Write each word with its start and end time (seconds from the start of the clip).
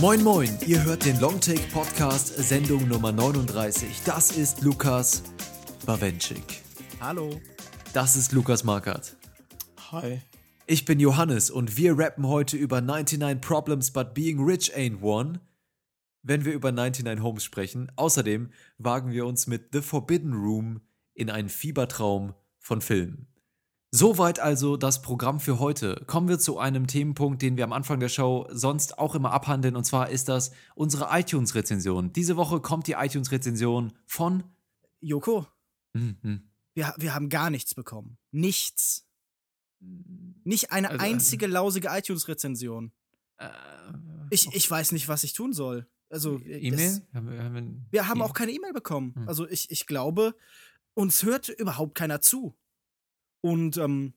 Moin 0.00 0.22
Moin, 0.22 0.58
ihr 0.66 0.82
hört 0.82 1.04
den 1.04 1.20
Longtake 1.20 1.60
Podcast, 1.72 2.28
Sendung 2.28 2.88
Nummer 2.88 3.12
39. 3.12 4.00
Das 4.06 4.32
ist 4.32 4.62
Lukas 4.62 5.22
Bawenschik. 5.84 6.62
Hallo. 7.00 7.38
Das 7.92 8.16
ist 8.16 8.32
Lukas 8.32 8.64
Markert. 8.64 9.16
Hi. 9.92 10.22
Ich 10.66 10.86
bin 10.86 11.00
Johannes 11.00 11.50
und 11.50 11.76
wir 11.76 11.98
rappen 11.98 12.26
heute 12.26 12.56
über 12.56 12.80
99 12.80 13.40
Problems 13.40 13.90
But 13.90 14.14
Being 14.14 14.42
Rich 14.42 14.74
Ain't 14.74 15.02
One, 15.02 15.40
wenn 16.22 16.44
wir 16.44 16.52
über 16.52 16.72
99 16.72 17.22
Homes 17.22 17.44
sprechen. 17.44 17.90
Außerdem 17.96 18.50
wagen 18.78 19.10
wir 19.12 19.26
uns 19.26 19.46
mit 19.46 19.68
The 19.72 19.80
Forbidden 19.80 20.34
Room 20.34 20.80
in 21.14 21.30
einen 21.30 21.48
Fiebertraum 21.48 22.34
von 22.58 22.80
Filmen. 22.80 23.26
Soweit 23.92 24.38
also 24.38 24.76
das 24.76 25.02
Programm 25.02 25.40
für 25.40 25.58
heute. 25.58 26.04
Kommen 26.06 26.28
wir 26.28 26.38
zu 26.38 26.58
einem 26.58 26.86
Themenpunkt, 26.86 27.42
den 27.42 27.56
wir 27.56 27.64
am 27.64 27.72
Anfang 27.72 27.98
der 27.98 28.08
Show 28.08 28.46
sonst 28.50 28.98
auch 28.98 29.16
immer 29.16 29.32
abhandeln, 29.32 29.74
und 29.74 29.82
zwar 29.84 30.10
ist 30.10 30.28
das 30.28 30.52
unsere 30.76 31.08
iTunes-Rezension. 31.10 32.12
Diese 32.12 32.36
Woche 32.36 32.60
kommt 32.60 32.86
die 32.86 32.92
iTunes-Rezension 32.92 33.92
von 34.06 34.44
Joko. 35.00 35.46
Mhm. 35.92 36.50
Wir, 36.74 36.94
wir 36.98 37.14
haben 37.14 37.28
gar 37.30 37.50
nichts 37.50 37.74
bekommen. 37.74 38.16
Nichts. 38.30 39.08
Nicht 40.44 40.70
eine 40.70 40.90
Also, 40.90 41.04
einzige 41.04 41.48
lausige 41.48 41.88
iTunes-Rezension. 41.90 42.92
Äh, 43.38 43.48
Ich, 44.30 44.54
ich 44.54 44.70
weiß 44.70 44.92
nicht, 44.92 45.08
was 45.08 45.24
ich 45.24 45.32
tun 45.32 45.52
soll. 45.52 45.88
Also, 46.10 46.38
äh, 46.40 46.58
E-Mail? 46.58 47.00
Haben 47.14 47.30
wir, 47.90 48.08
haben 48.08 48.20
E- 48.20 48.22
auch 48.22 48.34
keine 48.34 48.52
E-Mail 48.52 48.72
bekommen. 48.72 49.14
Hm. 49.14 49.28
Also 49.28 49.48
ich, 49.48 49.70
ich 49.70 49.86
glaube, 49.86 50.34
uns 50.94 51.22
hört 51.22 51.48
überhaupt 51.48 51.94
keiner 51.94 52.20
zu. 52.20 52.54
Und 53.40 53.78
ähm, 53.78 54.12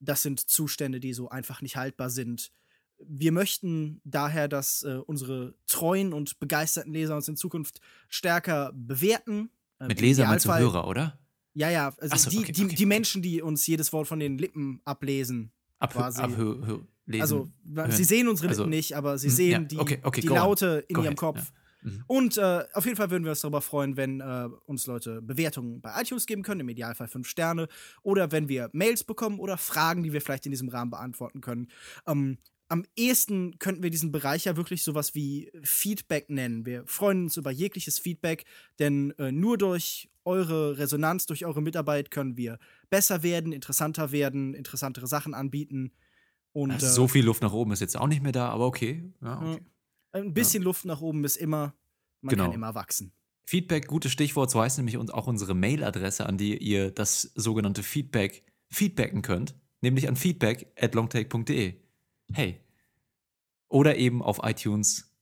das 0.00 0.22
sind 0.22 0.40
Zustände, 0.40 1.00
die 1.00 1.12
so 1.12 1.28
einfach 1.28 1.62
nicht 1.62 1.76
haltbar 1.76 2.10
sind. 2.10 2.50
Wir 2.98 3.32
möchten 3.32 4.00
daher, 4.04 4.48
dass 4.48 4.82
äh, 4.82 5.00
unsere 5.06 5.54
treuen 5.66 6.12
und 6.12 6.38
begeisterten 6.38 6.92
Leser 6.92 7.16
uns 7.16 7.28
in 7.28 7.36
Zukunft 7.36 7.80
stärker 8.08 8.72
bewerten. 8.74 9.50
Äh, 9.80 9.88
Mit 9.88 10.00
Leser 10.00 10.26
meinst 10.26 10.46
du 10.46 10.54
Hörer, 10.54 10.86
oder? 10.88 11.18
Ja, 11.54 11.70
ja, 11.70 11.94
also 11.98 12.16
so, 12.16 12.30
die, 12.30 12.38
okay, 12.38 12.52
die, 12.52 12.64
okay. 12.64 12.74
die 12.74 12.86
Menschen, 12.86 13.22
die 13.22 13.40
uns 13.40 13.66
jedes 13.66 13.92
Wort 13.92 14.08
von 14.08 14.18
den 14.18 14.38
Lippen 14.38 14.80
ablesen. 14.84 15.52
Ab, 15.78 15.92
Quasi. 15.92 16.20
ab, 16.20 16.32
hö, 16.36 16.66
hö, 16.66 16.78
lesen. 17.06 17.22
Also, 17.22 17.48
hören. 17.74 17.90
sie 17.90 18.04
sehen 18.04 18.28
unsere 18.28 18.48
Lippen 18.48 18.60
Also, 18.60 18.70
nicht, 18.70 18.96
aber 18.96 19.18
sie 19.18 19.28
hm, 19.28 19.34
sehen 19.34 19.62
ja, 19.62 19.68
die, 19.68 19.78
okay, 19.78 19.98
okay, 20.02 20.20
die 20.20 20.26
go 20.26 20.34
on. 20.34 20.40
Laute 20.40 20.84
in 20.88 20.94
Go 20.94 21.00
ihrem 21.02 21.08
ahead, 21.08 21.18
Kopf. 21.18 21.38
ja. 21.38 21.44
Mhm. 21.84 22.04
Und 22.06 22.38
äh, 22.38 22.64
auf 22.72 22.84
jeden 22.86 22.96
Fall 22.96 23.10
würden 23.10 23.24
wir 23.24 23.30
uns 23.30 23.40
darüber 23.40 23.60
freuen, 23.60 23.96
wenn 23.96 24.20
äh, 24.20 24.48
uns 24.66 24.86
Leute 24.86 25.20
Bewertungen 25.20 25.80
bei 25.80 26.00
iTunes 26.00 26.26
geben 26.26 26.42
können, 26.42 26.60
im 26.60 26.68
Idealfall 26.68 27.08
fünf 27.08 27.28
Sterne, 27.28 27.68
oder 28.02 28.32
wenn 28.32 28.48
wir 28.48 28.70
Mails 28.72 29.04
bekommen 29.04 29.38
oder 29.38 29.58
Fragen, 29.58 30.02
die 30.02 30.12
wir 30.12 30.20
vielleicht 30.20 30.46
in 30.46 30.50
diesem 30.50 30.68
Rahmen 30.70 30.90
beantworten 30.90 31.40
können. 31.40 31.68
Ähm, 32.06 32.38
am 32.68 32.86
ehesten 32.96 33.58
könnten 33.58 33.82
wir 33.82 33.90
diesen 33.90 34.10
Bereich 34.10 34.46
ja 34.46 34.56
wirklich 34.56 34.82
sowas 34.82 35.14
wie 35.14 35.52
Feedback 35.62 36.30
nennen. 36.30 36.64
Wir 36.64 36.86
freuen 36.86 37.24
uns 37.24 37.36
über 37.36 37.50
jegliches 37.50 37.98
Feedback, 37.98 38.44
denn 38.78 39.12
äh, 39.18 39.30
nur 39.30 39.58
durch 39.58 40.10
eure 40.24 40.78
Resonanz, 40.78 41.26
durch 41.26 41.44
eure 41.44 41.60
Mitarbeit 41.60 42.10
können 42.10 42.38
wir 42.38 42.58
besser 42.88 43.22
werden, 43.22 43.52
interessanter 43.52 44.10
werden, 44.10 44.54
interessantere 44.54 45.06
Sachen 45.06 45.34
anbieten. 45.34 45.92
Und 46.54 46.70
Also 46.70 46.86
äh, 46.86 46.90
so 46.90 47.08
viel 47.08 47.24
Luft 47.24 47.42
nach 47.42 47.52
oben 47.52 47.72
ist 47.72 47.80
jetzt 47.80 47.96
auch 47.96 48.06
nicht 48.06 48.22
mehr 48.22 48.32
da, 48.32 48.48
aber 48.48 48.66
okay. 48.66 49.12
Ja, 49.20 49.42
ja, 49.44 49.52
okay. 49.52 49.62
ein 50.12 50.32
bisschen 50.32 50.62
Luft 50.62 50.84
nach 50.84 51.00
oben 51.00 51.24
ist 51.24 51.36
immer, 51.36 51.74
man 52.22 52.30
Genau. 52.30 52.44
kann 52.44 52.52
immer 52.52 52.74
wachsen. 52.74 53.12
Feedback, 53.44 53.88
gutes 53.88 54.12
Stichwort, 54.12 54.50
so 54.50 54.60
heißt 54.62 54.78
nämlich 54.78 54.96
auch 54.96 55.26
unsere 55.26 55.54
Mailadresse, 55.54 56.26
an 56.26 56.38
die 56.38 56.56
ihr 56.56 56.90
das 56.92 57.22
sogenannte 57.34 57.82
Feedback 57.82 58.44
feedbacken 58.70 59.20
könnt, 59.20 59.54
nämlich 59.82 60.08
an 60.08 60.16
feedback 60.16 60.72
at 60.80 60.94
longtake.de. 60.94 61.74
Hey. 62.32 62.60
Oder 63.68 63.96
eben 63.96 64.22
auf 64.22 64.38
iTunes 64.44 65.12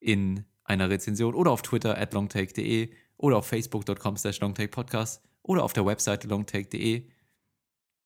in 0.00 0.44
einer 0.64 0.88
Rezension 0.88 1.34
oder 1.34 1.50
auf 1.50 1.62
Twitter 1.62 1.98
at 1.98 2.14
longtake.de 2.14 2.90
oder 3.18 3.36
auf 3.36 3.46
facebook.com 3.46 4.16
slash 4.16 4.40
longtakepodcast 4.40 5.22
oder 5.42 5.62
auf 5.64 5.72
der 5.74 5.84
Webseite 5.84 6.28
longtake.de 6.28 7.08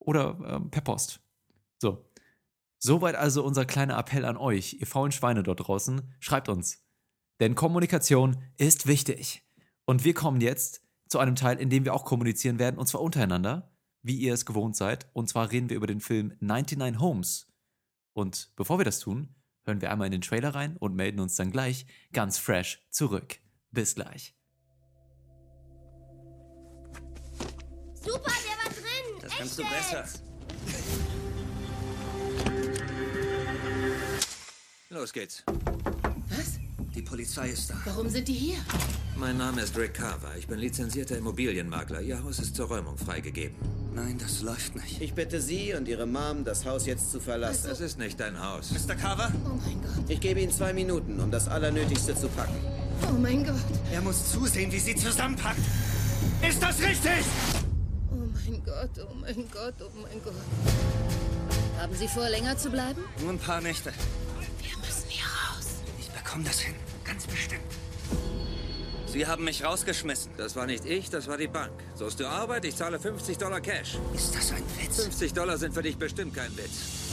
oder 0.00 0.38
ähm, 0.46 0.70
per 0.70 0.82
Post. 0.82 1.20
So. 1.80 2.04
Soweit 2.84 3.14
also 3.14 3.44
unser 3.44 3.64
kleiner 3.64 3.96
Appell 3.96 4.24
an 4.24 4.36
euch, 4.36 4.74
ihr 4.80 4.88
faulen 4.88 5.12
Schweine 5.12 5.44
dort 5.44 5.68
draußen, 5.68 6.02
schreibt 6.18 6.48
uns. 6.48 6.84
Denn 7.38 7.54
Kommunikation 7.54 8.38
ist 8.56 8.88
wichtig. 8.88 9.46
Und 9.84 10.02
wir 10.02 10.14
kommen 10.14 10.40
jetzt 10.40 10.82
zu 11.06 11.20
einem 11.20 11.36
Teil, 11.36 11.60
in 11.60 11.70
dem 11.70 11.84
wir 11.84 11.94
auch 11.94 12.04
kommunizieren 12.04 12.58
werden, 12.58 12.78
und 12.78 12.88
zwar 12.88 13.00
untereinander, 13.00 13.70
wie 14.02 14.16
ihr 14.16 14.34
es 14.34 14.46
gewohnt 14.46 14.74
seid. 14.74 15.06
Und 15.12 15.28
zwar 15.28 15.52
reden 15.52 15.70
wir 15.70 15.76
über 15.76 15.86
den 15.86 16.00
Film 16.00 16.32
99 16.40 17.00
Homes. 17.00 17.46
Und 18.14 18.50
bevor 18.56 18.80
wir 18.80 18.84
das 18.84 18.98
tun, 18.98 19.32
hören 19.62 19.80
wir 19.80 19.92
einmal 19.92 20.06
in 20.06 20.12
den 20.12 20.20
Trailer 20.20 20.52
rein 20.52 20.76
und 20.76 20.96
melden 20.96 21.20
uns 21.20 21.36
dann 21.36 21.52
gleich 21.52 21.86
ganz 22.12 22.38
fresh 22.38 22.84
zurück. 22.90 23.38
Bis 23.70 23.94
gleich. 23.94 24.34
Super, 27.94 28.32
der 28.42 28.58
war 28.58 28.72
drin. 28.72 29.20
Das 29.20 29.30
Echt 29.30 29.38
kannst 29.38 29.58
du 29.60 29.62
jetzt? 29.62 29.92
besser. 29.92 31.11
Los 34.92 35.10
geht's. 35.10 35.42
Was? 36.28 36.58
Die 36.94 37.00
Polizei 37.00 37.48
ist 37.48 37.70
da. 37.70 37.74
Warum 37.86 38.10
sind 38.10 38.28
die 38.28 38.34
hier? 38.34 38.58
Mein 39.16 39.38
Name 39.38 39.62
ist 39.62 39.74
Rick 39.74 39.94
Carver. 39.94 40.36
Ich 40.36 40.46
bin 40.46 40.58
lizenzierter 40.58 41.16
Immobilienmakler. 41.16 42.02
Ihr 42.02 42.22
Haus 42.22 42.38
ist 42.38 42.54
zur 42.56 42.68
Räumung 42.68 42.98
freigegeben. 42.98 43.56
Nein, 43.94 44.18
das 44.18 44.42
läuft 44.42 44.76
nicht. 44.76 45.00
Ich 45.00 45.14
bitte 45.14 45.40
Sie 45.40 45.72
und 45.72 45.88
Ihre 45.88 46.04
Mom, 46.04 46.44
das 46.44 46.66
Haus 46.66 46.84
jetzt 46.84 47.10
zu 47.10 47.20
verlassen. 47.20 47.70
Es 47.70 47.80
ist 47.80 47.98
nicht 47.98 48.20
dein 48.20 48.38
Haus. 48.38 48.70
Mr. 48.70 48.94
Carver? 48.94 49.32
Oh 49.46 49.58
mein 49.66 49.80
Gott. 49.80 50.10
Ich 50.10 50.20
gebe 50.20 50.40
Ihnen 50.40 50.52
zwei 50.52 50.74
Minuten, 50.74 51.18
um 51.20 51.30
das 51.30 51.48
Allernötigste 51.48 52.14
zu 52.14 52.28
packen. 52.28 52.56
Oh 53.08 53.18
mein 53.18 53.46
Gott. 53.46 53.54
Er 53.90 54.02
muss 54.02 54.30
zusehen, 54.30 54.70
wie 54.72 54.78
sie 54.78 54.94
zusammenpackt. 54.94 55.60
Ist 56.46 56.62
das 56.62 56.78
richtig? 56.82 57.24
Oh 58.10 58.28
mein 58.44 58.62
Gott, 58.62 58.90
oh 58.98 59.14
mein 59.14 59.50
Gott, 59.50 59.74
oh 59.80 59.90
mein 60.02 60.22
Gott. 60.22 60.34
Haben 61.78 61.94
Sie 61.94 62.08
vor, 62.08 62.28
länger 62.28 62.58
zu 62.58 62.68
bleiben? 62.68 63.02
Nur 63.22 63.30
ein 63.30 63.38
paar 63.38 63.62
Nächte. 63.62 63.90
Ich 66.32 66.34
bekomme 66.34 66.48
das 66.48 66.60
hin. 66.60 66.74
Ganz 67.04 67.26
bestimmt. 67.26 67.60
Sie 69.04 69.26
haben 69.26 69.44
mich 69.44 69.66
rausgeschmissen. 69.66 70.32
Das 70.38 70.56
war 70.56 70.66
nicht 70.66 70.86
ich, 70.86 71.10
das 71.10 71.28
war 71.28 71.36
die 71.36 71.46
Bank. 71.46 71.72
Suchst 71.94 72.20
du 72.20 72.26
Arbeit? 72.26 72.64
Ich 72.64 72.74
zahle 72.74 72.98
50 72.98 73.36
Dollar 73.36 73.60
Cash. 73.60 73.98
Ist 74.14 74.34
das 74.34 74.50
ein 74.52 74.62
Witz? 74.78 75.02
50 75.02 75.34
Dollar 75.34 75.58
sind 75.58 75.74
für 75.74 75.82
dich 75.82 75.98
bestimmt 75.98 76.32
kein 76.32 76.50
Witz. 76.56 77.10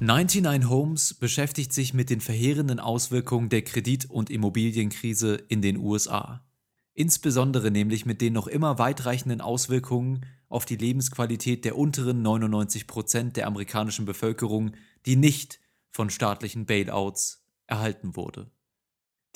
99 0.00 0.68
Homes 0.68 1.14
beschäftigt 1.14 1.72
sich 1.72 1.94
mit 1.94 2.10
den 2.10 2.20
verheerenden 2.20 2.78
Auswirkungen 2.78 3.48
der 3.48 3.62
Kredit- 3.62 4.10
und 4.10 4.28
Immobilienkrise 4.28 5.36
in 5.48 5.62
den 5.62 5.78
USA. 5.78 6.44
Insbesondere 6.92 7.70
nämlich 7.70 8.04
mit 8.04 8.20
den 8.20 8.34
noch 8.34 8.48
immer 8.48 8.78
weitreichenden 8.78 9.40
Auswirkungen 9.40 10.26
auf 10.50 10.66
die 10.66 10.76
Lebensqualität 10.76 11.64
der 11.64 11.78
unteren 11.78 12.20
99 12.20 12.86
Prozent 12.86 13.38
der 13.38 13.46
amerikanischen 13.46 14.04
Bevölkerung, 14.04 14.72
die 15.06 15.16
nicht 15.16 15.63
von 15.94 16.10
staatlichen 16.10 16.66
Bailouts 16.66 17.46
erhalten 17.66 18.16
wurde. 18.16 18.50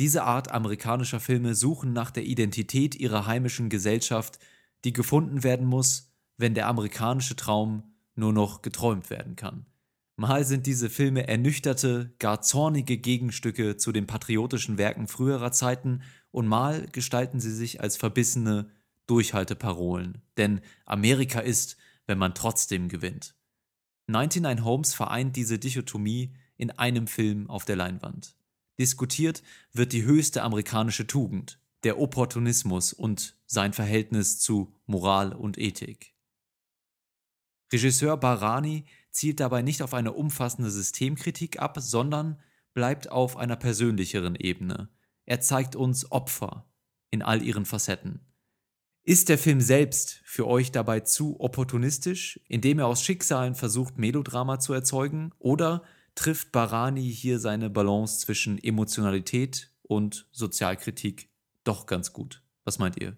Diese 0.01 0.25
Art 0.25 0.51
amerikanischer 0.51 1.21
Filme 1.21 1.55
suchen 1.55 1.93
nach 1.93 2.11
der 2.11 2.25
Identität 2.25 2.95
ihrer 2.95 3.27
heimischen 3.27 3.69
Gesellschaft, 3.69 4.39
die 4.85 4.93
gefunden 4.93 5.45
werden 5.45 5.67
muss, 5.67 6.13
wenn 6.37 6.55
der 6.55 6.67
amerikanische 6.67 7.37
Traum 7.37 7.95
nur 8.15 8.33
noch 8.33 8.63
geträumt 8.63 9.09
werden 9.11 9.37
kann. 9.37 9.67
Mal 10.17 10.45
sind 10.45 10.67
diese 10.67 10.91
Filme 10.91 11.29
ernüchterte, 11.29 12.13
gar 12.19 12.43
zornige 12.43 12.99
Gegenstücke 12.99 13.77
zu 13.77 13.93
den 13.93 14.09
patriotischen 14.09 14.77
Werken 14.77 15.07
früherer 15.07 15.53
Zeiten 15.53 16.03
und 16.33 16.49
mal 16.49 16.87
gestalten 16.91 17.39
sie 17.39 17.55
sich 17.55 17.81
als 17.81 17.97
verbissene 17.97 18.69
Durchhalteparolen. 19.07 20.23
Denn 20.37 20.61
Amerika 20.85 21.39
ist, 21.39 21.77
wenn 22.07 22.19
man 22.19 22.35
trotzdem 22.35 22.89
gewinnt. 22.89 23.37
99 24.09 24.65
Homes 24.65 24.95
vereint 24.95 25.37
diese 25.37 25.59
Dichotomie 25.59 26.35
in 26.59 26.71
einem 26.73 27.07
Film 27.07 27.49
auf 27.49 27.65
der 27.65 27.77
Leinwand. 27.77 28.37
Diskutiert 28.79 29.43
wird 29.73 29.93
die 29.93 30.05
höchste 30.05 30.43
amerikanische 30.43 31.07
Tugend, 31.07 31.59
der 31.85 31.99
Opportunismus 31.99 32.93
und 32.93 33.37
sein 33.47 33.73
Verhältnis 33.73 34.39
zu 34.39 34.75
Moral 34.87 35.33
und 35.33 35.57
Ethik. 35.57 36.15
Regisseur 37.73 38.17
Barani 38.17 38.85
zielt 39.11 39.41
dabei 39.41 39.63
nicht 39.63 39.83
auf 39.83 39.95
eine 39.95 40.13
umfassende 40.13 40.71
Systemkritik 40.71 41.61
ab, 41.61 41.79
sondern 41.81 42.41
bleibt 42.75 43.11
auf 43.11 43.37
einer 43.37 43.57
persönlicheren 43.57 44.37
Ebene. 44.37 44.89
Er 45.25 45.41
zeigt 45.41 45.77
uns 45.77 46.11
Opfer 46.11 46.67
in 47.11 47.23
all 47.23 47.43
ihren 47.43 47.67
Facetten. 47.67 48.21
Ist 49.03 49.29
der 49.29 49.39
Film 49.39 49.61
selbst 49.61 50.21
für 50.25 50.47
euch 50.47 50.71
dabei 50.71 51.01
zu 51.01 51.41
opportunistisch, 51.41 52.41
indem 52.47 52.79
er 52.79 52.87
aus 52.87 53.03
Schicksalen 53.03 53.55
versucht, 53.55 53.99
Melodrama 53.99 54.61
zu 54.61 54.73
erzeugen, 54.73 55.33
oder 55.39 55.83
trifft 56.19 56.53
Barani 56.53 57.13
hier 57.13 57.39
seine 57.39 57.71
Balance 57.71 58.21
zwischen 58.21 58.63
Emotionalität 58.63 59.73
und 59.83 60.27
Sozialkritik 60.33 61.31
doch 61.65 61.87
ganz 61.87 62.13
gut? 62.13 62.43
Was 62.65 62.79
meint 62.79 63.01
ihr? 63.01 63.17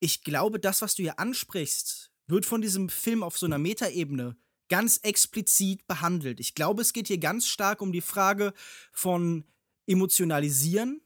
ich 0.00 0.22
glaube, 0.22 0.60
das, 0.60 0.82
was 0.82 0.94
du 0.94 1.02
hier 1.02 1.18
ansprichst, 1.18 2.12
wird 2.26 2.46
von 2.46 2.60
diesem 2.60 2.88
Film 2.88 3.22
auf 3.22 3.38
so 3.38 3.46
einer 3.46 3.58
Metaebene 3.58 4.36
ganz 4.68 4.98
explizit 4.98 5.86
behandelt. 5.86 6.40
Ich 6.40 6.54
glaube, 6.54 6.82
es 6.82 6.92
geht 6.92 7.08
hier 7.08 7.18
ganz 7.18 7.46
stark 7.46 7.80
um 7.80 7.92
die 7.92 8.02
Frage 8.02 8.52
von 8.92 9.44
emotionalisieren 9.86 11.00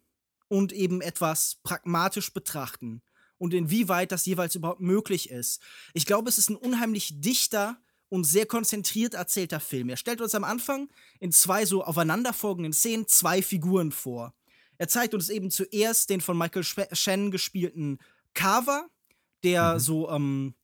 und 0.49 0.73
eben 0.73 1.01
etwas 1.01 1.61
pragmatisch 1.63 2.33
betrachten 2.33 3.03
und 3.39 3.55
inwieweit 3.55 4.13
das 4.13 4.27
jeweils 4.27 4.57
überhaupt 4.57 4.81
möglich 4.81 5.31
ist. 5.31 5.63
Ich 5.95 6.07
glaube, 6.07 6.29
es 6.29 6.39
ist 6.39 6.51
ein 6.51 6.57
unheimlich 6.57 7.21
dichter 7.21 7.81
und 8.13 8.25
sehr 8.25 8.45
konzentriert 8.45 9.15
erzählter 9.15 9.59
Film. 9.59 9.89
Er 9.89 9.97
stellt 9.97 10.21
uns 10.21 10.35
am 10.35 10.45
Anfang 10.45 10.91
in 11.19 11.33
zwei 11.33 11.65
so 11.65 11.83
aufeinanderfolgenden 11.83 12.75
Szenen 12.75 13.09
zwei 13.09 13.41
Figuren 13.41 13.91
vor. 13.91 14.35
Er 14.77 14.87
zeigt 14.87 15.15
uns 15.15 15.31
eben 15.31 15.51
zuerst 15.51 16.11
den 16.11 16.21
von 16.21 16.37
Michael 16.37 16.63
Shannon 16.63 17.31
gespielten 17.31 18.01
Carver, 18.35 18.91
der 19.45 19.75
mhm. 19.75 19.79
so 19.79 20.11
ähm, 20.11 20.55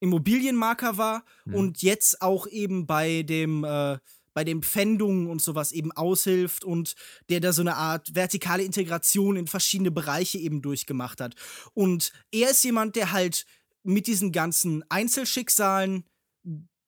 Immobilienmarker 0.00 0.98
war 0.98 1.24
mhm. 1.46 1.54
und 1.54 1.80
jetzt 1.82 2.20
auch 2.20 2.46
eben 2.48 2.86
bei 2.86 3.22
dem 3.22 3.64
äh, 3.64 3.96
bei 4.34 4.44
den 4.44 4.62
Pfändungen 4.62 5.30
und 5.30 5.40
sowas 5.40 5.72
eben 5.72 5.90
aushilft 5.90 6.64
und 6.64 6.96
der 7.30 7.40
da 7.40 7.54
so 7.54 7.62
eine 7.62 7.76
Art 7.76 8.14
vertikale 8.14 8.62
Integration 8.62 9.36
in 9.36 9.46
verschiedene 9.46 9.90
Bereiche 9.90 10.36
eben 10.36 10.60
durchgemacht 10.60 11.22
hat. 11.22 11.34
Und 11.72 12.12
er 12.30 12.50
ist 12.50 12.62
jemand, 12.62 12.94
der 12.94 13.12
halt 13.12 13.46
mit 13.84 14.06
diesen 14.06 14.32
ganzen 14.32 14.84
Einzelschicksalen 14.90 16.04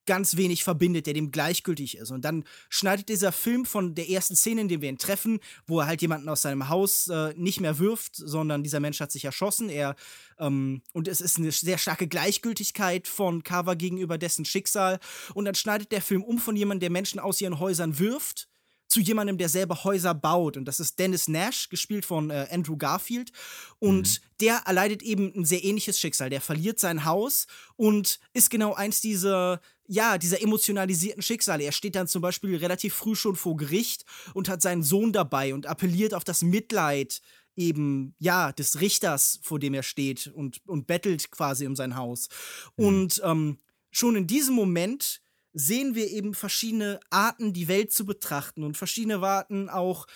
ganz 0.06 0.36
wenig 0.36 0.64
verbindet, 0.64 1.06
der 1.06 1.14
dem 1.14 1.30
gleichgültig 1.30 1.98
ist. 1.98 2.10
Und 2.10 2.24
dann 2.24 2.44
schneidet 2.68 3.08
dieser 3.08 3.32
Film 3.32 3.64
von 3.66 3.94
der 3.94 4.08
ersten 4.08 4.36
Szene, 4.36 4.62
in 4.62 4.68
der 4.68 4.80
wir 4.80 4.88
ihn 4.88 4.98
treffen, 4.98 5.40
wo 5.66 5.80
er 5.80 5.86
halt 5.86 6.02
jemanden 6.02 6.28
aus 6.28 6.42
seinem 6.42 6.68
Haus 6.68 7.08
äh, 7.08 7.34
nicht 7.36 7.60
mehr 7.60 7.78
wirft, 7.78 8.16
sondern 8.16 8.62
dieser 8.62 8.80
Mensch 8.80 9.00
hat 9.00 9.12
sich 9.12 9.24
erschossen. 9.24 9.68
Er 9.68 9.96
ähm, 10.38 10.82
und 10.92 11.08
es 11.08 11.20
ist 11.20 11.38
eine 11.38 11.52
sehr 11.52 11.78
starke 11.78 12.08
Gleichgültigkeit 12.08 13.08
von 13.08 13.42
Carver 13.42 13.76
gegenüber 13.76 14.18
dessen 14.18 14.44
Schicksal. 14.44 14.98
Und 15.34 15.44
dann 15.44 15.54
schneidet 15.54 15.92
der 15.92 16.02
Film 16.02 16.22
um 16.22 16.38
von 16.38 16.56
jemandem, 16.56 16.80
der 16.80 16.90
Menschen 16.90 17.20
aus 17.20 17.40
ihren 17.40 17.58
Häusern 17.58 17.98
wirft 17.98 18.48
zu 18.88 19.00
jemandem, 19.00 19.36
der 19.38 19.48
selber 19.48 19.84
Häuser 19.84 20.14
baut. 20.14 20.56
Und 20.56 20.66
das 20.66 20.80
ist 20.80 20.98
Dennis 20.98 21.28
Nash, 21.28 21.68
gespielt 21.68 22.06
von 22.06 22.30
äh, 22.30 22.46
Andrew 22.50 22.76
Garfield. 22.76 23.32
Und 23.78 24.08
mhm. 24.08 24.26
der 24.40 24.62
erleidet 24.64 25.02
eben 25.02 25.32
ein 25.34 25.44
sehr 25.44 25.64
ähnliches 25.64 25.98
Schicksal. 25.98 26.30
Der 26.30 26.40
verliert 26.40 26.78
sein 26.78 27.04
Haus 27.04 27.46
und 27.76 28.20
ist 28.32 28.50
genau 28.50 28.74
eins 28.74 29.00
dieser, 29.00 29.60
ja, 29.88 30.18
dieser 30.18 30.42
emotionalisierten 30.42 31.22
Schicksale. 31.22 31.64
Er 31.64 31.72
steht 31.72 31.94
dann 31.94 32.08
zum 32.08 32.22
Beispiel 32.22 32.56
relativ 32.56 32.94
früh 32.94 33.14
schon 33.14 33.36
vor 33.36 33.56
Gericht 33.56 34.04
und 34.34 34.48
hat 34.48 34.62
seinen 34.62 34.82
Sohn 34.82 35.12
dabei 35.12 35.54
und 35.54 35.66
appelliert 35.66 36.14
auf 36.14 36.24
das 36.24 36.42
Mitleid 36.42 37.20
eben, 37.56 38.14
ja, 38.18 38.52
des 38.52 38.80
Richters, 38.80 39.40
vor 39.42 39.58
dem 39.58 39.74
er 39.74 39.82
steht 39.82 40.26
und, 40.28 40.60
und 40.66 40.86
bettelt 40.86 41.30
quasi 41.30 41.66
um 41.66 41.74
sein 41.74 41.96
Haus. 41.96 42.28
Mhm. 42.76 42.84
Und 42.84 43.22
ähm, 43.24 43.58
schon 43.90 44.16
in 44.16 44.26
diesem 44.26 44.54
Moment 44.54 45.22
sehen 45.52 45.94
wir 45.94 46.10
eben 46.10 46.34
verschiedene 46.34 47.00
Arten, 47.08 47.54
die 47.54 47.68
Welt 47.68 47.92
zu 47.92 48.04
betrachten 48.04 48.62
und 48.62 48.76
verschiedene 48.76 49.22
Arten 49.22 49.70
auch 49.70 50.06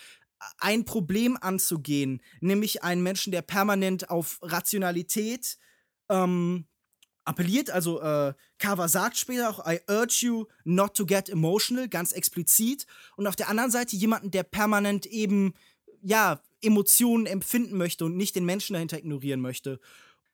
ein 0.58 0.84
Problem 0.84 1.38
anzugehen, 1.40 2.22
nämlich 2.40 2.82
einen 2.82 3.02
Menschen, 3.02 3.30
der 3.30 3.42
permanent 3.42 4.10
auf 4.10 4.38
Rationalität 4.42 5.58
ähm, 6.10 6.66
appelliert. 7.24 7.70
Also 7.70 8.00
äh, 8.00 8.34
Carver 8.58 8.88
sagt 8.88 9.16
später 9.16 9.50
auch, 9.50 9.66
I 9.66 9.80
urge 9.88 10.18
you 10.20 10.46
not 10.64 10.94
to 10.94 11.06
get 11.06 11.28
emotional, 11.28 11.88
ganz 11.88 12.12
explizit. 12.12 12.86
Und 13.16 13.26
auf 13.26 13.36
der 13.36 13.48
anderen 13.48 13.70
Seite 13.70 13.96
jemanden, 13.96 14.30
der 14.30 14.42
permanent 14.42 15.06
eben, 15.06 15.54
ja, 16.02 16.42
Emotionen 16.62 17.24
empfinden 17.26 17.78
möchte 17.78 18.04
und 18.04 18.16
nicht 18.16 18.36
den 18.36 18.44
Menschen 18.44 18.74
dahinter 18.74 18.98
ignorieren 18.98 19.40
möchte 19.40 19.80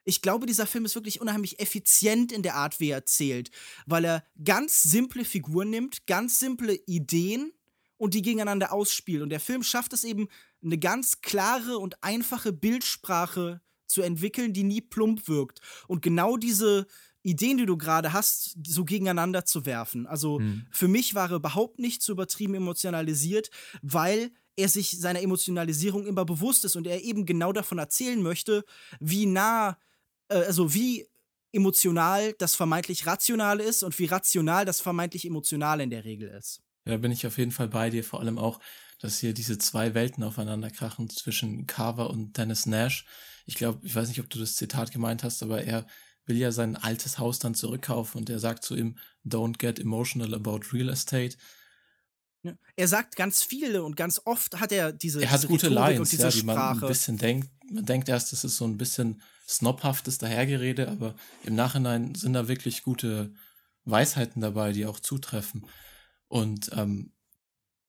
ich 0.06 0.23
glaube, 0.23 0.47
dieser 0.47 0.67
Film 0.67 0.85
ist 0.85 0.94
wirklich 0.94 1.21
unheimlich 1.21 1.59
effizient 1.59 2.31
in 2.33 2.43
der 2.43 2.55
Art, 2.55 2.79
wie 2.81 2.91
er 2.91 2.99
erzählt, 2.99 3.50
weil 3.87 4.05
er 4.05 4.25
ganz 4.43 4.82
simple 4.82 5.25
Figuren 5.25 5.69
nimmt, 5.69 6.06
ganz 6.06 6.39
simple 6.39 6.75
Ideen 6.87 7.53
und 7.99 8.15
die 8.15 8.23
gegeneinander 8.23 8.73
ausspielt. 8.73 9.23
Und 9.23 9.31
der 9.31 9.41
Film 9.41 9.65
schafft 9.65 9.93
es 9.93 10.05
eben, 10.05 10.29
eine 10.62 10.79
ganz 10.79 11.21
klare 11.21 11.79
und 11.79 12.03
einfache 12.03 12.53
Bildsprache 12.53 13.61
zu 13.87 14.03
entwickeln, 14.03 14.53
die 14.53 14.65
nie 14.65 14.81
plump 14.81 15.29
wirkt. 15.29 15.61
Und 15.87 16.03
genau 16.03 16.37
diese 16.37 16.87
Ideen, 17.23 17.59
die 17.59 17.67
du 17.67 17.77
gerade 17.77 18.12
hast, 18.12 18.56
so 18.67 18.85
gegeneinander 18.85 19.44
zu 19.44 19.67
werfen. 19.67 20.06
Also 20.06 20.38
hm. 20.38 20.67
für 20.71 20.88
mich 20.88 21.15
war 21.15 21.31
er 21.31 21.37
überhaupt 21.37 21.79
nicht 21.79 22.03
zu 22.03 22.12
übertrieben 22.12 22.55
emotionalisiert, 22.55 23.50
weil 23.83 24.31
er 24.55 24.69
sich 24.69 24.99
seiner 24.99 25.21
Emotionalisierung 25.21 26.06
immer 26.06 26.25
bewusst 26.25 26.65
ist 26.65 26.77
und 26.77 26.87
er 26.87 27.03
eben 27.03 27.27
genau 27.27 27.53
davon 27.53 27.79
erzählen 27.79 28.23
möchte, 28.23 28.65
wie 29.00 29.27
nah 29.27 29.77
äh, 30.29 30.37
also 30.37 30.75
wie 30.75 31.06
emotional 31.53 32.35
das 32.39 32.55
vermeintlich 32.55 33.06
Rationale 33.06 33.62
ist 33.62 33.82
und 33.82 33.99
wie 33.99 34.06
rational 34.06 34.65
das 34.65 34.81
vermeintlich 34.81 35.25
Emotionale 35.25 35.82
in 35.82 35.91
der 35.91 36.05
Regel 36.05 36.29
ist. 36.29 36.62
Ja, 36.85 36.97
bin 36.99 37.11
ich 37.11 37.27
auf 37.27 37.39
jeden 37.39 37.50
Fall 37.50 37.69
bei 37.69 37.91
dir, 37.91 38.05
vor 38.05 38.21
allem 38.21 38.39
auch, 38.39 38.61
dass 39.00 39.19
hier 39.19 39.34
diese 39.34 39.58
zwei 39.58 39.94
Welten 39.94 40.25
aufeinander 40.25 40.70
krachen 40.70 41.10
zwischen 41.10 41.66
Carver 41.66 42.10
und 42.10 42.37
Dennis 42.37 42.66
Nash. 42.66 43.04
Ich 43.44 43.54
glaube, 43.54 43.87
ich 43.87 43.94
weiß 43.94 44.08
nicht, 44.08 44.20
ob 44.20 44.31
du 44.31 44.38
das 44.38 44.56
Zitat 44.56 44.93
gemeint 44.93 45.22
hast, 45.22 45.43
aber 45.43 45.62
er 45.62 45.87
will 46.25 46.37
ja 46.37 46.50
sein 46.50 46.76
altes 46.76 47.19
Haus 47.19 47.38
dann 47.38 47.54
zurückkaufen 47.54 48.19
und 48.19 48.31
er 48.31 48.40
sagt 48.40 48.64
zu 48.64 48.75
ihm, 48.75 48.98
don't 49.25 49.58
get 49.58 49.78
emotional 49.78 50.34
about 50.34 50.60
real 50.72 50.88
estate. 50.88 51.37
Er 52.76 52.88
sagt 52.88 53.16
ganz 53.16 53.43
viele 53.43 53.82
und 53.82 53.96
ganz 53.96 54.20
oft 54.25 54.60
hat 54.60 54.70
er 54.72 54.93
diese 54.93 55.22
Er 55.22 55.31
hat 55.31 55.40
diese 55.40 55.48
gute 55.48 55.66
Rhetorik 55.70 55.96
Lines, 55.98 56.12
ja, 56.12 56.31
die 56.31 56.43
man 56.43 56.58
ein 56.58 56.81
bisschen 56.81 57.19
denkt. 57.19 57.50
Man 57.70 57.84
denkt 57.84 58.08
erst, 58.08 58.32
das 58.32 58.44
ist 58.44 58.56
so 58.56 58.64
ein 58.64 58.76
bisschen 58.76 59.22
snobhaftes 59.48 60.19
Dahergerede, 60.19 60.88
aber 60.88 61.14
im 61.44 61.54
Nachhinein 61.54 62.14
sind 62.14 62.34
da 62.34 62.48
wirklich 62.48 62.82
gute 62.82 63.32
Weisheiten 63.84 64.43
dabei, 64.43 64.72
die 64.72 64.87
auch 64.87 65.00
zutreffen. 65.00 65.66
Und 66.28 66.70
ähm, 66.75 67.12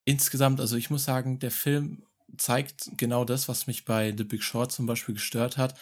insgesamt, 0.08 0.58
also 0.58 0.76
ich 0.76 0.88
muss 0.88 1.04
sagen, 1.04 1.38
der 1.38 1.50
Film 1.50 2.02
zeigt 2.38 2.90
genau 2.96 3.26
das, 3.26 3.46
was 3.46 3.66
mich 3.66 3.84
bei 3.84 4.14
The 4.16 4.24
Big 4.24 4.42
Short 4.42 4.72
zum 4.72 4.86
Beispiel 4.86 5.14
gestört 5.14 5.58
hat, 5.58 5.78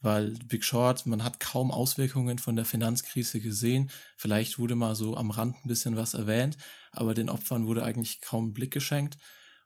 weil 0.00 0.34
The 0.34 0.46
Big 0.46 0.64
Short, 0.64 1.06
man 1.06 1.22
hat 1.22 1.38
kaum 1.38 1.70
Auswirkungen 1.70 2.40
von 2.40 2.56
der 2.56 2.64
Finanzkrise 2.64 3.40
gesehen. 3.40 3.90
Vielleicht 4.16 4.58
wurde 4.58 4.74
mal 4.74 4.96
so 4.96 5.16
am 5.16 5.30
Rand 5.30 5.56
ein 5.56 5.68
bisschen 5.68 5.96
was 5.96 6.14
erwähnt, 6.14 6.56
aber 6.90 7.14
den 7.14 7.30
Opfern 7.30 7.68
wurde 7.68 7.84
eigentlich 7.84 8.20
kaum 8.20 8.52
Blick 8.52 8.72
geschenkt. 8.72 9.16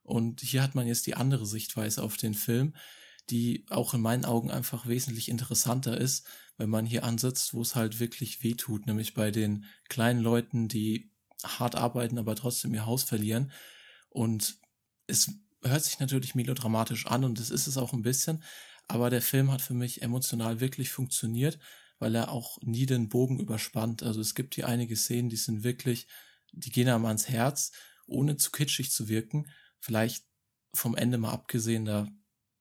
Und 0.03 0.43
hier 0.43 0.63
hat 0.63 0.75
man 0.75 0.87
jetzt 0.87 1.07
die 1.07 1.15
andere 1.15 1.47
Sichtweise 1.47 2.03
auf 2.03 2.19
den 2.19 2.35
Film, 2.35 2.75
die 3.31 3.65
auch 3.71 3.95
in 3.95 4.03
meinen 4.03 4.27
Augen 4.27 4.51
einfach 4.51 4.87
wesentlich 4.87 5.31
interessanter 5.31 5.97
ist, 5.97 6.27
wenn 6.59 6.69
man 6.69 6.85
hier 6.85 7.05
ansetzt, 7.05 7.55
wo 7.55 7.63
es 7.63 7.77
halt 7.77 7.99
wirklich 7.99 8.43
weh 8.43 8.55
tut, 8.55 8.87
nämlich 8.87 9.15
bei 9.15 9.31
den 9.31 9.65
kleinen 9.89 10.21
Leuten, 10.21 10.69
die 10.69 11.11
hart 11.43 11.77
arbeiten, 11.77 12.19
aber 12.19 12.37
trotzdem 12.37 12.75
ihr 12.75 12.85
Haus 12.85 13.05
verlieren. 13.05 13.51
Und 14.13 14.59
es 15.07 15.31
hört 15.63 15.85
sich 15.85 15.99
natürlich 15.99 16.35
melodramatisch 16.35 17.07
an 17.07 17.25
und 17.25 17.39
es 17.39 17.51
ist 17.51 17.67
es 17.67 17.77
auch 17.77 17.93
ein 17.93 18.03
bisschen, 18.03 18.43
aber 18.89 19.11
der 19.11 19.23
Film 19.23 19.51
hat 19.51 19.63
für 19.63 19.75
mich 19.75 20.03
emotional 20.03 20.61
wirklich 20.61 20.91
funktioniert, 20.91 21.59
weil 21.99 22.15
er 22.15 22.31
auch 22.31 22.59
nie 22.63 22.87
den 22.87 23.09
Bogen 23.09 23.39
überspannt. 23.39 24.03
Also 24.03 24.21
es 24.21 24.35
gibt 24.35 24.55
hier 24.55 24.69
einige 24.69 24.97
Szenen, 24.97 25.29
die 25.29 25.37
sind 25.37 25.63
wirklich, 25.63 26.09
die 26.53 26.71
gehen 26.71 26.89
einem 26.89 27.07
ans 27.07 27.29
Herz, 27.29 27.73
ohne 28.07 28.37
zu 28.37 28.51
kitschig 28.51 28.91
zu 28.91 29.09
wirken. 29.09 29.49
Vielleicht 29.79 30.25
vom 30.75 30.97
Ende 30.97 31.19
mal 31.19 31.31
abgesehen, 31.31 31.85
da 31.85 32.09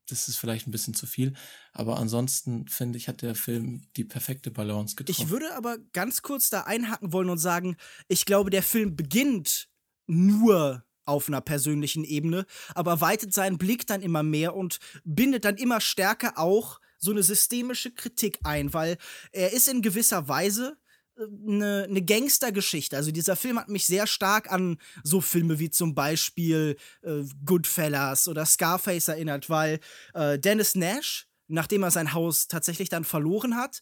das 0.07 0.27
ist 0.27 0.37
vielleicht 0.37 0.67
ein 0.67 0.71
bisschen 0.71 0.93
zu 0.93 1.07
viel. 1.07 1.33
Aber 1.71 1.97
ansonsten 1.97 2.67
finde 2.67 2.97
ich, 2.97 3.07
hat 3.07 3.21
der 3.21 3.33
Film 3.33 3.87
die 3.95 4.03
perfekte 4.03 4.51
Balance 4.51 4.95
getroffen. 4.95 5.21
Ich 5.21 5.29
würde 5.29 5.55
aber 5.55 5.77
ganz 5.93 6.21
kurz 6.21 6.49
da 6.49 6.61
einhaken 6.61 7.13
wollen 7.13 7.29
und 7.29 7.37
sagen, 7.37 7.77
ich 8.07 8.25
glaube, 8.25 8.49
der 8.49 8.63
Film 8.63 8.95
beginnt 8.95 9.69
nur 10.07 10.85
auf 11.11 11.27
einer 11.27 11.41
persönlichen 11.41 12.03
Ebene, 12.03 12.45
aber 12.73 13.01
weitet 13.01 13.33
seinen 13.33 13.57
Blick 13.57 13.85
dann 13.87 14.01
immer 14.01 14.23
mehr 14.23 14.55
und 14.55 14.79
bindet 15.03 15.45
dann 15.45 15.57
immer 15.57 15.81
stärker 15.81 16.37
auch 16.37 16.79
so 16.97 17.11
eine 17.11 17.23
systemische 17.23 17.91
Kritik 17.91 18.39
ein, 18.43 18.73
weil 18.73 18.97
er 19.31 19.53
ist 19.53 19.67
in 19.67 19.81
gewisser 19.81 20.27
Weise 20.27 20.77
eine, 21.17 21.85
eine 21.89 22.01
Gangstergeschichte. 22.01 22.95
Also 22.95 23.11
dieser 23.11 23.35
Film 23.35 23.59
hat 23.59 23.69
mich 23.69 23.85
sehr 23.85 24.07
stark 24.07 24.51
an 24.51 24.77
so 25.03 25.21
Filme 25.21 25.59
wie 25.59 25.69
zum 25.69 25.93
Beispiel 25.93 26.77
äh, 27.01 27.23
Goodfellas 27.45 28.27
oder 28.27 28.45
Scarface 28.45 29.09
erinnert, 29.09 29.49
weil 29.49 29.79
äh, 30.13 30.39
Dennis 30.39 30.75
Nash, 30.75 31.27
nachdem 31.47 31.83
er 31.83 31.91
sein 31.91 32.13
Haus 32.13 32.47
tatsächlich 32.47 32.89
dann 32.89 33.03
verloren 33.03 33.55
hat, 33.55 33.81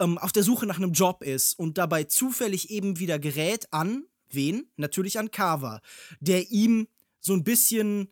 ähm, 0.00 0.18
auf 0.18 0.32
der 0.32 0.42
Suche 0.42 0.66
nach 0.66 0.78
einem 0.78 0.92
Job 0.92 1.22
ist 1.22 1.58
und 1.58 1.78
dabei 1.78 2.04
zufällig 2.04 2.70
eben 2.70 2.98
wieder 2.98 3.18
gerät 3.18 3.72
an 3.72 4.04
wen? 4.34 4.70
Natürlich 4.76 5.18
an 5.18 5.30
Carver, 5.30 5.80
der 6.20 6.50
ihm 6.50 6.88
so 7.20 7.32
ein 7.34 7.44
bisschen 7.44 8.08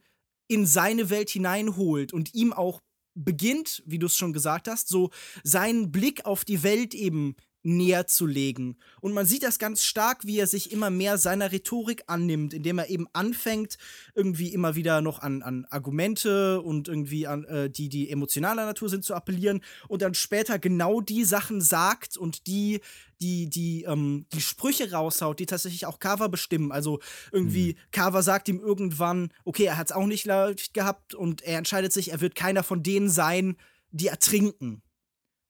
in 0.47 0.67
seine 0.67 1.11
Welt 1.11 1.31
hineinholt 1.31 2.13
und 2.13 2.35
ihm 2.35 2.53
auch 2.53 2.81
beginnt, 3.15 3.83
wie 3.87 3.99
du 3.99 4.07
es 4.07 4.17
schon 4.17 4.33
gesagt 4.33 4.69
hast, 4.69 4.89
so 4.89 5.11
seinen 5.43 5.91
Blick 5.91 6.25
auf 6.25 6.45
die 6.45 6.63
Welt 6.63 6.95
eben 6.95 7.37
näher 7.77 8.07
zu 8.07 8.27
legen. 8.27 8.77
Und 9.01 9.13
man 9.13 9.27
sieht 9.27 9.43
das 9.43 9.59
ganz 9.59 9.85
stark, 9.85 10.25
wie 10.25 10.39
er 10.39 10.47
sich 10.47 10.73
immer 10.73 10.91
mehr 10.91 11.19
seiner 11.19 11.53
Rhetorik 11.53 12.05
annimmt, 12.07 12.55
indem 12.55 12.79
er 12.79 12.89
eben 12.89 13.07
anfängt, 13.13 13.79
irgendwie 14.15 14.53
immer 14.53 14.75
wieder 14.75 15.01
noch 15.01 15.21
an, 15.21 15.43
an 15.43 15.67
Argumente 15.71 16.61
und 16.63 16.89
irgendwie 16.89 17.27
an 17.27 17.45
äh, 17.45 17.71
die, 17.71 17.89
die 17.89 18.11
emotionaler 18.11 18.67
Natur 18.67 18.89
sind, 18.89 19.05
zu 19.05 19.15
appellieren 19.15 19.63
und 19.89 20.03
dann 20.03 20.15
später 20.15 20.59
genau 20.59 21.01
die 21.01 21.25
Sachen 21.25 21.61
sagt 21.61 22.17
und 22.17 22.47
die 22.47 22.81
die, 23.21 23.51
die, 23.51 23.83
ähm, 23.83 24.27
die 24.33 24.41
Sprüche 24.41 24.93
raushaut, 24.93 25.41
die 25.41 25.47
tatsächlich 25.47 25.87
auch 25.87 25.99
Carver 25.99 26.29
bestimmen. 26.29 26.71
Also 26.71 27.01
irgendwie, 27.33 27.73
mhm. 27.73 27.91
Carver 27.91 28.23
sagt 28.23 28.49
ihm 28.49 28.61
irgendwann, 28.61 29.33
okay, 29.45 29.65
er 29.65 29.77
hat 29.77 29.91
es 29.91 29.97
auch 29.97 30.07
nicht 30.07 30.25
leicht 30.25 30.73
gehabt 30.73 31.15
und 31.15 31.43
er 31.43 31.59
entscheidet 31.59 31.93
sich, 31.93 32.13
er 32.13 32.21
wird 32.21 32.37
keiner 32.37 32.63
von 32.63 32.85
denen 32.85 33.11
sein, 33.11 33.57
die 33.91 34.07
ertrinken. 34.07 34.83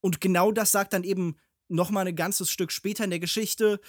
Und 0.00 0.20
genau 0.20 0.52
das 0.52 0.72
sagt 0.72 0.92
dann 0.92 1.04
eben 1.04 1.36
noch 1.68 1.90
mal 1.90 2.06
ein 2.06 2.16
ganzes 2.16 2.50
Stück 2.50 2.72
später 2.72 3.04
in 3.04 3.10
der 3.10 3.20
Geschichte 3.20 3.80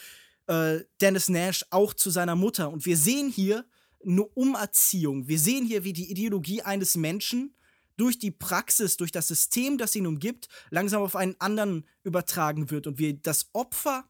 äh, 0.47 0.79
Dennis 0.99 1.29
Nash 1.29 1.65
auch 1.69 1.93
zu 1.93 2.09
seiner 2.09 2.35
Mutter. 2.35 2.71
Und 2.71 2.85
wir 2.85 2.97
sehen 2.97 3.29
hier 3.29 3.65
eine 4.05 4.23
Umerziehung. 4.23 5.27
Wir 5.27 5.39
sehen 5.39 5.65
hier, 5.65 5.83
wie 5.83 5.93
die 5.93 6.09
Ideologie 6.09 6.61
eines 6.61 6.95
Menschen 6.95 7.55
durch 7.97 8.17
die 8.17 8.31
Praxis, 8.31 8.97
durch 8.97 9.11
das 9.11 9.27
System, 9.27 9.77
das 9.77 9.95
ihn 9.95 10.07
umgibt, 10.07 10.47
langsam 10.69 11.01
auf 11.01 11.15
einen 11.15 11.35
anderen 11.39 11.85
übertragen 12.03 12.71
wird 12.71 12.87
und 12.87 12.97
wie 12.97 13.19
das 13.19 13.49
Opfer 13.53 14.05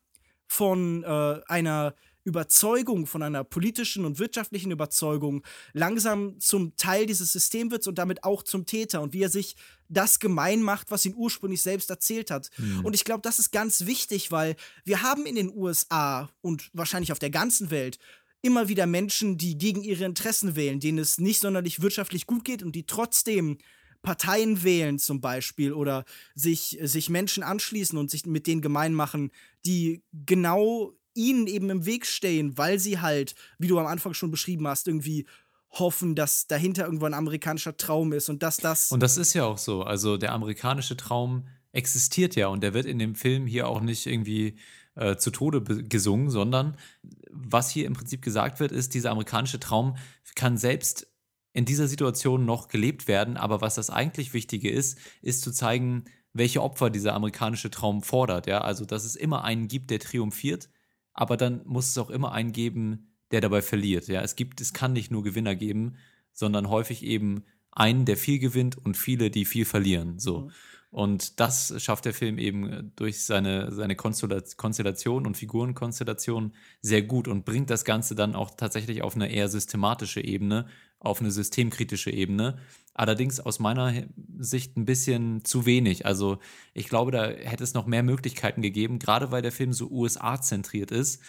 von 0.48 1.04
äh, 1.04 1.42
einer 1.48 1.96
Überzeugung, 2.24 3.08
von 3.08 3.24
einer 3.24 3.44
politischen 3.44 4.06
und 4.06 4.20
wirtschaftlichen 4.20 4.72
Überzeugung 4.72 5.44
langsam 5.74 6.40
zum 6.40 6.76
Teil 6.76 7.06
dieses 7.06 7.32
Systems 7.32 7.72
wird 7.72 7.88
und 7.88 7.98
damit 7.98 8.24
auch 8.24 8.44
zum 8.44 8.66
Täter 8.66 9.02
und 9.02 9.14
wie 9.14 9.24
er 9.24 9.30
sich 9.30 9.56
das 9.90 10.20
gemein 10.20 10.62
macht, 10.62 10.92
was 10.92 11.06
ihn 11.06 11.16
ursprünglich 11.16 11.62
selbst 11.62 11.90
erzählt 11.90 12.32
hat. 12.32 12.50
Mhm. 12.58 12.86
Und 12.86 12.94
ich 12.94 13.04
glaube, 13.04 13.22
das 13.22 13.40
ist 13.40 13.52
ganz 13.52 13.86
wichtig, 13.86 14.32
weil 14.32 14.56
wir 14.86 15.02
haben 15.02 15.26
in 15.26 15.36
den 15.36 15.52
USA 15.54 16.30
und 16.42 16.70
wahrscheinlich 16.74 17.12
auf 17.12 17.20
der 17.20 17.32
ganzen 17.32 17.72
Welt 17.72 18.00
immer 18.42 18.70
wieder 18.70 18.86
Menschen, 18.86 19.38
die 19.38 19.58
gegen 19.58 19.84
ihre 19.84 20.06
Interessen 20.06 20.56
wählen, 20.56 20.80
denen 20.80 21.00
es 21.00 21.18
nicht 21.18 21.42
sonderlich 21.42 21.82
wirtschaftlich 21.82 22.26
gut 22.26 22.46
geht 22.46 22.64
und 22.64 22.74
die 22.74 22.86
trotzdem 22.86 23.58
Parteien 24.02 24.64
wählen 24.64 24.98
zum 24.98 25.20
Beispiel 25.20 25.74
oder 25.74 26.06
sich, 26.36 26.78
sich 26.82 27.10
Menschen 27.10 27.44
anschließen 27.44 27.98
und 27.98 28.10
sich 28.10 28.26
mit 28.26 28.48
denen 28.48 28.62
gemein 28.62 28.94
machen, 28.94 29.32
die 29.66 30.04
genau 30.14 30.94
ihnen 31.16 31.48
eben 31.48 31.70
im 31.70 31.86
Weg 31.86 32.06
stehen, 32.06 32.58
weil 32.58 32.80
sie 32.80 33.00
halt, 33.00 33.36
wie 33.58 33.68
du 33.68 33.78
am 33.78 33.88
Anfang 33.88 34.14
schon 34.14 34.32
beschrieben 34.32 34.68
hast, 34.68 34.88
irgendwie 34.88 35.26
hoffen, 35.72 36.16
dass 36.16 36.48
dahinter 36.48 36.86
irgendwo 36.86 37.06
ein 37.06 37.14
amerikanischer 37.14 37.78
Traum 37.78 38.14
ist 38.14 38.30
und 38.30 38.42
dass 38.44 38.58
das. 38.58 38.92
Und 38.92 39.02
das 39.02 39.18
ist 39.18 39.34
ja 39.34 39.46
auch 39.46 39.58
so. 39.58 39.84
Also 39.84 40.18
der 40.18 40.34
amerikanische 40.34 40.98
Traum 40.98 41.48
existiert 41.72 42.36
ja 42.36 42.48
und 42.48 42.62
der 42.62 42.74
wird 42.74 42.86
in 42.86 43.00
dem 43.00 43.16
Film 43.16 43.46
hier 43.46 43.68
auch 43.68 43.82
nicht 43.82 44.08
irgendwie 44.08 44.58
äh, 44.96 45.18
zu 45.18 45.32
Tode 45.32 45.62
gesungen, 45.62 46.30
sondern 46.30 46.76
was 47.30 47.70
hier 47.70 47.86
im 47.86 47.94
Prinzip 47.94 48.22
gesagt 48.22 48.60
wird, 48.60 48.72
ist, 48.72 48.94
dieser 48.94 49.12
amerikanische 49.12 49.60
Traum 49.60 49.96
kann 50.36 50.58
selbst 50.58 51.08
in 51.54 51.66
dieser 51.66 51.88
Situation 51.88 52.46
noch 52.46 52.68
gelebt 52.68 53.08
werden. 53.08 53.38
Aber 53.38 53.62
was 53.62 53.76
das 53.76 53.90
eigentlich 53.90 54.34
Wichtige 54.34 54.70
ist, 54.70 54.98
ist 55.22 55.42
zu 55.42 55.52
zeigen, 55.52 56.06
welche 56.34 56.62
Opfer 56.62 56.90
dieser 56.90 57.14
amerikanische 57.14 57.72
Traum 57.72 58.02
fordert. 58.02 58.48
Ja? 58.48 58.62
Also, 58.62 58.86
dass 58.86 59.06
es 59.06 59.16
immer 59.16 59.44
einen 59.44 59.68
gibt, 59.68 59.90
der 59.90 60.00
triumphiert, 60.00 60.70
aber 61.14 61.38
dann 61.38 61.62
muss 61.66 61.90
es 61.90 61.98
auch 61.98 62.10
immer 62.10 62.32
einen 62.32 62.52
geben, 62.52 63.09
der 63.32 63.42
dabei 63.42 63.62
verliert. 63.62 64.08
Ja? 64.08 64.22
Es, 64.22 64.36
gibt, 64.36 64.62
es 64.62 64.74
kann 64.74 64.94
nicht 64.94 65.12
nur 65.12 65.24
Gewinner 65.24 65.56
geben, 65.56 65.96
sondern 66.34 66.70
häufig 66.70 67.04
eben 67.04 67.44
einen, 67.72 68.06
der 68.06 68.18
viel 68.18 68.40
gewinnt 68.40 68.78
und 68.78 68.98
viele, 68.98 69.30
die 69.30 69.46
viel 69.46 69.66
verlieren. 69.66 70.20
So. 70.20 70.42
Mhm. 70.42 70.52
Und 70.92 71.40
das 71.40 71.74
schafft 71.78 72.06
der 72.06 72.16
Film 72.16 72.40
eben 72.40 72.92
durch 72.96 73.24
seine, 73.24 73.72
seine 73.72 73.96
Konstellation 73.96 75.28
und 75.28 75.38
Figurenkonstellation 75.38 76.54
sehr 76.82 77.04
gut 77.04 77.28
und 77.28 77.46
bringt 77.46 77.70
das 77.70 77.86
Ganze 77.86 78.16
dann 78.16 78.36
auch 78.36 78.52
tatsächlich 78.52 79.04
auf 79.04 79.16
eine 79.16 79.32
eher 79.32 79.50
systematische 79.50 80.22
Ebene, 80.22 80.66
auf 81.00 81.22
eine 81.22 81.30
systemkritische 81.30 82.10
Ebene. 82.10 82.58
Allerdings 82.96 83.40
aus 83.40 83.60
meiner 83.60 84.04
Sicht 84.40 84.78
ein 84.78 84.86
bisschen 84.86 85.46
zu 85.46 85.68
wenig. 85.68 86.08
Also 86.08 86.40
ich 86.74 86.90
glaube, 86.90 87.12
da 87.12 87.28
hätte 87.28 87.64
es 87.64 87.76
noch 87.76 87.86
mehr 87.86 88.04
Möglichkeiten 88.04 88.64
gegeben, 88.64 88.98
gerade 88.98 89.32
weil 89.32 89.44
der 89.44 89.52
Film 89.52 89.74
so 89.74 89.90
USA-zentriert 89.92 90.90
ist. 90.90 91.22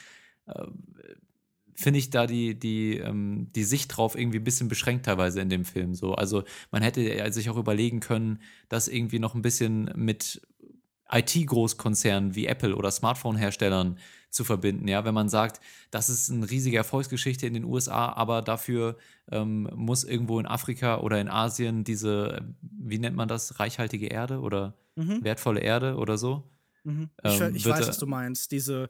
Finde 1.81 1.99
ich 1.99 2.11
da 2.11 2.27
die, 2.27 2.59
die, 2.59 2.99
ähm, 2.99 3.49
die 3.55 3.65
Sicht 3.65 3.97
drauf 3.97 4.15
irgendwie 4.15 4.39
ein 4.39 4.45
bisschen 4.45 4.69
beschränkt 4.69 5.07
teilweise 5.07 5.41
in 5.41 5.49
dem 5.49 5.65
Film. 5.65 5.95
So. 5.95 6.15
Also 6.15 6.45
man 6.71 6.83
hätte 6.83 7.33
sich 7.33 7.49
auch 7.49 7.57
überlegen 7.57 8.01
können, 8.01 8.41
das 8.69 8.87
irgendwie 8.87 9.19
noch 9.19 9.35
ein 9.35 9.41
bisschen 9.41 9.91
mit 9.97 10.43
IT-Großkonzernen 11.11 12.35
wie 12.35 12.47
Apple 12.47 12.77
oder 12.77 12.91
Smartphone-Herstellern 12.91 13.99
zu 14.29 14.45
verbinden. 14.45 14.87
Ja, 14.89 15.05
wenn 15.07 15.15
man 15.15 15.31
sagt, 15.31 15.61
das 15.91 16.11
ist 16.11 16.31
eine 16.31 16.49
riesige 16.51 16.77
Erfolgsgeschichte 16.77 17.47
in 17.47 17.55
den 17.55 17.65
USA, 17.65 18.13
aber 18.13 18.43
dafür 18.43 18.97
ähm, 19.31 19.69
muss 19.75 20.05
irgendwo 20.05 20.39
in 20.39 20.47
Afrika 20.47 21.01
oder 21.01 21.19
in 21.19 21.29
Asien 21.29 21.83
diese, 21.83 22.43
wie 22.61 22.99
nennt 22.99 23.17
man 23.17 23.27
das, 23.27 23.59
reichhaltige 23.59 24.07
Erde 24.07 24.41
oder 24.41 24.75
mhm. 24.97 25.25
wertvolle 25.25 25.61
Erde 25.61 25.97
oder 25.97 26.19
so. 26.19 26.45
Mhm. 26.85 27.11
Ich, 27.25 27.41
ähm, 27.41 27.55
ich 27.55 27.67
weiß, 27.67 27.89
was 27.89 27.99
du 27.99 28.07
meinst. 28.07 28.53
Diese 28.53 28.89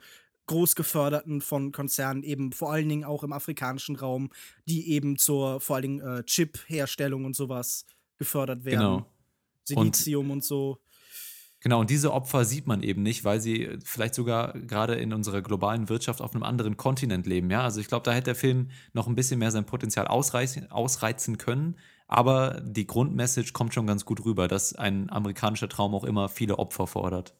großgeförderten 0.50 1.40
von 1.40 1.70
Konzernen 1.70 2.24
eben 2.24 2.50
vor 2.50 2.72
allen 2.72 2.88
Dingen 2.88 3.04
auch 3.04 3.22
im 3.22 3.32
afrikanischen 3.32 3.94
Raum, 3.94 4.30
die 4.66 4.90
eben 4.90 5.16
zur 5.16 5.60
vor 5.60 5.76
allen 5.76 5.82
Dingen 5.82 6.00
äh, 6.00 6.24
Chip-Herstellung 6.24 7.24
und 7.24 7.36
sowas 7.36 7.86
gefördert 8.18 8.64
werden. 8.64 8.80
Genau. 8.80 9.06
Silizium 9.64 10.26
und, 10.26 10.30
und 10.32 10.44
so. 10.44 10.80
Genau, 11.60 11.80
und 11.80 11.90
diese 11.90 12.12
Opfer 12.12 12.44
sieht 12.44 12.66
man 12.66 12.82
eben 12.82 13.02
nicht, 13.02 13.24
weil 13.24 13.40
sie 13.40 13.78
vielleicht 13.84 14.14
sogar 14.14 14.54
gerade 14.54 14.94
in 14.94 15.12
unserer 15.12 15.40
globalen 15.40 15.88
Wirtschaft 15.88 16.20
auf 16.20 16.34
einem 16.34 16.42
anderen 16.42 16.76
Kontinent 16.76 17.26
leben. 17.26 17.48
Ja, 17.50 17.62
also 17.62 17.80
ich 17.80 17.86
glaube, 17.86 18.02
da 18.02 18.12
hätte 18.12 18.24
der 18.24 18.34
Film 18.34 18.70
noch 18.92 19.06
ein 19.06 19.14
bisschen 19.14 19.38
mehr 19.38 19.52
sein 19.52 19.66
Potenzial 19.66 20.08
ausreizen, 20.08 20.68
ausreizen 20.70 21.38
können. 21.38 21.76
Aber 22.08 22.60
die 22.64 22.88
Grundmessage 22.88 23.52
kommt 23.52 23.72
schon 23.72 23.86
ganz 23.86 24.04
gut 24.04 24.24
rüber, 24.24 24.48
dass 24.48 24.74
ein 24.74 25.10
amerikanischer 25.10 25.68
Traum 25.68 25.94
auch 25.94 26.02
immer 26.02 26.28
viele 26.28 26.58
Opfer 26.58 26.88
fordert. 26.88 27.36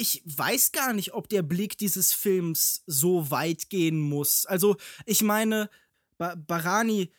Ich 0.00 0.22
weiß 0.24 0.70
gar 0.70 0.92
nicht, 0.92 1.12
ob 1.12 1.28
der 1.28 1.42
Blick 1.42 1.76
dieses 1.76 2.12
Films 2.12 2.84
so 2.86 3.32
weit 3.32 3.68
gehen 3.68 4.00
muss. 4.00 4.46
Also, 4.46 4.76
ich 5.06 5.22
meine, 5.22 5.68
ba 6.18 6.36
Barani 6.36 7.12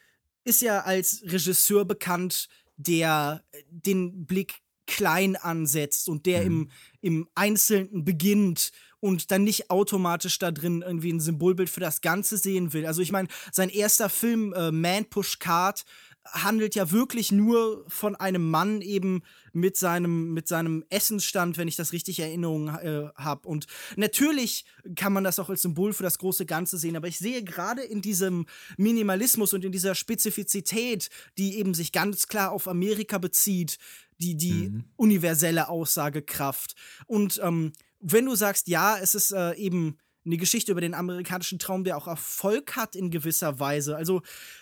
ist 0.45 0.62
ja 0.62 0.81
als 0.81 1.21
Regisseur 1.24 1.83
bekannt, 1.83 2.48
der 2.77 3.43
den 3.69 4.25
Blick 4.25 4.62
klein 4.86 5.36
ansetzt 5.36 6.07
und 6.07 6.25
der 6.25 6.41
mhm. 6.41 6.48
im, 6.48 6.71
im 7.01 7.29
Einzelnen 7.36 8.05
beginnt 8.05 8.71
und 9.01 9.31
dann 9.31 9.43
nicht 9.43 9.69
automatisch 9.69 10.39
da 10.39 10.51
drin 10.51 10.81
irgendwie 10.81 11.13
ein 11.13 11.19
Symbolbild 11.19 11.69
für 11.69 11.79
das 11.79 12.01
Ganze 12.01 12.38
sehen 12.38 12.74
will. 12.74 12.86
Also 12.86 13.01
ich 13.01 13.12
meine, 13.12 13.27
sein 13.51 13.69
erster 13.69 14.09
Film, 14.09 14.53
äh, 14.53 14.71
Man 14.71 15.05
Push 15.05 15.39
Card, 15.39 15.83
handelt 16.25 16.75
ja 16.75 16.91
wirklich 16.91 17.31
nur 17.31 17.85
von 17.88 18.15
einem 18.15 18.49
Mann 18.49 18.81
eben 18.81 19.23
mit 19.53 19.77
seinem, 19.77 20.33
mit 20.33 20.47
seinem 20.47 20.83
Essensstand, 20.89 21.57
wenn 21.57 21.67
ich 21.67 21.75
das 21.75 21.91
richtig 21.93 22.19
in 22.19 22.25
Erinnerung 22.25 22.67
äh, 22.69 23.09
habe. 23.15 23.47
Und 23.47 23.65
natürlich 23.95 24.65
kann 24.95 25.13
man 25.13 25.23
das 25.23 25.39
auch 25.39 25.49
als 25.49 25.61
Symbol 25.61 25.93
für 25.93 26.03
das 26.03 26.17
große 26.17 26.45
Ganze 26.45 26.77
sehen, 26.77 26.95
aber 26.95 27.07
ich 27.07 27.17
sehe 27.17 27.43
gerade 27.43 27.81
in 27.81 28.01
diesem 28.01 28.45
Minimalismus 28.77 29.53
und 29.53 29.65
in 29.65 29.71
dieser 29.71 29.95
Spezifizität, 29.95 31.09
die 31.38 31.57
eben 31.57 31.73
sich 31.73 31.91
ganz 31.91 32.27
klar 32.27 32.51
auf 32.51 32.67
Amerika 32.67 33.17
bezieht, 33.17 33.77
die, 34.19 34.35
die 34.35 34.69
mhm. 34.69 34.83
universelle 34.97 35.69
Aussagekraft. 35.69 36.75
Und 37.07 37.39
ähm, 37.43 37.73
wenn 37.99 38.25
du 38.25 38.35
sagst, 38.35 38.67
ja, 38.67 38.97
es 38.97 39.15
ist 39.15 39.31
äh, 39.31 39.53
eben 39.55 39.97
eine 40.25 40.38
Geschichte 40.38 40.71
über 40.71 40.81
den 40.81 40.93
amerikanischen 40.93 41.59
Traum, 41.59 41.83
der 41.83 41.97
auch 41.97 42.07
Erfolg 42.07 42.75
hat 42.75 42.95
in 42.95 43.09
gewisser 43.09 43.59
Weise. 43.59 43.95
Also, 43.95 44.21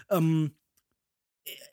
ähm, 0.10 0.56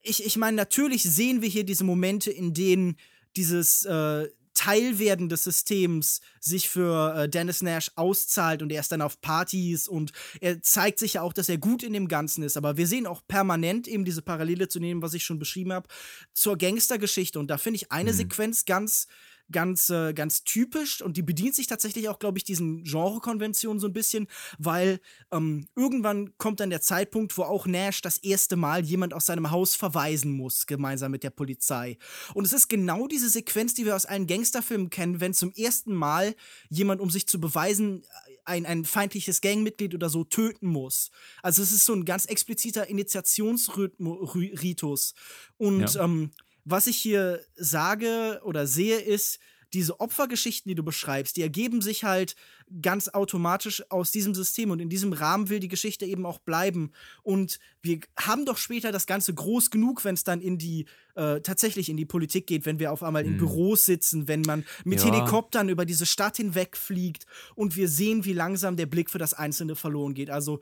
ich, 0.02 0.25
ich 0.25 0.37
meine, 0.37 0.57
natürlich 0.57 1.02
sehen 1.02 1.43
wir 1.43 1.49
hier 1.49 1.64
diese 1.64 1.85
Momente, 1.85 2.31
in 2.31 2.54
denen 2.54 2.97
dieses 3.37 3.85
äh, 3.85 4.28
Teilwerden 4.54 5.28
des 5.28 5.45
Systems 5.45 6.21
sich 6.40 6.69
für 6.69 7.14
äh, 7.16 7.28
Dennis 7.28 7.61
Nash 7.61 7.90
auszahlt 7.97 8.62
und 8.62 8.71
er 8.71 8.81
ist 8.81 8.93
dann 8.93 9.02
auf 9.02 9.21
Partys 9.21 9.88
und 9.88 10.12
er 10.40 10.62
zeigt 10.62 11.00
sich 11.00 11.14
ja 11.14 11.23
auch, 11.23 11.33
dass 11.33 11.49
er 11.49 11.59
gut 11.59 11.83
in 11.83 11.93
dem 11.93 12.07
Ganzen 12.07 12.45
ist. 12.45 12.57
Aber 12.57 12.76
wir 12.76 12.87
sehen 12.87 13.07
auch 13.07 13.26
permanent 13.26 13.88
eben 13.88 14.04
diese 14.04 14.23
Parallele 14.23 14.69
zu 14.69 14.78
nehmen, 14.78 15.02
was 15.02 15.14
ich 15.14 15.25
schon 15.25 15.40
beschrieben 15.40 15.73
habe, 15.73 15.88
zur 16.33 16.57
Gangstergeschichte. 16.57 17.38
Und 17.38 17.49
da 17.49 17.59
finde 17.59 17.76
ich 17.76 17.90
eine 17.90 18.12
mhm. 18.12 18.16
Sequenz 18.16 18.64
ganz 18.64 19.09
ganz, 19.50 19.90
äh, 19.90 20.14
ganz 20.14 20.44
typisch 20.44 21.02
und 21.02 21.16
die 21.16 21.22
bedient 21.22 21.54
sich 21.54 21.66
tatsächlich 21.66 22.08
auch, 22.08 22.18
glaube 22.18 22.38
ich, 22.38 22.44
diesen 22.44 22.84
Genrekonventionen 22.84 23.80
so 23.80 23.86
ein 23.86 23.92
bisschen, 23.92 24.26
weil 24.58 25.00
ähm, 25.30 25.68
irgendwann 25.76 26.36
kommt 26.38 26.60
dann 26.60 26.70
der 26.70 26.80
Zeitpunkt, 26.80 27.36
wo 27.36 27.42
auch 27.42 27.66
Nash 27.66 28.02
das 28.02 28.18
erste 28.18 28.56
Mal 28.56 28.84
jemand 28.84 29.14
aus 29.14 29.26
seinem 29.26 29.50
Haus 29.50 29.74
verweisen 29.74 30.32
muss, 30.32 30.66
gemeinsam 30.66 31.12
mit 31.12 31.22
der 31.22 31.30
Polizei. 31.30 31.98
Und 32.34 32.46
es 32.46 32.52
ist 32.52 32.68
genau 32.68 33.06
diese 33.06 33.28
Sequenz, 33.28 33.74
die 33.74 33.84
wir 33.84 33.96
aus 33.96 34.06
allen 34.06 34.26
Gangsterfilmen 34.26 34.90
kennen, 34.90 35.20
wenn 35.20 35.34
zum 35.34 35.52
ersten 35.52 35.94
Mal 35.94 36.34
jemand, 36.68 37.00
um 37.00 37.10
sich 37.10 37.26
zu 37.26 37.40
beweisen, 37.40 38.04
ein, 38.44 38.66
ein 38.66 38.84
feindliches 38.84 39.40
Gangmitglied 39.40 39.94
oder 39.94 40.10
so 40.10 40.24
töten 40.24 40.66
muss. 40.66 41.10
Also 41.42 41.62
es 41.62 41.72
ist 41.72 41.84
so 41.84 41.94
ein 41.94 42.04
ganz 42.04 42.26
expliziter 42.26 42.88
Initiationsritus. 42.88 45.14
Und 45.56 45.94
ja. 45.94 46.04
ähm, 46.04 46.30
was 46.64 46.87
ich 46.87 46.97
hier 46.97 47.40
sage 47.56 48.40
oder 48.44 48.66
sehe, 48.66 48.99
ist, 48.99 49.38
diese 49.73 49.99
Opfergeschichten, 49.99 50.68
die 50.68 50.76
du 50.76 50.85
beschreibst, 50.85 51.37
die 51.37 51.42
ergeben 51.42 51.83
sich 51.83 52.04
halt 52.04 52.37
ganz 52.80 53.09
automatisch 53.09 53.83
aus 53.90 54.12
diesem 54.12 54.33
System 54.33 54.71
und 54.71 54.78
in 54.78 54.88
diesem 54.88 55.12
Rahmen 55.12 55.49
will 55.49 55.59
die 55.59 55.68
Geschichte 55.68 56.06
eben 56.06 56.25
auch 56.26 56.38
bleiben. 56.38 56.92
Und 57.25 57.59
wir 57.83 57.99
haben 58.16 58.47
doch 58.47 58.56
später 58.56 58.92
das 58.92 59.06
Ganze 59.06 59.35
groß 59.35 59.71
genug, 59.71 60.04
wenn 60.04 60.14
es 60.14 60.23
dann 60.23 60.40
in 60.40 60.59
die, 60.59 60.87
äh, 61.16 61.40
tatsächlich 61.40 61.88
in 61.88 61.97
die 61.97 62.04
Politik 62.04 62.47
geht, 62.47 62.66
wenn 62.66 62.78
wir 62.78 62.92
auf 62.92 63.02
einmal 63.02 63.25
in 63.26 63.33
Mhm. 63.33 63.38
Büros 63.38 63.85
sitzen, 63.85 64.28
wenn 64.28 64.42
man 64.42 64.64
mit 64.85 65.00
Ja. 65.00 65.06
Helikoptern 65.12 65.68
über 65.68 65.85
diese 65.85 66.06
Stadt 66.06 66.37
hinwegfliegt 66.37 67.26
und 67.56 67.75
wir 67.75 67.88
sehen, 67.88 68.25
wie 68.25 68.33
langsam 68.33 68.76
der 68.76 68.87
Blick 68.87 69.11
für 69.11 69.18
das 69.18 69.35
Einzelne 69.35 69.75
verloren 69.75 70.14
geht. 70.14 70.30
Also 70.30 70.61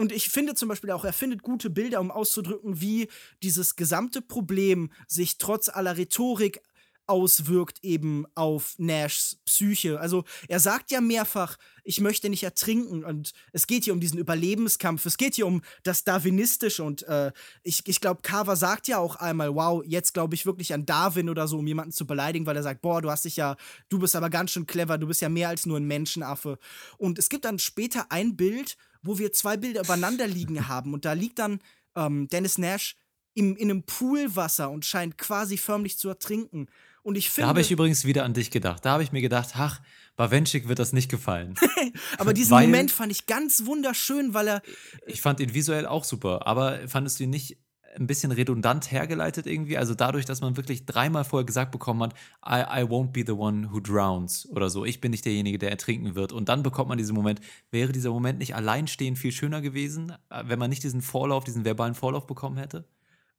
und 0.00 0.12
ich 0.12 0.30
finde 0.30 0.54
zum 0.54 0.70
Beispiel 0.70 0.92
auch, 0.92 1.04
er 1.04 1.12
findet 1.12 1.42
gute 1.42 1.68
Bilder, 1.68 2.00
um 2.00 2.10
auszudrücken, 2.10 2.80
wie 2.80 3.08
dieses 3.42 3.76
gesamte 3.76 4.22
Problem 4.22 4.90
sich 5.06 5.36
trotz 5.36 5.68
aller 5.68 5.98
Rhetorik 5.98 6.62
auswirkt 7.06 7.80
eben 7.82 8.24
auf 8.34 8.76
Nashs 8.78 9.40
Psyche. 9.44 10.00
Also 10.00 10.24
er 10.48 10.60
sagt 10.60 10.90
ja 10.92 11.00
mehrfach, 11.00 11.56
ich 11.82 12.00
möchte 12.00 12.30
nicht 12.30 12.44
ertrinken 12.44 13.04
und 13.04 13.32
es 13.52 13.66
geht 13.66 13.84
hier 13.84 13.92
um 13.92 14.00
diesen 14.00 14.18
Überlebenskampf, 14.18 15.04
es 15.04 15.16
geht 15.16 15.34
hier 15.34 15.46
um 15.46 15.60
das 15.82 16.04
Darwinistische 16.04 16.84
und 16.84 17.02
äh, 17.02 17.32
ich, 17.64 17.82
ich 17.86 18.00
glaube, 18.00 18.22
Carver 18.22 18.54
sagt 18.54 18.86
ja 18.86 18.98
auch 18.98 19.16
einmal, 19.16 19.54
wow, 19.54 19.82
jetzt 19.84 20.14
glaube 20.14 20.36
ich 20.36 20.46
wirklich 20.46 20.72
an 20.72 20.86
Darwin 20.86 21.28
oder 21.28 21.48
so, 21.48 21.58
um 21.58 21.66
jemanden 21.66 21.92
zu 21.92 22.06
beleidigen, 22.06 22.46
weil 22.46 22.56
er 22.56 22.62
sagt, 22.62 22.80
boah, 22.80 23.02
du 23.02 23.10
hast 23.10 23.24
dich 23.24 23.36
ja, 23.36 23.56
du 23.88 23.98
bist 23.98 24.14
aber 24.14 24.30
ganz 24.30 24.52
schön 24.52 24.66
clever, 24.66 24.96
du 24.96 25.08
bist 25.08 25.20
ja 25.20 25.28
mehr 25.28 25.48
als 25.48 25.66
nur 25.66 25.78
ein 25.78 25.86
Menschenaffe. 25.86 26.58
Und 26.96 27.18
es 27.18 27.28
gibt 27.28 27.44
dann 27.44 27.58
später 27.58 28.06
ein 28.10 28.36
Bild, 28.36 28.76
wo 29.02 29.18
wir 29.18 29.32
zwei 29.32 29.56
Bilder 29.56 29.82
übereinander 29.82 30.26
liegen 30.26 30.68
haben 30.68 30.94
und 30.94 31.04
da 31.04 31.12
liegt 31.12 31.38
dann 31.38 31.60
ähm, 31.96 32.28
Dennis 32.28 32.58
Nash 32.58 32.96
im, 33.34 33.56
in 33.56 33.70
einem 33.70 33.82
Poolwasser 33.84 34.70
und 34.70 34.84
scheint 34.84 35.18
quasi 35.18 35.56
förmlich 35.56 35.98
zu 35.98 36.08
ertrinken. 36.08 36.68
Und 37.02 37.16
ich 37.16 37.30
finde. 37.30 37.46
Da 37.46 37.48
habe 37.48 37.60
ich 37.62 37.70
übrigens 37.70 38.04
wieder 38.04 38.24
an 38.24 38.34
dich 38.34 38.50
gedacht. 38.50 38.84
Da 38.84 38.90
habe 38.90 39.02
ich 39.02 39.10
mir 39.12 39.22
gedacht, 39.22 39.52
ach, 39.54 39.80
Bawenschik 40.16 40.68
wird 40.68 40.78
das 40.78 40.92
nicht 40.92 41.10
gefallen. 41.10 41.54
aber 42.18 42.34
diesen 42.34 42.50
weil- 42.50 42.66
Moment 42.66 42.90
fand 42.90 43.10
ich 43.10 43.26
ganz 43.26 43.64
wunderschön, 43.64 44.34
weil 44.34 44.48
er. 44.48 44.62
Ich 45.06 45.22
fand 45.22 45.40
ihn 45.40 45.54
visuell 45.54 45.86
auch 45.86 46.04
super, 46.04 46.46
aber 46.46 46.86
fandest 46.88 47.18
du 47.18 47.24
ihn 47.24 47.30
nicht 47.30 47.56
ein 47.96 48.06
bisschen 48.06 48.32
redundant 48.32 48.90
hergeleitet 48.90 49.46
irgendwie? 49.46 49.76
Also 49.76 49.94
dadurch, 49.94 50.24
dass 50.24 50.40
man 50.40 50.56
wirklich 50.56 50.86
dreimal 50.86 51.24
vorher 51.24 51.44
gesagt 51.44 51.72
bekommen 51.72 52.02
hat, 52.02 52.14
I, 52.44 52.80
I 52.80 52.84
won't 52.84 53.12
be 53.12 53.24
the 53.26 53.32
one 53.32 53.70
who 53.72 53.80
drowns 53.80 54.48
oder 54.50 54.70
so, 54.70 54.84
ich 54.84 55.00
bin 55.00 55.10
nicht 55.10 55.24
derjenige, 55.24 55.58
der 55.58 55.70
ertrinken 55.70 56.14
wird. 56.14 56.32
Und 56.32 56.48
dann 56.48 56.62
bekommt 56.62 56.88
man 56.88 56.98
diesen 56.98 57.14
Moment. 57.14 57.40
Wäre 57.70 57.92
dieser 57.92 58.10
Moment 58.10 58.38
nicht 58.38 58.54
alleinstehend 58.54 59.18
viel 59.18 59.32
schöner 59.32 59.60
gewesen, 59.60 60.12
äh, 60.30 60.44
wenn 60.46 60.58
man 60.58 60.70
nicht 60.70 60.82
diesen 60.82 61.02
Vorlauf, 61.02 61.44
diesen 61.44 61.64
verbalen 61.64 61.94
Vorlauf 61.94 62.26
bekommen 62.26 62.56
hätte? 62.56 62.84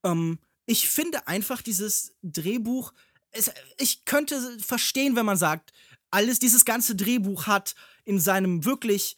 Ähm, 0.03 0.39
ich 0.65 0.89
finde 0.89 1.27
einfach 1.27 1.61
dieses 1.61 2.15
Drehbuch. 2.23 2.93
Es, 3.31 3.51
ich 3.77 4.05
könnte 4.05 4.57
verstehen, 4.59 5.15
wenn 5.15 5.25
man 5.25 5.37
sagt, 5.37 5.71
alles, 6.11 6.39
dieses 6.39 6.65
ganze 6.65 6.95
Drehbuch 6.95 7.47
hat 7.47 7.75
in 8.03 8.19
seinem 8.19 8.65
wirklich 8.65 9.17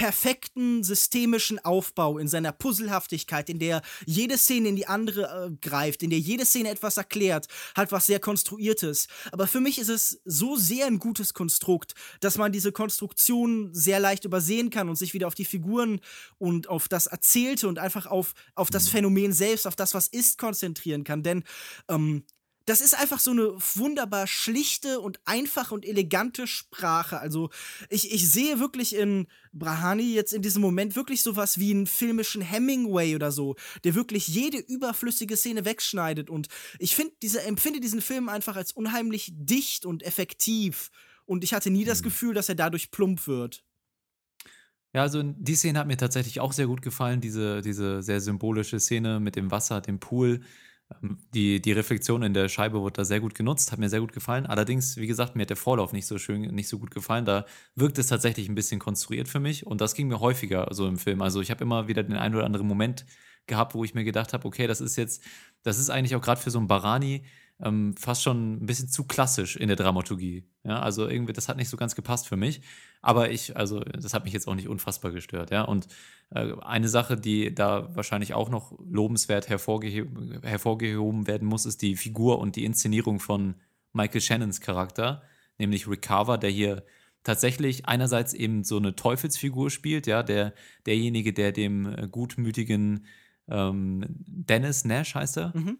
perfekten 0.00 0.82
systemischen 0.82 1.58
Aufbau, 1.58 2.16
in 2.16 2.26
seiner 2.26 2.52
Puzzlehaftigkeit, 2.52 3.50
in 3.50 3.58
der 3.58 3.82
jede 4.06 4.38
Szene 4.38 4.70
in 4.70 4.76
die 4.76 4.86
andere 4.86 5.48
äh, 5.48 5.56
greift, 5.60 6.02
in 6.02 6.08
der 6.08 6.18
jede 6.18 6.46
Szene 6.46 6.70
etwas 6.70 6.96
erklärt, 6.96 7.48
hat 7.74 7.92
was 7.92 8.06
sehr 8.06 8.18
Konstruiertes. 8.18 9.08
Aber 9.30 9.46
für 9.46 9.60
mich 9.60 9.78
ist 9.78 9.90
es 9.90 10.22
so 10.24 10.56
sehr 10.56 10.86
ein 10.86 10.98
gutes 10.98 11.34
Konstrukt, 11.34 11.92
dass 12.20 12.38
man 12.38 12.50
diese 12.50 12.72
Konstruktion 12.72 13.74
sehr 13.74 14.00
leicht 14.00 14.24
übersehen 14.24 14.70
kann 14.70 14.88
und 14.88 14.96
sich 14.96 15.12
wieder 15.12 15.26
auf 15.26 15.34
die 15.34 15.44
Figuren 15.44 16.00
und 16.38 16.68
auf 16.70 16.88
das 16.88 17.06
Erzählte 17.06 17.68
und 17.68 17.78
einfach 17.78 18.06
auf, 18.06 18.32
auf 18.54 18.70
das 18.70 18.88
Phänomen 18.88 19.34
selbst, 19.34 19.66
auf 19.66 19.76
das, 19.76 19.92
was 19.92 20.08
ist, 20.08 20.38
konzentrieren 20.38 21.04
kann. 21.04 21.22
Denn 21.22 21.44
ähm, 21.88 22.24
das 22.70 22.80
ist 22.80 22.94
einfach 22.94 23.18
so 23.18 23.32
eine 23.32 23.52
wunderbar 23.74 24.28
schlichte 24.28 25.00
und 25.00 25.18
einfache 25.24 25.74
und 25.74 25.84
elegante 25.84 26.46
Sprache. 26.46 27.18
Also 27.18 27.50
ich, 27.88 28.12
ich 28.14 28.30
sehe 28.30 28.60
wirklich 28.60 28.94
in 28.94 29.26
Brahani 29.52 30.14
jetzt 30.14 30.32
in 30.32 30.40
diesem 30.40 30.62
Moment 30.62 30.94
wirklich 30.94 31.24
sowas 31.24 31.58
wie 31.58 31.72
einen 31.72 31.88
filmischen 31.88 32.42
Hemingway 32.42 33.16
oder 33.16 33.32
so, 33.32 33.56
der 33.82 33.96
wirklich 33.96 34.28
jede 34.28 34.58
überflüssige 34.58 35.36
Szene 35.36 35.64
wegschneidet. 35.64 36.30
Und 36.30 36.46
ich 36.78 36.94
finde 36.94 37.12
diese, 37.20 37.42
empfinde 37.42 37.80
diesen 37.80 38.00
Film 38.00 38.28
einfach 38.28 38.54
als 38.54 38.70
unheimlich 38.70 39.32
dicht 39.34 39.84
und 39.84 40.04
effektiv. 40.04 40.92
Und 41.24 41.42
ich 41.42 41.52
hatte 41.52 41.70
nie 41.70 41.84
das 41.84 42.04
Gefühl, 42.04 42.34
dass 42.34 42.48
er 42.48 42.54
dadurch 42.54 42.92
plump 42.92 43.26
wird. 43.26 43.64
Ja, 44.94 45.02
also 45.02 45.24
die 45.24 45.56
Szene 45.56 45.80
hat 45.80 45.88
mir 45.88 45.96
tatsächlich 45.96 46.38
auch 46.38 46.52
sehr 46.52 46.68
gut 46.68 46.82
gefallen, 46.82 47.20
diese, 47.20 47.62
diese 47.62 48.00
sehr 48.00 48.20
symbolische 48.20 48.78
Szene 48.78 49.18
mit 49.18 49.34
dem 49.34 49.50
Wasser, 49.50 49.80
dem 49.80 49.98
Pool. 49.98 50.42
Die, 51.34 51.62
die 51.62 51.72
Reflexion 51.72 52.22
in 52.22 52.34
der 52.34 52.48
Scheibe 52.48 52.80
wurde 52.80 52.94
da 52.94 53.04
sehr 53.04 53.20
gut 53.20 53.34
genutzt, 53.34 53.72
hat 53.72 53.78
mir 53.78 53.88
sehr 53.88 54.00
gut 54.00 54.12
gefallen. 54.12 54.46
Allerdings, 54.46 54.96
wie 54.96 55.06
gesagt, 55.06 55.36
mir 55.36 55.42
hat 55.42 55.50
der 55.50 55.56
Vorlauf 55.56 55.92
nicht 55.92 56.06
so 56.06 56.18
schön, 56.18 56.42
nicht 56.42 56.68
so 56.68 56.78
gut 56.78 56.90
gefallen. 56.90 57.24
Da 57.24 57.46
wirkt 57.74 57.98
es 57.98 58.08
tatsächlich 58.08 58.48
ein 58.48 58.54
bisschen 58.54 58.80
konstruiert 58.80 59.28
für 59.28 59.40
mich 59.40 59.66
und 59.66 59.80
das 59.80 59.94
ging 59.94 60.08
mir 60.08 60.20
häufiger 60.20 60.68
so 60.72 60.86
im 60.86 60.98
Film. 60.98 61.22
Also 61.22 61.40
ich 61.40 61.50
habe 61.50 61.62
immer 61.62 61.88
wieder 61.88 62.02
den 62.02 62.16
einen 62.16 62.34
oder 62.34 62.44
anderen 62.44 62.66
Moment 62.66 63.06
gehabt, 63.46 63.74
wo 63.74 63.84
ich 63.84 63.94
mir 63.94 64.04
gedacht 64.04 64.32
habe, 64.32 64.46
okay, 64.46 64.66
das 64.66 64.80
ist 64.80 64.96
jetzt, 64.96 65.22
das 65.62 65.78
ist 65.78 65.90
eigentlich 65.90 66.16
auch 66.16 66.22
gerade 66.22 66.40
für 66.40 66.50
so 66.50 66.58
einen 66.58 66.68
Barani 66.68 67.24
ähm, 67.62 67.94
fast 67.96 68.22
schon 68.22 68.54
ein 68.62 68.66
bisschen 68.66 68.88
zu 68.88 69.04
klassisch 69.04 69.56
in 69.56 69.68
der 69.68 69.76
Dramaturgie. 69.76 70.44
Ja, 70.64 70.80
also 70.80 71.08
irgendwie, 71.08 71.32
das 71.32 71.48
hat 71.48 71.56
nicht 71.56 71.68
so 71.68 71.76
ganz 71.76 71.94
gepasst 71.94 72.28
für 72.28 72.36
mich. 72.36 72.62
Aber 73.02 73.30
ich, 73.30 73.56
also, 73.56 73.80
das 73.80 74.14
hat 74.14 74.24
mich 74.24 74.32
jetzt 74.32 74.46
auch 74.48 74.54
nicht 74.54 74.68
unfassbar 74.68 75.12
gestört, 75.12 75.50
ja. 75.50 75.62
Und 75.62 75.88
äh, 76.30 76.52
eine 76.60 76.88
Sache, 76.88 77.16
die 77.16 77.54
da 77.54 77.94
wahrscheinlich 77.94 78.34
auch 78.34 78.50
noch 78.50 78.78
lobenswert 78.84 79.48
hervorgehe 79.48 80.06
hervorgehoben 80.42 81.26
werden 81.26 81.48
muss, 81.48 81.66
ist 81.66 81.82
die 81.82 81.96
Figur 81.96 82.38
und 82.38 82.56
die 82.56 82.64
Inszenierung 82.64 83.20
von 83.20 83.54
Michael 83.92 84.20
Shannons 84.20 84.60
Charakter, 84.60 85.22
nämlich 85.58 85.88
Rick 85.88 86.02
Carver, 86.02 86.38
der 86.38 86.50
hier 86.50 86.84
tatsächlich 87.22 87.86
einerseits 87.86 88.32
eben 88.32 88.64
so 88.64 88.76
eine 88.78 88.96
Teufelsfigur 88.96 89.70
spielt, 89.70 90.06
ja, 90.06 90.22
der, 90.22 90.54
derjenige, 90.86 91.32
der 91.32 91.52
dem 91.52 91.86
äh, 91.86 92.08
gutmütigen 92.08 93.06
ähm, 93.48 94.04
Dennis 94.08 94.84
Nash 94.84 95.14
heißt 95.14 95.38
er, 95.38 95.52
Mhm. 95.54 95.78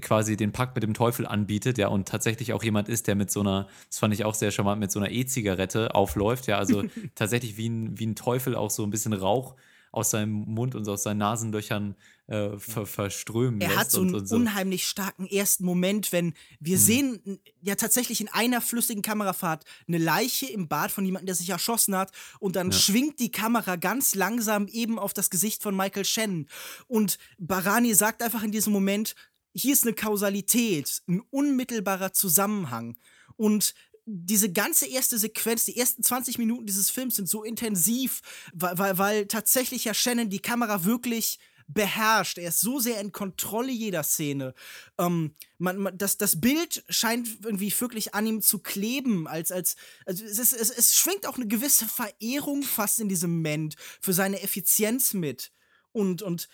Quasi 0.00 0.36
den 0.36 0.52
Pakt 0.52 0.74
mit 0.74 0.82
dem 0.82 0.94
Teufel 0.94 1.26
anbietet, 1.26 1.78
ja, 1.78 1.88
und 1.88 2.08
tatsächlich 2.08 2.52
auch 2.52 2.62
jemand 2.62 2.88
ist, 2.88 3.06
der 3.06 3.14
mit 3.14 3.30
so 3.30 3.40
einer, 3.40 3.68
das 3.88 3.98
fand 3.98 4.14
ich 4.14 4.24
auch 4.24 4.34
sehr 4.34 4.50
charmant, 4.50 4.80
mit 4.80 4.90
so 4.92 4.98
einer 5.00 5.10
E-Zigarette 5.10 5.94
aufläuft, 5.94 6.46
ja, 6.46 6.58
also 6.58 6.82
tatsächlich 7.14 7.56
wie 7.56 7.68
ein, 7.68 7.98
wie 7.98 8.06
ein 8.06 8.16
Teufel 8.16 8.54
auch 8.54 8.70
so 8.70 8.82
ein 8.84 8.90
bisschen 8.90 9.12
Rauch 9.12 9.54
aus 9.94 10.08
seinem 10.10 10.32
Mund 10.32 10.74
und 10.74 10.88
aus 10.88 11.02
seinen 11.02 11.18
Nasenlöchern 11.18 11.96
äh, 12.26 12.56
ver 12.56 12.86
verströmen 12.86 13.60
Er 13.60 13.68
lässt. 13.68 13.78
hat 13.78 13.90
so 13.90 14.00
und, 14.00 14.06
einen 14.08 14.14
und 14.20 14.26
so. 14.26 14.36
unheimlich 14.36 14.86
starken 14.86 15.26
ersten 15.26 15.66
Moment, 15.66 16.12
wenn 16.12 16.32
wir 16.60 16.78
Mhm. 16.78 16.80
sehen 16.80 17.40
ja 17.60 17.74
tatsächlich 17.74 18.22
in 18.22 18.28
einer 18.28 18.62
flüssigen 18.62 19.02
Kamerafahrt 19.02 19.64
eine 19.86 19.98
Leiche 19.98 20.46
im 20.46 20.66
Bad 20.66 20.92
von 20.92 21.04
jemandem, 21.04 21.26
der 21.26 21.34
sich 21.34 21.50
erschossen 21.50 21.94
hat 21.94 22.10
und 22.38 22.56
dann 22.56 22.70
Ja. 22.70 22.78
schwingt 22.78 23.20
die 23.20 23.30
Kamera 23.30 23.76
ganz 23.76 24.14
langsam 24.14 24.66
eben 24.68 24.98
auf 24.98 25.12
das 25.12 25.28
Gesicht 25.28 25.62
von 25.62 25.76
Michael 25.76 26.06
Shannon 26.06 26.46
und 26.86 27.18
Barani 27.38 27.92
sagt 27.92 28.22
einfach 28.22 28.42
in 28.44 28.52
diesem 28.52 28.72
Moment, 28.72 29.14
hier 29.54 29.72
ist 29.72 29.84
eine 29.84 29.94
Kausalität, 29.94 31.02
ein 31.08 31.22
unmittelbarer 31.30 32.12
Zusammenhang 32.12 32.96
und 33.36 33.74
diese 34.04 34.52
ganze 34.52 34.86
erste 34.86 35.16
Sequenz, 35.16 35.64
die 35.64 35.76
ersten 35.76 36.02
20 36.02 36.38
Minuten 36.38 36.66
dieses 36.66 36.90
Films 36.90 37.16
sind 37.16 37.28
so 37.28 37.44
intensiv, 37.44 38.20
weil, 38.52 38.76
weil, 38.78 38.98
weil 38.98 39.26
tatsächlich 39.26 39.84
ja 39.84 39.94
Shannon 39.94 40.28
die 40.28 40.40
Kamera 40.40 40.84
wirklich 40.84 41.38
beherrscht. 41.68 42.38
Er 42.38 42.48
ist 42.48 42.60
so 42.60 42.80
sehr 42.80 43.00
in 43.00 43.12
Kontrolle 43.12 43.72
jeder 43.72 44.02
Szene. 44.02 44.54
Ähm, 44.98 45.34
man, 45.58 45.78
man, 45.78 45.98
das, 45.98 46.18
das 46.18 46.40
Bild 46.40 46.84
scheint 46.88 47.28
irgendwie 47.44 47.72
wirklich 47.80 48.14
an 48.14 48.26
ihm 48.26 48.42
zu 48.42 48.58
kleben, 48.58 49.26
als, 49.26 49.52
als, 49.52 49.76
also 50.04 50.24
es, 50.24 50.38
ist, 50.38 50.52
es, 50.52 50.70
es 50.70 50.94
schwingt 50.94 51.26
auch 51.26 51.36
eine 51.36 51.46
gewisse 51.46 51.86
Verehrung 51.86 52.62
fast 52.62 53.00
in 53.00 53.08
diesem 53.08 53.36
Moment 53.36 53.76
für 54.00 54.12
seine 54.12 54.42
Effizienz 54.42 55.14
mit. 55.14 55.52
Und, 55.92 56.22
und 56.22 56.48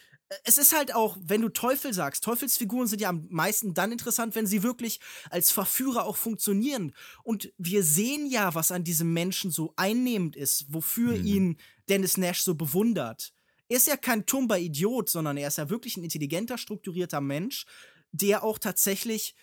es 0.44 0.58
ist 0.58 0.76
halt 0.76 0.94
auch, 0.94 1.16
wenn 1.20 1.40
du 1.40 1.48
Teufel 1.48 1.94
sagst, 1.94 2.22
Teufelsfiguren 2.24 2.86
sind 2.86 3.00
ja 3.00 3.08
am 3.08 3.26
meisten 3.30 3.72
dann 3.74 3.92
interessant, 3.92 4.34
wenn 4.34 4.46
sie 4.46 4.62
wirklich 4.62 5.00
als 5.30 5.50
Verführer 5.50 6.04
auch 6.04 6.16
funktionieren. 6.16 6.92
Und 7.22 7.52
wir 7.56 7.82
sehen 7.82 8.26
ja, 8.26 8.54
was 8.54 8.70
an 8.70 8.84
diesem 8.84 9.12
Menschen 9.12 9.50
so 9.50 9.72
einnehmend 9.76 10.36
ist, 10.36 10.66
wofür 10.72 11.16
Mhm. 11.16 11.24
ihn 11.24 11.56
Dennis 11.88 12.16
Nash 12.18 12.42
so 12.42 12.54
bewundert. 12.54 13.32
Er 13.68 13.76
ist 13.78 13.86
ja 13.86 13.96
kein 13.96 14.26
tumber 14.26 14.58
Idiot, 14.58 15.08
sondern 15.08 15.36
er 15.36 15.48
ist 15.48 15.58
ja 15.58 15.70
wirklich 15.70 15.96
ein 15.96 16.04
intelligenter, 16.04 16.58
strukturierter 16.58 17.20
Mensch, 17.20 17.66
der 18.12 18.42
auch 18.44 18.58
tatsächlich 18.58 19.34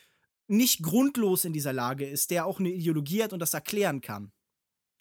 nicht 0.48 0.84
grundlos 0.84 1.46
in 1.46 1.54
dieser 1.54 1.74
Lage 1.74 2.08
ist, 2.08 2.32
der 2.32 2.46
auch 2.46 2.60
eine 2.60 2.70
Ideologie 2.70 3.24
hat 3.24 3.34
und 3.34 3.40
das 3.40 3.54
erklären 3.54 4.02
kann. 4.02 4.32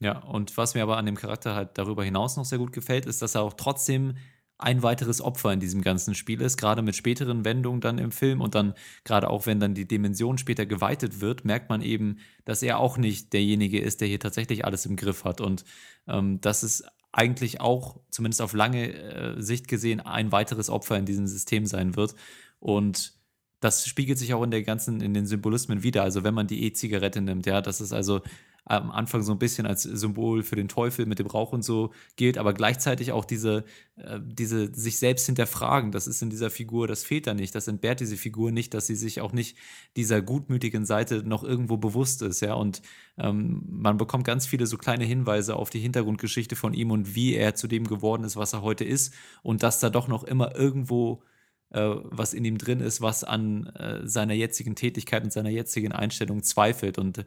Ja, 0.01 0.19
und 0.19 0.57
was 0.57 0.75
mir 0.75 0.83
aber 0.83 0.97
an 0.97 1.07
dem 1.07 1.17
Charakter 1.17 1.55
halt 1.55 1.79
darüber 1.79 2.05
hinaus 2.05 2.37
noch 2.37 2.45
sehr 2.45 2.59
gut 2.59 2.73
gefällt, 2.73 3.07
ist, 3.07 3.23
dass 3.23 3.35
er 3.35 3.43
auch 3.43 3.55
trotzdem 3.55 4.17
ein 4.59 4.83
weiteres 4.83 5.21
Opfer 5.21 5.53
in 5.53 5.61
diesem 5.61 5.83
ganzen 5.83 6.15
Spiel 6.15 6.41
ist, 6.41 6.57
gerade 6.57 6.83
mit 6.83 6.95
späteren 6.95 7.45
Wendungen 7.45 7.81
dann 7.81 7.99
im 7.99 8.13
Film 8.13 8.41
und 8.41 8.55
dann 8.55 8.75
gerade 9.05 9.29
auch 9.29 9.47
wenn 9.47 9.61
dann 9.61 9.75
die 9.75 9.89
Dimension 9.89 10.39
später 10.39 10.65
geweitet 10.65 11.21
wird, 11.21 11.45
merkt 11.45 11.69
man 11.69 11.83
eben, 11.83 12.19
dass 12.45 12.63
er 12.63 12.79
auch 12.79 12.97
nicht 12.97 13.33
derjenige 13.33 13.81
ist, 13.81 14.01
der 14.01 14.09
hier 14.09 14.21
tatsächlich 14.21 14.65
alles 14.65 14.87
im 14.87 14.97
Griff 14.97 15.25
hat 15.25 15.41
und 15.41 15.65
ähm, 16.07 16.41
das 16.41 16.63
ist 16.63 16.85
eigentlich 17.11 17.61
auch, 17.61 18.01
zumindest 18.11 18.43
auf 18.43 18.53
lange 18.55 18.93
äh, 18.93 19.41
Sicht 19.41 19.69
gesehen, 19.69 20.01
ein 20.01 20.33
weiteres 20.33 20.71
Opfer 20.71 20.97
in 20.99 21.07
diesem 21.07 21.27
System 21.27 21.67
sein 21.67 21.97
wird 21.97 22.15
und 22.61 23.15
das 23.61 23.87
spiegelt 23.87 24.19
sich 24.19 24.35
auch 24.35 24.43
in 24.43 24.51
der 24.51 24.63
ganzen, 24.63 25.01
in 25.01 25.15
den 25.15 25.27
Symbolismen 25.27 25.83
wieder. 25.83 26.03
Also 26.03 26.23
wenn 26.23 26.35
man 26.35 26.47
die 26.47 26.65
E-Zigarette 26.65 27.23
nimmt, 27.23 27.47
ja, 27.47 27.63
das 27.63 27.81
ist 27.81 27.95
also 27.95 28.21
am 28.67 28.91
Anfang 28.91 29.23
so 29.23 29.33
ein 29.33 29.39
bisschen 29.39 29.67
als 29.67 29.83
Symbol 29.83 30.43
für 30.43 30.57
den 30.57 30.69
Teufel 30.69 31.07
mit 31.07 31.19
dem 31.19 31.27
Rauch 31.27 31.53
und 31.53 31.63
so 31.63 31.93
gilt, 32.17 32.39
aber 32.39 32.55
gleichzeitig 32.55 33.13
auch 33.13 33.25
diese, 33.25 33.65
äh, 33.97 34.19
diese 34.25 34.75
sich 34.75 34.99
selbst 34.99 35.27
hinterfragen, 35.27 35.93
das 35.93 36.07
ist 36.07 36.23
in 36.23 36.31
dieser 36.31 36.51
Figur, 36.51 36.89
das 36.89 37.05
fehlt 37.05 37.27
da 37.27 37.35
nicht, 37.35 37.55
das 37.55 37.69
entbehrt 37.69 38.01
diese 38.01 38.17
Figur 38.17 38.53
nicht, 38.53 38.73
dass 38.73 38.87
sie 38.87 38.97
sich 38.97 39.21
auch 39.21 39.33
nicht 39.33 39.57
dieser 39.97 40.23
gutmütigen 40.23 40.87
Seite 40.87 41.23
noch 41.23 41.45
irgendwo 41.45 41.77
bewusst 41.77 42.23
ist, 42.23 42.41
ja, 42.41 42.55
und 42.55 42.81
ähm, 43.19 43.63
man 43.69 43.97
bekommt 43.97 44.25
ganz 44.25 44.47
viele 44.47 44.67
so 44.67 44.77
kleine 44.79 45.05
Hinweise 45.05 45.57
auf 45.57 45.71
die 45.71 45.81
Hintergrundgeschichte 45.81 46.57
von 46.57 46.75
ihm 46.75 46.91
und 46.91 47.15
wie 47.15 47.35
er 47.35 47.55
zu 47.55 47.69
dem 47.69 47.87
geworden 47.87 48.25
ist, 48.25 48.37
was 48.37 48.53
er 48.53 48.63
heute 48.63 48.85
ist. 48.85 49.15
Und 49.43 49.63
dass 49.63 49.81
da 49.81 49.91
doch 49.91 50.09
noch 50.09 50.25
immer 50.25 50.57
irgendwo 50.57 51.23
äh, 51.71 51.97
was 52.05 52.35
in 52.35 52.45
ihm 52.45 52.59
drin 52.59 52.81
ist, 52.81 53.01
was 53.01 53.25
an 53.25 53.67
äh, 53.67 54.07
seiner 54.07 54.35
jetzigen 54.35 54.75
Tätigkeit 54.75 55.25
und 55.25 55.33
seiner 55.33 55.51
jetzigen 55.51 55.93
Einstellung 55.93 56.43
zweifelt. 56.43 56.99
Und 56.99 57.25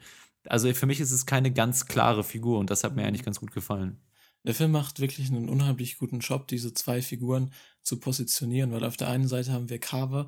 also 0.50 0.74
für 0.74 0.86
mich 0.86 1.00
ist 1.00 1.12
es 1.12 1.26
keine 1.26 1.52
ganz 1.52 1.86
klare 1.86 2.24
Figur 2.24 2.60
und 2.60 2.70
das 2.70 2.84
hat 2.84 2.96
mir 2.96 3.06
eigentlich 3.06 3.26
ganz 3.26 3.40
gut 3.40 3.52
gefallen. 3.52 4.00
Der 4.44 4.56
Film 4.56 4.72
macht 4.72 5.00
wirklich 5.00 5.30
einen 5.30 5.50
unheimlich 5.50 5.98
guten 5.98 6.20
Job, 6.20 6.48
diese 6.48 6.74
zwei 6.74 7.02
Figuren 7.02 7.52
zu 7.82 8.00
positionieren, 8.00 8.72
weil 8.72 8.86
auf 8.86 8.98
der 8.98 9.10
einen 9.10 9.28
Seite 9.28 9.52
haben 9.52 9.70
wir 9.70 9.80
Carver, 9.80 10.28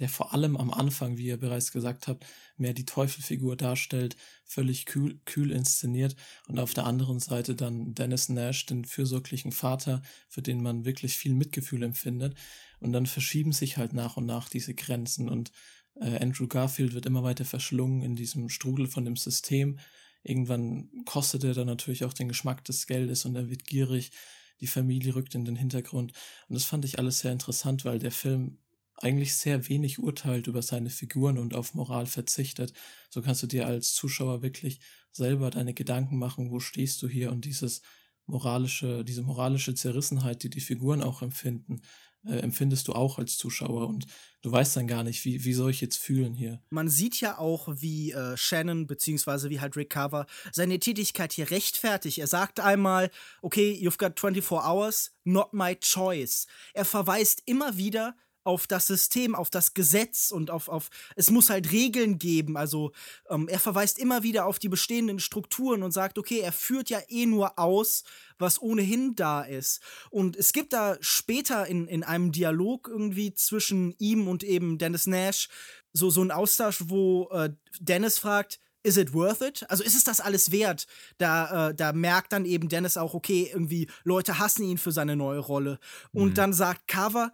der 0.00 0.08
vor 0.08 0.34
allem 0.34 0.56
am 0.56 0.72
Anfang, 0.72 1.18
wie 1.18 1.26
ihr 1.26 1.36
bereits 1.36 1.70
gesagt 1.70 2.08
habt, 2.08 2.26
mehr 2.56 2.72
die 2.72 2.84
Teufelfigur 2.84 3.56
darstellt, 3.56 4.16
völlig 4.44 4.86
kühl, 4.86 5.20
kühl 5.24 5.52
inszeniert 5.52 6.16
und 6.48 6.58
auf 6.58 6.74
der 6.74 6.84
anderen 6.84 7.20
Seite 7.20 7.54
dann 7.54 7.94
Dennis 7.94 8.28
Nash, 8.28 8.66
den 8.66 8.84
fürsorglichen 8.84 9.52
Vater, 9.52 10.02
für 10.28 10.42
den 10.42 10.62
man 10.62 10.84
wirklich 10.84 11.16
viel 11.16 11.34
Mitgefühl 11.34 11.84
empfindet 11.84 12.36
und 12.80 12.92
dann 12.92 13.06
verschieben 13.06 13.52
sich 13.52 13.76
halt 13.76 13.92
nach 13.92 14.16
und 14.16 14.26
nach 14.26 14.48
diese 14.48 14.74
Grenzen 14.74 15.28
und 15.28 15.52
äh, 16.00 16.18
Andrew 16.18 16.46
Garfield 16.46 16.94
wird 16.94 17.06
immer 17.06 17.22
weiter 17.22 17.44
verschlungen 17.44 18.02
in 18.02 18.16
diesem 18.16 18.48
Strudel 18.48 18.86
von 18.86 19.04
dem 19.04 19.16
System. 19.16 19.78
Irgendwann 20.22 20.90
kostet 21.04 21.44
er 21.44 21.54
dann 21.54 21.66
natürlich 21.66 22.04
auch 22.04 22.12
den 22.12 22.28
Geschmack 22.28 22.64
des 22.64 22.86
Geldes 22.86 23.24
und 23.24 23.36
er 23.36 23.50
wird 23.50 23.64
gierig. 23.64 24.12
Die 24.60 24.66
Familie 24.66 25.14
rückt 25.14 25.34
in 25.34 25.44
den 25.44 25.56
Hintergrund. 25.56 26.12
Und 26.48 26.54
das 26.54 26.64
fand 26.64 26.84
ich 26.84 26.98
alles 26.98 27.18
sehr 27.18 27.32
interessant, 27.32 27.84
weil 27.84 27.98
der 27.98 28.12
Film 28.12 28.58
eigentlich 28.96 29.34
sehr 29.34 29.68
wenig 29.68 29.98
urteilt 29.98 30.46
über 30.46 30.62
seine 30.62 30.90
Figuren 30.90 31.38
und 31.38 31.54
auf 31.54 31.74
Moral 31.74 32.06
verzichtet. 32.06 32.72
So 33.10 33.20
kannst 33.20 33.42
du 33.42 33.46
dir 33.46 33.66
als 33.66 33.92
Zuschauer 33.92 34.42
wirklich 34.42 34.80
selber 35.10 35.50
deine 35.50 35.74
Gedanken 35.74 36.18
machen, 36.18 36.50
wo 36.50 36.60
stehst 36.60 37.02
du 37.02 37.08
hier 37.08 37.32
und 37.32 37.44
dieses 37.44 37.82
moralische, 38.26 39.04
diese 39.04 39.22
moralische 39.22 39.74
Zerrissenheit, 39.74 40.42
die 40.42 40.50
die 40.50 40.60
Figuren 40.60 41.02
auch 41.02 41.22
empfinden, 41.22 41.82
äh, 42.26 42.38
empfindest 42.38 42.88
du 42.88 42.92
auch 42.92 43.18
als 43.18 43.36
Zuschauer 43.36 43.88
und 43.88 44.06
du 44.42 44.52
weißt 44.52 44.76
dann 44.76 44.86
gar 44.86 45.04
nicht, 45.04 45.24
wie, 45.24 45.44
wie 45.44 45.52
soll 45.52 45.70
ich 45.70 45.80
jetzt 45.80 45.96
fühlen 45.96 46.34
hier. 46.34 46.60
Man 46.70 46.88
sieht 46.88 47.20
ja 47.20 47.38
auch, 47.38 47.68
wie 47.68 48.12
äh, 48.12 48.36
Shannon, 48.36 48.86
beziehungsweise 48.86 49.50
wie 49.50 49.60
halt 49.60 49.76
Rick 49.76 49.90
Carver, 49.90 50.26
seine 50.52 50.78
Tätigkeit 50.78 51.32
hier 51.32 51.50
rechtfertigt. 51.50 52.18
Er 52.18 52.26
sagt 52.26 52.60
einmal, 52.60 53.10
okay, 53.42 53.72
you've 53.72 53.98
got 53.98 54.18
24 54.18 54.50
hours, 54.52 55.12
not 55.24 55.52
my 55.52 55.76
choice. 55.76 56.46
Er 56.72 56.84
verweist 56.84 57.42
immer 57.46 57.76
wieder 57.76 58.16
auf 58.44 58.66
das 58.66 58.86
System, 58.86 59.34
auf 59.34 59.50
das 59.50 59.74
Gesetz 59.74 60.30
und 60.30 60.50
auf, 60.50 60.68
auf 60.68 60.90
es 61.16 61.30
muss 61.30 61.50
halt 61.50 61.72
Regeln 61.72 62.18
geben. 62.18 62.56
Also 62.56 62.92
ähm, 63.28 63.48
er 63.48 63.58
verweist 63.58 63.98
immer 63.98 64.22
wieder 64.22 64.46
auf 64.46 64.58
die 64.58 64.68
bestehenden 64.68 65.18
Strukturen 65.18 65.82
und 65.82 65.92
sagt, 65.92 66.18
okay, 66.18 66.40
er 66.40 66.52
führt 66.52 66.90
ja 66.90 67.00
eh 67.08 67.26
nur 67.26 67.58
aus, 67.58 68.04
was 68.38 68.60
ohnehin 68.60 69.14
da 69.14 69.42
ist. 69.42 69.80
Und 70.10 70.36
es 70.36 70.52
gibt 70.52 70.72
da 70.72 70.96
später 71.00 71.66
in, 71.66 71.86
in 71.86 72.04
einem 72.04 72.32
Dialog 72.32 72.88
irgendwie 72.88 73.34
zwischen 73.34 73.94
ihm 73.98 74.28
und 74.28 74.44
eben 74.44 74.78
Dennis 74.78 75.06
Nash 75.06 75.48
so, 75.92 76.10
so 76.10 76.20
einen 76.20 76.32
Austausch, 76.32 76.84
wo 76.88 77.28
äh, 77.30 77.50
Dennis 77.80 78.18
fragt, 78.18 78.60
is 78.84 78.96
it 78.98 79.14
worth 79.14 79.40
it? 79.40 79.64
Also 79.68 79.82
ist 79.82 79.96
es 79.96 80.04
das 80.04 80.20
alles 80.20 80.52
wert? 80.52 80.86
Da, 81.18 81.70
äh, 81.70 81.74
da 81.74 81.92
merkt 81.92 82.32
dann 82.32 82.44
eben 82.44 82.68
Dennis 82.68 82.96
auch, 82.96 83.14
okay, 83.14 83.50
irgendwie 83.52 83.88
Leute 84.04 84.38
hassen 84.38 84.64
ihn 84.64 84.78
für 84.78 84.92
seine 84.92 85.16
neue 85.16 85.38
Rolle. 85.38 85.78
Und 86.12 86.30
mhm. 86.30 86.34
dann 86.34 86.52
sagt 86.52 86.86
Carver, 86.86 87.32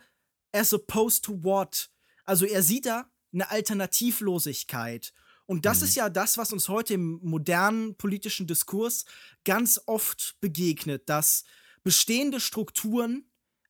as 0.52 0.72
opposed 0.72 1.24
to 1.24 1.42
what? 1.42 1.90
Also 2.24 2.46
er 2.46 2.62
sieht 2.62 2.86
da 2.86 3.10
eine 3.32 3.50
Alternativlosigkeit. 3.50 5.12
Und 5.46 5.66
das 5.66 5.80
mhm. 5.80 5.86
ist 5.86 5.94
ja 5.96 6.08
das, 6.08 6.38
was 6.38 6.52
uns 6.52 6.68
heute 6.68 6.94
im 6.94 7.18
modernen 7.22 7.96
politischen 7.96 8.46
Diskurs 8.46 9.04
ganz 9.44 9.80
oft 9.86 10.36
begegnet, 10.40 11.08
dass 11.08 11.44
bestehende 11.82 12.40
Strukturen 12.40 13.24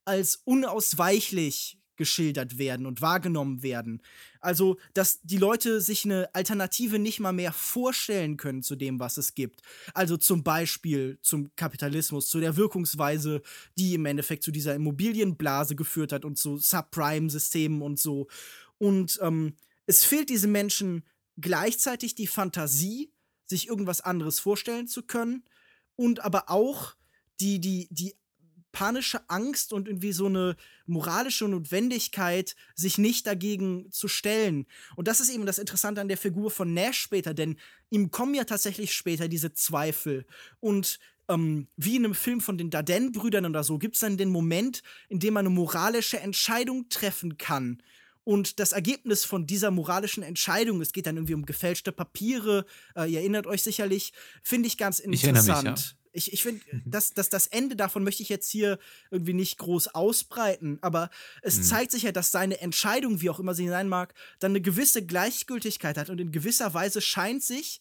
als 0.04 0.36
unausweichlich 0.44 1.79
geschildert 2.00 2.56
werden 2.56 2.86
und 2.86 3.02
wahrgenommen 3.02 3.62
werden. 3.62 4.00
Also, 4.40 4.78
dass 4.94 5.20
die 5.20 5.36
Leute 5.36 5.82
sich 5.82 6.06
eine 6.06 6.34
Alternative 6.34 6.98
nicht 6.98 7.20
mal 7.20 7.34
mehr 7.34 7.52
vorstellen 7.52 8.38
können 8.38 8.62
zu 8.62 8.74
dem, 8.74 8.98
was 8.98 9.18
es 9.18 9.34
gibt. 9.34 9.60
Also 9.92 10.16
zum 10.16 10.42
Beispiel 10.42 11.18
zum 11.20 11.54
Kapitalismus, 11.56 12.30
zu 12.30 12.40
der 12.40 12.56
Wirkungsweise, 12.56 13.42
die 13.76 13.92
im 13.92 14.06
Endeffekt 14.06 14.42
zu 14.42 14.50
dieser 14.50 14.74
Immobilienblase 14.74 15.76
geführt 15.76 16.12
hat 16.12 16.24
und 16.24 16.38
zu 16.38 16.56
Subprime-Systemen 16.56 17.82
und 17.82 17.98
so. 17.98 18.28
Und 18.78 19.18
ähm, 19.20 19.56
es 19.84 20.06
fehlt 20.06 20.30
diesen 20.30 20.52
Menschen 20.52 21.04
gleichzeitig 21.36 22.14
die 22.14 22.26
Fantasie, 22.26 23.12
sich 23.44 23.68
irgendwas 23.68 24.00
anderes 24.00 24.40
vorstellen 24.40 24.88
zu 24.88 25.02
können 25.02 25.44
und 25.96 26.20
aber 26.20 26.48
auch 26.48 26.94
die, 27.40 27.60
die, 27.60 27.88
die 27.90 28.14
panische 28.72 29.28
Angst 29.28 29.72
und 29.72 29.88
irgendwie 29.88 30.12
so 30.12 30.26
eine 30.26 30.56
moralische 30.86 31.48
Notwendigkeit, 31.48 32.54
sich 32.74 32.98
nicht 32.98 33.26
dagegen 33.26 33.90
zu 33.90 34.08
stellen. 34.08 34.66
Und 34.96 35.08
das 35.08 35.20
ist 35.20 35.30
eben 35.30 35.46
das 35.46 35.58
Interessante 35.58 36.00
an 36.00 36.08
der 36.08 36.16
Figur 36.16 36.50
von 36.50 36.72
Nash 36.74 36.98
später, 36.98 37.34
denn 37.34 37.56
ihm 37.90 38.10
kommen 38.10 38.34
ja 38.34 38.44
tatsächlich 38.44 38.94
später 38.94 39.28
diese 39.28 39.52
Zweifel. 39.52 40.26
Und 40.60 40.98
ähm, 41.28 41.68
wie 41.76 41.96
in 41.96 42.04
einem 42.04 42.14
Film 42.14 42.40
von 42.40 42.58
den 42.58 42.70
Darden-Brüdern 42.70 43.46
oder 43.46 43.64
so, 43.64 43.78
gibt 43.78 43.94
es 43.94 44.00
dann 44.00 44.16
den 44.16 44.30
Moment, 44.30 44.82
in 45.08 45.20
dem 45.20 45.34
man 45.34 45.46
eine 45.46 45.54
moralische 45.54 46.18
Entscheidung 46.20 46.88
treffen 46.88 47.38
kann. 47.38 47.82
Und 48.24 48.60
das 48.60 48.72
Ergebnis 48.72 49.24
von 49.24 49.46
dieser 49.46 49.70
moralischen 49.70 50.22
Entscheidung, 50.22 50.80
es 50.80 50.92
geht 50.92 51.06
dann 51.06 51.16
irgendwie 51.16 51.34
um 51.34 51.46
gefälschte 51.46 51.90
Papiere, 51.90 52.66
äh, 52.94 53.10
ihr 53.10 53.20
erinnert 53.20 53.46
euch 53.46 53.62
sicherlich, 53.62 54.12
finde 54.42 54.66
ich 54.66 54.76
ganz 54.76 54.98
interessant. 54.98 55.38
Ich 55.38 55.46
mich, 55.46 55.90
ja. 55.90 55.99
Ich, 56.12 56.32
ich 56.32 56.42
finde, 56.42 56.62
mhm. 56.70 56.82
das, 56.86 57.14
das, 57.14 57.28
das 57.28 57.46
Ende 57.46 57.76
davon 57.76 58.02
möchte 58.02 58.22
ich 58.22 58.28
jetzt 58.28 58.50
hier 58.50 58.78
irgendwie 59.10 59.32
nicht 59.32 59.58
groß 59.58 59.88
ausbreiten, 59.88 60.78
aber 60.80 61.10
es 61.42 61.58
mhm. 61.58 61.62
zeigt 61.62 61.92
sich 61.92 62.02
ja, 62.02 62.12
dass 62.12 62.32
seine 62.32 62.60
Entscheidung, 62.60 63.20
wie 63.20 63.30
auch 63.30 63.38
immer 63.38 63.54
sie 63.54 63.68
sein 63.68 63.88
mag, 63.88 64.14
dann 64.38 64.52
eine 64.52 64.60
gewisse 64.60 65.04
Gleichgültigkeit 65.04 65.96
hat 65.96 66.10
und 66.10 66.20
in 66.20 66.32
gewisser 66.32 66.74
Weise 66.74 67.00
scheint 67.00 67.42
sich 67.42 67.80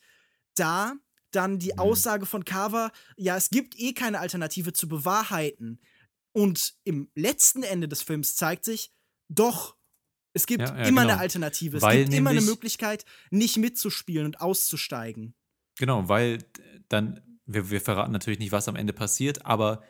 da 0.56 0.94
dann 1.32 1.60
die 1.60 1.74
mhm. 1.74 1.80
Aussage 1.80 2.26
von 2.26 2.46
Carver, 2.46 2.92
ja, 3.15 3.38
es 3.38 3.50
gibt 3.50 3.80
eh 3.80 3.94
keine 3.94 4.20
Alternative 4.20 4.74
zu 4.74 4.88
bewahrheiten. 4.88 5.80
Und 6.32 6.76
im 6.84 7.10
letzten 7.15 7.63
Ende 7.63 7.88
des 7.88 8.02
Films 8.02 8.36
zeigt 8.36 8.65
sich, 8.65 8.92
doch, 9.30 9.76
es 10.34 10.46
gibt 10.46 10.62
ja, 10.62 10.78
ja, 10.78 10.84
immer 10.86 11.02
genau. 11.02 11.13
eine 11.13 11.22
Alternative. 11.22 11.78
Es 11.78 11.84
weil 11.84 12.04
gibt 12.04 12.13
immer 12.15 12.30
eine 12.30 12.42
Möglichkeit, 12.42 13.06
nicht 13.32 13.58
mitzuspielen 13.58 14.26
und 14.26 14.42
auszusteigen. 14.42 15.34
Genau, 15.78 16.08
weil 16.08 16.39
dann 16.88 17.22
wir, 17.50 17.72
wir 17.72 17.82
verraten 17.82 18.12
natürlich 18.12 18.40
nicht, 18.40 18.52
was 18.52 18.68
am 18.68 18.76
Ende 18.76 18.94
passiert, 18.94 19.46
aber 19.46 19.82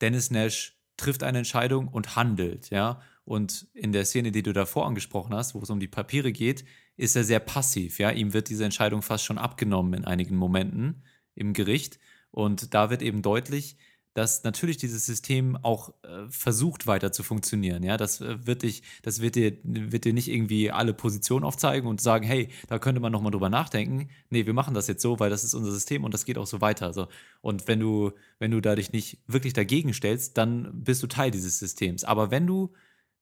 Dennis 0.00 0.30
Nash 0.30 0.78
trifft 0.96 1.22
eine 1.22 1.38
Entscheidung 1.38 1.88
und 1.88 2.16
handelt, 2.16 2.70
ja. 2.70 3.00
Und 3.24 3.66
in 3.74 3.92
der 3.92 4.06
Szene, 4.06 4.32
die 4.32 4.42
du 4.42 4.54
davor 4.54 4.86
angesprochen 4.86 5.34
hast, 5.34 5.54
wo 5.54 5.60
es 5.60 5.68
um 5.68 5.80
die 5.80 5.88
Papiere 5.88 6.32
geht, 6.32 6.64
ist 6.96 7.14
er 7.14 7.24
sehr 7.24 7.40
passiv, 7.40 7.98
ja. 7.98 8.10
Ihm 8.10 8.32
wird 8.32 8.48
diese 8.48 8.64
Entscheidung 8.64 9.02
fast 9.02 9.24
schon 9.24 9.38
abgenommen 9.38 9.94
in 9.94 10.04
einigen 10.04 10.36
Momenten 10.36 11.02
im 11.34 11.52
Gericht. 11.52 11.98
Und 12.30 12.74
da 12.74 12.90
wird 12.90 13.02
eben 13.02 13.22
deutlich, 13.22 13.76
dass 14.18 14.42
natürlich 14.42 14.78
dieses 14.78 15.06
System 15.06 15.56
auch 15.62 15.90
äh, 16.02 16.28
versucht 16.28 16.88
weiter 16.88 17.12
zu 17.12 17.22
funktionieren. 17.22 17.84
Ja, 17.84 17.96
das 17.96 18.20
äh, 18.20 18.44
wird 18.44 18.62
dich, 18.62 18.82
das 19.02 19.20
wird 19.20 19.36
dir, 19.36 19.56
wird 19.62 20.04
dir 20.04 20.12
nicht 20.12 20.26
irgendwie 20.26 20.72
alle 20.72 20.92
Positionen 20.92 21.44
aufzeigen 21.44 21.86
und 21.88 22.00
sagen, 22.00 22.26
hey, 22.26 22.48
da 22.66 22.80
könnte 22.80 23.00
man 23.00 23.12
nochmal 23.12 23.30
drüber 23.30 23.48
nachdenken. 23.48 24.08
Nee, 24.28 24.44
wir 24.44 24.54
machen 24.54 24.74
das 24.74 24.88
jetzt 24.88 25.02
so, 25.02 25.20
weil 25.20 25.30
das 25.30 25.44
ist 25.44 25.54
unser 25.54 25.70
System 25.70 26.02
und 26.02 26.12
das 26.14 26.24
geht 26.24 26.36
auch 26.36 26.48
so 26.48 26.60
weiter. 26.60 26.92
So. 26.92 27.06
Und 27.42 27.68
wenn 27.68 27.78
du, 27.78 28.10
wenn 28.40 28.50
du 28.50 28.60
da 28.60 28.74
dich 28.74 28.90
nicht 28.90 29.22
wirklich 29.28 29.52
dagegen 29.52 29.94
stellst, 29.94 30.36
dann 30.36 30.82
bist 30.82 31.00
du 31.00 31.06
Teil 31.06 31.30
dieses 31.30 31.60
Systems. 31.60 32.02
Aber 32.02 32.32
wenn 32.32 32.44
du 32.44 32.72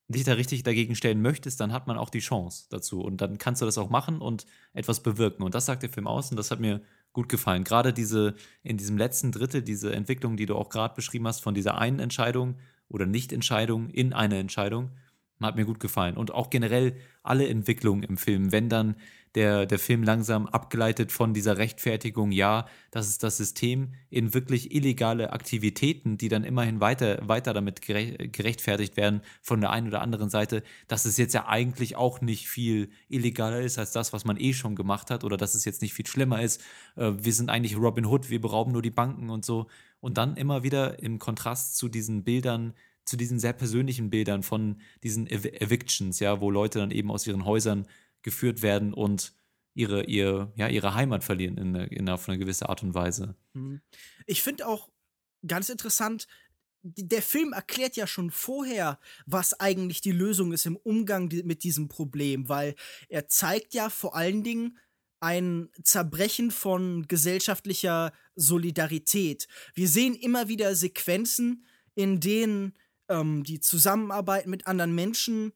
dich 0.09 0.25
da 0.25 0.33
richtig 0.33 0.63
dagegen 0.63 0.95
stellen 0.95 1.21
möchtest, 1.21 1.61
dann 1.61 1.75
hat 1.75 1.87
man 1.87 1.99
auch 1.99 2.09
die 2.09 2.21
Chance 2.21 2.69
dazu. 2.71 3.03
Und 3.03 3.21
dann 3.21 3.37
kannst 3.37 3.61
du 3.61 3.67
das 3.67 3.77
auch 3.77 3.91
machen 3.91 4.23
und 4.23 4.47
etwas 4.73 5.03
bewirken. 5.03 5.43
Und 5.43 5.55
das 5.55 5.67
sagt 5.67 5.83
der 5.83 5.91
Film 5.91 6.07
aus 6.07 6.31
und 6.31 6.39
das 6.39 6.51
hat 6.51 6.61
mir 6.61 6.81
gut 7.17 7.29
gefallen. 7.31 7.65
Gerade 7.65 7.93
diese, 7.93 8.35
in 8.63 8.77
diesem 8.77 8.99
letzten 8.99 9.33
Drittel, 9.33 9.63
diese 9.63 9.93
Entwicklung, 9.93 10.37
die 10.37 10.47
du 10.47 10.55
auch 10.55 10.69
gerade 10.69 10.95
beschrieben 10.95 11.27
hast, 11.27 11.41
von 11.41 11.55
dieser 11.55 11.79
einen 11.79 11.99
Entscheidung 11.99 12.57
oder 12.89 13.07
Nichtentscheidung 13.07 13.89
in 13.91 14.13
eine 14.13 14.39
Entscheidung, 14.39 14.91
hat 15.41 15.57
mir 15.57 15.65
gut 15.65 15.81
gefallen. 15.81 16.17
Und 16.17 16.33
auch 16.33 16.51
generell 16.51 16.95
alle 17.23 17.49
Entwicklungen 17.49 18.03
im 18.03 18.19
Film, 18.19 18.53
wenn 18.53 18.69
dann 18.69 18.97
der, 19.37 19.67
der 19.67 19.79
Film 19.79 20.03
langsam 20.03 20.47
abgeleitet 20.47 21.13
von 21.13 21.35
dieser 21.35 21.59
Rechtfertigung, 21.59 22.33
ja, 22.33 22.67
das 22.91 23.07
ist 23.07 23.23
das 23.23 23.37
System, 23.37 23.93
in 24.09 24.33
wirklich 24.33 24.75
illegale 24.75 25.31
Aktivitäten, 25.31 26.17
die 26.17 26.31
dann 26.31 26.43
immerhin 26.43 26.81
weiter, 26.81 27.19
weiter 27.29 27.53
damit 27.53 27.83
gerechtfertigt 27.83 28.97
werden 28.97 29.21
von 29.43 29.61
der 29.61 29.71
einen 29.71 29.89
oder 29.89 30.01
anderen 30.01 30.31
Seite, 30.31 30.63
dass 30.89 31.05
es 31.05 31.19
jetzt 31.19 31.35
ja 31.35 31.47
eigentlich 31.47 31.97
auch 31.97 32.23
nicht 32.23 32.49
viel 32.49 32.89
illegaler 33.11 33.61
ist 33.61 33.79
als 33.79 33.93
das, 33.93 34.15
was 34.15 34.25
man 34.25 34.41
eh 34.41 34.55
schon 34.55 34.75
gemacht 34.75 35.11
hat 35.11 35.23
oder 35.23 35.37
dass 35.37 35.55
es 35.55 35.67
jetzt 35.67 35.83
nicht 35.83 35.93
viel 35.93 36.07
schlimmer 36.07 36.41
ist. 36.41 36.63
Äh, 36.97 37.13
wir 37.19 37.35
sind 37.35 37.51
eigentlich 37.51 37.77
Robin 37.77 38.07
Hood, 38.07 38.31
wir 38.31 38.41
berauben 38.41 38.73
nur 38.73 38.83
die 38.83 38.91
Banken 38.91 39.29
und 39.29 39.45
so. 39.45 39.67
Und 40.01 40.17
dann 40.17 40.37
immer 40.37 40.63
wieder 40.63 41.03
im 41.03 41.19
Kontrast 41.19 41.77
zu 41.77 41.91
diesen 41.91 42.25
Bildern, 42.25 42.73
zu 43.05 43.19
diesen 43.19 43.39
sehr 43.39 43.53
persönlichen 43.53 44.09
Bildern 44.09 44.43
von 44.43 44.81
diesen 45.03 45.27
Ev 45.27 45.47
Evictions, 45.47 46.21
ja, 46.21 46.41
wo 46.41 46.51
Leute 46.51 46.79
dann 46.79 46.91
eben 46.91 47.11
aus 47.11 47.27
ihren 47.27 47.45
Häusern 47.45 47.87
geführt 48.27 48.61
werden 48.61 48.93
und 48.93 49.33
ihre, 49.73 50.05
ihr, 50.05 50.53
ja, 50.57 50.67
ihre 50.67 50.95
Heimat 50.95 51.23
verlieren 51.23 51.57
in, 51.59 51.75
in 51.77 52.09
auf 52.09 52.29
eine 52.29 52.39
gewisse 52.39 52.69
Art 52.69 52.83
und 52.83 52.93
Weise. 52.93 53.37
Mhm. 53.53 53.81
Ich 54.27 54.43
finde 54.43 54.67
auch 54.67 54.91
ganz 55.47 55.69
interessant, 55.69 56.27
der 56.83 57.23
Film 57.23 57.53
erklärt 57.53 57.97
ja 57.97 58.09
schon 58.09 58.33
vorher, 58.33 58.99
was 59.27 59.61
eigentlich 59.61 60.01
die 60.01 60.11
Lösung 60.11 60.53
ist 60.53 60.67
im 60.67 60.77
Umgang 60.77 61.31
mit 61.45 61.63
diesem 61.63 61.87
Problem, 61.87 62.49
weil 62.49 62.75
er 63.09 63.29
zeigt 63.29 63.75
ja 63.75 63.89
vor 63.89 64.17
allen 64.17 64.43
Dingen 64.43 64.77
ein 65.21 65.69
Zerbrechen 65.85 66.51
von 66.51 67.07
gesellschaftlicher 67.07 68.13
Solidarität. 68.35 69.47
Wir 69.75 69.89
sehen 69.89 70.17
immer 70.17 70.49
wieder 70.49 70.75
Sequenzen, 70.75 71.65
in 71.95 72.19
denen 72.19 72.75
ähm, 73.09 73.45
die 73.45 73.61
Zusammenarbeit 73.61 74.49
mit 74.49 74.67
anderen 74.67 74.95
Menschen 74.97 75.53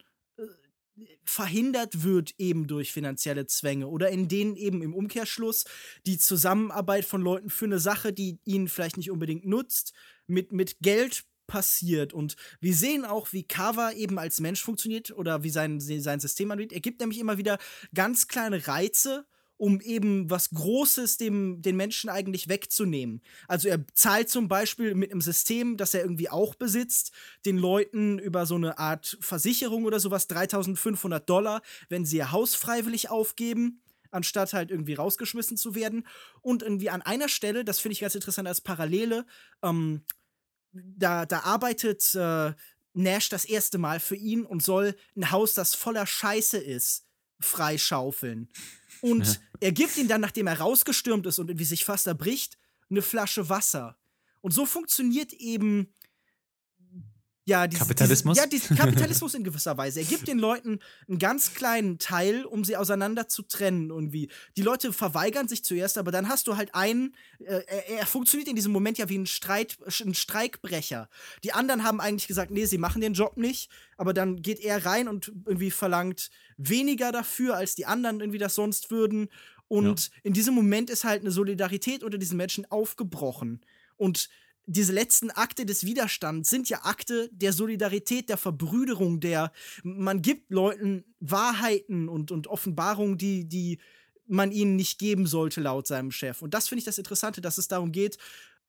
verhindert 1.24 2.02
wird 2.02 2.34
eben 2.38 2.66
durch 2.66 2.92
finanzielle 2.92 3.46
Zwänge 3.46 3.88
oder 3.88 4.10
in 4.10 4.28
denen 4.28 4.56
eben 4.56 4.82
im 4.82 4.94
Umkehrschluss 4.94 5.64
die 6.06 6.18
Zusammenarbeit 6.18 7.04
von 7.04 7.22
Leuten 7.22 7.50
für 7.50 7.66
eine 7.66 7.78
Sache, 7.78 8.12
die 8.12 8.38
ihnen 8.44 8.68
vielleicht 8.68 8.96
nicht 8.96 9.10
unbedingt 9.10 9.46
nutzt, 9.46 9.92
mit, 10.26 10.52
mit 10.52 10.78
Geld 10.80 11.24
passiert. 11.46 12.12
Und 12.12 12.36
wir 12.60 12.74
sehen 12.74 13.04
auch, 13.04 13.32
wie 13.32 13.42
Kava 13.42 13.90
eben 13.92 14.18
als 14.18 14.38
Mensch 14.40 14.62
funktioniert 14.62 15.10
oder 15.10 15.42
wie 15.42 15.50
sein, 15.50 15.80
sein 15.80 16.20
System 16.20 16.50
angeht. 16.50 16.72
Er 16.72 16.80
gibt 16.80 17.00
nämlich 17.00 17.18
immer 17.18 17.38
wieder 17.38 17.58
ganz 17.92 18.28
kleine 18.28 18.68
Reize, 18.68 19.26
um 19.60 19.78
eben 19.82 20.30
was 20.30 20.50
Großes 20.50 21.18
dem, 21.18 21.60
den 21.60 21.76
Menschen 21.76 22.08
eigentlich 22.08 22.48
wegzunehmen. 22.48 23.20
Also 23.46 23.68
er 23.68 23.84
zahlt 23.92 24.30
zum 24.30 24.48
Beispiel 24.48 24.94
mit 24.94 25.12
einem 25.12 25.20
System, 25.20 25.76
das 25.76 25.92
er 25.92 26.00
irgendwie 26.00 26.30
auch 26.30 26.54
besitzt, 26.54 27.12
den 27.44 27.58
Leuten 27.58 28.18
über 28.18 28.46
so 28.46 28.54
eine 28.54 28.78
Art 28.78 29.18
Versicherung 29.20 29.84
oder 29.84 30.00
sowas 30.00 30.28
3500 30.28 31.28
Dollar, 31.28 31.60
wenn 31.90 32.06
sie 32.06 32.16
ihr 32.16 32.32
Haus 32.32 32.54
freiwillig 32.54 33.10
aufgeben 33.10 33.82
anstatt 34.12 34.54
halt 34.54 34.72
irgendwie 34.72 34.94
rausgeschmissen 34.94 35.56
zu 35.56 35.76
werden. 35.76 36.04
Und 36.42 36.64
irgendwie 36.64 36.90
an 36.90 37.00
einer 37.00 37.28
Stelle, 37.28 37.64
das 37.64 37.78
finde 37.78 37.92
ich 37.92 38.00
ganz 38.00 38.16
interessant 38.16 38.48
als 38.48 38.60
Parallele, 38.60 39.24
ähm, 39.62 40.02
da, 40.72 41.26
da 41.26 41.40
arbeitet 41.42 42.12
äh, 42.16 42.52
Nash 42.92 43.28
das 43.28 43.44
erste 43.44 43.78
Mal 43.78 44.00
für 44.00 44.16
ihn 44.16 44.44
und 44.44 44.64
soll 44.64 44.96
ein 45.16 45.30
Haus, 45.30 45.54
das 45.54 45.76
voller 45.76 46.06
Scheiße 46.06 46.58
ist, 46.58 47.06
freischaufeln. 47.38 48.48
Und 49.02 49.26
ja. 49.26 49.34
er 49.60 49.72
gibt 49.72 49.96
ihm 49.96 50.08
dann, 50.08 50.20
nachdem 50.20 50.46
er 50.46 50.58
rausgestürmt 50.58 51.26
ist 51.26 51.38
und 51.38 51.48
irgendwie 51.48 51.64
sich 51.64 51.84
fast 51.84 52.06
erbricht, 52.06 52.58
eine 52.90 53.02
Flasche 53.02 53.48
Wasser. 53.48 53.96
Und 54.40 54.52
so 54.52 54.66
funktioniert 54.66 55.32
eben 55.34 55.94
ja, 57.44 57.66
dieses, 57.66 57.86
Kapitalismus? 57.86 58.36
Dieses, 58.36 58.44
ja, 58.44 58.50
diesen 58.50 58.76
Kapitalismus 58.78 59.34
in 59.34 59.44
gewisser 59.44 59.76
Weise. 59.76 60.00
Er 60.00 60.06
gibt 60.06 60.28
den 60.28 60.38
Leuten 60.38 60.78
einen 61.08 61.18
ganz 61.18 61.54
kleinen 61.54 61.98
Teil, 61.98 62.44
um 62.44 62.64
sie 62.64 62.76
auseinander 62.76 63.28
zu 63.28 63.42
trennen 63.42 63.90
irgendwie. 63.90 64.30
Die 64.56 64.62
Leute 64.62 64.92
verweigern 64.92 65.48
sich 65.48 65.64
zuerst, 65.64 65.98
aber 65.98 66.12
dann 66.12 66.28
hast 66.28 66.46
du 66.46 66.56
halt 66.56 66.74
einen, 66.74 67.14
äh, 67.40 67.62
er, 67.66 67.88
er, 67.88 68.06
funktioniert 68.06 68.48
in 68.48 68.56
diesem 68.56 68.72
Moment 68.72 68.98
ja 68.98 69.08
wie 69.08 69.18
ein, 69.18 69.26
Streit, 69.26 69.78
ein 70.04 70.14
Streikbrecher. 70.14 71.08
Die 71.42 71.52
anderen 71.52 71.82
haben 71.82 72.00
eigentlich 72.00 72.28
gesagt, 72.28 72.50
nee, 72.50 72.66
sie 72.66 72.78
machen 72.78 73.00
den 73.00 73.14
Job 73.14 73.36
nicht, 73.36 73.70
aber 73.96 74.12
dann 74.12 74.42
geht 74.42 74.60
er 74.60 74.84
rein 74.84 75.08
und 75.08 75.32
irgendwie 75.46 75.70
verlangt 75.70 76.30
weniger 76.56 77.10
dafür, 77.10 77.56
als 77.56 77.74
die 77.74 77.86
anderen 77.86 78.20
irgendwie 78.20 78.38
das 78.38 78.54
sonst 78.54 78.90
würden. 78.90 79.28
Und 79.66 80.06
ja. 80.06 80.12
in 80.24 80.32
diesem 80.34 80.54
Moment 80.54 80.90
ist 80.90 81.04
halt 81.04 81.22
eine 81.22 81.30
Solidarität 81.30 82.02
unter 82.02 82.18
diesen 82.18 82.36
Menschen 82.36 82.70
aufgebrochen. 82.70 83.60
Und 83.96 84.28
diese 84.70 84.92
letzten 84.92 85.30
Akte 85.32 85.66
des 85.66 85.84
Widerstands 85.84 86.48
sind 86.48 86.68
ja 86.68 86.84
Akte 86.84 87.28
der 87.32 87.52
Solidarität, 87.52 88.28
der 88.28 88.36
Verbrüderung, 88.36 89.18
der 89.18 89.52
man 89.82 90.22
gibt 90.22 90.52
Leuten 90.52 91.04
Wahrheiten 91.18 92.08
und, 92.08 92.30
und 92.30 92.46
Offenbarungen, 92.46 93.18
die, 93.18 93.48
die 93.48 93.78
man 94.28 94.52
ihnen 94.52 94.76
nicht 94.76 94.98
geben 94.98 95.26
sollte, 95.26 95.60
laut 95.60 95.88
seinem 95.88 96.12
Chef. 96.12 96.40
Und 96.40 96.54
das 96.54 96.68
finde 96.68 96.80
ich 96.80 96.84
das 96.84 96.98
Interessante, 96.98 97.40
dass 97.40 97.58
es 97.58 97.66
darum 97.66 97.90
geht, 97.90 98.16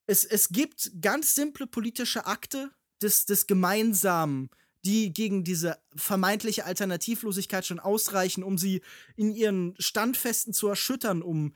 es, 0.07 0.25
es 0.25 0.49
gibt 0.49 0.91
ganz 1.01 1.35
simple 1.35 1.67
politische 1.67 2.25
Akte 2.25 2.71
des, 3.01 3.25
des 3.27 3.45
Gemeinsamen, 3.45 4.49
die 4.83 5.13
gegen 5.13 5.43
diese 5.43 5.77
vermeintliche 5.95 6.65
Alternativlosigkeit 6.65 7.63
schon 7.63 7.79
ausreichen, 7.79 8.43
um 8.43 8.57
sie 8.57 8.81
in 9.15 9.31
ihren 9.31 9.75
Standfesten 9.77 10.53
zu 10.53 10.67
erschüttern, 10.67 11.21
um 11.21 11.53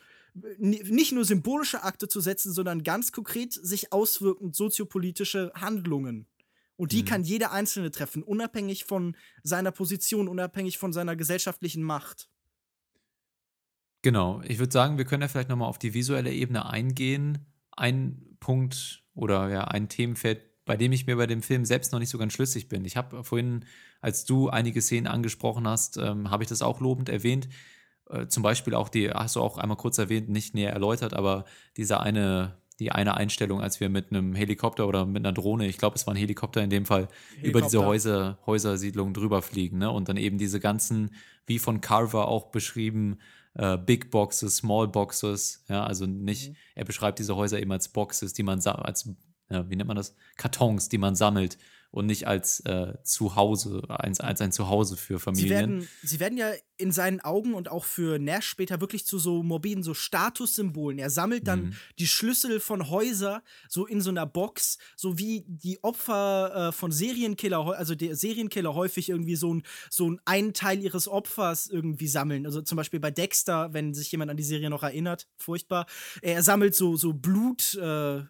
nicht 0.58 1.14
nur 1.14 1.26
symbolische 1.26 1.84
Akte 1.84 2.08
zu 2.08 2.20
setzen, 2.20 2.52
sondern 2.52 2.84
ganz 2.84 3.12
konkret 3.12 3.54
sich 3.54 3.94
auswirkend 3.94 4.56
soziopolitische 4.56 5.52
Handlungen. 5.56 6.28
Und 6.78 6.92
die 6.92 7.04
mhm. 7.04 7.06
kann 7.06 7.24
jeder 7.24 7.52
Einzelne 7.52 7.90
treffen, 7.92 8.22
unabhängig 8.22 8.86
von 8.86 9.16
seiner 9.44 9.72
Position, 9.72 10.28
unabhängig 10.28 10.78
von 10.78 10.92
seiner 10.92 11.16
gesellschaftlichen 11.16 11.84
Macht. 11.84 12.30
Genau, 14.02 14.42
ich 14.46 14.60
würde 14.60 14.74
sagen, 14.74 14.98
wir 14.98 15.06
können 15.06 15.22
ja 15.22 15.28
vielleicht 15.28 15.50
nochmal 15.50 15.70
auf 15.70 15.80
die 15.80 15.94
visuelle 15.94 16.32
Ebene 16.32 16.70
eingehen. 16.70 17.46
Ein 17.72 18.38
Punkt 18.40 19.04
oder 19.14 19.50
ja, 19.50 19.64
ein 19.64 19.90
Themenfeld, 19.90 20.42
bei 20.66 20.78
dem 20.78 20.92
ich 20.92 21.08
mir 21.08 21.16
bei 21.16 21.28
dem 21.28 21.42
Film 21.42 21.66
selbst 21.66 21.92
noch 21.92 22.00
nicht 22.00 22.10
so 22.10 22.18
ganz 22.18 22.34
schlüssig 22.34 22.68
bin. 22.68 22.86
Ich 22.86 22.98
habe 22.98 23.24
vorhin, 23.24 23.66
als 24.02 24.26
du 24.26 24.50
einige 24.50 24.82
Szenen 24.82 25.08
angesprochen 25.08 25.68
hast, 25.68 25.98
ähm, 25.98 26.30
habe 26.30 26.44
ich 26.44 26.50
das 26.50 26.62
auch 26.62 26.82
lobend 26.82 27.10
erwähnt. 27.10 27.48
Äh, 28.10 28.28
zum 28.28 28.44
Beispiel 28.44 28.76
auch 28.76 28.90
die, 28.90 29.10
hast 29.10 29.36
du 29.36 29.42
auch 29.42 29.58
einmal 29.58 29.78
kurz 29.78 29.98
erwähnt, 29.98 30.30
nicht 30.30 30.54
näher 30.54 30.72
erläutert, 30.72 31.14
aber 31.14 31.46
diese 31.78 32.00
eine, 32.00 32.58
die 32.80 32.92
eine 32.92 33.16
Einstellung, 33.16 33.62
als 33.62 33.80
wir 33.80 33.90
mit 33.90 34.12
einem 34.12 34.36
Helikopter 34.36 34.88
oder 34.88 35.06
mit 35.06 35.26
einer 35.26 35.34
Drohne, 35.34 35.68
ich 35.68 35.78
glaube, 35.78 35.96
es 35.96 36.06
war 36.06 36.14
ein 36.14 36.18
Helikopter 36.18 36.62
in 36.62 36.70
dem 36.70 36.86
Fall, 36.86 37.08
Helikopter. 37.38 37.48
über 37.48 37.62
diese 37.62 37.86
Häuser, 37.86 38.40
Häusersiedlungen 38.46 39.14
drüber 39.14 39.42
fliegen, 39.42 39.80
ne? 39.80 39.90
Und 39.90 40.10
dann 40.10 40.18
eben 40.18 40.38
diese 40.38 40.60
ganzen, 40.60 41.12
wie 41.46 41.60
von 41.60 41.82
Carver 41.82 42.28
auch 42.28 42.52
beschrieben, 42.52 43.20
äh, 43.56 43.78
Big 43.78 44.12
Boxes, 44.12 44.58
Small 44.58 44.88
Boxes, 44.88 45.64
ja, 45.68 45.84
also 45.86 46.06
nicht, 46.06 46.50
mhm. 46.50 46.56
er 46.76 46.86
beschreibt 46.86 47.20
diese 47.20 47.36
Häuser 47.36 47.60
eben 47.60 47.72
als 47.72 47.88
Boxes, 47.90 48.34
die 48.34 48.44
man 48.44 48.60
als, 48.60 49.10
ja, 49.50 49.70
wie 49.70 49.76
nennt 49.76 49.88
man 49.88 49.98
das? 49.98 50.16
Kartons, 50.38 50.90
die 50.90 50.98
man 50.98 51.16
sammelt 51.16 51.58
und 51.96 52.08
nicht 52.08 52.28
als 52.28 52.60
äh, 52.62 52.94
Zuhause, 53.04 53.84
als, 53.88 54.20
als 54.20 54.42
ein 54.42 54.52
Zuhause 54.52 54.98
für 54.98 55.18
Familien. 55.18 55.48
Sie 55.48 55.50
werden, 55.50 55.88
sie 56.04 56.20
werden 56.20 56.38
ja 56.38 56.52
in 56.78 56.92
seinen 56.92 57.22
Augen 57.22 57.54
und 57.54 57.72
auch 57.72 57.86
für 57.86 58.20
Nash 58.20 58.48
später 58.48 58.82
wirklich 58.82 59.06
zu 59.06 59.18
so 59.18 59.44
morbiden, 59.44 59.82
so 59.82 59.94
Statussymbolen. 59.94 61.00
Er 61.00 61.10
sammelt 61.10 61.48
dann 61.48 61.68
mhm. 61.68 61.74
die 61.98 62.08
Schlüssel 62.08 62.60
von 62.60 62.90
Häuser 62.90 63.44
so 63.70 63.86
in 63.86 64.02
so 64.02 64.10
einer 64.10 64.26
Box, 64.26 64.78
so 64.98 65.18
wie 65.18 65.46
die 65.48 65.82
Opfer 65.86 66.68
äh, 66.68 66.72
von 66.74 66.92
Serienkiller, 66.92 67.78
also 67.78 67.96
der 67.96 68.18
Serienkiller 68.18 68.76
häufig 68.76 69.08
irgendwie 69.08 69.38
so 69.38 69.54
ein, 69.54 69.64
so 69.90 70.12
ein 70.12 70.20
einen 70.26 70.54
Teil 70.54 70.82
ihres 70.82 71.08
Opfers 71.08 71.68
irgendwie 71.68 72.10
sammeln. 72.10 72.46
Also 72.46 72.62
zum 72.62 72.76
Beispiel 72.76 73.00
bei 73.00 73.12
Dexter, 73.12 73.72
wenn 73.72 73.94
sich 73.94 74.12
jemand 74.12 74.32
an 74.32 74.38
die 74.38 74.44
Serie 74.44 74.70
noch 74.70 74.84
erinnert, 74.84 75.30
furchtbar. 75.38 75.86
Er 76.22 76.44
sammelt 76.44 76.76
so, 76.76 76.98
so 76.98 77.14
Blut, 77.14 77.76
äh, 77.76 78.24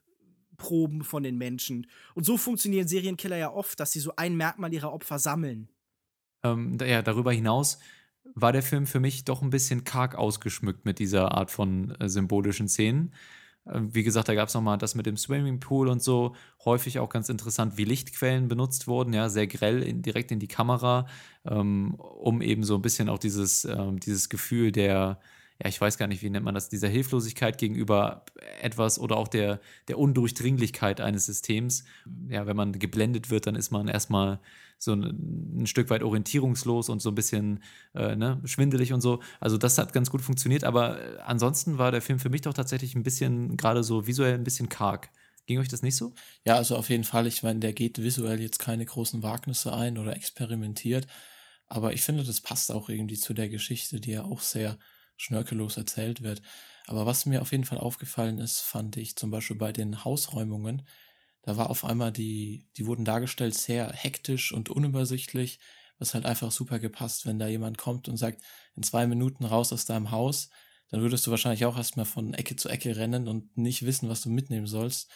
Proben 0.58 1.04
von 1.04 1.24
den 1.24 1.38
Menschen. 1.38 1.88
Und 2.14 2.26
so 2.26 2.38
funktionieren 2.38 2.88
Serienkiller 2.88 3.38
ja 3.38 3.52
oft, 3.52 3.80
dass 3.80 3.92
sie 3.92 4.00
so 4.00 4.14
ein 4.16 4.36
Merkmal 4.36 4.74
ihrer 4.74 4.94
Opfer 4.94 5.20
sammeln. 5.20 5.70
Ähm, 6.44 6.78
ja, 6.82 7.02
darüber 7.02 7.32
hinaus 7.32 7.80
war 8.34 8.52
der 8.52 8.64
Film 8.64 8.88
für 8.88 9.00
mich 9.00 9.26
doch 9.26 9.42
ein 9.42 9.50
bisschen 9.50 9.84
karg 9.84 10.16
ausgeschmückt 10.16 10.86
mit 10.86 11.00
dieser 11.00 11.34
Art 11.34 11.52
von 11.52 11.92
äh, 12.00 12.10
symbolischen 12.10 12.68
Szenen. 12.68 13.14
Äh, 13.66 13.82
wie 13.82 14.04
gesagt, 14.04 14.30
da 14.30 14.36
gab 14.36 14.48
es 14.48 14.54
nochmal 14.54 14.78
das 14.78 14.96
mit 14.96 15.06
dem 15.06 15.18
Swimmingpool 15.18 15.88
und 15.88 16.02
so. 16.02 16.36
Häufig 16.64 17.00
auch 17.00 17.10
ganz 17.10 17.30
interessant, 17.30 17.78
wie 17.78 17.86
Lichtquellen 17.86 18.48
benutzt 18.48 18.88
wurden, 18.88 19.14
ja, 19.14 19.30
sehr 19.30 19.48
grell 19.48 19.84
in, 19.84 20.02
direkt 20.02 20.32
in 20.32 20.40
die 20.40 20.48
Kamera, 20.48 21.08
ähm, 21.46 21.96
um 21.96 22.42
eben 22.42 22.64
so 22.64 22.76
ein 22.76 22.82
bisschen 22.82 23.10
auch 23.10 23.20
dieses, 23.20 23.66
ähm, 23.66 24.00
dieses 24.00 24.30
Gefühl 24.30 24.72
der, 24.72 25.20
ja, 25.64 25.70
ich 25.70 25.80
weiß 25.80 25.98
gar 25.98 26.08
nicht, 26.08 26.22
wie 26.22 26.30
nennt 26.30 26.44
man 26.44 26.54
das, 26.54 26.68
dieser 26.68 26.90
Hilflosigkeit 26.90 27.58
gegenüber 27.58 28.26
etwas 28.62 29.00
oder 29.00 29.16
auch 29.16 29.30
der, 29.30 29.62
der 29.88 29.98
Undurchdringlichkeit 29.98 31.00
eines 31.00 31.26
Systems. 31.26 31.86
Ja, 32.28 32.46
wenn 32.46 32.58
man 32.58 32.74
geblendet 32.78 33.30
wird, 33.30 33.48
dann 33.48 33.56
ist 33.56 33.72
man 33.72 33.88
erstmal 33.88 34.40
so 34.78 34.92
ein, 34.92 35.62
ein 35.62 35.68
Stück 35.68 35.90
weit 35.90 36.04
orientierungslos 36.04 36.90
und 36.90 37.02
so 37.02 37.10
ein 37.10 37.16
bisschen 37.16 37.64
äh, 37.94 38.18
ne, 38.18 38.42
schwindelig 38.44 38.92
und 38.92 39.00
so. 39.00 39.22
Also 39.40 39.58
das 39.58 39.78
hat 39.78 39.94
ganz 39.94 40.10
gut 40.10 40.22
funktioniert, 40.22 40.66
aber 40.66 41.00
äh, 41.00 41.20
ansonsten 41.26 41.78
war 41.78 41.92
der 41.92 42.02
Film 42.02 42.20
für 42.20 42.30
mich 42.30 42.42
doch 42.42 42.54
tatsächlich 42.54 42.94
ein 42.96 43.04
bisschen, 43.04 43.56
gerade 43.56 43.84
so 43.84 44.08
visuell 44.08 44.34
ein 44.34 44.44
bisschen 44.44 44.68
karg. 44.68 45.10
Ging 45.46 45.60
euch 45.60 45.70
das 45.70 45.84
nicht 45.84 45.96
so? 45.96 46.14
Ja, 46.44 46.56
also 46.56 46.76
auf 46.76 46.90
jeden 46.90 47.04
Fall. 47.04 47.28
Ich 47.28 47.44
meine, 47.44 47.60
der 47.60 47.72
geht 47.72 48.02
visuell 48.02 48.42
jetzt 48.42 48.60
keine 48.60 48.86
großen 48.86 49.24
Wagnisse 49.24 49.74
ein 49.74 49.98
oder 49.98 50.16
experimentiert. 50.16 51.08
Aber 51.68 51.94
ich 51.94 52.02
finde, 52.02 52.24
das 52.24 52.42
passt 52.42 52.72
auch 52.72 52.90
irgendwie 52.90 53.18
zu 53.18 53.34
der 53.34 53.48
Geschichte, 53.48 54.00
die 54.00 54.12
ja 54.12 54.24
auch 54.24 54.42
sehr 54.42 54.78
schnörkellos 55.18 55.78
erzählt 55.78 56.22
wird. 56.22 56.42
Aber 56.88 57.06
was 57.06 57.26
mir 57.26 57.42
auf 57.42 57.52
jeden 57.52 57.66
Fall 57.66 57.80
aufgefallen 57.80 58.38
ist, 58.38 58.62
fand 58.62 58.98
ich 58.98 59.16
zum 59.16 59.32
Beispiel 59.32 59.58
bei 59.58 59.72
den 59.72 60.04
Hausräumungen, 60.04 60.84
da 61.46 61.58
war 61.58 61.70
auf 61.70 61.86
einmal 61.86 62.12
die, 62.12 62.68
die 62.76 62.88
wurden 62.88 63.06
dargestellt 63.06 63.54
sehr 63.54 63.92
hektisch 63.92 64.52
und 64.52 64.70
unübersichtlich, 64.70 65.60
was 66.00 66.16
halt 66.16 66.26
einfach 66.26 66.52
super 66.52 66.80
gepasst, 66.80 67.28
wenn 67.28 67.38
da 67.38 67.48
jemand 67.48 67.78
kommt 67.78 68.10
und 68.10 68.18
sagt, 68.18 68.42
in 68.76 68.82
zwei 68.84 69.06
Minuten 69.06 69.46
raus 69.46 69.72
aus 69.72 69.86
deinem 69.86 70.10
Haus, 70.10 70.50
dann 70.90 71.02
würdest 71.02 71.26
du 71.26 71.32
wahrscheinlich 71.32 71.66
auch 71.66 71.78
erstmal 71.78 72.06
von 72.06 72.34
Ecke 72.34 72.56
zu 72.56 72.68
Ecke 72.68 72.96
rennen 72.96 73.28
und 73.28 73.58
nicht 73.58 73.86
wissen, 73.86 74.10
was 74.10 74.22
du 74.22 74.30
mitnehmen 74.30 74.66
sollst. 74.66 75.10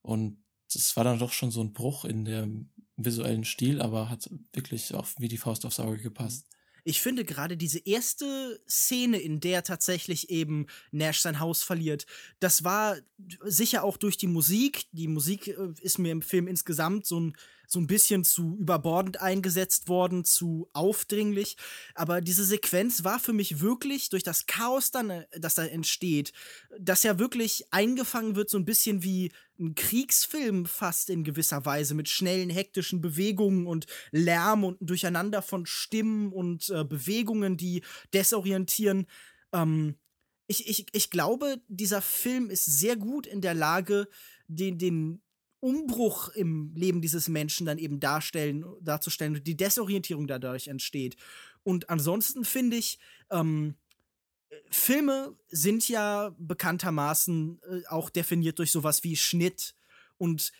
Und 0.00 0.42
das 0.72 0.96
war 0.96 1.04
dann 1.04 1.18
doch 1.18 1.32
schon 1.32 1.50
so 1.50 1.62
ein 1.62 1.72
Bruch 1.74 2.04
in 2.06 2.24
dem 2.24 2.70
visuellen 2.96 3.44
Stil, 3.44 3.82
aber 3.82 4.08
hat 4.08 4.30
wirklich 4.52 4.94
auch 4.94 5.06
wie 5.18 5.28
die 5.28 5.38
Faust 5.38 5.66
aufs 5.66 5.80
Auge 5.80 5.98
gepasst. 5.98 6.46
Ich 6.84 7.00
finde 7.00 7.24
gerade 7.24 7.56
diese 7.56 7.78
erste 7.78 8.60
Szene, 8.68 9.18
in 9.18 9.40
der 9.40 9.64
tatsächlich 9.64 10.30
eben 10.30 10.66
Nash 10.92 11.20
sein 11.20 11.40
Haus 11.40 11.62
verliert, 11.62 12.06
das 12.40 12.62
war 12.62 12.96
sicher 13.42 13.82
auch 13.82 13.96
durch 13.96 14.18
die 14.18 14.26
Musik. 14.26 14.84
Die 14.92 15.08
Musik 15.08 15.48
äh, 15.48 15.72
ist 15.80 15.98
mir 15.98 16.12
im 16.12 16.22
Film 16.22 16.46
insgesamt 16.46 17.06
so 17.06 17.18
ein 17.18 17.36
so 17.66 17.78
ein 17.78 17.86
bisschen 17.86 18.24
zu 18.24 18.56
überbordend 18.58 19.20
eingesetzt 19.20 19.88
worden, 19.88 20.24
zu 20.24 20.68
aufdringlich. 20.72 21.56
Aber 21.94 22.20
diese 22.20 22.44
Sequenz 22.44 23.04
war 23.04 23.18
für 23.18 23.32
mich 23.32 23.60
wirklich 23.60 24.08
durch 24.08 24.22
das 24.22 24.46
Chaos, 24.46 24.90
dann, 24.90 25.10
äh, 25.10 25.26
das 25.38 25.54
da 25.54 25.64
entsteht, 25.64 26.32
das 26.78 27.02
ja 27.02 27.18
wirklich 27.18 27.66
eingefangen 27.70 28.36
wird, 28.36 28.50
so 28.50 28.58
ein 28.58 28.64
bisschen 28.64 29.02
wie 29.02 29.32
ein 29.58 29.74
Kriegsfilm 29.74 30.66
fast 30.66 31.10
in 31.10 31.24
gewisser 31.24 31.64
Weise 31.64 31.94
mit 31.94 32.08
schnellen, 32.08 32.50
hektischen 32.50 33.00
Bewegungen 33.00 33.66
und 33.66 33.86
Lärm 34.10 34.64
und 34.64 34.78
Durcheinander 34.80 35.42
von 35.42 35.66
Stimmen 35.66 36.32
und 36.32 36.70
äh, 36.70 36.84
Bewegungen, 36.84 37.56
die 37.56 37.82
desorientieren. 38.12 39.06
Ähm, 39.52 39.96
ich, 40.46 40.68
ich, 40.68 40.86
ich 40.92 41.10
glaube, 41.10 41.62
dieser 41.68 42.02
Film 42.02 42.50
ist 42.50 42.64
sehr 42.66 42.96
gut 42.96 43.26
in 43.26 43.40
der 43.40 43.54
Lage, 43.54 44.08
den, 44.46 44.78
den 44.78 45.22
Umbruch 45.64 46.28
im 46.28 46.74
Leben 46.74 47.00
dieses 47.00 47.26
Menschen 47.28 47.64
dann 47.64 47.78
eben 47.78 47.98
darstellen, 47.98 48.66
darzustellen 48.82 49.36
und 49.36 49.46
die 49.46 49.56
Desorientierung 49.56 50.26
dadurch 50.26 50.68
entsteht. 50.68 51.16
Und 51.62 51.88
ansonsten 51.88 52.44
finde 52.44 52.76
ich, 52.76 52.98
ähm, 53.30 53.74
Filme 54.70 55.34
sind 55.48 55.88
ja 55.88 56.34
bekanntermaßen 56.38 57.60
äh, 57.62 57.86
auch 57.88 58.10
definiert 58.10 58.58
durch 58.58 58.72
sowas 58.72 59.04
wie 59.04 59.16
Schnitt 59.16 59.74
und 60.18 60.52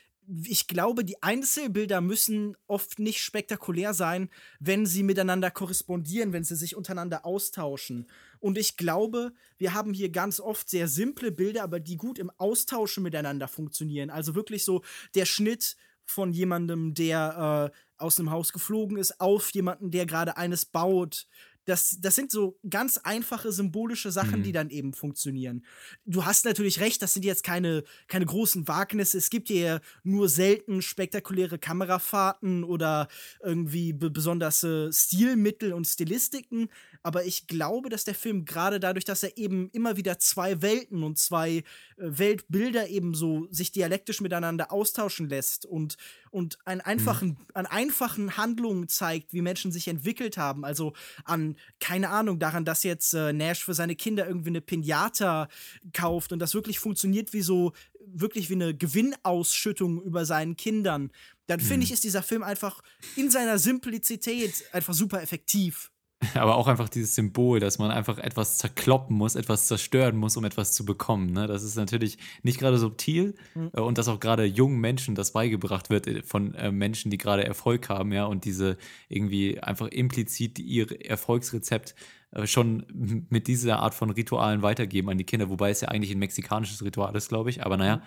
ich 0.44 0.68
glaube, 0.68 1.04
die 1.04 1.22
Einzelbilder 1.22 2.00
müssen 2.00 2.56
oft 2.66 2.98
nicht 2.98 3.22
spektakulär 3.22 3.92
sein, 3.92 4.30
wenn 4.58 4.86
sie 4.86 5.02
miteinander 5.02 5.50
korrespondieren, 5.50 6.32
wenn 6.32 6.44
sie 6.44 6.56
sich 6.56 6.76
untereinander 6.76 7.26
austauschen. 7.26 8.06
Und 8.44 8.58
ich 8.58 8.76
glaube, 8.76 9.32
wir 9.56 9.72
haben 9.72 9.94
hier 9.94 10.10
ganz 10.10 10.38
oft 10.38 10.68
sehr 10.68 10.86
simple 10.86 11.32
Bilder, 11.32 11.62
aber 11.62 11.80
die 11.80 11.96
gut 11.96 12.18
im 12.18 12.30
Austauschen 12.36 13.02
miteinander 13.02 13.48
funktionieren. 13.48 14.10
Also 14.10 14.34
wirklich 14.34 14.66
so 14.66 14.82
der 15.14 15.24
Schnitt 15.24 15.78
von 16.04 16.30
jemandem, 16.30 16.92
der 16.92 17.72
äh, 17.72 17.78
aus 17.96 18.18
einem 18.18 18.30
Haus 18.30 18.52
geflogen 18.52 18.98
ist, 18.98 19.18
auf 19.18 19.48
jemanden, 19.54 19.90
der 19.90 20.04
gerade 20.04 20.36
eines 20.36 20.66
baut 20.66 21.26
das, 21.64 21.98
das 22.00 22.14
sind 22.14 22.30
so 22.30 22.58
ganz 22.68 22.98
einfache 22.98 23.50
symbolische 23.52 24.10
Sachen, 24.10 24.40
mhm. 24.40 24.42
die 24.42 24.52
dann 24.52 24.70
eben 24.70 24.92
funktionieren. 24.92 25.64
Du 26.04 26.24
hast 26.24 26.44
natürlich 26.44 26.80
recht, 26.80 27.00
das 27.00 27.14
sind 27.14 27.24
jetzt 27.24 27.42
keine, 27.42 27.84
keine 28.06 28.26
großen 28.26 28.68
Wagnisse. 28.68 29.18
Es 29.18 29.30
gibt 29.30 29.48
hier 29.48 29.80
nur 30.02 30.28
selten 30.28 30.82
spektakuläre 30.82 31.58
Kamerafahrten 31.58 32.64
oder 32.64 33.08
irgendwie 33.42 33.92
besonders 33.92 34.62
äh, 34.62 34.92
Stilmittel 34.92 35.72
und 35.72 35.86
Stilistiken. 35.86 36.68
Aber 37.04 37.26
ich 37.26 37.46
glaube, 37.46 37.90
dass 37.90 38.04
der 38.04 38.14
Film 38.14 38.46
gerade 38.46 38.80
dadurch, 38.80 39.04
dass 39.04 39.22
er 39.22 39.36
eben 39.36 39.68
immer 39.72 39.98
wieder 39.98 40.18
zwei 40.18 40.62
Welten 40.62 41.02
und 41.02 41.18
zwei 41.18 41.56
äh, 41.58 41.62
Weltbilder 41.96 42.88
eben 42.88 43.14
so 43.14 43.46
sich 43.50 43.72
dialektisch 43.72 44.22
miteinander 44.22 44.72
austauschen 44.72 45.28
lässt 45.28 45.66
und, 45.66 45.98
und 46.30 46.58
einen 46.64 46.80
einfachen, 46.80 47.28
mhm. 47.28 47.36
an 47.52 47.66
einfachen 47.66 48.38
Handlungen 48.38 48.88
zeigt, 48.88 49.34
wie 49.34 49.42
Menschen 49.42 49.70
sich 49.70 49.86
entwickelt 49.86 50.38
haben. 50.38 50.64
Also 50.64 50.94
an 51.24 51.56
keine 51.78 52.08
Ahnung, 52.08 52.38
daran, 52.38 52.64
dass 52.64 52.82
jetzt 52.84 53.12
äh, 53.12 53.34
Nash 53.34 53.62
für 53.62 53.74
seine 53.74 53.96
Kinder 53.96 54.26
irgendwie 54.26 54.48
eine 54.48 54.62
Pinata 54.62 55.48
kauft 55.92 56.32
und 56.32 56.38
das 56.38 56.54
wirklich 56.54 56.78
funktioniert 56.78 57.34
wie 57.34 57.42
so, 57.42 57.74
wirklich 58.06 58.48
wie 58.48 58.54
eine 58.54 58.74
Gewinnausschüttung 58.74 60.02
über 60.02 60.24
seinen 60.24 60.56
Kindern, 60.56 61.12
dann 61.48 61.60
mhm. 61.60 61.64
finde 61.64 61.84
ich, 61.84 61.92
ist 61.92 62.04
dieser 62.04 62.22
Film 62.22 62.42
einfach 62.42 62.82
in 63.14 63.30
seiner 63.30 63.58
Simplizität 63.58 64.64
einfach 64.72 64.94
super 64.94 65.22
effektiv. 65.22 65.90
aber 66.34 66.56
auch 66.56 66.66
einfach 66.66 66.88
dieses 66.88 67.14
Symbol, 67.14 67.60
dass 67.60 67.78
man 67.78 67.90
einfach 67.90 68.18
etwas 68.18 68.58
zerkloppen 68.58 69.16
muss, 69.16 69.34
etwas 69.34 69.66
zerstören 69.66 70.16
muss, 70.16 70.36
um 70.36 70.44
etwas 70.44 70.72
zu 70.72 70.84
bekommen. 70.84 71.32
Ne? 71.32 71.46
Das 71.46 71.62
ist 71.62 71.76
natürlich 71.76 72.18
nicht 72.42 72.58
gerade 72.58 72.78
subtil 72.78 73.34
mhm. 73.54 73.70
äh, 73.72 73.80
und 73.80 73.98
dass 73.98 74.08
auch 74.08 74.20
gerade 74.20 74.44
jungen 74.44 74.80
Menschen 74.80 75.14
das 75.14 75.32
beigebracht 75.32 75.90
wird 75.90 76.06
äh, 76.06 76.22
von 76.22 76.54
äh, 76.54 76.70
Menschen, 76.70 77.10
die 77.10 77.18
gerade 77.18 77.44
Erfolg 77.44 77.88
haben, 77.88 78.12
ja, 78.12 78.24
und 78.24 78.44
diese 78.44 78.76
irgendwie 79.08 79.60
einfach 79.60 79.88
implizit 79.88 80.58
ihr 80.58 80.86
Erfolgsrezept 81.08 81.94
äh, 82.32 82.46
schon 82.46 82.84
mit 83.30 83.46
dieser 83.46 83.80
Art 83.80 83.94
von 83.94 84.10
Ritualen 84.10 84.62
weitergeben 84.62 85.10
an 85.10 85.18
die 85.18 85.24
Kinder, 85.24 85.50
wobei 85.50 85.70
es 85.70 85.80
ja 85.80 85.88
eigentlich 85.88 86.12
ein 86.12 86.18
mexikanisches 86.18 86.84
Ritual 86.84 87.14
ist, 87.16 87.28
glaube 87.28 87.50
ich. 87.50 87.64
Aber 87.64 87.76
naja, 87.76 87.96
mhm. 87.96 88.02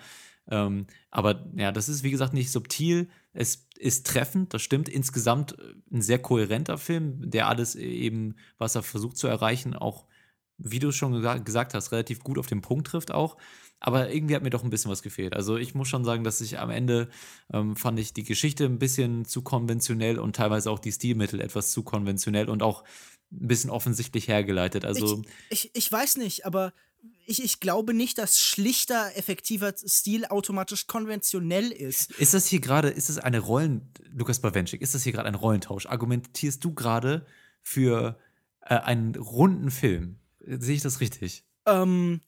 Ähm, 0.50 0.86
aber 1.10 1.46
ja, 1.56 1.72
das 1.72 1.88
ist 1.88 2.02
wie 2.02 2.10
gesagt 2.10 2.32
nicht 2.32 2.50
subtil, 2.50 3.08
es 3.32 3.68
ist 3.76 4.06
treffend, 4.06 4.54
das 4.54 4.62
stimmt. 4.62 4.88
Insgesamt 4.88 5.58
äh, 5.58 5.74
ein 5.92 6.02
sehr 6.02 6.18
kohärenter 6.18 6.78
Film, 6.78 7.30
der 7.30 7.48
alles 7.48 7.74
eben, 7.74 8.36
was 8.56 8.74
er 8.74 8.82
versucht 8.82 9.16
zu 9.16 9.26
erreichen, 9.26 9.74
auch, 9.74 10.06
wie 10.56 10.78
du 10.78 10.90
schon 10.90 11.22
gesagt 11.44 11.74
hast, 11.74 11.92
relativ 11.92 12.20
gut 12.20 12.38
auf 12.38 12.46
den 12.46 12.62
Punkt 12.62 12.88
trifft 12.88 13.12
auch. 13.12 13.36
Aber 13.80 14.10
irgendwie 14.12 14.34
hat 14.34 14.42
mir 14.42 14.50
doch 14.50 14.64
ein 14.64 14.70
bisschen 14.70 14.90
was 14.90 15.02
gefehlt. 15.02 15.36
Also 15.36 15.56
ich 15.56 15.74
muss 15.74 15.86
schon 15.86 16.04
sagen, 16.04 16.24
dass 16.24 16.40
ich 16.40 16.58
am 16.58 16.70
Ende 16.70 17.08
ähm, 17.52 17.76
fand 17.76 18.00
ich 18.00 18.12
die 18.12 18.24
Geschichte 18.24 18.64
ein 18.64 18.80
bisschen 18.80 19.24
zu 19.24 19.42
konventionell 19.42 20.18
und 20.18 20.34
teilweise 20.34 20.70
auch 20.72 20.80
die 20.80 20.90
Stilmittel 20.90 21.40
etwas 21.40 21.70
zu 21.70 21.84
konventionell 21.84 22.48
und 22.48 22.62
auch 22.62 22.82
ein 23.30 23.48
bisschen 23.48 23.70
offensichtlich 23.70 24.28
hergeleitet. 24.28 24.84
Also 24.84 25.22
ich, 25.50 25.66
ich, 25.66 25.70
ich 25.74 25.92
weiß 25.92 26.16
nicht, 26.16 26.46
aber 26.46 26.72
ich, 27.26 27.44
ich 27.44 27.60
glaube 27.60 27.94
nicht, 27.94 28.18
dass 28.18 28.38
schlichter, 28.40 29.16
effektiver 29.16 29.74
Stil 29.76 30.24
automatisch 30.26 30.86
konventionell 30.86 31.70
ist. 31.70 32.10
Ist 32.12 32.34
das 32.34 32.46
hier 32.46 32.60
gerade, 32.60 32.88
ist 32.88 33.08
das 33.08 33.18
eine 33.18 33.38
Rollen, 33.40 33.92
Lukas 34.12 34.40
Bawenschik, 34.40 34.80
ist 34.80 34.94
das 34.94 35.02
hier 35.02 35.12
gerade 35.12 35.28
ein 35.28 35.34
Rollentausch? 35.34 35.86
Argumentierst 35.86 36.64
du 36.64 36.72
gerade 36.72 37.26
für 37.62 38.18
äh, 38.62 38.76
einen 38.76 39.14
runden 39.14 39.70
Film? 39.70 40.18
Sehe 40.40 40.76
ich 40.76 40.82
das 40.82 41.00
richtig? 41.00 41.44
Ähm, 41.66 42.20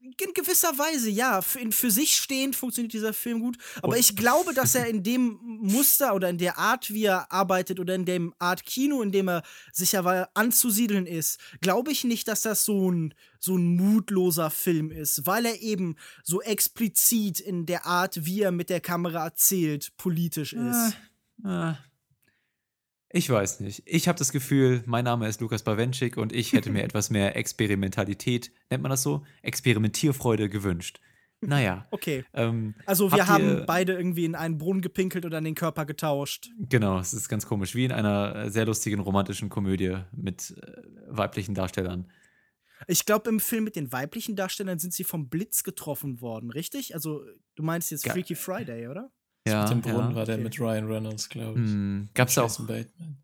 in 0.00 0.34
gewisser 0.34 0.78
Weise, 0.78 1.10
ja. 1.10 1.42
Für, 1.42 1.70
für 1.72 1.90
sich 1.90 2.16
stehend 2.16 2.56
funktioniert 2.56 2.92
dieser 2.92 3.12
Film 3.12 3.40
gut. 3.40 3.58
Aber 3.82 3.98
ich 3.98 4.16
glaube, 4.16 4.54
dass 4.54 4.74
er 4.74 4.86
in 4.86 5.02
dem 5.02 5.38
Muster 5.42 6.14
oder 6.14 6.30
in 6.30 6.38
der 6.38 6.58
Art, 6.58 6.92
wie 6.92 7.04
er 7.04 7.30
arbeitet 7.30 7.80
oder 7.80 7.94
in 7.94 8.04
dem 8.04 8.34
Art 8.38 8.64
Kino, 8.64 9.02
in 9.02 9.12
dem 9.12 9.28
er 9.28 9.42
sich 9.72 9.96
aber 9.96 10.30
anzusiedeln 10.34 11.06
ist, 11.06 11.38
glaube 11.60 11.92
ich 11.92 12.04
nicht, 12.04 12.28
dass 12.28 12.42
das 12.42 12.64
so 12.64 12.90
ein, 12.90 13.14
so 13.38 13.56
ein 13.56 13.76
mutloser 13.76 14.50
Film 14.50 14.90
ist, 14.90 15.26
weil 15.26 15.46
er 15.46 15.60
eben 15.60 15.96
so 16.22 16.40
explizit 16.40 17.40
in 17.40 17.66
der 17.66 17.86
Art, 17.86 18.24
wie 18.24 18.42
er 18.42 18.52
mit 18.52 18.70
der 18.70 18.80
Kamera 18.80 19.24
erzählt, 19.24 19.96
politisch 19.96 20.52
ist. 20.52 20.96
Ah, 21.44 21.72
ah. 21.72 21.89
Ich 23.12 23.28
weiß 23.28 23.60
nicht. 23.60 23.82
Ich 23.86 24.06
habe 24.06 24.18
das 24.18 24.30
Gefühl, 24.30 24.82
mein 24.86 25.04
Name 25.04 25.28
ist 25.28 25.40
Lukas 25.40 25.64
Bawenschik 25.64 26.16
und 26.16 26.32
ich 26.32 26.52
hätte 26.52 26.70
mir 26.70 26.82
etwas 26.84 27.10
mehr 27.10 27.36
Experimentalität, 27.36 28.52
nennt 28.70 28.82
man 28.82 28.90
das 28.90 29.02
so? 29.02 29.24
Experimentierfreude 29.42 30.48
gewünscht. 30.48 31.00
Naja. 31.42 31.86
Okay. 31.90 32.24
Ähm, 32.34 32.74
also 32.84 33.10
wir 33.12 33.26
haben 33.26 33.64
beide 33.66 33.94
irgendwie 33.94 34.26
in 34.26 34.34
einen 34.34 34.58
Brunnen 34.58 34.82
gepinkelt 34.82 35.24
oder 35.24 35.40
den 35.40 35.54
Körper 35.54 35.86
getauscht. 35.86 36.50
Genau, 36.58 36.98
es 36.98 37.14
ist 37.14 37.28
ganz 37.28 37.46
komisch. 37.46 37.74
Wie 37.74 37.86
in 37.86 37.92
einer 37.92 38.50
sehr 38.50 38.66
lustigen 38.66 39.00
romantischen 39.00 39.48
Komödie 39.48 39.96
mit 40.12 40.50
äh, 40.50 40.82
weiblichen 41.08 41.54
Darstellern. 41.54 42.10
Ich 42.86 43.06
glaube, 43.06 43.28
im 43.28 43.40
Film 43.40 43.64
mit 43.64 43.76
den 43.76 43.90
weiblichen 43.90 44.36
Darstellern 44.36 44.78
sind 44.78 44.92
sie 44.92 45.04
vom 45.04 45.28
Blitz 45.28 45.62
getroffen 45.62 46.20
worden, 46.20 46.50
richtig? 46.50 46.94
Also, 46.94 47.24
du 47.54 47.62
meinst 47.62 47.90
jetzt 47.90 48.08
Freaky 48.08 48.34
Friday, 48.34 48.88
oder? 48.88 49.10
Ja, 49.46 49.62
mit 49.62 49.70
dem 49.70 49.80
Brunnen 49.80 50.10
ja, 50.10 50.16
war 50.16 50.26
der 50.26 50.36
okay. 50.36 50.44
mit 50.44 50.60
Ryan 50.60 50.86
Reynolds, 50.86 51.28
glaube 51.28 51.60
ich. 51.60 51.70
Hm, 51.70 52.08
gab's 52.14 52.36
auch. 52.36 52.58
Bateman. 52.66 53.16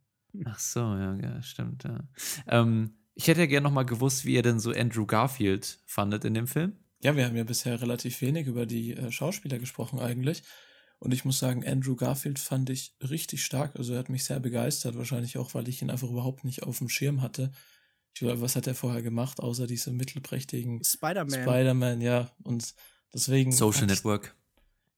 Ach 0.44 0.59
so, 0.59 0.81
ja, 0.81 1.16
ja 1.16 1.42
stimmt, 1.42 1.85
ja. 1.85 2.00
Ähm, 2.46 2.96
ich 3.14 3.29
hätte 3.29 3.40
ja 3.40 3.46
gerne 3.46 3.64
noch 3.64 3.72
mal 3.72 3.85
gewusst, 3.85 4.24
wie 4.24 4.35
ihr 4.35 4.42
denn 4.42 4.61
so 4.61 4.70
Andrew 4.70 5.07
Garfield 5.07 5.79
fandet 5.87 6.24
in 6.24 6.35
dem 6.35 6.46
Film. 6.46 6.76
Ja, 7.02 7.16
wir 7.16 7.26
haben 7.26 7.37
ja 7.37 7.44
bisher 7.44 7.81
relativ 7.81 8.20
wenig 8.20 8.46
über 8.46 8.66
die 8.66 8.94
äh, 8.94 9.11
Schauspieler 9.11 9.59
gesprochen 9.59 9.98
eigentlich. 9.98 10.42
Und 10.98 11.12
ich 11.12 11.24
muss 11.24 11.38
sagen, 11.38 11.66
Andrew 11.66 11.94
Garfield 11.94 12.38
fand 12.38 12.70
ich 12.70 12.94
richtig 13.02 13.44
stark. 13.44 13.76
Also 13.76 13.92
er 13.92 13.98
hat 13.98 14.09
mich 14.09 14.24
sehr 14.24 14.40
begeistert, 14.40 14.97
wahrscheinlich 14.97 15.36
auch, 15.36 15.55
weil 15.55 15.68
ich 15.68 15.82
ihn 15.82 15.90
einfach 15.90 16.09
überhaupt 16.09 16.45
nicht 16.45 16.62
auf 16.62 16.78
dem 16.78 16.88
Schirm 16.88 17.20
hatte. 17.20 17.53
Ich 18.14 18.20
glaube, 18.20 18.40
was 18.40 18.57
hat 18.57 18.66
er 18.66 18.74
vorher 18.74 19.03
gemacht, 19.03 19.40
außer 19.40 19.66
diese 19.66 19.93
mittelprächtigen 19.93 20.82
Spider-Man. 20.82 21.43
Spider-Man, 21.43 22.01
ja. 22.01 22.30
Und 22.43 22.74
deswegen. 23.12 23.53
Social 23.53 23.86
Network. 23.86 24.34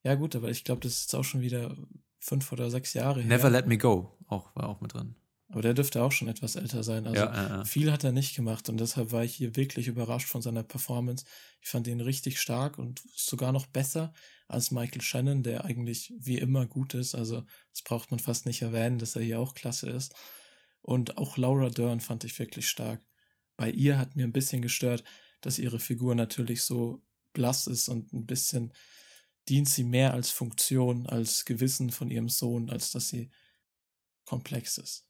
Ja, 0.09 0.15
gut, 0.15 0.35
aber 0.35 0.49
ich 0.49 0.65
glaube, 0.65 0.81
das 0.81 1.01
ist 1.01 1.15
auch 1.15 1.23
schon 1.23 1.43
wieder 1.43 1.77
fünf 2.19 2.51
oder 2.51 2.71
sechs 2.71 2.95
Jahre 2.95 3.21
her. 3.21 3.29
Never 3.29 3.51
Let 3.51 3.67
Me 3.67 3.77
Go 3.77 4.17
auch, 4.27 4.57
war 4.57 4.67
auch 4.71 4.81
mit 4.81 4.95
drin. 4.95 5.17
Aber 5.51 5.61
der 5.61 5.75
dürfte 5.75 6.03
auch 6.03 6.13
schon 6.13 6.29
etwas 6.29 6.57
älter 6.57 6.83
sein. 6.83 7.07
Also 7.07 7.25
Ja, 7.25 7.35
ja, 7.35 7.49
ja. 7.57 7.65
viel 7.67 7.93
hat 7.93 8.05
er 8.05 8.13
nicht 8.13 8.35
gemacht 8.35 8.71
und 8.71 8.79
deshalb 8.79 9.13
war 9.13 9.23
ich 9.23 9.35
hier 9.35 9.55
wirklich 9.55 9.87
überrascht 9.87 10.27
von 10.27 10.41
seiner 10.41 10.63
Performance. 10.63 11.27
Ich 11.61 11.69
fand 11.69 11.87
ihn 11.89 12.01
richtig 12.01 12.41
stark 12.41 12.79
und 12.79 13.03
sogar 13.15 13.53
noch 13.53 13.67
besser 13.67 14.15
als 14.47 14.71
Michael 14.71 15.03
Shannon, 15.03 15.43
der 15.43 15.67
eigentlich 15.67 16.15
wie 16.19 16.39
immer 16.39 16.65
gut 16.65 16.95
ist. 16.95 17.15
Also 17.15 17.43
das 17.73 17.83
braucht 17.85 18.11
man 18.11 18.19
fast 18.19 18.47
nicht 18.47 18.63
erwähnen, 18.63 18.97
dass 18.99 19.15
er 19.15 19.23
hier 19.23 19.41
auch 19.41 19.53
klasse 19.53 19.91
ist. 19.91 20.15
Und 20.81 21.19
auch 21.19 21.37
Laura 21.37 21.69
Dern 21.69 22.01
fand 22.01 22.25
ich 22.25 22.39
wirklich 22.39 22.67
stark. 22.67 23.03
Bei 23.59 23.71
ihr 23.71 23.99
hat 23.99 24.17
mir 24.17 24.25
ein 24.25 24.33
bisschen 24.33 24.63
gestört, 24.63 25.05
dass 25.43 25.59
ihre 25.59 25.79
Figur 25.81 26.15
natürlich 26.15 26.63
so 26.63 27.03
blass 27.35 27.67
ist 27.67 27.91
und 27.91 28.15
ein 28.15 28.25
bisschen 28.25 28.73
dient 29.49 29.69
sie 29.69 29.85
mehr 29.85 30.15
als 30.15 30.31
Funktion, 30.31 31.07
als 31.07 31.45
Gewissen 31.45 31.91
von 31.91 32.11
ihrem 32.11 32.29
Sohn, 32.29 32.71
als 32.71 32.91
dass 32.93 33.09
sie 33.09 33.31
komplex 34.25 34.79
ist. 34.79 35.07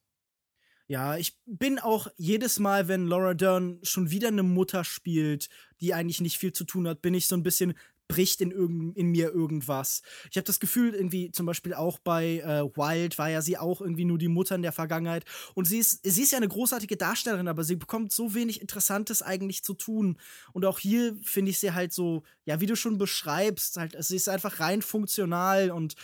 Ja, 0.86 1.16
ich 1.18 1.36
bin 1.44 1.78
auch 1.78 2.06
jedes 2.16 2.58
Mal, 2.58 2.88
wenn 2.88 3.06
Laura 3.06 3.34
Dern 3.34 3.78
schon 3.82 4.10
wieder 4.10 4.28
eine 4.28 4.42
Mutter 4.42 4.84
spielt, 4.84 5.50
die 5.80 5.92
eigentlich 5.92 6.22
nicht 6.22 6.38
viel 6.38 6.52
zu 6.52 6.64
tun 6.64 6.88
hat, 6.88 7.02
bin 7.02 7.12
ich 7.12 7.26
so 7.26 7.36
ein 7.36 7.42
bisschen 7.42 7.74
bricht 8.08 8.40
in, 8.40 8.50
irgend, 8.50 8.96
in 8.96 9.10
mir 9.10 9.32
irgendwas. 9.32 10.02
Ich 10.30 10.36
habe 10.36 10.46
das 10.46 10.60
Gefühl, 10.60 10.94
irgendwie 10.94 11.30
zum 11.30 11.46
Beispiel 11.46 11.74
auch 11.74 11.98
bei 11.98 12.38
äh, 12.38 12.64
Wild 12.76 13.18
war 13.18 13.28
ja 13.28 13.42
sie 13.42 13.58
auch 13.58 13.80
irgendwie 13.80 14.06
nur 14.06 14.18
die 14.18 14.28
Mutter 14.28 14.54
in 14.54 14.62
der 14.62 14.72
Vergangenheit. 14.72 15.24
Und 15.54 15.66
sie 15.66 15.78
ist, 15.78 16.00
sie 16.02 16.22
ist 16.22 16.32
ja 16.32 16.38
eine 16.38 16.48
großartige 16.48 16.96
Darstellerin, 16.96 17.48
aber 17.48 17.64
sie 17.64 17.76
bekommt 17.76 18.10
so 18.10 18.34
wenig 18.34 18.60
Interessantes 18.60 19.22
eigentlich 19.22 19.62
zu 19.62 19.74
tun. 19.74 20.18
Und 20.52 20.64
auch 20.64 20.78
hier 20.78 21.16
finde 21.22 21.50
ich 21.50 21.58
sie 21.58 21.72
halt 21.72 21.92
so, 21.92 22.22
ja, 22.44 22.60
wie 22.60 22.66
du 22.66 22.76
schon 22.76 22.98
beschreibst, 22.98 23.76
halt, 23.76 23.94
sie 24.02 24.16
ist 24.16 24.28
einfach 24.28 24.58
rein 24.58 24.80
funktional 24.80 25.70
und 25.70 25.94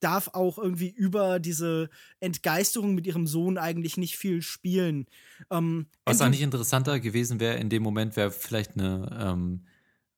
darf 0.00 0.28
auch 0.34 0.58
irgendwie 0.58 0.90
über 0.90 1.40
diese 1.40 1.88
Entgeisterung 2.20 2.94
mit 2.94 3.06
ihrem 3.06 3.26
Sohn 3.26 3.56
eigentlich 3.56 3.96
nicht 3.96 4.18
viel 4.18 4.42
spielen. 4.42 5.06
Ähm, 5.50 5.86
Was 6.04 6.20
eigentlich 6.20 6.42
interessanter 6.42 7.00
gewesen 7.00 7.40
wäre 7.40 7.56
in 7.56 7.70
dem 7.70 7.82
Moment, 7.82 8.16
wäre 8.16 8.30
vielleicht 8.30 8.72
eine, 8.76 9.18
ähm, 9.18 9.66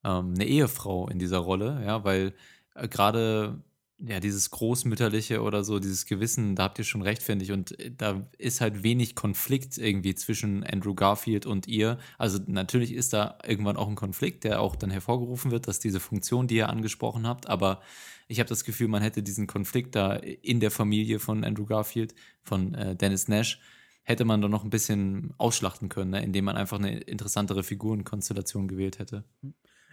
ähm, 0.07 0.33
eine 0.33 0.45
Ehefrau 0.45 1.09
in 1.09 1.19
dieser 1.19 1.39
Rolle, 1.39 1.83
ja, 1.85 2.03
weil 2.03 2.33
äh, 2.75 2.87
gerade 2.87 3.61
ja, 3.99 4.19
dieses 4.19 4.51
Großmütterliche 4.51 5.41
oder 5.41 5.63
so, 5.63 5.79
dieses 5.79 6.05
Gewissen, 6.05 6.55
da 6.55 6.65
habt 6.65 6.77
ihr 6.77 6.85
schon 6.85 7.01
recht, 7.01 7.23
finde 7.23 7.43
ich. 7.43 7.51
Und 7.51 7.79
äh, 7.79 7.91
da 7.91 8.27
ist 8.37 8.61
halt 8.61 8.83
wenig 8.83 9.15
Konflikt 9.15 9.77
irgendwie 9.77 10.13
zwischen 10.15 10.63
Andrew 10.63 10.93
Garfield 10.93 11.45
und 11.45 11.67
ihr. 11.67 11.97
Also 12.17 12.39
natürlich 12.45 12.93
ist 12.93 13.13
da 13.13 13.39
irgendwann 13.45 13.75
auch 13.75 13.87
ein 13.87 13.95
Konflikt, 13.95 14.43
der 14.43 14.61
auch 14.61 14.75
dann 14.75 14.91
hervorgerufen 14.91 15.51
wird, 15.51 15.67
dass 15.67 15.79
diese 15.79 15.99
Funktion, 15.99 16.47
die 16.47 16.57
ihr 16.57 16.69
angesprochen 16.69 17.27
habt, 17.27 17.49
aber 17.49 17.81
ich 18.27 18.39
habe 18.39 18.49
das 18.49 18.65
Gefühl, 18.65 18.89
man 18.89 19.01
hätte 19.01 19.23
diesen 19.23 19.47
Konflikt 19.47 19.95
da 19.95 20.13
in 20.13 20.59
der 20.59 20.69
Familie 20.71 21.19
von 21.19 21.43
Andrew 21.43 21.65
Garfield, 21.65 22.13
von 22.43 22.75
äh, 22.75 22.95
Dennis 22.95 23.27
Nash, 23.27 23.59
hätte 24.03 24.25
man 24.25 24.41
doch 24.41 24.49
noch 24.49 24.63
ein 24.63 24.69
bisschen 24.69 25.33
ausschlachten 25.37 25.89
können, 25.89 26.11
ne? 26.11 26.23
indem 26.23 26.45
man 26.45 26.55
einfach 26.55 26.77
eine 26.77 26.99
interessantere 26.99 27.63
Figurenkonstellation 27.63 28.67
gewählt 28.67 28.99
hätte. 28.99 29.23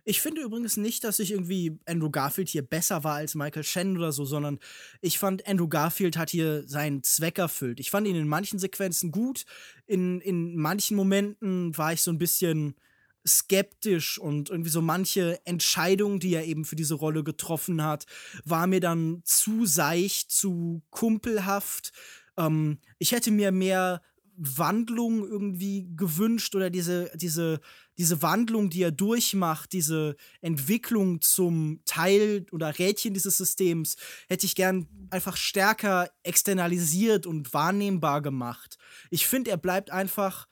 Ich 0.04 0.20
finde 0.20 0.42
übrigens 0.42 0.76
nicht, 0.76 1.02
dass 1.02 1.18
ich 1.18 1.32
irgendwie 1.32 1.78
Andrew 1.86 2.10
Garfield 2.10 2.48
hier 2.48 2.62
besser 2.62 3.04
war 3.04 3.16
als 3.16 3.34
Michael 3.34 3.64
Shannon 3.64 3.96
oder 3.96 4.12
so, 4.12 4.26
sondern 4.26 4.58
ich 5.00 5.18
fand, 5.18 5.46
Andrew 5.46 5.68
Garfield 5.68 6.18
hat 6.18 6.28
hier 6.28 6.66
seinen 6.68 7.02
Zweck 7.02 7.38
erfüllt. 7.38 7.80
Ich 7.80 7.90
fand 7.90 8.06
ihn 8.06 8.16
in 8.16 8.28
manchen 8.28 8.58
Sequenzen 8.58 9.10
gut, 9.12 9.44
in, 9.86 10.20
in 10.20 10.56
manchen 10.56 10.96
Momenten 10.96 11.76
war 11.78 11.94
ich 11.94 12.02
so 12.02 12.10
ein 12.10 12.18
bisschen 12.18 12.74
skeptisch 13.26 14.18
und 14.18 14.50
irgendwie 14.50 14.70
so 14.70 14.82
manche 14.82 15.40
Entscheidung, 15.46 16.20
die 16.20 16.34
er 16.34 16.44
eben 16.44 16.66
für 16.66 16.76
diese 16.76 16.94
Rolle 16.94 17.24
getroffen 17.24 17.82
hat, 17.82 18.04
war 18.44 18.66
mir 18.66 18.80
dann 18.80 19.22
zu 19.24 19.64
seicht, 19.64 20.30
zu 20.30 20.82
kumpelhaft. 20.90 21.92
Ähm, 22.36 22.78
ich 22.98 23.12
hätte 23.12 23.30
mir 23.30 23.52
mehr 23.52 24.02
Wandlung 24.36 25.26
irgendwie 25.26 25.88
gewünscht 25.96 26.54
oder 26.54 26.70
diese, 26.70 27.10
diese, 27.14 27.60
diese 27.98 28.22
Wandlung, 28.22 28.70
die 28.70 28.82
er 28.82 28.90
durchmacht, 28.90 29.72
diese 29.72 30.16
Entwicklung 30.40 31.20
zum 31.20 31.80
Teil 31.84 32.46
oder 32.52 32.78
Rädchen 32.78 33.14
dieses 33.14 33.36
Systems, 33.36 33.96
hätte 34.28 34.46
ich 34.46 34.54
gern 34.54 34.88
einfach 35.10 35.36
stärker 35.36 36.10
externalisiert 36.22 37.26
und 37.26 37.54
wahrnehmbar 37.54 38.22
gemacht. 38.22 38.78
Ich 39.10 39.26
finde, 39.26 39.50
er 39.50 39.56
bleibt 39.56 39.90
einfach 39.90 40.46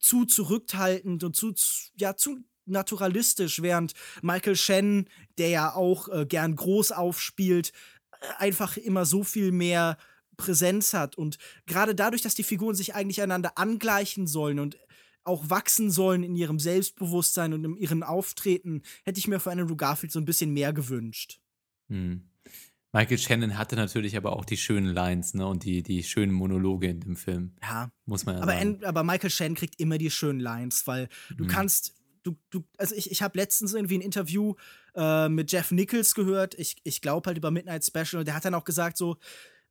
zu 0.00 0.24
zurückhaltend 0.24 1.22
und 1.24 1.36
zu, 1.36 1.52
ja, 1.98 2.16
zu 2.16 2.38
naturalistisch, 2.66 3.62
während 3.62 3.92
Michael 4.22 4.56
Shannon, 4.56 5.08
der 5.38 5.48
ja 5.50 5.74
auch 5.74 6.08
äh, 6.08 6.26
gern 6.26 6.56
groß 6.56 6.92
aufspielt, 6.92 7.72
äh, 8.20 8.26
einfach 8.38 8.76
immer 8.76 9.04
so 9.04 9.22
viel 9.22 9.52
mehr 9.52 9.96
Präsenz 10.36 10.94
hat. 10.94 11.16
Und 11.16 11.38
gerade 11.66 11.94
dadurch, 11.94 12.22
dass 12.22 12.34
die 12.34 12.42
Figuren 12.44 12.74
sich 12.74 12.94
eigentlich 12.94 13.22
einander 13.22 13.56
angleichen 13.58 14.26
sollen 14.26 14.58
und 14.58 14.78
auch 15.24 15.50
wachsen 15.50 15.90
sollen 15.90 16.22
in 16.22 16.36
ihrem 16.36 16.58
Selbstbewusstsein 16.60 17.52
und 17.52 17.64
in 17.64 17.76
ihren 17.76 18.02
Auftreten, 18.02 18.82
hätte 19.04 19.18
ich 19.18 19.26
mir 19.26 19.40
für 19.40 19.50
Andrew 19.50 19.76
Garfield 19.76 20.12
so 20.12 20.20
ein 20.20 20.24
bisschen 20.24 20.52
mehr 20.52 20.72
gewünscht. 20.72 21.40
Hm. 21.88 22.28
Michael 22.92 23.18
Shannon 23.18 23.58
hatte 23.58 23.76
natürlich 23.76 24.16
aber 24.16 24.34
auch 24.34 24.44
die 24.44 24.56
schönen 24.56 24.86
Lines 24.86 25.34
ne? 25.34 25.46
und 25.46 25.64
die, 25.64 25.82
die 25.82 26.02
schönen 26.02 26.32
Monologe 26.32 26.86
in 26.88 27.00
dem 27.00 27.16
Film, 27.16 27.54
Ja, 27.60 27.90
muss 28.06 28.24
man 28.24 28.36
ja 28.36 28.42
aber, 28.42 28.52
sagen. 28.52 28.84
Aber 28.84 29.02
Michael 29.02 29.28
Shannon 29.30 29.54
kriegt 29.56 29.78
immer 29.80 29.98
die 29.98 30.10
schönen 30.10 30.40
Lines, 30.40 30.86
weil 30.86 31.08
du 31.36 31.44
Mhm. 31.44 31.48
kannst, 31.48 31.94
du, 32.22 32.36
du, 32.50 32.64
also 32.78 32.94
ich, 32.94 33.10
ich 33.10 33.20
habe 33.20 33.36
letztens 33.36 33.74
irgendwie 33.74 33.98
ein 33.98 34.00
Interview 34.00 34.54
äh, 34.94 35.28
mit 35.28 35.52
Jeff 35.52 35.72
Nichols 35.72 36.14
gehört, 36.14 36.54
ich, 36.58 36.76
ich 36.84 37.00
glaube 37.02 37.26
halt 37.26 37.36
über 37.36 37.50
Midnight 37.50 37.84
Special, 37.84 38.20
und 38.20 38.28
der 38.28 38.34
hat 38.34 38.44
dann 38.46 38.54
auch 38.54 38.64
gesagt, 38.64 38.96
so, 38.96 39.16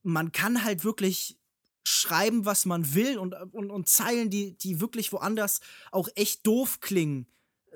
man 0.05 0.31
kann 0.31 0.63
halt 0.63 0.83
wirklich 0.83 1.37
schreiben, 1.83 2.45
was 2.45 2.65
man 2.65 2.93
will 2.93 3.17
und, 3.17 3.33
und, 3.33 3.69
und 3.69 3.87
Zeilen, 3.87 4.29
die, 4.29 4.57
die 4.57 4.79
wirklich 4.79 5.11
woanders 5.11 5.61
auch 5.91 6.07
echt 6.15 6.45
doof 6.45 6.79
klingen. 6.79 7.27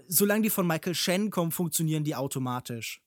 Solange 0.08 0.44
die 0.44 0.50
von 0.50 0.66
Michael 0.66 0.96
Shannon 0.96 1.30
kommen, 1.32 1.52
funktionieren 1.52 2.04
die 2.04 2.16
automatisch. 2.16 3.02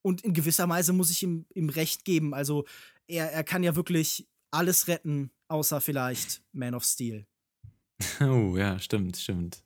Und 0.00 0.22
in 0.22 0.32
gewisser 0.32 0.68
Weise 0.68 0.92
muss 0.92 1.10
ich 1.10 1.22
ihm, 1.22 1.46
ihm 1.54 1.68
recht 1.68 2.04
geben. 2.04 2.34
Also 2.34 2.64
er, 3.06 3.32
er 3.32 3.44
kann 3.44 3.62
ja 3.62 3.76
wirklich 3.76 4.26
alles 4.50 4.88
retten, 4.88 5.30
außer 5.48 5.80
vielleicht 5.80 6.42
Man 6.52 6.74
of 6.74 6.84
Steel. 6.84 7.26
Oh, 8.20 8.56
ja, 8.56 8.78
stimmt, 8.80 9.16
stimmt. 9.16 9.62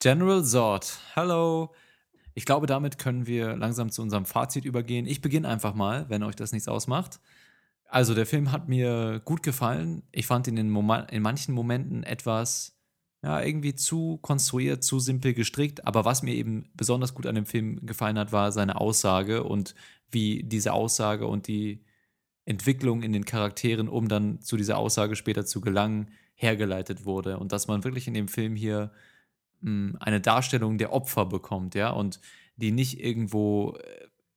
General 0.00 0.44
Zord, 0.44 0.98
hallo. 1.14 1.72
Ich 2.34 2.44
glaube, 2.44 2.66
damit 2.66 2.98
können 2.98 3.28
wir 3.28 3.56
langsam 3.56 3.92
zu 3.92 4.02
unserem 4.02 4.26
Fazit 4.26 4.64
übergehen. 4.64 5.06
Ich 5.06 5.20
beginne 5.20 5.48
einfach 5.48 5.74
mal, 5.74 6.08
wenn 6.08 6.24
euch 6.24 6.34
das 6.34 6.50
nichts 6.50 6.66
ausmacht. 6.66 7.20
Also, 7.86 8.14
der 8.14 8.26
Film 8.26 8.50
hat 8.50 8.68
mir 8.68 9.20
gut 9.24 9.42
gefallen. 9.42 10.02
Ich 10.10 10.26
fand 10.26 10.46
ihn 10.48 10.56
in, 10.56 10.74
in 10.74 11.22
manchen 11.22 11.54
Momenten 11.54 12.02
etwas, 12.02 12.76
ja, 13.22 13.40
irgendwie 13.42 13.74
zu 13.74 14.18
konstruiert, 14.18 14.82
zu 14.84 14.98
simpel 15.00 15.32
gestrickt. 15.34 15.86
Aber 15.86 16.04
was 16.04 16.22
mir 16.22 16.34
eben 16.34 16.70
besonders 16.74 17.14
gut 17.14 17.26
an 17.26 17.34
dem 17.34 17.46
Film 17.46 17.86
gefallen 17.86 18.18
hat, 18.18 18.32
war 18.32 18.52
seine 18.52 18.80
Aussage 18.80 19.44
und 19.44 19.74
wie 20.10 20.42
diese 20.42 20.72
Aussage 20.72 21.26
und 21.26 21.46
die 21.46 21.84
Entwicklung 22.44 23.02
in 23.02 23.12
den 23.12 23.24
Charakteren, 23.24 23.88
um 23.88 24.08
dann 24.08 24.40
zu 24.42 24.56
dieser 24.56 24.78
Aussage 24.78 25.16
später 25.16 25.46
zu 25.46 25.60
gelangen, 25.60 26.10
hergeleitet 26.34 27.04
wurde. 27.04 27.38
Und 27.38 27.52
dass 27.52 27.68
man 27.68 27.84
wirklich 27.84 28.06
in 28.08 28.14
dem 28.14 28.28
Film 28.28 28.56
hier 28.56 28.92
mh, 29.60 29.98
eine 30.00 30.20
Darstellung 30.20 30.78
der 30.78 30.92
Opfer 30.92 31.26
bekommt, 31.26 31.74
ja, 31.74 31.90
und 31.90 32.20
die 32.56 32.72
nicht 32.72 33.00
irgendwo 33.00 33.76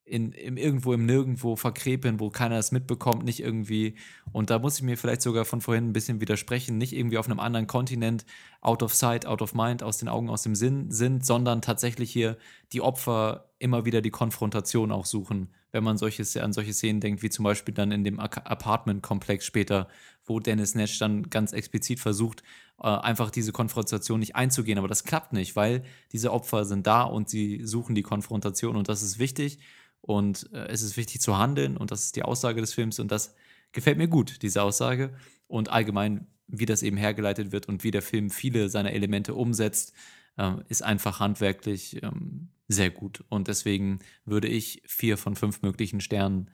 in, 0.07 0.31
im, 0.31 0.57
irgendwo 0.57 0.93
im 0.93 1.05
Nirgendwo 1.05 1.55
verkrepen, 1.55 2.19
wo 2.19 2.29
keiner 2.29 2.57
es 2.57 2.71
mitbekommt, 2.71 3.23
nicht 3.23 3.41
irgendwie, 3.41 3.95
und 4.31 4.49
da 4.49 4.59
muss 4.59 4.77
ich 4.77 4.83
mir 4.83 4.97
vielleicht 4.97 5.21
sogar 5.21 5.45
von 5.45 5.61
vorhin 5.61 5.89
ein 5.89 5.93
bisschen 5.93 6.21
widersprechen, 6.21 6.77
nicht 6.77 6.93
irgendwie 6.93 7.17
auf 7.17 7.27
einem 7.27 7.39
anderen 7.39 7.67
Kontinent 7.67 8.25
out 8.61 8.83
of 8.83 8.93
sight, 8.93 9.25
out 9.25 9.41
of 9.41 9.53
mind, 9.53 9.83
aus 9.83 9.97
den 9.97 10.07
Augen, 10.07 10.29
aus 10.29 10.43
dem 10.43 10.55
Sinn 10.55 10.91
sind, 10.91 11.25
sondern 11.25 11.61
tatsächlich 11.61 12.11
hier 12.11 12.37
die 12.71 12.81
Opfer 12.81 13.49
immer 13.59 13.85
wieder 13.85 14.01
die 14.01 14.11
Konfrontation 14.11 14.91
auch 14.91 15.05
suchen, 15.05 15.49
wenn 15.71 15.83
man 15.83 15.97
solche, 15.97 16.23
an 16.41 16.53
solche 16.53 16.73
Szenen 16.73 17.01
denkt, 17.01 17.21
wie 17.21 17.29
zum 17.29 17.43
Beispiel 17.43 17.73
dann 17.73 17.91
in 17.91 18.03
dem 18.03 18.19
Apartment-Komplex 18.19 19.45
später, 19.45 19.87
wo 20.25 20.39
Dennis 20.39 20.75
Nash 20.75 20.99
dann 20.99 21.29
ganz 21.29 21.51
explizit 21.53 21.99
versucht, 21.99 22.43
äh, 22.81 22.87
einfach 22.87 23.29
diese 23.29 23.51
Konfrontation 23.51 24.19
nicht 24.19 24.35
einzugehen. 24.35 24.77
Aber 24.77 24.87
das 24.87 25.03
klappt 25.03 25.33
nicht, 25.33 25.55
weil 25.55 25.83
diese 26.11 26.31
Opfer 26.31 26.65
sind 26.65 26.87
da 26.87 27.03
und 27.03 27.29
sie 27.29 27.61
suchen 27.65 27.95
die 27.95 28.03
Konfrontation 28.03 28.75
und 28.75 28.87
das 28.87 29.01
ist 29.01 29.19
wichtig. 29.19 29.59
Und 30.07 30.49
äh, 30.53 30.67
es 30.69 30.81
ist 30.81 30.95
wichtig 30.95 31.19
zu 31.19 31.37
handeln 31.37 31.75
und 31.75 31.91
das 31.91 32.05
ist 32.05 32.15
die 32.15 32.23
Aussage 32.23 32.61
des 32.61 32.73
Films 32.73 32.97
und 32.99 33.11
das 33.11 33.35
gefällt 33.73 33.97
mir 33.97 34.07
gut, 34.07 34.41
diese 34.41 34.63
Aussage. 34.63 35.13
Und 35.47 35.69
allgemein, 35.69 36.27
wie 36.47 36.65
das 36.65 36.81
eben 36.81 36.95
hergeleitet 36.95 37.51
wird 37.51 37.67
und 37.67 37.83
wie 37.83 37.91
der 37.91 38.01
Film 38.01 38.29
viele 38.29 38.69
seiner 38.69 38.93
Elemente 38.93 39.35
umsetzt, 39.35 39.93
ähm, 40.37 40.63
ist 40.69 40.81
einfach 40.81 41.19
handwerklich 41.19 42.01
ähm, 42.03 42.51
sehr 42.69 42.89
gut. 42.89 43.25
Und 43.27 43.49
deswegen 43.49 43.99
würde 44.23 44.47
ich 44.47 44.81
vier 44.85 45.17
von 45.17 45.35
fünf 45.35 45.61
möglichen 45.61 45.99
Sternen 45.99 46.51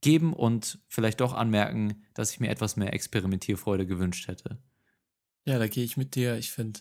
geben 0.00 0.32
und 0.32 0.78
vielleicht 0.86 1.20
doch 1.20 1.32
anmerken, 1.32 2.04
dass 2.14 2.30
ich 2.30 2.38
mir 2.38 2.50
etwas 2.50 2.76
mehr 2.76 2.92
Experimentierfreude 2.94 3.84
gewünscht 3.84 4.28
hätte. 4.28 4.62
Ja, 5.44 5.58
da 5.58 5.66
gehe 5.66 5.84
ich 5.84 5.96
mit 5.96 6.14
dir. 6.14 6.36
Ich 6.36 6.52
finde 6.52 6.78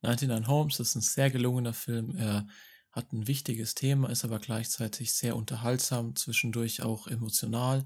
99 0.00 0.48
Homes 0.48 0.80
ist 0.80 0.96
ein 0.96 1.00
sehr 1.00 1.30
gelungener 1.30 1.74
Film. 1.74 2.16
Er 2.16 2.48
hat 2.92 3.12
ein 3.12 3.26
wichtiges 3.26 3.74
Thema, 3.74 4.10
ist 4.10 4.24
aber 4.24 4.38
gleichzeitig 4.38 5.12
sehr 5.12 5.34
unterhaltsam, 5.36 6.14
zwischendurch 6.14 6.82
auch 6.82 7.06
emotional. 7.06 7.84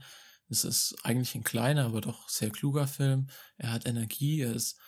Es 0.48 0.64
ist 0.64 0.96
eigentlich 1.02 1.34
ein 1.34 1.44
kleiner, 1.44 1.86
aber 1.86 2.00
doch 2.00 2.28
sehr 2.28 2.50
kluger 2.50 2.86
Film. 2.86 3.28
Er 3.56 3.72
hat 3.72 3.86
Energie, 3.86 4.40
er 4.40 4.54
ist 4.54 4.78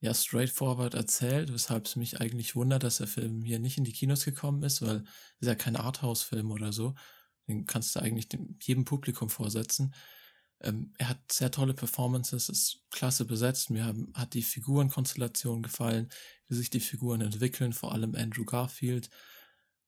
ja 0.00 0.14
straightforward 0.14 0.94
erzählt, 0.94 1.52
weshalb 1.52 1.86
es 1.86 1.96
mich 1.96 2.20
eigentlich 2.20 2.56
wundert, 2.56 2.82
dass 2.82 2.98
der 2.98 3.06
Film 3.06 3.42
hier 3.42 3.58
nicht 3.58 3.78
in 3.78 3.84
die 3.84 3.92
Kinos 3.92 4.24
gekommen 4.24 4.62
ist, 4.62 4.82
weil 4.82 4.98
es 4.98 5.40
ist 5.40 5.48
ja 5.48 5.54
kein 5.54 5.76
Arthouse-Film 5.76 6.50
oder 6.50 6.72
so. 6.72 6.94
Den 7.46 7.66
kannst 7.66 7.94
du 7.94 8.00
eigentlich 8.00 8.28
dem, 8.28 8.56
jedem 8.60 8.84
Publikum 8.84 9.28
vorsetzen. 9.28 9.94
Ähm, 10.62 10.94
er 10.98 11.10
hat 11.10 11.32
sehr 11.32 11.50
tolle 11.50 11.74
Performances, 11.74 12.48
ist 12.48 12.84
klasse 12.90 13.24
besetzt. 13.24 13.70
Mir 13.70 13.84
haben, 13.84 14.12
hat 14.14 14.34
die 14.34 14.42
Figurenkonstellation 14.42 15.62
gefallen, 15.62 16.08
wie 16.48 16.54
sich 16.54 16.70
die 16.70 16.80
Figuren 16.80 17.20
entwickeln, 17.20 17.72
vor 17.72 17.92
allem 17.92 18.14
Andrew 18.14 18.44
Garfield. 18.44 19.10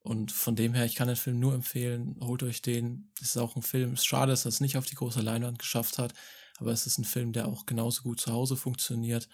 Und 0.02 0.32
von 0.32 0.56
dem 0.56 0.74
her, 0.74 0.84
ich 0.84 0.96
kann 0.96 1.06
den 1.08 1.16
Film 1.16 1.38
nur 1.38 1.54
empfehlen, 1.54 2.16
holt 2.20 2.42
euch 2.42 2.60
den. 2.60 3.12
Es 3.20 3.30
ist 3.30 3.36
auch 3.36 3.54
ein 3.54 3.62
Film, 3.62 3.92
es 3.92 4.00
ist 4.00 4.06
schade, 4.06 4.32
dass 4.32 4.44
er 4.44 4.48
es 4.48 4.60
nicht 4.60 4.76
auf 4.76 4.86
die 4.86 4.96
große 4.96 5.20
Leinwand 5.20 5.58
geschafft 5.58 5.98
hat, 5.98 6.12
aber 6.58 6.72
es 6.72 6.86
ist 6.86 6.98
ein 6.98 7.04
Film, 7.04 7.32
der 7.32 7.46
auch 7.46 7.66
genauso 7.66 8.02
gut 8.02 8.20
zu 8.20 8.32
Hause 8.32 8.56
funktioniert. 8.56 9.28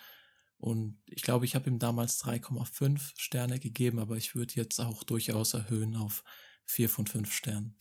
Und 0.59 1.01
ich 1.07 1.23
glaube, 1.23 1.47
ich 1.47 1.55
habe 1.55 1.71
ihm 1.71 1.79
damals 1.79 2.23
3,5 2.23 3.13
Sterne 3.17 3.59
gegeben, 3.61 3.99
aber 3.99 4.17
ich 4.17 4.35
würde 4.35 4.55
jetzt 4.55 4.81
auch 4.81 5.05
durchaus 5.05 5.55
erhöhen 5.55 5.97
auf 5.97 6.25
4 6.67 6.89
von 6.89 7.07
5 7.07 7.33
Sternen 7.33 7.77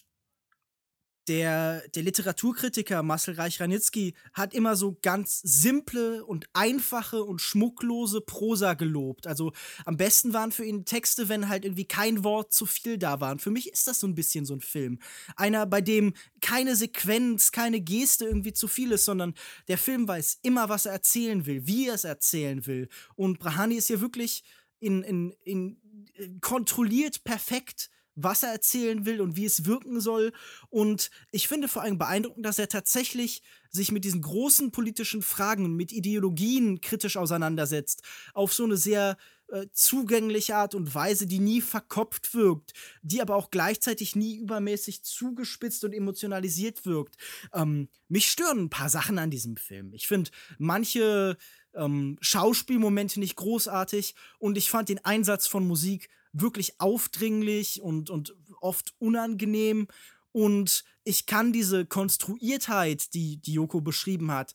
der, 1.27 1.87
der 1.89 2.03
Literaturkritiker 2.03 3.03
Marcel 3.03 3.35
Reich-Ranitzky 3.35 4.13
hat 4.33 4.53
immer 4.53 4.75
so 4.75 4.97
ganz 5.01 5.41
simple 5.43 6.25
und 6.25 6.47
einfache 6.53 7.23
und 7.23 7.41
schmucklose 7.41 8.21
Prosa 8.21 8.73
gelobt. 8.73 9.27
Also 9.27 9.51
am 9.85 9.97
besten 9.97 10.33
waren 10.33 10.51
für 10.51 10.63
ihn 10.63 10.85
Texte, 10.85 11.29
wenn 11.29 11.49
halt 11.49 11.65
irgendwie 11.65 11.85
kein 11.85 12.23
Wort 12.23 12.53
zu 12.53 12.65
viel 12.65 12.97
da 12.97 13.19
war. 13.19 13.31
Und 13.31 13.41
für 13.41 13.51
mich 13.51 13.71
ist 13.71 13.87
das 13.87 13.99
so 13.99 14.07
ein 14.07 14.15
bisschen 14.15 14.45
so 14.45 14.53
ein 14.53 14.61
Film. 14.61 14.99
Einer, 15.35 15.65
bei 15.65 15.81
dem 15.81 16.13
keine 16.41 16.75
Sequenz, 16.75 17.51
keine 17.51 17.81
Geste 17.81 18.25
irgendwie 18.25 18.53
zu 18.53 18.67
viel 18.67 18.91
ist, 18.91 19.05
sondern 19.05 19.33
der 19.67 19.77
Film 19.77 20.07
weiß 20.07 20.39
immer, 20.43 20.69
was 20.69 20.85
er 20.85 20.93
erzählen 20.93 21.45
will, 21.45 21.67
wie 21.67 21.87
er 21.87 21.95
es 21.95 22.03
erzählen 22.03 22.65
will. 22.65 22.87
Und 23.15 23.39
Brahani 23.39 23.75
ist 23.75 23.87
hier 23.87 24.01
wirklich 24.01 24.43
in, 24.79 25.03
in, 25.03 25.31
in 25.43 25.81
äh, 26.15 26.29
kontrolliert 26.39 27.23
perfekt 27.23 27.89
was 28.17 28.43
er 28.43 28.51
erzählen 28.51 29.05
will 29.05 29.21
und 29.21 29.37
wie 29.37 29.45
es 29.45 29.65
wirken 29.65 30.01
soll. 30.01 30.33
Und 30.69 31.11
ich 31.31 31.47
finde 31.47 31.67
vor 31.67 31.83
allem 31.83 31.97
beeindruckend, 31.97 32.45
dass 32.45 32.59
er 32.59 32.67
tatsächlich 32.67 33.43
sich 33.69 33.91
mit 33.91 34.03
diesen 34.03 34.21
großen 34.21 34.71
politischen 34.71 35.21
Fragen, 35.21 35.75
mit 35.75 35.91
Ideologien 35.91 36.81
kritisch 36.81 37.15
auseinandersetzt, 37.15 38.01
auf 38.33 38.53
so 38.53 38.63
eine 38.63 38.75
sehr 38.75 39.17
äh, 39.49 39.67
zugängliche 39.71 40.55
Art 40.55 40.73
und 40.73 40.93
Weise, 40.93 41.27
die 41.27 41.39
nie 41.39 41.61
verkopft 41.61 42.33
wirkt, 42.33 42.73
die 43.01 43.21
aber 43.21 43.35
auch 43.35 43.51
gleichzeitig 43.51 44.15
nie 44.15 44.37
übermäßig 44.37 45.03
zugespitzt 45.03 45.83
und 45.83 45.93
emotionalisiert 45.93 46.85
wirkt. 46.85 47.15
Ähm, 47.53 47.87
mich 48.09 48.29
stören 48.29 48.63
ein 48.63 48.69
paar 48.69 48.89
Sachen 48.89 49.19
an 49.19 49.29
diesem 49.29 49.55
Film. 49.57 49.93
Ich 49.93 50.07
finde 50.07 50.31
manche 50.57 51.37
ähm, 51.75 52.17
Schauspielmomente 52.19 53.19
nicht 53.19 53.35
großartig 53.35 54.15
und 54.39 54.57
ich 54.57 54.69
fand 54.69 54.89
den 54.89 55.05
Einsatz 55.05 55.47
von 55.47 55.67
Musik 55.67 56.09
wirklich 56.41 56.79
aufdringlich 56.79 57.81
und, 57.81 58.09
und 58.09 58.35
oft 58.61 58.93
unangenehm. 58.99 59.87
Und 60.31 60.83
ich 61.03 61.25
kann 61.25 61.53
diese 61.53 61.85
Konstruiertheit, 61.85 63.13
die, 63.13 63.37
die 63.37 63.53
Yoko 63.53 63.81
beschrieben 63.81 64.31
hat, 64.31 64.53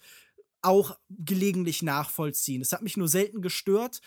auch 0.62 0.96
gelegentlich 1.10 1.82
nachvollziehen. 1.82 2.62
Es 2.62 2.72
hat 2.72 2.82
mich 2.82 2.96
nur 2.96 3.08
selten 3.08 3.42
gestört 3.42 4.00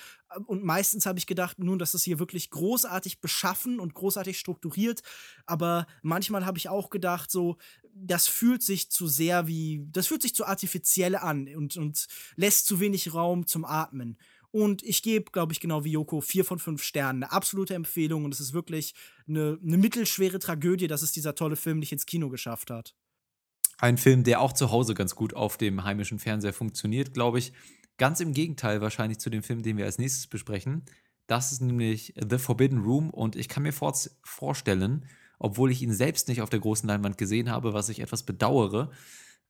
und 0.46 0.64
meistens 0.64 1.06
habe 1.06 1.20
ich 1.20 1.28
gedacht, 1.28 1.60
nun, 1.60 1.78
das 1.78 1.94
ist 1.94 2.06
hier 2.06 2.18
wirklich 2.18 2.50
großartig 2.50 3.20
beschaffen 3.20 3.80
und 3.80 3.94
großartig 3.94 4.40
strukturiert, 4.40 5.02
aber 5.46 5.86
manchmal 6.02 6.46
habe 6.46 6.58
ich 6.58 6.70
auch 6.70 6.90
gedacht, 6.90 7.30
so, 7.30 7.58
das 7.94 8.28
fühlt 8.28 8.64
sich 8.64 8.90
zu 8.90 9.08
sehr 9.08 9.48
wie, 9.48 9.86
das 9.92 10.08
fühlt 10.08 10.22
sich 10.22 10.34
zu 10.34 10.46
artifiziell 10.46 11.16
an 11.18 11.54
und, 11.56 11.76
und 11.76 12.08
lässt 12.36 12.68
zu 12.68 12.80
wenig 12.80 13.14
Raum 13.14 13.46
zum 13.46 13.66
Atmen. 13.66 14.18
Und 14.56 14.84
ich 14.84 15.04
gebe, 15.04 15.32
glaube 15.32 15.52
ich, 15.52 15.60
genau 15.60 15.84
wie 15.84 15.92
Joko, 15.92 16.22
vier 16.22 16.46
von 16.46 16.60
fünf 16.60 16.82
Sternen. 16.82 17.24
Eine 17.24 17.34
absolute 17.34 17.76
Empfehlung. 17.76 18.24
Und 18.24 18.34
es 18.34 18.40
ist 18.40 18.54
wirklich 18.54 18.96
eine, 19.28 19.60
eine 19.62 19.76
mittelschwere 19.76 20.40
Tragödie, 20.40 20.88
dass 20.88 21.02
es 21.02 21.12
dieser 21.12 21.36
tolle 21.36 21.58
Film 21.58 21.80
nicht 21.80 21.92
ins 21.92 22.06
Kino 22.06 22.30
geschafft 22.30 22.70
hat. 22.70 22.96
Ein 23.80 23.98
Film, 23.98 24.24
der 24.24 24.40
auch 24.40 24.54
zu 24.54 24.72
Hause 24.72 24.94
ganz 24.94 25.14
gut 25.14 25.34
auf 25.34 25.58
dem 25.58 25.84
heimischen 25.84 26.20
Fernseher 26.20 26.54
funktioniert, 26.54 27.14
glaube 27.14 27.38
ich. 27.38 27.52
Ganz 27.98 28.22
im 28.22 28.32
Gegenteil 28.32 28.80
wahrscheinlich 28.80 29.20
zu 29.20 29.30
dem 29.30 29.44
Film, 29.44 29.62
den 29.62 29.76
wir 29.76 29.84
als 29.84 29.98
nächstes 29.98 30.26
besprechen. 30.28 30.86
Das 31.28 31.52
ist 31.52 31.60
nämlich 31.60 32.14
The 32.16 32.38
Forbidden 32.38 32.80
Room 32.80 33.10
und 33.10 33.36
ich 33.36 33.50
kann 33.50 33.64
mir 33.64 33.74
vor 33.74 33.94
vorstellen, 34.24 35.06
obwohl 35.38 35.70
ich 35.70 35.82
ihn 35.82 35.92
selbst 35.92 36.30
nicht 36.30 36.42
auf 36.42 36.50
der 36.50 36.62
großen 36.62 36.88
Leinwand 36.88 37.18
gesehen 37.18 37.52
habe, 37.52 37.74
was 37.74 37.90
ich 37.90 38.00
etwas 38.00 38.24
bedauere, 38.24 38.90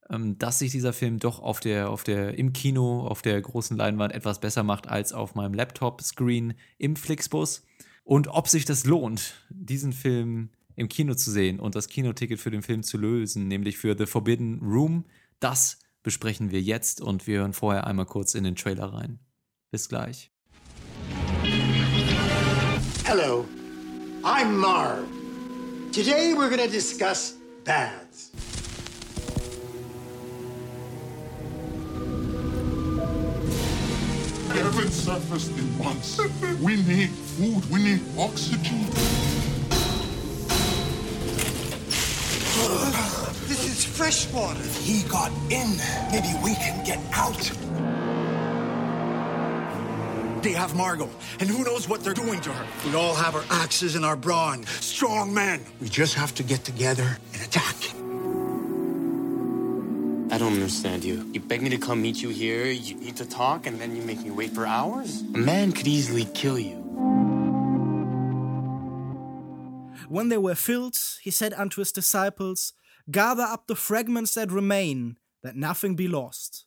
dass 0.08 0.58
sich 0.58 0.70
dieser 0.70 0.92
Film 0.92 1.18
doch 1.18 1.40
auf 1.40 1.60
der, 1.60 1.90
auf 1.90 2.04
der, 2.04 2.38
im 2.38 2.52
Kino, 2.52 3.06
auf 3.06 3.22
der 3.22 3.40
großen 3.40 3.76
Leinwand 3.76 4.14
etwas 4.14 4.40
besser 4.40 4.62
macht 4.62 4.88
als 4.88 5.12
auf 5.12 5.34
meinem 5.34 5.54
Laptop-Screen 5.54 6.54
im 6.78 6.96
Flixbus. 6.96 7.64
Und 8.04 8.28
ob 8.28 8.48
sich 8.48 8.64
das 8.64 8.84
lohnt, 8.84 9.34
diesen 9.50 9.92
Film 9.92 10.50
im 10.76 10.88
Kino 10.88 11.14
zu 11.14 11.30
sehen 11.30 11.58
und 11.58 11.74
das 11.74 11.88
Kinoticket 11.88 12.38
für 12.38 12.50
den 12.50 12.62
Film 12.62 12.82
zu 12.82 12.98
lösen, 12.98 13.48
nämlich 13.48 13.78
für 13.78 13.96
The 13.98 14.06
Forbidden 14.06 14.60
Room, 14.60 15.06
das 15.40 15.78
besprechen 16.02 16.52
wir 16.52 16.62
jetzt 16.62 17.00
und 17.00 17.26
wir 17.26 17.40
hören 17.40 17.52
vorher 17.52 17.86
einmal 17.86 18.06
kurz 18.06 18.34
in 18.34 18.44
den 18.44 18.54
Trailer 18.54 18.92
rein. 18.92 19.18
Bis 19.72 19.88
gleich. 19.88 20.30
Hello, 23.04 23.44
I'm 24.22 24.52
Marv. 24.52 25.04
Today 25.92 26.34
we're 26.36 26.50
to 26.50 26.70
discuss 26.70 27.36
baths. 27.64 28.30
Haven't 34.58 34.90
surfaced 34.90 35.50
in 35.50 35.78
months. 35.78 36.18
We 36.60 36.76
need 36.76 37.10
food. 37.10 37.70
We 37.70 37.82
need 37.82 38.00
oxygen. 38.18 38.86
This 43.46 43.64
is 43.66 43.84
fresh 43.84 44.32
water. 44.32 44.62
He 44.82 45.02
got 45.08 45.30
in. 45.50 45.76
Maybe 46.10 46.32
we 46.42 46.54
can 46.54 46.84
get 46.84 46.98
out. 47.12 47.50
They 50.42 50.52
have 50.52 50.76
Margot, 50.76 51.10
and 51.40 51.48
who 51.48 51.64
knows 51.64 51.88
what 51.88 52.04
they're 52.04 52.14
doing 52.14 52.40
to 52.42 52.52
her. 52.52 52.66
We 52.88 52.94
all 52.94 53.14
have 53.14 53.34
our 53.34 53.44
axes 53.50 53.96
and 53.96 54.04
our 54.04 54.14
brawn. 54.14 54.64
Strong 54.80 55.34
men. 55.34 55.64
We 55.80 55.88
just 55.88 56.14
have 56.14 56.34
to 56.36 56.44
get 56.44 56.64
together 56.64 57.18
and 57.32 57.42
attack. 57.42 57.95
I 60.36 60.38
don't 60.38 60.52
understand 60.52 61.02
you. 61.02 61.26
You 61.32 61.40
beg 61.40 61.62
me 61.62 61.70
to 61.70 61.78
come 61.78 62.02
meet 62.02 62.20
you 62.20 62.28
here, 62.28 62.66
you 62.66 62.94
need 62.96 63.16
to 63.16 63.24
talk, 63.24 63.66
and 63.66 63.80
then 63.80 63.96
you 63.96 64.02
make 64.02 64.22
me 64.22 64.30
wait 64.30 64.50
for 64.52 64.66
hours? 64.66 65.22
A 65.34 65.38
man 65.38 65.72
could 65.72 65.86
easily 65.86 66.26
kill 66.34 66.58
you. 66.58 66.76
When 70.10 70.28
they 70.28 70.36
were 70.36 70.54
filled, 70.54 70.98
he 71.22 71.30
said 71.30 71.54
unto 71.54 71.80
his 71.80 71.90
disciples, 71.90 72.74
Gather 73.10 73.44
up 73.44 73.66
the 73.66 73.74
fragments 73.74 74.34
that 74.34 74.52
remain, 74.52 75.16
that 75.42 75.56
nothing 75.56 75.96
be 75.96 76.06
lost. 76.06 76.66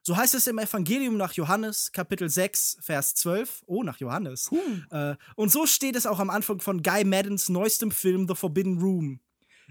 So 0.00 0.16
heißt 0.16 0.34
es 0.34 0.46
im 0.46 0.58
Evangelium 0.58 1.18
nach 1.18 1.34
Johannes, 1.34 1.92
Kapitel 1.92 2.30
6, 2.30 2.78
Vers 2.80 3.14
12. 3.16 3.64
Oh, 3.66 3.82
nach 3.82 3.98
Johannes. 3.98 4.50
Äh, 4.90 5.16
und 5.36 5.52
so 5.52 5.66
steht 5.66 5.96
es 5.96 6.06
auch 6.06 6.20
am 6.20 6.30
Anfang 6.30 6.60
von 6.60 6.82
Guy 6.82 7.04
Maddens 7.04 7.50
neuestem 7.50 7.90
Film 7.90 8.26
The 8.26 8.34
Forbidden 8.34 8.78
Room. 8.78 9.20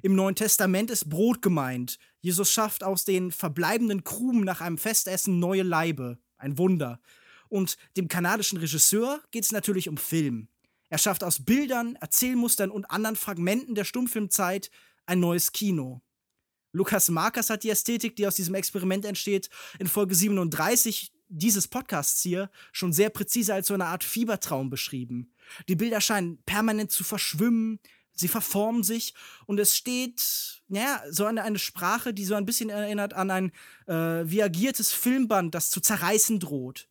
Im 0.02 0.16
Neuen 0.16 0.36
Testament 0.36 0.89
ist 0.91 1.10
Brot 1.10 1.41
gemeint. 1.41 2.00
Jesus 2.20 2.52
schafft 2.52 2.84
aus 2.84 3.06
den 3.06 3.32
verbleibenden 3.32 4.04
Krumen 4.04 4.44
nach 4.44 4.62
einem 4.62 4.78
Festessen 4.78 5.39
neue 5.39 5.64
Leibe. 5.64 6.18
Ein 6.38 6.58
Wunder. 6.58 7.00
Und 7.50 7.78
dem 7.96 8.08
kanadischen 8.08 8.58
Regisseur 8.58 9.22
geht 9.32 9.44
es 9.44 9.52
natürlich 9.52 9.88
um 9.88 9.98
Film. 9.98 10.48
Er 10.89 10.98
schafft 10.98 11.24
aus 11.24 11.44
Bildern, 11.44 11.96
Erzählmustern 11.98 12.72
und 12.72 12.89
anderen 12.89 13.16
Fragmenten 13.16 13.76
der 13.76 13.84
Stummfilmzeit 13.84 14.70
ein 15.06 15.20
neues 15.20 15.52
Kino. 15.52 16.02
Lukas 16.72 17.10
Markers 17.10 17.50
hat 17.50 17.64
die 17.64 17.70
Ästhetik, 17.70 18.16
die 18.16 18.26
aus 18.26 18.36
diesem 18.36 18.56
Experiment 18.56 19.06
entsteht, 19.06 19.50
in 19.80 19.88
Folge 19.88 20.16
37 20.16 21.12
dieses 21.30 21.68
Podcasts 21.68 22.22
hier 22.22 22.50
schon 22.72 22.94
sehr 22.94 23.10
präzise 23.10 23.54
als 23.54 23.68
so 23.68 23.74
eine 23.74 23.86
Art 23.86 24.04
Fiebertraum 24.04 24.70
beschrieben. 24.70 25.34
Die 25.68 25.76
Bilder 25.76 26.02
scheinen 26.02 26.41
permanent 26.44 26.91
zu 26.91 27.04
verschwimmen, 27.04 27.80
sie 28.14 28.28
verformen 28.28 28.84
sich 28.84 29.14
und 29.45 29.59
es 29.59 29.76
steht, 29.76 30.61
ja, 30.70 31.01
so 31.09 31.26
eine, 31.26 31.43
eine 31.43 31.59
Sprache, 31.59 32.14
die 32.14 32.26
so 32.26 32.36
ein 32.36 32.45
bisschen 32.45 32.70
erinnert 32.70 33.14
an 33.14 33.32
ein 33.32 33.51
äh, 33.88 34.30
viagiertes 34.30 34.91
Filmband, 34.91 35.55
das 35.55 35.70
zu 35.70 35.82
zerreißen 35.82 36.39
droht. 36.39 36.88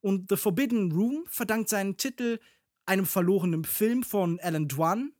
Und 0.00 0.28
The 0.28 0.36
Forbidden 0.36 0.92
Room 0.92 1.24
verdankt 1.28 1.68
seinen 1.68 1.96
Titel 1.96 2.38
einem 2.86 3.06
verlorenen 3.06 3.64
Film 3.64 4.02
von 4.02 4.40
Alan 4.40 4.68
Dwan. 4.68 5.12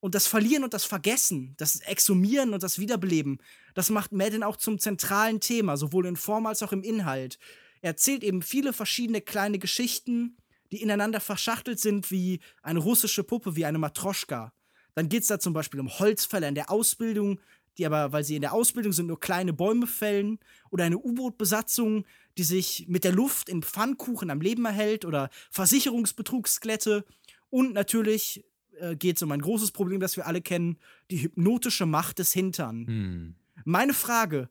Und 0.00 0.16
das 0.16 0.26
Verlieren 0.26 0.64
und 0.64 0.74
das 0.74 0.84
Vergessen, 0.84 1.54
das 1.58 1.76
Exhumieren 1.80 2.54
und 2.54 2.62
das 2.64 2.80
Wiederbeleben, 2.80 3.38
das 3.74 3.88
macht 3.88 4.10
Madden 4.10 4.42
auch 4.42 4.56
zum 4.56 4.80
zentralen 4.80 5.38
Thema, 5.38 5.76
sowohl 5.76 6.06
in 6.06 6.16
Form 6.16 6.46
als 6.46 6.62
auch 6.64 6.72
im 6.72 6.82
Inhalt. 6.82 7.38
Er 7.82 7.90
erzählt 7.90 8.24
eben 8.24 8.42
viele 8.42 8.72
verschiedene 8.72 9.20
kleine 9.20 9.60
Geschichten, 9.60 10.36
die 10.72 10.82
ineinander 10.82 11.20
verschachtelt 11.20 11.78
sind 11.78 12.10
wie 12.10 12.40
eine 12.62 12.80
russische 12.80 13.22
Puppe, 13.22 13.54
wie 13.54 13.64
eine 13.64 13.78
Matroschka. 13.78 14.52
Dann 14.94 15.08
geht 15.08 15.22
es 15.22 15.28
da 15.28 15.38
zum 15.38 15.52
Beispiel 15.52 15.80
um 15.80 15.98
Holzfäller 15.98 16.48
in 16.48 16.54
der 16.54 16.70
Ausbildung, 16.70 17.40
die 17.78 17.86
aber, 17.86 18.12
weil 18.12 18.24
sie 18.24 18.36
in 18.36 18.42
der 18.42 18.52
Ausbildung 18.52 18.92
sind, 18.92 19.06
nur 19.06 19.20
kleine 19.20 19.52
Bäume 19.52 19.86
fällen, 19.86 20.38
oder 20.70 20.84
eine 20.84 20.98
U-Boot-Besatzung, 20.98 22.04
die 22.36 22.42
sich 22.42 22.86
mit 22.88 23.04
der 23.04 23.12
Luft 23.12 23.48
in 23.48 23.62
Pfannkuchen 23.62 24.30
am 24.30 24.40
Leben 24.40 24.64
erhält, 24.64 25.04
oder 25.04 25.30
Versicherungsbetrugsskelette. 25.50 27.04
Und 27.48 27.72
natürlich 27.72 28.44
äh, 28.78 28.96
geht 28.96 29.16
es 29.16 29.22
um 29.22 29.32
ein 29.32 29.40
großes 29.40 29.72
Problem, 29.72 30.00
das 30.00 30.16
wir 30.16 30.26
alle 30.26 30.42
kennen, 30.42 30.78
die 31.10 31.22
hypnotische 31.22 31.86
Macht 31.86 32.18
des 32.18 32.32
Hintern. 32.32 32.86
Hm. 32.86 33.34
Meine 33.64 33.94
Frage 33.94 34.50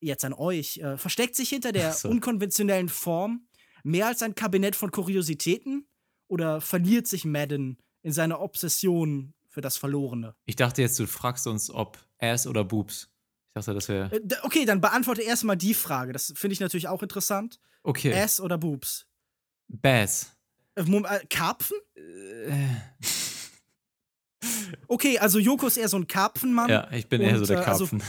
jetzt 0.00 0.24
an 0.24 0.32
euch, 0.32 0.78
äh, 0.78 0.96
versteckt 0.96 1.36
sich 1.36 1.48
hinter 1.48 1.72
der 1.72 1.92
so. 1.92 2.08
unkonventionellen 2.08 2.88
Form 2.88 3.46
mehr 3.82 4.06
als 4.06 4.22
ein 4.22 4.34
Kabinett 4.34 4.76
von 4.76 4.90
Kuriositäten? 4.90 5.86
Oder 6.30 6.60
verliert 6.60 7.06
sich 7.06 7.24
Madden 7.24 7.78
in 8.02 8.12
seiner 8.12 8.40
Obsession 8.40 9.32
für 9.58 9.62
das 9.62 9.76
Verlorene? 9.76 10.36
Ich 10.44 10.54
dachte 10.54 10.82
jetzt, 10.82 11.00
du 11.00 11.06
fragst 11.08 11.48
uns, 11.48 11.68
ob 11.68 11.98
Ass 12.20 12.46
oder 12.46 12.62
Boobs. 12.62 13.08
Ich 13.48 13.54
dachte, 13.54 13.74
das 13.74 13.88
wäre. 13.88 14.14
Äh, 14.14 14.20
okay, 14.42 14.64
dann 14.64 14.80
beantworte 14.80 15.22
erstmal 15.22 15.56
die 15.56 15.74
Frage. 15.74 16.12
Das 16.12 16.32
finde 16.36 16.52
ich 16.52 16.60
natürlich 16.60 16.86
auch 16.86 17.02
interessant. 17.02 17.58
Okay. 17.82 18.14
Ass 18.14 18.40
oder 18.40 18.56
Boobs? 18.56 19.06
Bass. 19.66 20.36
Äh, 20.76 20.82
äh, 20.82 21.26
Karpfen? 21.28 21.76
Okay, 24.86 25.18
also 25.18 25.38
Joko 25.38 25.66
ist 25.66 25.76
eher 25.76 25.88
so 25.88 25.96
ein 25.96 26.06
Karpfenmann. 26.06 26.70
ja, 26.70 26.88
ich 26.92 27.08
bin 27.08 27.20
eher 27.20 27.32
Und, 27.32 27.38
so 27.40 27.46
der 27.46 27.66
also- 27.66 27.86
Karpfen. 27.86 28.02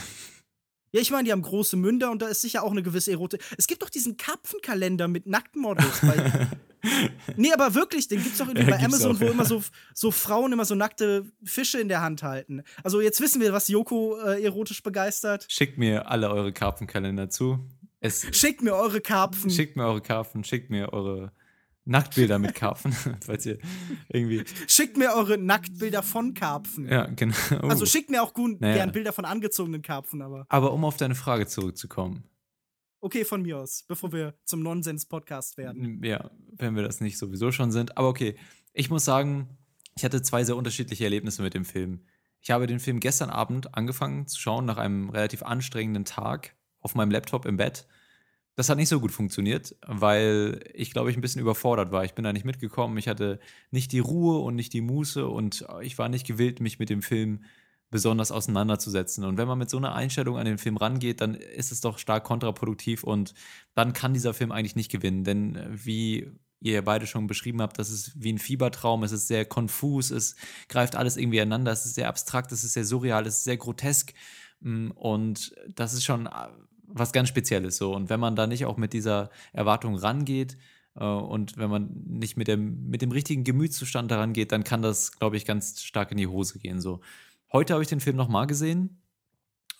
Ja, 0.92 1.00
ich 1.00 1.10
meine, 1.10 1.24
die 1.24 1.32
haben 1.32 1.42
große 1.42 1.76
Münder 1.76 2.10
und 2.10 2.20
da 2.22 2.28
ist 2.28 2.40
sicher 2.40 2.62
auch 2.64 2.72
eine 2.72 2.82
gewisse 2.82 3.12
Erotik. 3.12 3.42
Es 3.56 3.66
gibt 3.66 3.82
doch 3.82 3.90
diesen 3.90 4.16
Karpfenkalender 4.16 5.06
mit 5.08 5.26
Nacktmodels. 5.26 6.00
Bei 6.02 6.48
nee, 7.36 7.52
aber 7.52 7.74
wirklich, 7.74 8.08
den 8.08 8.22
gibt's 8.22 8.38
doch 8.38 8.48
irgendwie 8.48 8.68
Ja, 8.70 8.76
bei 8.76 8.84
Amazon, 8.84 9.16
auch, 9.16 9.20
wo 9.20 9.24
ja. 9.26 9.30
immer 9.30 9.44
so, 9.44 9.62
so 9.94 10.10
Frauen 10.10 10.52
immer 10.52 10.64
so 10.64 10.74
nackte 10.74 11.30
Fische 11.44 11.78
in 11.80 11.88
der 11.88 12.00
Hand 12.00 12.22
halten. 12.22 12.62
Also 12.82 13.00
jetzt 13.00 13.20
wissen 13.20 13.40
wir, 13.40 13.52
was 13.52 13.68
Joko 13.68 14.18
äh, 14.20 14.42
erotisch 14.42 14.82
begeistert. 14.82 15.46
Schickt 15.48 15.78
mir 15.78 16.10
alle 16.10 16.30
eure 16.30 16.52
Karpfenkalender 16.52 17.28
zu. 17.30 17.58
Es, 18.00 18.26
Schickt 18.32 18.62
mir 18.62 18.74
eure 18.74 19.00
Karpfen. 19.00 19.50
schickt 19.50 19.76
mir 19.76 19.84
eure 19.84 20.00
Karpfen, 20.00 20.42
schickt 20.42 20.70
mir 20.70 20.92
eure 20.92 21.32
Nacktbilder 21.90 22.38
mit 22.38 22.54
Karpfen, 22.54 22.92
falls 23.24 23.44
ihr 23.46 23.58
irgendwie. 24.08 24.44
Schickt 24.66 24.96
mir 24.96 25.12
eure 25.12 25.36
Nacktbilder 25.38 26.02
von 26.02 26.34
Karpfen. 26.34 26.88
Ja, 26.88 27.06
genau. 27.06 27.34
Also 27.62 27.82
Uh. 27.82 27.86
schickt 27.86 28.10
mir 28.10 28.22
auch 28.22 28.32
gut 28.32 28.60
Naja. 28.60 28.74
gern 28.76 28.92
Bilder 28.92 29.12
von 29.12 29.24
angezogenen 29.24 29.82
Karpfen, 29.82 30.22
aber 30.22 30.46
Aber 30.48 30.72
um 30.72 30.84
auf 30.84 30.96
deine 30.96 31.14
Frage 31.14 31.46
zurückzukommen. 31.46 32.24
okay 33.00 33.24
von 33.24 33.42
mir 33.42 33.58
aus, 33.58 33.84
bevor 33.88 34.12
wir 34.12 34.34
zum 34.44 34.60
Nonsens-Podcast 34.62 35.56
werden. 35.58 36.02
Ja, 36.04 36.30
wenn 36.52 36.76
wir 36.76 36.82
das 36.82 37.00
nicht 37.00 37.18
sowieso 37.18 37.50
schon 37.52 37.72
sind. 37.72 37.96
Aber 37.98 38.08
okay, 38.08 38.36
ich 38.72 38.88
muss 38.90 39.04
sagen, 39.04 39.58
ich 39.96 40.04
hatte 40.04 40.22
zwei 40.22 40.44
sehr 40.44 40.56
unterschiedliche 40.56 41.04
Erlebnisse 41.04 41.42
mit 41.42 41.54
dem 41.54 41.64
Film. 41.64 42.04
Ich 42.40 42.50
habe 42.50 42.66
den 42.66 42.78
Film 42.80 43.00
gestern 43.00 43.30
Abend 43.30 43.74
angefangen 43.74 44.26
zu 44.26 44.38
schauen 44.40 44.64
nach 44.64 44.76
einem 44.78 45.10
relativ 45.10 45.42
anstrengenden 45.42 46.04
Tag 46.04 46.54
auf 46.80 46.94
meinem 46.94 47.10
Laptop 47.10 47.44
im 47.46 47.56
Bett. 47.56 47.86
Das 48.56 48.68
hat 48.68 48.76
nicht 48.76 48.88
so 48.88 49.00
gut 49.00 49.12
funktioniert, 49.12 49.74
weil 49.86 50.60
ich 50.74 50.92
glaube 50.92 51.10
ich 51.10 51.16
ein 51.16 51.20
bisschen 51.22 51.40
überfordert 51.40 51.92
war. 51.92 52.04
Ich 52.04 52.14
bin 52.14 52.24
da 52.24 52.32
nicht 52.32 52.44
mitgekommen. 52.44 52.98
Ich 52.98 53.08
hatte 53.08 53.40
nicht 53.70 53.92
die 53.92 54.00
Ruhe 54.00 54.40
und 54.40 54.54
nicht 54.56 54.72
die 54.72 54.82
Muße 54.82 55.26
und 55.26 55.66
ich 55.82 55.96
war 55.98 56.08
nicht 56.08 56.26
gewillt, 56.26 56.60
mich 56.60 56.78
mit 56.78 56.90
dem 56.90 57.02
Film 57.02 57.40
besonders 57.90 58.30
auseinanderzusetzen. 58.30 59.24
Und 59.24 59.36
wenn 59.36 59.48
man 59.48 59.58
mit 59.58 59.68
so 59.68 59.76
einer 59.76 59.94
Einstellung 59.94 60.38
an 60.38 60.44
den 60.44 60.58
Film 60.58 60.76
rangeht, 60.76 61.20
dann 61.20 61.34
ist 61.34 61.72
es 61.72 61.80
doch 61.80 61.98
stark 61.98 62.24
kontraproduktiv 62.24 63.02
und 63.02 63.34
dann 63.74 63.92
kann 63.92 64.14
dieser 64.14 64.32
Film 64.32 64.52
eigentlich 64.52 64.76
nicht 64.76 64.90
gewinnen. 64.90 65.24
Denn 65.24 65.56
äh, 65.56 65.68
wie 65.72 66.30
ihr 66.60 66.82
beide 66.82 67.06
schon 67.06 67.26
beschrieben 67.26 67.62
habt, 67.62 67.78
das 67.78 67.90
ist 67.90 68.12
wie 68.22 68.32
ein 68.32 68.38
Fiebertraum, 68.38 69.02
es 69.02 69.12
ist 69.12 69.28
sehr 69.28 69.44
konfus, 69.46 70.10
es 70.10 70.36
greift 70.68 70.94
alles 70.94 71.16
irgendwie 71.16 71.40
einander, 71.40 71.72
es 71.72 71.86
ist 71.86 71.94
sehr 71.94 72.08
abstrakt, 72.08 72.52
es 72.52 72.64
ist 72.64 72.74
sehr 72.74 72.84
surreal, 72.84 73.26
es 73.26 73.38
ist 73.38 73.44
sehr 73.44 73.56
grotesk. 73.56 74.12
Mm, 74.60 74.90
Und 74.92 75.54
das 75.74 75.94
ist 75.94 76.04
schon 76.04 76.26
äh, 76.26 76.30
was 76.92 77.12
ganz 77.12 77.28
Spezielles 77.28 77.76
so. 77.76 77.94
Und 77.94 78.10
wenn 78.10 78.20
man 78.20 78.36
da 78.36 78.46
nicht 78.46 78.66
auch 78.66 78.76
mit 78.76 78.92
dieser 78.92 79.30
Erwartung 79.52 79.96
rangeht, 79.96 80.56
äh, 80.96 81.04
und 81.04 81.56
wenn 81.56 81.70
man 81.70 81.90
nicht 82.06 82.36
mit 82.36 82.48
dem, 82.48 82.88
mit 82.88 83.02
dem 83.02 83.12
richtigen 83.12 83.44
Gemütszustand 83.44 84.10
daran 84.10 84.32
geht, 84.32 84.52
dann 84.52 84.64
kann 84.64 84.82
das, 84.82 85.12
glaube 85.12 85.36
ich, 85.36 85.44
ganz 85.44 85.82
stark 85.82 86.10
in 86.10 86.18
die 86.18 86.26
Hose 86.26 86.58
gehen. 86.58 86.80
So. 86.80 87.00
Heute 87.52 87.72
habe 87.72 87.82
ich 87.82 87.88
den 87.88 88.00
Film 88.00 88.16
nochmal 88.16 88.46
gesehen 88.46 89.02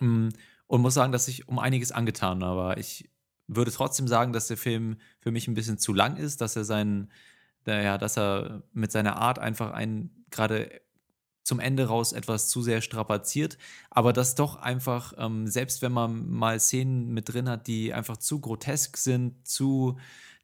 mm, 0.01 0.29
und 0.67 0.81
muss 0.81 0.95
sagen, 0.95 1.13
dass 1.13 1.29
ich 1.29 1.49
um 1.49 1.59
einiges 1.59 1.93
angetan 1.93 2.41
war. 2.41 2.79
Ich 2.79 3.11
würde 3.47 3.73
trotzdem 3.73 4.07
sagen, 4.09 4.33
dass 4.33 4.49
der 4.49 4.57
Film 4.57 4.99
für 5.21 5.33
mich 5.33 5.49
ein 5.49 5.55
bisschen 5.55 5.79
zu 5.79 5.93
lang 5.93 6.17
ist, 6.17 6.41
dass 6.41 6.57
er 6.57 6.65
seinen, 6.65 7.11
ja, 7.67 7.99
dass 7.99 8.17
er 8.17 8.63
mit 8.73 8.93
seiner 8.93 9.17
Art 9.17 9.39
einfach 9.39 9.73
einen 9.73 10.25
gerade 10.31 10.81
zum 11.43 11.61
Ende 11.61 11.87
raus 11.87 12.13
etwas 12.13 12.49
zu 12.49 12.63
sehr 12.63 12.81
strapaziert, 12.81 13.59
aber 13.91 14.13
das 14.13 14.35
doch 14.35 14.57
einfach, 14.57 15.15
ähm, 15.19 15.47
selbst 15.47 15.83
wenn 15.83 15.93
man 15.93 16.29
mal 16.29 16.61
Szenen 16.61 17.09
mit 17.13 17.33
drin 17.33 17.49
hat, 17.49 17.67
die 17.67 17.93
einfach 17.93 18.19
zu 18.19 18.41
grotesk 18.41 18.97
sind, 18.97 19.47
zu, 19.47 19.99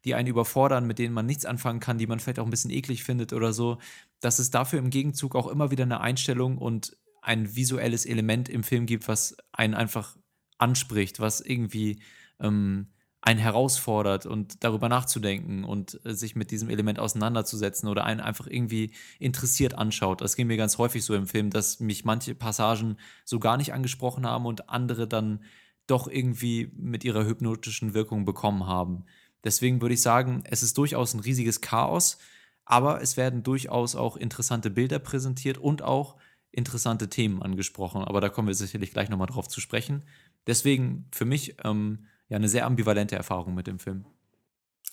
die 0.05 0.15
einen 0.15 0.27
überfordern, 0.27 0.87
mit 0.87 0.99
denen 0.99 1.13
man 1.13 1.25
nichts 1.25 1.45
anfangen 1.45 1.79
kann, 1.79 1.97
die 1.97 2.07
man 2.07 2.19
vielleicht 2.19 2.39
auch 2.39 2.45
ein 2.45 2.51
bisschen 2.51 2.71
eklig 2.71 3.03
findet 3.03 3.33
oder 3.33 3.53
so, 3.53 3.77
dass 4.19 4.39
es 4.39 4.51
dafür 4.51 4.79
im 4.79 4.89
Gegenzug 4.89 5.35
auch 5.35 5.47
immer 5.47 5.71
wieder 5.71 5.83
eine 5.83 6.01
Einstellung 6.01 6.57
und 6.57 6.97
ein 7.21 7.55
visuelles 7.55 8.05
Element 8.05 8.49
im 8.49 8.63
Film 8.63 8.85
gibt, 8.85 9.07
was 9.07 9.37
einen 9.51 9.73
einfach 9.73 10.17
anspricht, 10.57 11.19
was 11.19 11.41
irgendwie 11.41 12.01
ähm, 12.39 12.87
einen 13.27 13.41
herausfordert 13.41 14.25
und 14.25 14.63
darüber 14.63 14.87
nachzudenken 14.87 15.65
und 15.65 15.99
äh, 16.05 16.13
sich 16.13 16.37
mit 16.37 16.49
diesem 16.49 16.69
Element 16.69 16.97
auseinanderzusetzen 16.97 17.89
oder 17.89 18.05
einen 18.05 18.21
einfach 18.21 18.47
irgendwie 18.47 18.91
interessiert 19.19 19.73
anschaut. 19.73 20.21
Das 20.21 20.37
ging 20.37 20.47
mir 20.47 20.55
ganz 20.55 20.77
häufig 20.77 21.03
so 21.03 21.13
im 21.13 21.27
Film, 21.27 21.49
dass 21.49 21.81
mich 21.81 22.05
manche 22.05 22.35
Passagen 22.35 22.95
so 23.25 23.39
gar 23.39 23.57
nicht 23.57 23.73
angesprochen 23.73 24.25
haben 24.25 24.45
und 24.45 24.69
andere 24.69 25.09
dann 25.09 25.43
doch 25.87 26.07
irgendwie 26.07 26.71
mit 26.77 27.03
ihrer 27.03 27.25
hypnotischen 27.25 27.93
Wirkung 27.93 28.23
bekommen 28.23 28.65
haben. 28.65 29.03
Deswegen 29.43 29.81
würde 29.81 29.95
ich 29.95 30.01
sagen, 30.01 30.43
es 30.45 30.63
ist 30.63 30.77
durchaus 30.77 31.13
ein 31.13 31.19
riesiges 31.19 31.59
Chaos, 31.59 32.19
aber 32.63 33.01
es 33.01 33.17
werden 33.17 33.43
durchaus 33.43 33.97
auch 33.97 34.15
interessante 34.15 34.69
Bilder 34.69 34.99
präsentiert 34.99 35.57
und 35.57 35.81
auch 35.81 36.15
interessante 36.53 37.09
Themen 37.09 37.41
angesprochen. 37.41 38.05
Aber 38.05 38.21
da 38.21 38.29
kommen 38.29 38.47
wir 38.47 38.55
sicherlich 38.55 38.91
gleich 38.91 39.09
nochmal 39.09 39.27
drauf 39.27 39.49
zu 39.49 39.59
sprechen. 39.59 40.03
Deswegen 40.47 41.09
für 41.11 41.25
mich 41.25 41.57
ähm, 41.65 42.05
ja 42.29 42.37
eine 42.37 42.49
sehr 42.49 42.65
ambivalente 42.65 43.15
Erfahrung 43.15 43.53
mit 43.53 43.67
dem 43.67 43.79
Film. 43.79 44.05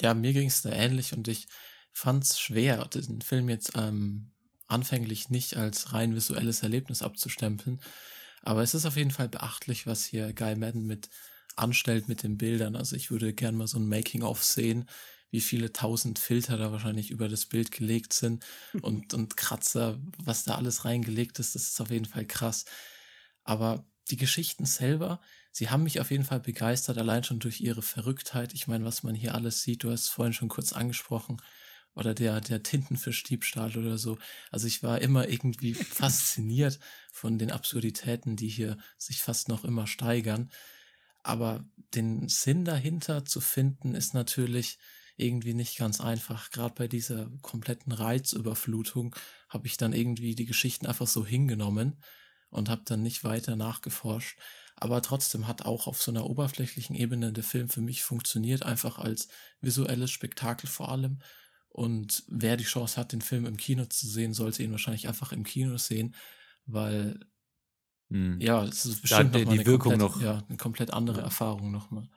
Ja, 0.01 0.15
mir 0.15 0.33
ging 0.33 0.49
es 0.49 0.63
da 0.63 0.71
ähnlich 0.71 1.13
und 1.13 1.29
ich 1.29 1.47
fand 1.93 2.25
es 2.25 2.41
schwer, 2.41 2.85
den 2.87 3.23
Film 3.23 3.49
jetzt 3.49 3.73
ähm, 3.77 4.33
anfänglich 4.67 5.31
nicht 5.31 5.57
als 5.57 5.93
rein 5.93 6.15
visuelles 6.15 6.63
Erlebnis 6.63 7.03
abzustempeln. 7.03 7.81
Aber 8.43 8.63
es 8.63 8.75
ist 8.75 8.87
auf 8.87 8.97
jeden 8.97 9.11
Fall 9.11 9.29
beachtlich, 9.29 9.87
was 9.87 10.05
hier 10.05 10.33
Guy 10.33 10.57
Madden 10.57 10.87
mit 10.87 11.09
anstellt 11.57 12.09
mit 12.09 12.23
den 12.23 12.37
Bildern. 12.37 12.77
Also 12.77 12.97
ich 12.97 13.11
würde 13.11 13.33
gern 13.33 13.57
mal 13.57 13.67
so 13.67 13.79
ein 13.79 13.89
Making-of 13.89 14.43
sehen, 14.43 14.89
wie 15.31 15.41
viele 15.41 15.73
tausend 15.73 16.19
Filter 16.19 16.57
da 16.57 16.71
wahrscheinlich 16.71 17.11
über 17.11 17.29
das 17.29 17.47
Bild 17.47 17.71
gelegt 17.71 18.13
sind 18.13 18.45
und, 18.83 19.15
und 19.15 19.37
Kratzer, 19.37 19.99
was 20.19 20.45
da 20.45 20.57
alles 20.57 20.85
reingelegt 20.85 21.39
ist, 21.39 21.55
das 21.55 21.69
ist 21.69 21.81
auf 21.81 21.91
jeden 21.91 22.05
Fall 22.05 22.27
krass. 22.27 22.65
Aber 23.45 23.87
die 24.11 24.17
Geschichten 24.17 24.67
selber, 24.67 25.21
sie 25.55 25.71
haben 25.71 25.85
mich 25.85 26.01
auf 26.01 26.11
jeden 26.11 26.25
Fall 26.25 26.41
begeistert, 26.41 26.99
allein 26.99 27.25
schon 27.25 27.39
durch 27.39 27.61
ihre 27.61 27.83
Verrücktheit. 27.83 28.53
Ich 28.53 28.67
meine, 28.67 28.85
was 28.85 29.03
man 29.03 29.15
hier 29.15 29.35
alles 29.35 29.63
sieht, 29.63 29.85
du 29.85 29.91
hast 29.91 30.03
es 30.03 30.09
vorhin 30.09 30.35
schon 30.35 30.49
kurz 30.49 30.75
angesprochen, 30.75 31.41
oder 31.95 32.15
der, 32.15 32.41
der 32.41 32.63
Tintenfischdiebstahl 32.63 33.77
oder 33.77 33.99
so. 33.99 34.19
Also 34.51 34.67
ich 34.67 34.83
war 34.83 35.01
immer 35.01 35.29
irgendwie 35.29 35.75
fasziniert 35.75 36.79
von 37.13 37.39
den 37.39 37.51
Absurditäten, 37.51 38.37
die 38.37 38.49
hier 38.49 38.79
sich 38.99 39.23
fast 39.23 39.49
noch 39.49 39.65
immer 39.65 39.87
steigern. 39.87 40.51
Aber 41.23 41.65
den 41.95 42.29
Sinn 42.29 42.65
dahinter 42.65 43.25
zu 43.25 43.41
finden, 43.41 43.95
ist 43.95 44.13
natürlich 44.13 44.79
irgendwie 45.17 45.55
nicht 45.55 45.79
ganz 45.79 46.01
einfach. 46.01 46.51
Gerade 46.51 46.75
bei 46.75 46.89
dieser 46.89 47.31
kompletten 47.41 47.93
Reizüberflutung 47.93 49.15
habe 49.49 49.67
ich 49.67 49.77
dann 49.77 49.93
irgendwie 49.93 50.35
die 50.35 50.45
Geschichten 50.45 50.87
einfach 50.87 51.07
so 51.07 51.25
hingenommen 51.25 52.03
und 52.51 52.69
habe 52.69 52.83
dann 52.85 53.03
nicht 53.03 53.23
weiter 53.25 53.57
nachgeforscht. 53.57 54.39
Aber 54.77 55.03
trotzdem 55.03 55.47
hat 55.49 55.63
auch 55.63 55.87
auf 55.87 56.03
so 56.03 56.11
einer 56.11 56.27
oberflächlichen 56.29 56.97
Ebene 56.97 57.33
der 57.33 57.45
Film 57.45 57.69
für 57.69 57.81
mich 57.81 58.03
funktioniert, 58.03 58.65
einfach 58.65 58.99
als 58.99 59.29
visuelles 59.61 60.11
Spektakel 60.11 60.69
vor 60.69 60.91
allem. 60.91 61.21
Und 61.69 62.25
wer 62.29 62.57
die 62.57 62.65
Chance 62.65 62.97
hat, 63.01 63.13
den 63.13 63.21
Film 63.23 63.47
im 63.47 63.57
Kino 63.57 63.85
zu 63.87 64.07
sehen, 64.09 64.35
sollte 64.35 64.63
ihn 64.63 64.73
wahrscheinlich 64.73 65.09
einfach 65.09 65.33
im 65.33 65.45
Kino 65.45 65.77
sehen, 65.77 66.15
weil 66.67 67.21
Hm. 68.11 68.41
ja, 68.41 68.65
es 68.65 68.85
ist 68.87 69.03
bestimmt 69.03 69.35
die- 69.35 69.41
noch 69.41 69.47
mal 69.47 69.53
die 69.53 69.61
eine 69.61 69.67
Wirkung 69.67 69.93
komplett, 69.93 70.17
noch- 70.17 70.23
ja, 70.23 70.45
eine 70.49 70.57
komplett 70.59 70.93
andere 70.93 71.21
Erfahrung 71.23 71.71
nochmal. 71.73 72.09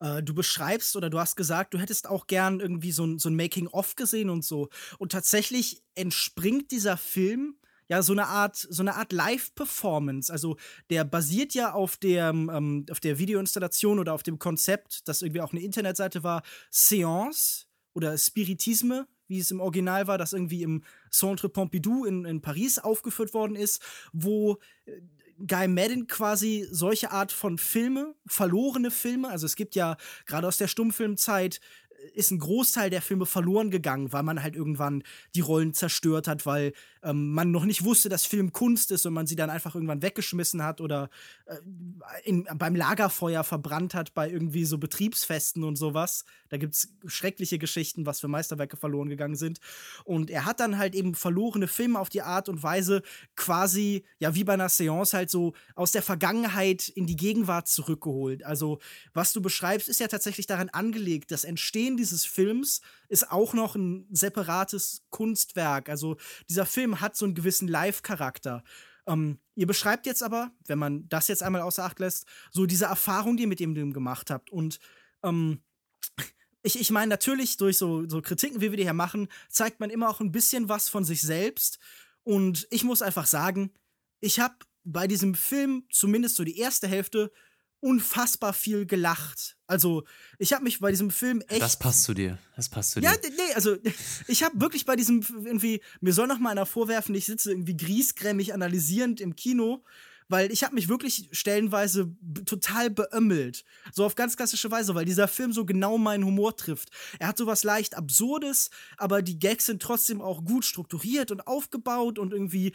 Äh, 0.00 0.22
du 0.22 0.34
beschreibst 0.34 0.96
oder 0.96 1.10
du 1.10 1.18
hast 1.18 1.36
gesagt, 1.36 1.74
du 1.74 1.78
hättest 1.78 2.08
auch 2.08 2.26
gern 2.26 2.60
irgendwie 2.60 2.92
so 2.92 3.04
ein, 3.06 3.18
so 3.18 3.28
ein 3.28 3.36
Making-of 3.36 3.96
gesehen 3.96 4.30
und 4.30 4.44
so. 4.44 4.68
Und 4.98 5.12
tatsächlich 5.12 5.82
entspringt 5.94 6.70
dieser 6.70 6.96
Film 6.96 7.56
ja 7.90 8.02
so 8.02 8.12
eine 8.12 8.28
Art, 8.28 8.56
so 8.56 8.82
eine 8.82 8.94
Art 8.94 9.12
Live-Performance. 9.12 10.32
Also 10.32 10.56
der 10.90 11.04
basiert 11.04 11.54
ja 11.54 11.72
auf 11.72 11.96
der, 11.96 12.28
ähm, 12.28 12.86
auf 12.88 13.00
der 13.00 13.18
Videoinstallation 13.18 13.98
oder 13.98 14.14
auf 14.14 14.22
dem 14.22 14.38
Konzept, 14.38 15.08
das 15.08 15.22
irgendwie 15.22 15.40
auch 15.40 15.52
eine 15.52 15.60
Internetseite 15.60 16.22
war, 16.22 16.42
Seance 16.70 17.66
oder 17.92 18.16
Spiritisme, 18.16 19.08
wie 19.26 19.40
es 19.40 19.50
im 19.50 19.60
Original 19.60 20.06
war, 20.06 20.18
das 20.18 20.32
irgendwie 20.32 20.62
im 20.62 20.84
Centre 21.10 21.48
Pompidou 21.48 22.04
in, 22.04 22.24
in 22.24 22.40
Paris 22.40 22.78
aufgeführt 22.78 23.34
worden 23.34 23.56
ist, 23.56 23.82
wo 24.12 24.58
äh, 24.86 25.00
Guy 25.44 25.66
Madden 25.66 26.06
quasi 26.06 26.68
solche 26.70 27.10
Art 27.10 27.32
von 27.32 27.58
Filme, 27.58 28.14
verlorene 28.26 28.92
Filme, 28.92 29.30
also 29.30 29.46
es 29.46 29.56
gibt 29.56 29.74
ja 29.74 29.96
gerade 30.26 30.46
aus 30.46 30.58
der 30.58 30.68
Stummfilmzeit 30.68 31.60
ist 32.14 32.30
ein 32.30 32.38
Großteil 32.38 32.90
der 32.90 33.02
Filme 33.02 33.26
verloren 33.26 33.70
gegangen, 33.70 34.12
weil 34.12 34.22
man 34.22 34.42
halt 34.42 34.56
irgendwann 34.56 35.02
die 35.34 35.40
Rollen 35.40 35.74
zerstört 35.74 36.28
hat, 36.28 36.46
weil 36.46 36.72
ähm, 37.02 37.32
man 37.32 37.50
noch 37.50 37.64
nicht 37.64 37.84
wusste, 37.84 38.08
dass 38.08 38.26
Film 38.26 38.52
Kunst 38.52 38.90
ist 38.90 39.06
und 39.06 39.14
man 39.14 39.26
sie 39.26 39.36
dann 39.36 39.50
einfach 39.50 39.74
irgendwann 39.74 40.02
weggeschmissen 40.02 40.62
hat 40.62 40.80
oder 40.80 41.10
äh, 41.46 41.56
in, 42.24 42.46
beim 42.54 42.76
Lagerfeuer 42.76 43.44
verbrannt 43.44 43.94
hat 43.94 44.14
bei 44.14 44.30
irgendwie 44.30 44.64
so 44.64 44.78
Betriebsfesten 44.78 45.64
und 45.64 45.76
sowas. 45.76 46.24
Da 46.48 46.56
gibt 46.56 46.74
es 46.74 46.92
schreckliche 47.06 47.58
Geschichten, 47.58 48.06
was 48.06 48.20
für 48.20 48.28
Meisterwerke 48.28 48.76
verloren 48.76 49.08
gegangen 49.08 49.36
sind. 49.36 49.60
Und 50.04 50.30
er 50.30 50.44
hat 50.44 50.60
dann 50.60 50.78
halt 50.78 50.94
eben 50.94 51.14
verlorene 51.14 51.68
Filme 51.68 51.98
auf 51.98 52.08
die 52.08 52.22
Art 52.22 52.48
und 52.48 52.62
Weise 52.62 53.02
quasi, 53.36 54.04
ja, 54.18 54.34
wie 54.34 54.44
bei 54.44 54.54
einer 54.54 54.68
Seance 54.68 55.16
halt 55.16 55.30
so 55.30 55.54
aus 55.74 55.92
der 55.92 56.02
Vergangenheit 56.02 56.88
in 56.88 57.06
die 57.06 57.16
Gegenwart 57.16 57.68
zurückgeholt. 57.68 58.44
Also, 58.44 58.78
was 59.14 59.32
du 59.32 59.40
beschreibst, 59.40 59.88
ist 59.88 60.00
ja 60.00 60.08
tatsächlich 60.08 60.46
daran 60.46 60.68
angelegt, 60.68 61.30
das 61.30 61.44
Entstehen 61.44 61.96
dieses 61.96 62.24
Films 62.24 62.80
ist 63.08 63.30
auch 63.30 63.54
noch 63.54 63.74
ein 63.74 64.06
separates 64.10 65.02
Kunstwerk. 65.10 65.88
Also, 65.88 66.16
dieser 66.48 66.66
Film 66.66 66.89
Film 66.90 67.00
hat 67.00 67.16
so 67.16 67.24
einen 67.24 67.34
gewissen 67.34 67.68
Live-Charakter. 67.68 68.64
Ähm, 69.06 69.38
ihr 69.54 69.66
beschreibt 69.66 70.06
jetzt 70.06 70.22
aber, 70.22 70.50
wenn 70.66 70.78
man 70.78 71.08
das 71.08 71.28
jetzt 71.28 71.42
einmal 71.42 71.62
außer 71.62 71.84
Acht 71.84 72.00
lässt, 72.00 72.26
so 72.50 72.66
diese 72.66 72.86
Erfahrung, 72.86 73.36
die 73.36 73.44
ihr 73.44 73.48
mit 73.48 73.60
dem 73.60 73.92
gemacht 73.92 74.30
habt. 74.30 74.50
Und 74.50 74.80
ähm, 75.22 75.62
ich, 76.62 76.80
ich 76.80 76.90
meine, 76.90 77.08
natürlich 77.08 77.56
durch 77.56 77.78
so, 77.78 78.08
so 78.08 78.20
Kritiken, 78.20 78.60
wie 78.60 78.70
wir 78.70 78.76
die 78.76 78.82
hier 78.82 78.92
machen, 78.92 79.28
zeigt 79.48 79.80
man 79.80 79.90
immer 79.90 80.08
auch 80.08 80.20
ein 80.20 80.32
bisschen 80.32 80.68
was 80.68 80.88
von 80.88 81.04
sich 81.04 81.22
selbst. 81.22 81.78
Und 82.24 82.66
ich 82.70 82.84
muss 82.84 83.02
einfach 83.02 83.26
sagen, 83.26 83.72
ich 84.20 84.40
habe 84.40 84.56
bei 84.84 85.06
diesem 85.06 85.34
Film, 85.34 85.84
zumindest 85.90 86.36
so 86.36 86.44
die 86.44 86.58
erste 86.58 86.88
Hälfte, 86.88 87.30
unfassbar 87.80 88.52
viel 88.52 88.86
gelacht. 88.86 89.56
Also, 89.66 90.04
ich 90.38 90.52
habe 90.52 90.64
mich 90.64 90.80
bei 90.80 90.90
diesem 90.90 91.10
Film 91.10 91.42
echt. 91.48 91.62
Das 91.62 91.78
passt 91.78 92.04
zu 92.04 92.14
dir. 92.14 92.38
Das 92.56 92.68
passt 92.68 92.92
zu 92.92 93.00
ja, 93.00 93.14
dir. 93.16 93.28
Ja, 93.28 93.34
nee, 93.36 93.54
also 93.54 93.76
ich 94.26 94.42
habe 94.42 94.60
wirklich 94.60 94.84
bei 94.84 94.96
diesem 94.96 95.20
irgendwie 95.44 95.80
mir 96.00 96.12
soll 96.12 96.26
noch 96.26 96.38
mal 96.38 96.50
einer 96.50 96.66
vorwerfen, 96.66 97.14
ich 97.14 97.26
sitze 97.26 97.50
irgendwie 97.50 97.76
griesgrämig 97.76 98.54
analysierend 98.54 99.20
im 99.20 99.36
Kino 99.36 99.84
weil 100.30 100.52
ich 100.52 100.62
habe 100.62 100.76
mich 100.76 100.88
wirklich 100.88 101.28
stellenweise 101.32 102.14
total 102.46 102.88
beömmelt. 102.88 103.64
So 103.92 104.04
auf 104.04 104.14
ganz 104.14 104.36
klassische 104.36 104.70
Weise, 104.70 104.94
weil 104.94 105.04
dieser 105.04 105.28
Film 105.28 105.52
so 105.52 105.66
genau 105.66 105.98
meinen 105.98 106.24
Humor 106.24 106.56
trifft. 106.56 106.90
Er 107.18 107.28
hat 107.28 107.36
sowas 107.36 107.64
leicht 107.64 107.96
Absurdes, 107.96 108.70
aber 108.96 109.22
die 109.22 109.38
Gags 109.38 109.66
sind 109.66 109.82
trotzdem 109.82 110.22
auch 110.22 110.44
gut 110.44 110.64
strukturiert 110.64 111.32
und 111.32 111.46
aufgebaut 111.46 112.18
und 112.18 112.32
irgendwie 112.32 112.72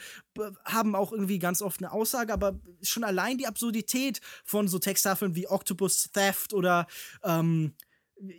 haben 0.65 0.95
auch 0.95 1.13
irgendwie 1.13 1.39
ganz 1.39 1.61
oft 1.61 1.81
eine 1.81 1.93
Aussage, 1.93 2.33
aber 2.33 2.59
schon 2.81 3.05
allein 3.05 3.37
die 3.37 3.47
Absurdität 3.47 4.19
von 4.43 4.67
so 4.67 4.77
Texttafeln 4.77 5.35
wie 5.35 5.47
Octopus 5.47 6.11
Theft 6.11 6.53
oder 6.53 6.87
ähm, 7.23 7.73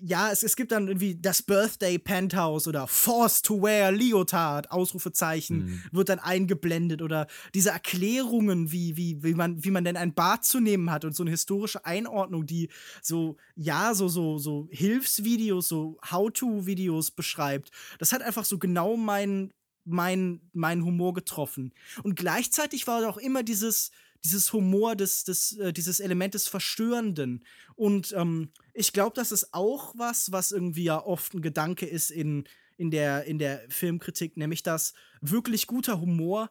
ja, 0.01 0.31
es, 0.31 0.43
es 0.43 0.57
gibt 0.57 0.72
dann 0.72 0.89
irgendwie 0.89 1.16
das 1.16 1.43
Birthday 1.43 1.99
Penthouse 1.99 2.66
oder 2.66 2.87
Forced 2.87 3.45
to 3.45 3.62
Wear 3.62 3.93
Leotard, 3.93 4.70
Ausrufezeichen, 4.70 5.59
mhm. 5.59 5.83
wird 5.93 6.09
dann 6.09 6.18
eingeblendet 6.18 7.03
oder 7.03 7.27
diese 7.55 7.70
Erklärungen, 7.70 8.72
wie, 8.72 8.97
wie, 8.97 9.22
wie, 9.22 9.35
man, 9.35 9.62
wie 9.64 9.70
man 9.70 9.85
denn 9.85 9.97
ein 9.97 10.14
Bad 10.14 10.45
zu 10.45 10.61
nehmen 10.61 10.91
hat 10.91 11.05
und 11.05 11.14
so 11.14 11.22
eine 11.22 11.31
historische 11.31 11.85
Einordnung, 11.85 12.47
die 12.47 12.70
so, 13.03 13.37
ja, 13.55 13.95
so, 13.95 14.09
so, 14.09 14.39
so 14.39 14.68
Hilfsvideos, 14.70 15.68
so 15.68 15.99
How-To-Videos 16.11 17.11
beschreibt. 17.11 17.70
Das 17.99 18.12
hat 18.12 18.22
einfach 18.22 18.45
so 18.45 18.59
genau 18.59 18.97
meinen 18.97 19.53
mein, 19.89 20.41
mein 20.53 20.85
Humor 20.85 21.14
getroffen. 21.14 21.72
Und 22.03 22.16
gleichzeitig 22.16 22.89
war 22.89 23.09
auch 23.09 23.18
immer 23.18 23.45
dieses, 23.45 23.93
dieses 24.25 24.53
Humor, 24.53 24.97
des, 24.97 25.25
des, 25.25 25.57
äh, 25.59 25.73
dieses 25.73 26.01
Element 26.01 26.35
des 26.35 26.49
Verstörenden. 26.49 27.45
Und 27.75 28.12
ähm, 28.17 28.51
ich 28.75 28.93
glaube, 28.93 29.14
das 29.14 29.33
ist 29.33 29.53
auch 29.53 29.95
was, 29.97 30.33
was 30.33 30.53
irgendwie 30.53 30.85
ja 30.85 31.05
oft 31.05 31.35
ein 31.35 31.43
Gedanke 31.43 31.87
ist 31.87 32.11
in, 32.11 32.45
in, 32.77 32.91
der, 32.91 33.25
in 33.25 33.39
der 33.39 33.62
Filmkritik, 33.69 34.37
nämlich 34.37 34.62
dass 34.62 34.95
wirklich 35.21 35.67
guter 35.67 36.01
Humor 36.01 36.51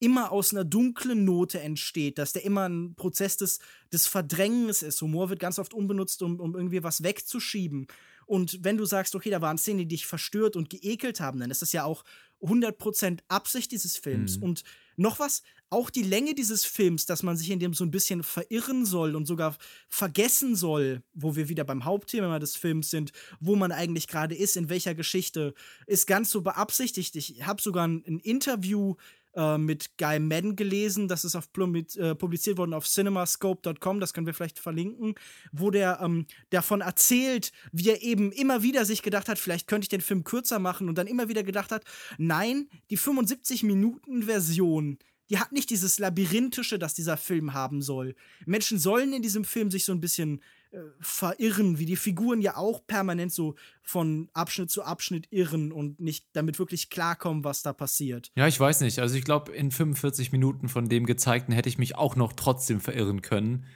immer 0.00 0.30
aus 0.30 0.52
einer 0.52 0.64
dunklen 0.64 1.24
Note 1.24 1.60
entsteht, 1.60 2.18
dass 2.18 2.32
der 2.32 2.44
immer 2.44 2.68
ein 2.68 2.94
Prozess 2.94 3.36
des, 3.36 3.58
des 3.92 4.06
Verdrängens 4.06 4.82
ist. 4.82 5.02
Humor 5.02 5.28
wird 5.28 5.40
ganz 5.40 5.58
oft 5.58 5.74
unbenutzt, 5.74 6.22
um, 6.22 6.38
um 6.38 6.54
irgendwie 6.54 6.82
was 6.82 7.02
wegzuschieben. 7.02 7.88
Und 8.26 8.62
wenn 8.62 8.76
du 8.76 8.84
sagst, 8.84 9.14
okay, 9.14 9.30
da 9.30 9.40
waren 9.40 9.58
Szenen, 9.58 9.78
die 9.78 9.88
dich 9.88 10.06
verstört 10.06 10.54
und 10.54 10.70
geekelt 10.70 11.18
haben, 11.20 11.40
dann 11.40 11.50
ist 11.50 11.62
das 11.62 11.72
ja 11.72 11.84
auch 11.84 12.04
100% 12.42 13.20
Absicht 13.28 13.72
dieses 13.72 13.96
Films. 13.96 14.36
Mhm. 14.36 14.42
Und 14.42 14.64
noch 14.96 15.18
was, 15.18 15.42
auch 15.70 15.90
die 15.90 16.02
Länge 16.02 16.34
dieses 16.34 16.64
Films, 16.64 17.06
dass 17.06 17.22
man 17.22 17.36
sich 17.36 17.50
in 17.50 17.58
dem 17.58 17.74
so 17.74 17.84
ein 17.84 17.90
bisschen 17.90 18.22
verirren 18.22 18.86
soll 18.86 19.14
und 19.14 19.26
sogar 19.26 19.56
vergessen 19.88 20.56
soll, 20.56 21.02
wo 21.14 21.36
wir 21.36 21.48
wieder 21.48 21.64
beim 21.64 21.84
Hauptthema 21.84 22.38
des 22.38 22.56
Films 22.56 22.90
sind, 22.90 23.12
wo 23.40 23.56
man 23.56 23.72
eigentlich 23.72 24.08
gerade 24.08 24.34
ist, 24.34 24.56
in 24.56 24.68
welcher 24.68 24.94
Geschichte, 24.94 25.54
ist 25.86 26.06
ganz 26.06 26.30
so 26.30 26.40
beabsichtigt. 26.40 27.16
Ich 27.16 27.46
habe 27.46 27.60
sogar 27.60 27.86
ein, 27.86 28.02
ein 28.06 28.18
Interview 28.20 28.94
äh, 29.34 29.58
mit 29.58 29.98
Guy 29.98 30.18
Madden 30.18 30.56
gelesen. 30.56 31.06
Das 31.06 31.24
ist 31.24 31.36
auf, 31.36 31.48
äh, 31.56 32.14
publiziert 32.14 32.58
worden 32.58 32.74
auf 32.74 32.86
cinemascope.com, 32.86 34.00
das 34.00 34.12
können 34.12 34.26
wir 34.26 34.34
vielleicht 34.34 34.58
verlinken, 34.58 35.14
wo 35.52 35.70
der 35.70 36.00
ähm, 36.02 36.26
davon 36.50 36.80
erzählt, 36.80 37.52
wie 37.70 37.90
er 37.90 38.02
eben 38.02 38.32
immer 38.32 38.62
wieder 38.62 38.84
sich 38.84 39.02
gedacht 39.02 39.28
hat, 39.28 39.38
vielleicht 39.38 39.68
könnte 39.68 39.84
ich 39.84 39.90
den 39.90 40.00
Film 40.00 40.24
kürzer 40.24 40.58
machen 40.58 40.88
und 40.88 40.98
dann 40.98 41.06
immer 41.06 41.28
wieder 41.28 41.44
gedacht 41.44 41.70
hat, 41.70 41.84
nein, 42.16 42.68
die 42.90 42.98
75-Minuten-Version 42.98 44.98
die 45.30 45.38
hat 45.38 45.52
nicht 45.52 45.70
dieses 45.70 45.98
Labyrinthische, 45.98 46.78
das 46.78 46.94
dieser 46.94 47.16
Film 47.16 47.54
haben 47.54 47.82
soll. 47.82 48.14
Menschen 48.46 48.78
sollen 48.78 49.12
in 49.12 49.22
diesem 49.22 49.44
Film 49.44 49.70
sich 49.70 49.84
so 49.84 49.92
ein 49.92 50.00
bisschen 50.00 50.42
äh, 50.70 50.78
verirren, 51.00 51.78
wie 51.78 51.86
die 51.86 51.96
Figuren 51.96 52.42
ja 52.42 52.56
auch 52.56 52.86
permanent 52.86 53.32
so 53.32 53.54
von 53.82 54.28
Abschnitt 54.34 54.70
zu 54.70 54.82
Abschnitt 54.82 55.26
irren 55.30 55.72
und 55.72 55.98
nicht 55.98 56.26
damit 56.32 56.58
wirklich 56.58 56.90
klarkommen, 56.90 57.44
was 57.44 57.62
da 57.62 57.72
passiert. 57.72 58.30
Ja, 58.36 58.46
ich 58.46 58.58
weiß 58.60 58.82
nicht. 58.82 58.98
Also 58.98 59.16
ich 59.16 59.24
glaube, 59.24 59.52
in 59.52 59.70
45 59.70 60.32
Minuten 60.32 60.68
von 60.68 60.88
dem 60.88 61.06
gezeigten 61.06 61.52
hätte 61.52 61.70
ich 61.70 61.78
mich 61.78 61.96
auch 61.96 62.16
noch 62.16 62.32
trotzdem 62.34 62.80
verirren 62.80 63.22
können. 63.22 63.66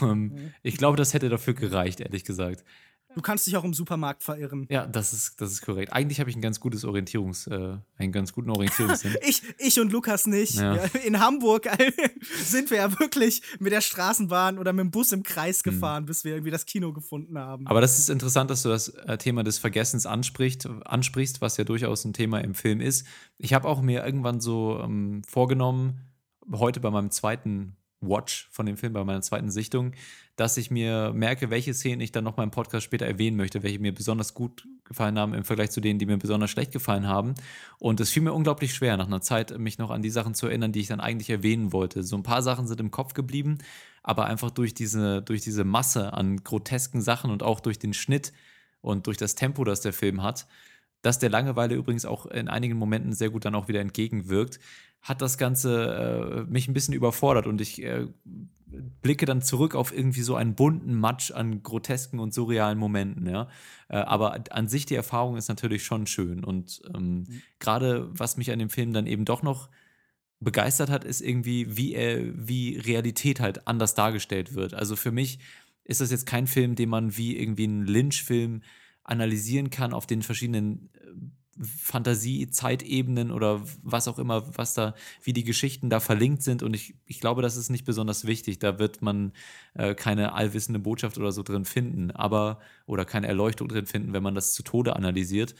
Ähm, 0.00 0.28
mhm. 0.28 0.54
Ich 0.62 0.76
glaube, 0.76 0.96
das 0.96 1.12
hätte 1.12 1.28
dafür 1.28 1.54
gereicht, 1.54 1.98
ehrlich 1.98 2.22
gesagt. 2.22 2.62
Du 3.14 3.20
kannst 3.20 3.46
dich 3.46 3.56
auch 3.56 3.64
im 3.64 3.74
Supermarkt 3.74 4.22
verirren. 4.22 4.66
Ja, 4.70 4.86
das 4.86 5.12
ist, 5.12 5.40
das 5.40 5.52
ist 5.52 5.62
korrekt. 5.62 5.92
Eigentlich 5.92 6.20
habe 6.20 6.30
ich 6.30 6.36
ein 6.36 6.42
ganz 6.42 6.60
gutes 6.60 6.84
Orientierungs, 6.84 7.46
äh, 7.46 7.76
einen 7.96 8.12
ganz 8.12 8.32
guten 8.32 8.50
Orientierungssinn. 8.50 9.16
ich, 9.26 9.42
ich 9.58 9.80
und 9.80 9.92
Lukas 9.92 10.26
nicht. 10.26 10.54
Ja. 10.54 10.76
In 11.04 11.20
Hamburg 11.20 11.68
sind 12.44 12.70
wir 12.70 12.78
ja 12.78 12.98
wirklich 12.98 13.42
mit 13.58 13.72
der 13.72 13.80
Straßenbahn 13.80 14.58
oder 14.58 14.72
mit 14.72 14.84
dem 14.84 14.90
Bus 14.90 15.12
im 15.12 15.22
Kreis 15.22 15.62
hm. 15.64 15.72
gefahren, 15.72 16.02
mhm. 16.04 16.06
bis 16.06 16.24
wir 16.24 16.32
irgendwie 16.32 16.50
das 16.50 16.66
Kino 16.66 16.92
gefunden 16.92 17.38
haben. 17.38 17.66
Aber 17.66 17.80
das 17.80 17.98
ist 17.98 18.08
interessant, 18.08 18.50
dass 18.50 18.62
du 18.62 18.68
das 18.68 18.88
äh, 18.88 19.18
Thema 19.18 19.44
des 19.44 19.58
Vergessens 19.58 20.06
ansprichst, 20.06 20.68
ansprichst, 20.84 21.40
was 21.40 21.56
ja 21.56 21.64
durchaus 21.64 22.04
ein 22.04 22.12
Thema 22.12 22.38
im 22.38 22.54
Film 22.54 22.80
ist. 22.80 23.06
Ich 23.38 23.52
habe 23.54 23.68
auch 23.68 23.82
mir 23.82 24.04
irgendwann 24.04 24.40
so 24.40 24.80
ähm, 24.82 25.22
vorgenommen, 25.26 26.00
heute 26.50 26.80
bei 26.80 26.90
meinem 26.90 27.10
zweiten 27.10 27.76
Watch 28.02 28.48
von 28.50 28.66
dem 28.66 28.76
Film, 28.76 28.92
bei 28.92 29.04
meiner 29.04 29.22
zweiten 29.22 29.50
Sichtung, 29.50 29.92
dass 30.36 30.56
ich 30.56 30.70
mir 30.70 31.12
merke, 31.14 31.50
welche 31.50 31.74
Szenen 31.74 32.00
ich 32.00 32.12
dann 32.12 32.24
noch 32.24 32.36
mal 32.36 32.42
im 32.42 32.50
Podcast 32.50 32.84
später 32.84 33.06
erwähnen 33.06 33.36
möchte, 33.36 33.62
welche 33.62 33.78
mir 33.78 33.94
besonders 33.94 34.34
gut 34.34 34.66
gefallen 34.84 35.18
haben 35.18 35.34
im 35.34 35.44
Vergleich 35.44 35.70
zu 35.70 35.80
denen, 35.80 35.98
die 35.98 36.06
mir 36.06 36.18
besonders 36.18 36.50
schlecht 36.50 36.72
gefallen 36.72 37.06
haben. 37.06 37.34
Und 37.78 38.00
es 38.00 38.10
fiel 38.10 38.22
mir 38.22 38.32
unglaublich 38.32 38.74
schwer, 38.74 38.96
nach 38.96 39.06
einer 39.06 39.20
Zeit 39.20 39.58
mich 39.58 39.78
noch 39.78 39.90
an 39.90 40.02
die 40.02 40.10
Sachen 40.10 40.34
zu 40.34 40.46
erinnern, 40.46 40.72
die 40.72 40.80
ich 40.80 40.88
dann 40.88 41.00
eigentlich 41.00 41.30
erwähnen 41.30 41.72
wollte. 41.72 42.02
So 42.02 42.16
ein 42.16 42.22
paar 42.22 42.42
Sachen 42.42 42.66
sind 42.66 42.80
im 42.80 42.90
Kopf 42.90 43.14
geblieben, 43.14 43.58
aber 44.02 44.26
einfach 44.26 44.50
durch 44.50 44.74
diese, 44.74 45.22
durch 45.22 45.42
diese 45.42 45.64
Masse 45.64 46.12
an 46.12 46.42
grotesken 46.42 47.00
Sachen 47.00 47.30
und 47.30 47.42
auch 47.42 47.60
durch 47.60 47.78
den 47.78 47.94
Schnitt 47.94 48.32
und 48.80 49.06
durch 49.06 49.16
das 49.16 49.34
Tempo, 49.34 49.64
das 49.64 49.80
der 49.80 49.92
Film 49.92 50.22
hat, 50.22 50.46
das 51.02 51.18
der 51.18 51.30
Langeweile 51.30 51.74
übrigens 51.74 52.04
auch 52.04 52.26
in 52.26 52.48
einigen 52.48 52.76
Momenten 52.76 53.12
sehr 53.12 53.30
gut 53.30 53.44
dann 53.44 53.54
auch 53.54 53.68
wieder 53.68 53.80
entgegenwirkt, 53.80 54.60
hat 55.02 55.20
das 55.20 55.36
Ganze 55.36 56.46
äh, 56.46 56.50
mich 56.50 56.68
ein 56.68 56.74
bisschen 56.74 56.94
überfordert 56.94 57.46
und 57.46 57.60
ich 57.60 57.82
äh, 57.82 58.06
blicke 59.02 59.26
dann 59.26 59.42
zurück 59.42 59.74
auf 59.74 59.94
irgendwie 59.94 60.22
so 60.22 60.36
einen 60.36 60.54
bunten 60.54 60.94
Matsch 60.94 61.30
an 61.30 61.62
grotesken 61.62 62.18
und 62.20 62.32
surrealen 62.32 62.78
Momenten, 62.78 63.28
ja. 63.28 63.48
Äh, 63.88 63.96
aber 63.96 64.44
an 64.50 64.68
sich 64.68 64.86
die 64.86 64.94
Erfahrung 64.94 65.36
ist 65.36 65.48
natürlich 65.48 65.84
schon 65.84 66.06
schön 66.06 66.44
und 66.44 66.82
ähm, 66.94 67.18
mhm. 67.18 67.42
gerade 67.58 68.08
was 68.12 68.36
mich 68.36 68.50
an 68.52 68.58
dem 68.58 68.70
Film 68.70 68.92
dann 68.92 69.06
eben 69.06 69.24
doch 69.24 69.42
noch 69.42 69.68
begeistert 70.40 70.90
hat, 70.90 71.04
ist 71.04 71.20
irgendwie, 71.20 71.76
wie 71.76 71.94
er, 71.94 72.20
wie 72.34 72.76
Realität 72.76 73.40
halt 73.40 73.66
anders 73.68 73.94
dargestellt 73.94 74.54
wird. 74.54 74.74
Also 74.74 74.96
für 74.96 75.12
mich 75.12 75.38
ist 75.84 76.00
das 76.00 76.10
jetzt 76.10 76.26
kein 76.26 76.46
Film, 76.46 76.74
den 76.74 76.88
man 76.88 77.16
wie 77.16 77.36
irgendwie 77.36 77.64
einen 77.64 77.86
Lynch-Film 77.86 78.62
analysieren 79.04 79.70
kann 79.70 79.92
auf 79.92 80.06
den 80.06 80.22
verschiedenen 80.22 80.90
äh, 80.94 81.01
Fantasie-Zeitebenen 81.60 83.30
oder 83.30 83.62
was 83.82 84.08
auch 84.08 84.18
immer, 84.18 84.56
was 84.56 84.74
da, 84.74 84.94
wie 85.22 85.32
die 85.32 85.44
Geschichten 85.44 85.90
da 85.90 86.00
verlinkt 86.00 86.42
sind. 86.42 86.62
Und 86.62 86.74
ich, 86.74 86.94
ich 87.06 87.20
glaube, 87.20 87.42
das 87.42 87.56
ist 87.56 87.70
nicht 87.70 87.84
besonders 87.84 88.26
wichtig. 88.26 88.58
Da 88.58 88.78
wird 88.78 89.02
man 89.02 89.32
äh, 89.74 89.94
keine 89.94 90.32
allwissende 90.32 90.78
Botschaft 90.78 91.18
oder 91.18 91.32
so 91.32 91.42
drin 91.42 91.64
finden, 91.64 92.10
aber, 92.10 92.58
oder 92.86 93.04
keine 93.04 93.28
Erleuchtung 93.28 93.68
drin 93.68 93.86
finden, 93.86 94.12
wenn 94.12 94.22
man 94.22 94.34
das 94.34 94.54
zu 94.54 94.62
Tode 94.62 94.96
analysiert. 94.96 95.54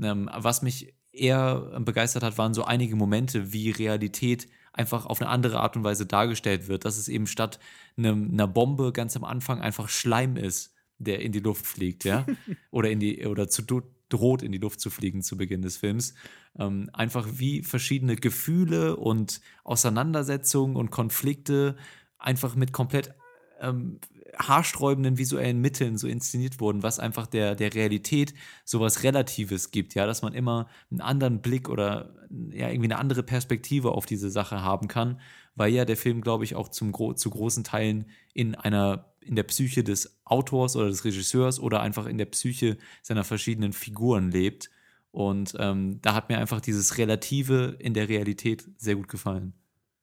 Ähm, 0.00 0.28
was 0.34 0.62
mich 0.62 0.94
eher 1.12 1.80
begeistert 1.80 2.22
hat, 2.22 2.38
waren 2.38 2.54
so 2.54 2.64
einige 2.64 2.96
Momente, 2.96 3.52
wie 3.52 3.70
Realität 3.70 4.48
einfach 4.72 5.06
auf 5.06 5.20
eine 5.20 5.30
andere 5.30 5.60
Art 5.60 5.76
und 5.76 5.84
Weise 5.84 6.06
dargestellt 6.06 6.68
wird, 6.68 6.84
dass 6.84 6.98
es 6.98 7.08
eben 7.08 7.26
statt 7.26 7.58
einem, 7.96 8.30
einer 8.30 8.46
Bombe 8.46 8.92
ganz 8.92 9.16
am 9.16 9.24
Anfang 9.24 9.60
einfach 9.60 9.88
Schleim 9.88 10.36
ist, 10.36 10.74
der 10.98 11.20
in 11.20 11.32
die 11.32 11.40
Luft 11.40 11.66
fliegt, 11.66 12.04
ja, 12.04 12.26
oder 12.70 12.90
in 12.90 13.00
die 13.00 13.26
oder 13.26 13.48
zu 13.48 13.62
droht 14.08 14.42
in 14.42 14.52
die 14.52 14.58
Luft 14.58 14.80
zu 14.80 14.90
fliegen 14.90 15.22
zu 15.22 15.36
Beginn 15.36 15.62
des 15.62 15.76
Films. 15.76 16.14
Ähm, 16.58 16.90
einfach 16.92 17.26
wie 17.32 17.62
verschiedene 17.62 18.16
Gefühle 18.16 18.96
und 18.96 19.40
Auseinandersetzungen 19.64 20.76
und 20.76 20.90
Konflikte 20.90 21.76
einfach 22.18 22.54
mit 22.54 22.72
komplett 22.72 23.14
ähm, 23.60 24.00
haarsträubenden 24.38 25.18
visuellen 25.18 25.60
Mitteln 25.60 25.98
so 25.98 26.06
inszeniert 26.06 26.60
wurden, 26.60 26.82
was 26.82 26.98
einfach 26.98 27.26
der, 27.26 27.54
der 27.54 27.74
Realität 27.74 28.34
sowas 28.64 29.02
Relatives 29.02 29.70
gibt, 29.70 29.94
ja, 29.94 30.06
dass 30.06 30.22
man 30.22 30.32
immer 30.32 30.68
einen 30.90 31.00
anderen 31.00 31.40
Blick 31.40 31.68
oder 31.68 32.14
ja, 32.52 32.68
irgendwie 32.68 32.90
eine 32.90 32.98
andere 32.98 33.22
Perspektive 33.22 33.92
auf 33.92 34.06
diese 34.06 34.30
Sache 34.30 34.62
haben 34.62 34.88
kann, 34.88 35.20
weil 35.54 35.72
ja 35.72 35.84
der 35.84 35.96
Film, 35.96 36.20
glaube 36.20 36.44
ich, 36.44 36.54
auch 36.54 36.68
zum, 36.68 36.92
zu 37.16 37.30
großen 37.30 37.64
Teilen 37.64 38.06
in 38.32 38.54
einer, 38.54 39.12
in 39.28 39.36
der 39.36 39.42
Psyche 39.44 39.84
des 39.84 40.18
Autors 40.24 40.76
oder 40.76 40.88
des 40.88 41.04
Regisseurs 41.04 41.60
oder 41.60 41.80
einfach 41.80 42.06
in 42.06 42.18
der 42.18 42.26
Psyche 42.26 42.78
seiner 43.02 43.24
verschiedenen 43.24 43.72
Figuren 43.72 44.30
lebt. 44.30 44.70
Und 45.10 45.54
ähm, 45.58 46.00
da 46.02 46.14
hat 46.14 46.28
mir 46.28 46.38
einfach 46.38 46.60
dieses 46.60 46.98
Relative 46.98 47.76
in 47.78 47.94
der 47.94 48.08
Realität 48.08 48.68
sehr 48.76 48.96
gut 48.96 49.08
gefallen. 49.08 49.54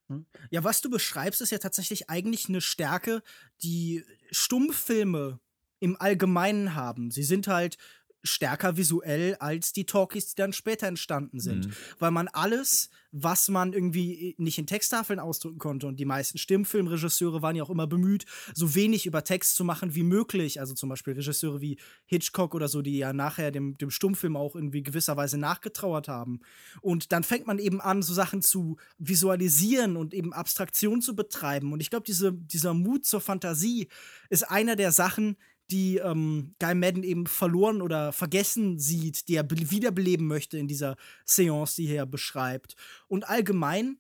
Hm? 0.10 0.26
Ja, 0.50 0.64
was 0.64 0.82
du 0.82 0.90
beschreibst, 0.90 1.42
ist 1.42 1.52
ja 1.52 1.58
tatsächlich 1.58 2.10
eigentlich 2.10 2.50
eine 2.50 2.62
Stärke, 2.62 3.22
die 3.64 4.04
Stummfilme 4.32 5.40
im 5.80 6.00
Allgemeinen 6.00 6.76
haben. 6.76 7.12
Sie 7.12 7.24
sind 7.24 7.48
halt 7.48 7.78
stärker 8.26 8.78
visuell 8.78 9.36
als 9.40 9.74
die 9.74 9.86
Talkies, 9.86 10.28
die 10.28 10.36
dann 10.36 10.54
später 10.54 10.88
entstanden 10.88 11.40
sind. 11.40 11.68
Mhm. 11.68 11.74
Weil 12.00 12.12
man 12.12 12.28
alles, 12.28 12.90
was 13.12 13.48
man 13.48 13.72
irgendwie 13.72 14.36
nicht 14.38 14.58
in 14.58 14.68
Texttafeln 14.68 15.20
ausdrücken 15.20 15.60
konnte, 15.60 15.88
und 15.88 16.00
die 16.00 16.06
meisten 16.06 16.38
Stimmfilmregisseure 16.38 17.42
waren 17.42 17.56
ja 17.56 17.64
auch 17.64 17.70
immer 17.70 17.88
bemüht, 17.88 18.26
so 18.54 18.76
wenig 18.76 19.06
über 19.06 19.24
Text 19.24 19.56
zu 19.56 19.64
machen 19.64 19.96
wie 19.96 20.04
möglich. 20.04 20.60
Also 20.60 20.74
zum 20.74 20.90
Beispiel 20.90 21.14
Regisseure 21.14 21.62
wie 21.62 21.78
Hitchcock 22.06 22.56
oder 22.56 22.68
so, 22.68 22.82
die 22.82 22.98
ja 22.98 23.14
nachher 23.14 23.52
dem, 23.52 23.78
dem 23.78 23.92
Stummfilm 23.92 24.36
auch 24.36 24.56
irgendwie 24.56 24.84
gewisserweise 24.84 25.38
nachgetrauert 25.38 26.08
haben. 26.08 26.42
Und 26.82 27.12
dann 27.12 27.24
fängt 27.24 27.48
man 27.48 27.60
eben 27.60 27.80
an, 27.80 28.02
so 28.02 28.14
Sachen 28.14 28.42
zu 28.42 28.78
visualisieren 28.98 29.96
und 29.96 30.14
eben 30.14 30.34
Abstraktion 30.34 31.02
zu 31.02 31.16
betreiben. 31.16 31.72
Und 31.72 31.80
ich 31.80 31.90
glaube, 31.90 32.06
diese, 32.06 32.34
dieser 32.34 32.74
Mut 32.74 33.06
zur 33.06 33.22
Fantasie 33.22 33.88
ist 34.30 34.50
einer 34.50 34.76
der 34.76 34.92
Sachen, 34.92 35.38
die 35.72 35.98
ähm, 35.98 36.56
Guy 36.60 36.76
Madden 36.76 37.04
eben 37.04 37.28
verloren 37.28 37.82
oder 37.82 38.12
vergessen 38.14 38.80
sieht, 38.80 39.28
die 39.28 39.36
er 39.36 39.50
wiederbeleben 39.50 40.28
möchte 40.28 40.58
in 40.58 40.68
dieser 40.68 40.96
Seance, 41.26 41.76
die 41.76 41.94
er 41.94 42.06
beschreibt. 42.06 42.76
Und 43.08 43.28
allgemein, 43.28 43.98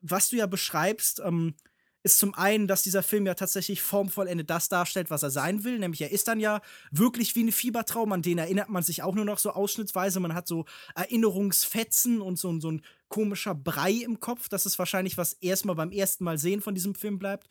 was 0.00 0.28
du 0.28 0.36
ja 0.36 0.46
beschreibst, 0.46 1.20
ähm, 1.24 1.54
ist 2.02 2.18
zum 2.18 2.34
einen, 2.34 2.66
dass 2.66 2.82
dieser 2.82 3.02
Film 3.02 3.26
ja 3.26 3.34
tatsächlich 3.34 3.82
formvollendet 3.82 4.48
das 4.48 4.68
darstellt, 4.68 5.10
was 5.10 5.22
er 5.22 5.30
sein 5.30 5.64
will. 5.64 5.78
Nämlich, 5.78 6.00
er 6.00 6.10
ist 6.10 6.28
dann 6.28 6.40
ja 6.40 6.62
wirklich 6.90 7.34
wie 7.34 7.44
ein 7.44 7.52
Fiebertraum, 7.52 8.12
an 8.12 8.22
den 8.22 8.38
erinnert 8.38 8.70
man 8.70 8.82
sich 8.82 9.02
auch 9.02 9.14
nur 9.14 9.26
noch 9.26 9.38
so 9.38 9.50
ausschnittsweise. 9.50 10.18
Man 10.20 10.34
hat 10.34 10.46
so 10.46 10.64
Erinnerungsfetzen 10.94 12.22
und 12.22 12.38
so, 12.38 12.58
so 12.60 12.70
ein 12.70 12.82
komischer 13.08 13.54
Brei 13.54 13.92
im 13.92 14.18
Kopf. 14.18 14.48
Das 14.48 14.64
ist 14.64 14.78
wahrscheinlich, 14.78 15.18
was 15.18 15.34
erstmal 15.34 15.76
beim 15.76 15.92
ersten 15.92 16.24
Mal 16.24 16.38
sehen 16.38 16.62
von 16.62 16.74
diesem 16.74 16.94
Film 16.94 17.18
bleibt. 17.18 17.48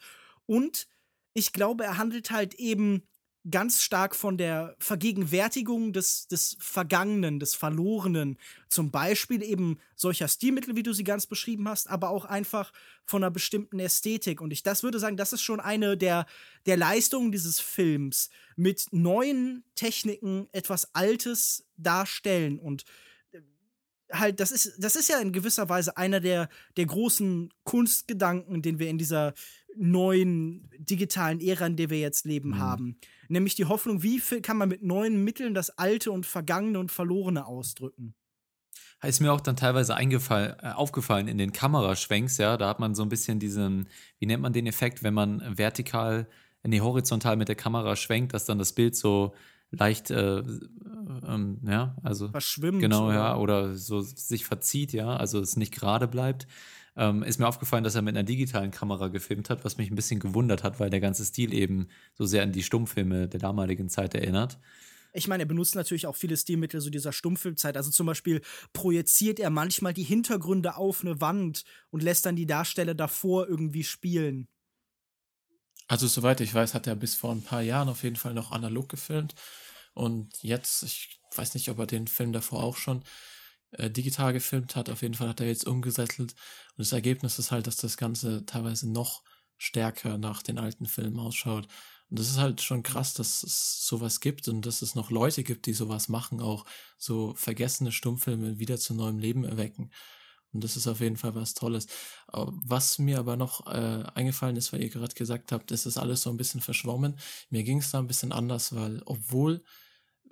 Und 0.48 0.88
ich 1.34 1.54
glaube, 1.54 1.84
er 1.84 1.98
handelt 2.00 2.32
halt 2.32 2.56
eben 2.56 3.04
ganz 3.52 3.82
stark 3.82 4.16
von 4.16 4.38
der 4.38 4.76
Vergegenwärtigung 4.80 5.94
des, 5.94 6.28
des 6.28 6.58
Vergangenen, 6.60 7.40
des 7.40 7.56
Verlorenen, 7.56 8.38
zum 8.68 8.92
Beispiel 8.92 9.44
eben 9.44 9.80
solcher 9.96 10.28
Stilmittel, 10.28 10.76
wie 10.76 10.84
du 10.84 10.94
sie 10.94 11.04
ganz 11.04 11.26
beschrieben 11.26 11.68
hast, 11.68 11.90
aber 11.90 12.10
auch 12.10 12.26
einfach 12.26 12.72
von 13.06 13.24
einer 13.24 13.32
bestimmten 13.32 13.80
Ästhetik. 13.80 14.42
Und 14.42 14.52
ich 14.52 14.64
das 14.64 14.84
würde 14.84 15.00
sagen, 15.00 15.18
das 15.18 15.34
ist 15.34 15.42
schon 15.42 15.60
eine 15.60 15.98
der, 15.98 16.26
der 16.66 16.78
Leistungen 16.78 17.32
dieses 17.32 17.60
Films, 17.60 18.30
mit 18.56 18.88
neuen 18.92 19.64
Techniken 19.76 20.48
etwas 20.52 20.94
Altes 20.94 21.66
darstellen 21.78 22.60
und 22.60 22.84
äh, 23.32 23.40
halt, 24.12 24.40
das 24.40 24.52
ist, 24.52 24.74
das 24.80 24.96
ist 24.96 25.10
ja 25.10 25.20
in 25.20 25.32
gewisser 25.32 25.70
Weise 25.70 25.98
einer 25.98 26.20
der, 26.20 26.50
der 26.78 26.86
großen 26.86 27.54
Kunstgedanken, 27.64 28.62
den 28.62 28.80
wir 28.80 28.90
in 28.90 28.98
dieser 28.98 29.34
neuen 29.80 30.70
digitalen 30.78 31.40
Ära, 31.40 31.68
in 31.68 31.76
der 31.76 31.90
wir 31.90 32.00
jetzt 32.00 32.26
leben, 32.26 32.50
mhm. 32.50 32.60
haben. 32.60 32.98
Nämlich 33.28 33.56
die 33.56 33.66
Hoffnung, 33.66 34.04
wie 34.04 34.20
kann 34.42 34.58
man 34.58 34.70
mit 34.70 34.84
neuen 34.84 35.24
Mitteln 35.24 35.54
das 35.54 35.78
Alte 35.78 36.12
und 36.12 36.26
Vergangene 36.26 36.80
und 36.80 36.92
Verlorene 36.92 37.46
ausdrücken. 37.46 38.16
Ist 39.02 39.22
mir 39.22 39.32
auch 39.32 39.40
dann 39.40 39.56
teilweise 39.56 39.94
äh, 39.94 40.72
aufgefallen 40.74 41.30
in 41.30 41.38
den 41.38 41.54
Kameraschwenks, 41.54 42.38
ja, 42.38 42.58
da 42.58 42.68
hat 42.68 42.80
man 42.80 42.96
so 42.96 43.04
ein 43.04 43.10
bisschen 43.10 43.40
diesen, 43.40 43.88
wie 44.20 44.26
nennt 44.26 44.42
man 44.42 44.52
den 44.52 44.68
Effekt, 44.68 45.04
wenn 45.04 45.14
man 45.14 45.58
vertikal, 45.58 46.28
nee, 46.64 46.82
horizontal 46.82 47.38
mit 47.38 47.48
der 47.48 47.56
Kamera 47.56 47.96
schwenkt, 47.96 48.34
dass 48.34 48.46
dann 48.46 48.60
das 48.60 48.74
Bild 48.74 48.98
so 48.98 49.34
leicht, 49.72 50.12
äh, 50.12 50.40
ähm, 50.40 51.60
ja, 51.66 51.96
also 52.04 52.30
verschwimmt. 52.30 52.82
Genau, 52.82 53.12
ja, 53.12 53.38
oder 53.38 53.76
so 53.76 54.02
sich 54.02 54.46
verzieht, 54.46 54.92
ja, 54.92 55.16
also 55.16 55.40
es 55.40 55.56
nicht 55.56 55.74
gerade 55.74 56.08
bleibt. 56.08 56.48
Ähm, 57.00 57.24
ist 57.24 57.40
mir 57.40 57.48
aufgefallen, 57.48 57.86
dass 57.86 57.96
er 57.96 58.02
mit 58.02 58.18
einer 58.18 58.26
digitalen 58.26 58.72
Kamera 58.72 59.08
gefilmt 59.08 59.50
hat, 59.50 59.64
was 59.64 59.78
mich 59.78 59.90
ein 59.90 59.96
bisschen 59.96 60.20
gewundert 60.20 60.64
hat, 60.64 60.82
weil 60.82 60.90
der 60.90 61.00
ganze 61.00 61.24
Stil 61.24 61.54
eben 61.54 61.88
so 62.14 62.26
sehr 62.26 62.44
an 62.44 62.52
die 62.52 62.62
Stummfilme 62.62 63.30
der 63.30 63.40
damaligen 63.40 63.88
Zeit 63.88 64.16
erinnert. 64.16 64.60
Ich 65.14 65.30
meine, 65.30 65.44
er 65.44 65.48
benutzt 65.48 65.76
natürlich 65.76 66.08
auch 66.08 66.18
viele 66.18 66.36
Stilmittel 66.36 66.82
so 66.82 66.90
dieser 66.90 67.14
Stummfilmzeit. 67.14 67.78
Also 67.78 67.90
zum 67.90 68.06
Beispiel 68.06 68.42
projiziert 68.74 69.40
er 69.40 69.50
manchmal 69.50 69.94
die 69.94 70.04
Hintergründe 70.04 70.76
auf 70.76 71.00
eine 71.00 71.22
Wand 71.22 71.64
und 71.90 72.04
lässt 72.04 72.26
dann 72.26 72.36
die 72.36 72.46
Darsteller 72.46 72.96
davor 72.96 73.48
irgendwie 73.48 73.86
spielen. 73.86 74.50
Also 75.88 76.06
soweit 76.06 76.42
ich 76.42 76.54
weiß, 76.54 76.74
hat 76.74 76.86
er 76.86 76.98
bis 76.98 77.16
vor 77.16 77.32
ein 77.32 77.44
paar 77.44 77.62
Jahren 77.62 77.88
auf 77.88 78.04
jeden 78.04 78.18
Fall 78.18 78.34
noch 78.34 78.52
analog 78.52 78.90
gefilmt. 78.90 79.36
Und 79.94 80.44
jetzt, 80.44 80.84
ich 80.84 81.22
weiß 81.34 81.54
nicht, 81.54 81.70
ob 81.70 81.80
er 81.80 81.88
den 81.88 82.08
Film 82.08 82.34
davor 82.34 82.62
auch 82.62 82.76
schon 82.76 83.04
äh, 83.72 83.90
digital 83.90 84.34
gefilmt 84.34 84.76
hat. 84.76 84.90
Auf 84.90 85.02
jeden 85.02 85.14
Fall 85.14 85.30
hat 85.30 85.42
er 85.42 85.48
jetzt 85.48 85.68
umgesettelt. 85.68 86.32
Und 86.32 86.80
das 86.80 86.92
Ergebnis 86.92 87.40
ist 87.40 87.52
halt, 87.52 87.68
dass 87.68 87.78
das 87.78 87.98
Ganze 87.98 88.46
teilweise 88.46 88.90
noch 88.90 89.24
stärker 89.58 90.18
nach 90.18 90.42
den 90.42 90.58
alten 90.58 90.86
Filmen 90.86 91.20
ausschaut. 91.20 91.68
Und 92.10 92.18
das 92.18 92.30
ist 92.30 92.38
halt 92.38 92.62
schon 92.62 92.82
krass, 92.82 93.14
dass 93.14 93.44
es 93.44 93.86
sowas 93.86 94.20
gibt 94.20 94.48
und 94.48 94.66
dass 94.66 94.82
es 94.82 94.96
noch 94.96 95.12
Leute 95.12 95.44
gibt, 95.44 95.68
die 95.68 95.74
sowas 95.74 96.10
machen, 96.10 96.42
auch 96.42 96.66
so 96.98 97.34
vergessene 97.36 97.92
Stummfilme 97.92 98.58
wieder 98.58 98.78
zu 98.80 98.96
neuem 98.96 99.20
Leben 99.20 99.44
erwecken. 99.44 99.92
Und 100.52 100.64
das 100.64 100.76
ist 100.76 100.88
auf 100.88 101.00
jeden 101.00 101.18
Fall 101.18 101.36
was 101.36 101.54
Tolles. 101.54 101.86
Was 102.32 102.98
mir 102.98 103.20
aber 103.20 103.38
noch 103.38 103.68
äh, 103.68 104.04
eingefallen 104.16 104.56
ist, 104.56 104.74
weil 104.74 104.82
ihr 104.82 104.90
gerade 104.90 105.14
gesagt 105.14 105.52
habt, 105.52 105.70
das 105.70 105.86
ist 105.86 105.98
alles 105.98 106.22
so 106.24 106.32
ein 106.32 106.38
bisschen 106.38 106.62
verschwommen. 106.62 107.20
Mir 107.52 107.64
ging 107.64 107.78
es 107.78 107.92
da 107.92 108.00
ein 108.00 108.08
bisschen 108.08 108.32
anders, 108.32 108.74
weil 108.74 109.04
obwohl 109.06 109.64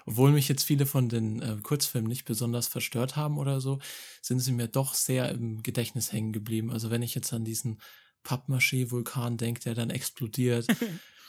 obwohl 0.06 0.32
mich 0.32 0.48
jetzt 0.48 0.64
viele 0.64 0.86
von 0.86 1.10
den 1.10 1.42
äh, 1.42 1.58
Kurzfilmen 1.62 2.08
nicht 2.08 2.26
besonders 2.26 2.68
verstört 2.68 3.16
haben 3.16 3.38
oder 3.38 3.60
so, 3.60 3.80
sind 4.22 4.40
sie 4.40 4.52
mir 4.52 4.68
doch 4.68 4.94
sehr 4.94 5.30
im 5.32 5.64
Gedächtnis 5.64 6.12
hängen 6.12 6.34
geblieben. 6.34 6.72
Also 6.72 6.90
wenn 6.92 7.02
ich 7.02 7.16
jetzt 7.16 7.34
an 7.34 7.46
diesen 7.46 7.80
Pappmaché-Vulkan 8.24 9.38
denke, 9.38 9.62
der 9.62 9.76
dann 9.76 9.90
explodiert, 9.90 10.68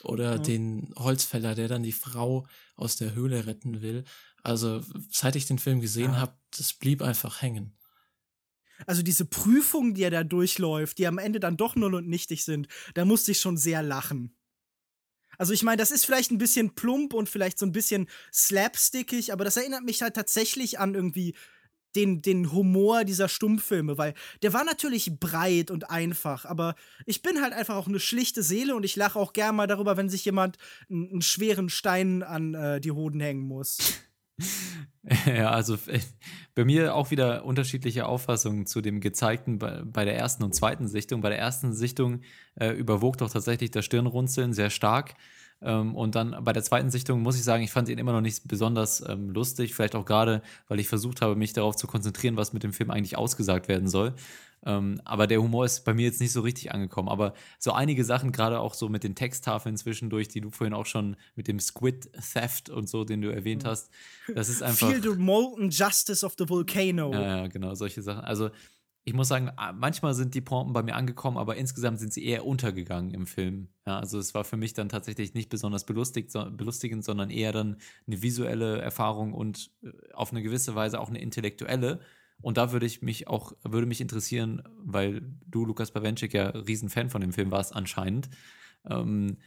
oder 0.03 0.35
ja. 0.35 0.37
den 0.37 0.93
Holzfäller, 0.97 1.55
der 1.55 1.67
dann 1.67 1.83
die 1.83 1.91
Frau 1.91 2.47
aus 2.75 2.95
der 2.95 3.15
Höhle 3.15 3.45
retten 3.45 3.81
will. 3.81 4.03
Also 4.43 4.81
seit 5.09 5.35
ich 5.35 5.45
den 5.45 5.59
Film 5.59 5.81
gesehen 5.81 6.13
ja. 6.13 6.19
habe, 6.19 6.33
das 6.55 6.73
blieb 6.73 7.01
einfach 7.01 7.41
hängen. 7.41 7.75
Also 8.85 9.03
diese 9.03 9.25
Prüfungen, 9.25 9.93
die 9.93 10.03
er 10.03 10.11
da 10.11 10.23
durchläuft, 10.23 10.97
die 10.97 11.07
am 11.07 11.17
Ende 11.17 11.41
dann 11.41 11.57
doch 11.57 11.75
null 11.75 11.95
und 11.95 12.07
nichtig 12.07 12.45
sind, 12.45 12.69
da 12.93 13.03
musste 13.03 13.31
ich 13.31 13.41
schon 13.41 13.57
sehr 13.57 13.83
lachen. 13.83 14.33
Also 15.39 15.53
ich 15.53 15.63
meine, 15.63 15.77
das 15.77 15.89
ist 15.89 16.05
vielleicht 16.05 16.31
ein 16.31 16.37
bisschen 16.37 16.75
plump 16.75 17.13
und 17.13 17.29
vielleicht 17.29 17.57
so 17.57 17.65
ein 17.65 17.71
bisschen 17.71 18.07
slapstickig, 18.31 19.31
aber 19.31 19.45
das 19.45 19.55
erinnert 19.55 19.83
mich 19.83 20.01
halt 20.01 20.13
tatsächlich 20.13 20.79
an 20.79 20.93
irgendwie 20.93 21.33
den, 21.95 22.21
den 22.21 22.51
Humor 22.51 23.05
dieser 23.05 23.29
Stummfilme, 23.29 23.97
weil 23.97 24.13
der 24.43 24.53
war 24.53 24.65
natürlich 24.65 25.17
breit 25.17 25.71
und 25.71 25.89
einfach, 25.89 26.45
aber 26.45 26.75
ich 27.05 27.21
bin 27.21 27.41
halt 27.41 27.53
einfach 27.53 27.77
auch 27.77 27.87
eine 27.87 28.01
schlichte 28.01 28.43
Seele 28.43 28.75
und 28.75 28.83
ich 28.83 28.97
lache 28.97 29.17
auch 29.17 29.31
gern 29.33 29.55
mal 29.55 29.65
darüber, 29.65 29.95
wenn 29.97 30.09
sich 30.09 30.25
jemand 30.25 30.57
einen, 30.89 31.09
einen 31.09 31.21
schweren 31.21 31.69
Stein 31.69 32.21
an 32.21 32.53
äh, 32.53 32.81
die 32.81 32.91
Hoden 32.91 33.21
hängen 33.21 33.47
muss. 33.47 33.77
Ja, 35.25 35.51
also 35.51 35.77
bei 36.55 36.65
mir 36.65 36.93
auch 36.95 37.11
wieder 37.11 37.45
unterschiedliche 37.45 38.05
Auffassungen 38.05 38.65
zu 38.65 38.81
dem 38.81 38.99
gezeigten 38.99 39.57
bei, 39.57 39.81
bei 39.83 40.05
der 40.05 40.15
ersten 40.15 40.43
und 40.43 40.53
zweiten 40.53 40.87
Sichtung. 40.87 41.21
Bei 41.21 41.29
der 41.29 41.39
ersten 41.39 41.73
Sichtung 41.73 42.21
äh, 42.55 42.69
überwog 42.69 43.17
doch 43.17 43.29
tatsächlich 43.29 43.71
das 43.71 43.85
Stirnrunzeln 43.85 44.53
sehr 44.53 44.69
stark. 44.69 45.15
Ähm, 45.61 45.95
und 45.95 46.15
dann 46.15 46.35
bei 46.43 46.53
der 46.53 46.63
zweiten 46.63 46.89
Sichtung 46.89 47.21
muss 47.21 47.35
ich 47.35 47.43
sagen, 47.43 47.63
ich 47.63 47.71
fand 47.71 47.89
ihn 47.89 47.97
immer 47.97 48.13
noch 48.13 48.21
nicht 48.21 48.47
besonders 48.47 49.03
ähm, 49.07 49.29
lustig. 49.29 49.75
Vielleicht 49.75 49.95
auch 49.95 50.05
gerade, 50.05 50.41
weil 50.67 50.79
ich 50.79 50.87
versucht 50.87 51.21
habe, 51.21 51.35
mich 51.35 51.53
darauf 51.53 51.75
zu 51.75 51.87
konzentrieren, 51.87 52.37
was 52.37 52.53
mit 52.53 52.63
dem 52.63 52.73
Film 52.73 52.91
eigentlich 52.91 53.17
ausgesagt 53.17 53.67
werden 53.67 53.87
soll. 53.87 54.13
Ähm, 54.65 54.99
aber 55.05 55.27
der 55.27 55.41
Humor 55.41 55.65
ist 55.65 55.85
bei 55.85 55.93
mir 55.93 56.05
jetzt 56.05 56.19
nicht 56.19 56.31
so 56.31 56.41
richtig 56.41 56.73
angekommen. 56.73 57.09
Aber 57.09 57.33
so 57.59 57.71
einige 57.71 58.03
Sachen, 58.03 58.31
gerade 58.31 58.59
auch 58.59 58.73
so 58.73 58.89
mit 58.89 59.03
den 59.03 59.15
Texttafeln 59.15 59.77
zwischendurch, 59.77 60.27
die 60.27 60.41
du 60.41 60.49
vorhin 60.49 60.73
auch 60.73 60.85
schon 60.85 61.15
mit 61.35 61.47
dem 61.47 61.59
Squid 61.59 62.09
Theft 62.33 62.69
und 62.69 62.89
so, 62.89 63.05
den 63.05 63.21
du 63.21 63.33
erwähnt 63.33 63.63
mhm. 63.63 63.67
hast, 63.67 63.89
das 64.33 64.49
ist 64.49 64.61
einfach. 64.63 64.89
Feel 64.89 65.01
the 65.01 65.17
molten 65.17 65.69
justice 65.69 66.25
of 66.25 66.35
the 66.37 66.47
volcano. 66.47 67.11
Ja, 67.13 67.37
ja, 67.37 67.47
genau, 67.47 67.73
solche 67.75 68.01
Sachen. 68.01 68.23
Also 68.23 68.49
ich 69.05 69.13
muss 69.13 69.27
sagen, 69.27 69.49
manchmal 69.75 70.13
sind 70.13 70.35
die 70.35 70.41
Pompen 70.41 70.73
bei 70.73 70.83
mir 70.83 70.95
angekommen, 70.95 71.37
aber 71.37 71.55
insgesamt 71.55 71.99
sind 71.99 72.13
sie 72.13 72.25
eher 72.25 72.45
untergegangen 72.45 73.11
im 73.11 73.25
Film. 73.25 73.69
Ja, 73.87 73.99
also 73.99 74.19
es 74.19 74.33
war 74.33 74.43
für 74.43 74.57
mich 74.57 74.73
dann 74.73 74.89
tatsächlich 74.89 75.33
nicht 75.33 75.49
besonders 75.49 75.85
belustigt, 75.85 76.31
so, 76.31 76.45
belustigend, 76.51 77.03
sondern 77.03 77.29
eher 77.29 77.51
dann 77.51 77.77
eine 78.05 78.21
visuelle 78.21 78.79
Erfahrung 78.79 79.33
und 79.33 79.71
äh, 79.81 79.89
auf 80.13 80.31
eine 80.31 80.43
gewisse 80.43 80.75
Weise 80.75 80.99
auch 80.99 81.09
eine 81.09 81.21
intellektuelle. 81.21 82.01
Und 82.41 82.57
da 82.57 82.71
würde 82.71 82.85
ich 82.85 83.01
mich 83.01 83.27
auch, 83.27 83.53
würde 83.63 83.87
mich 83.87 84.01
interessieren, 84.01 84.61
weil 84.77 85.21
du, 85.47 85.65
Lukas 85.65 85.91
Bawenschik, 85.91 86.33
ja 86.33 86.49
Riesenfan 86.49 87.09
von 87.09 87.21
dem 87.21 87.33
Film 87.33 87.51
warst 87.51 87.75
anscheinend, 87.75 88.29
ähm, 88.89 89.37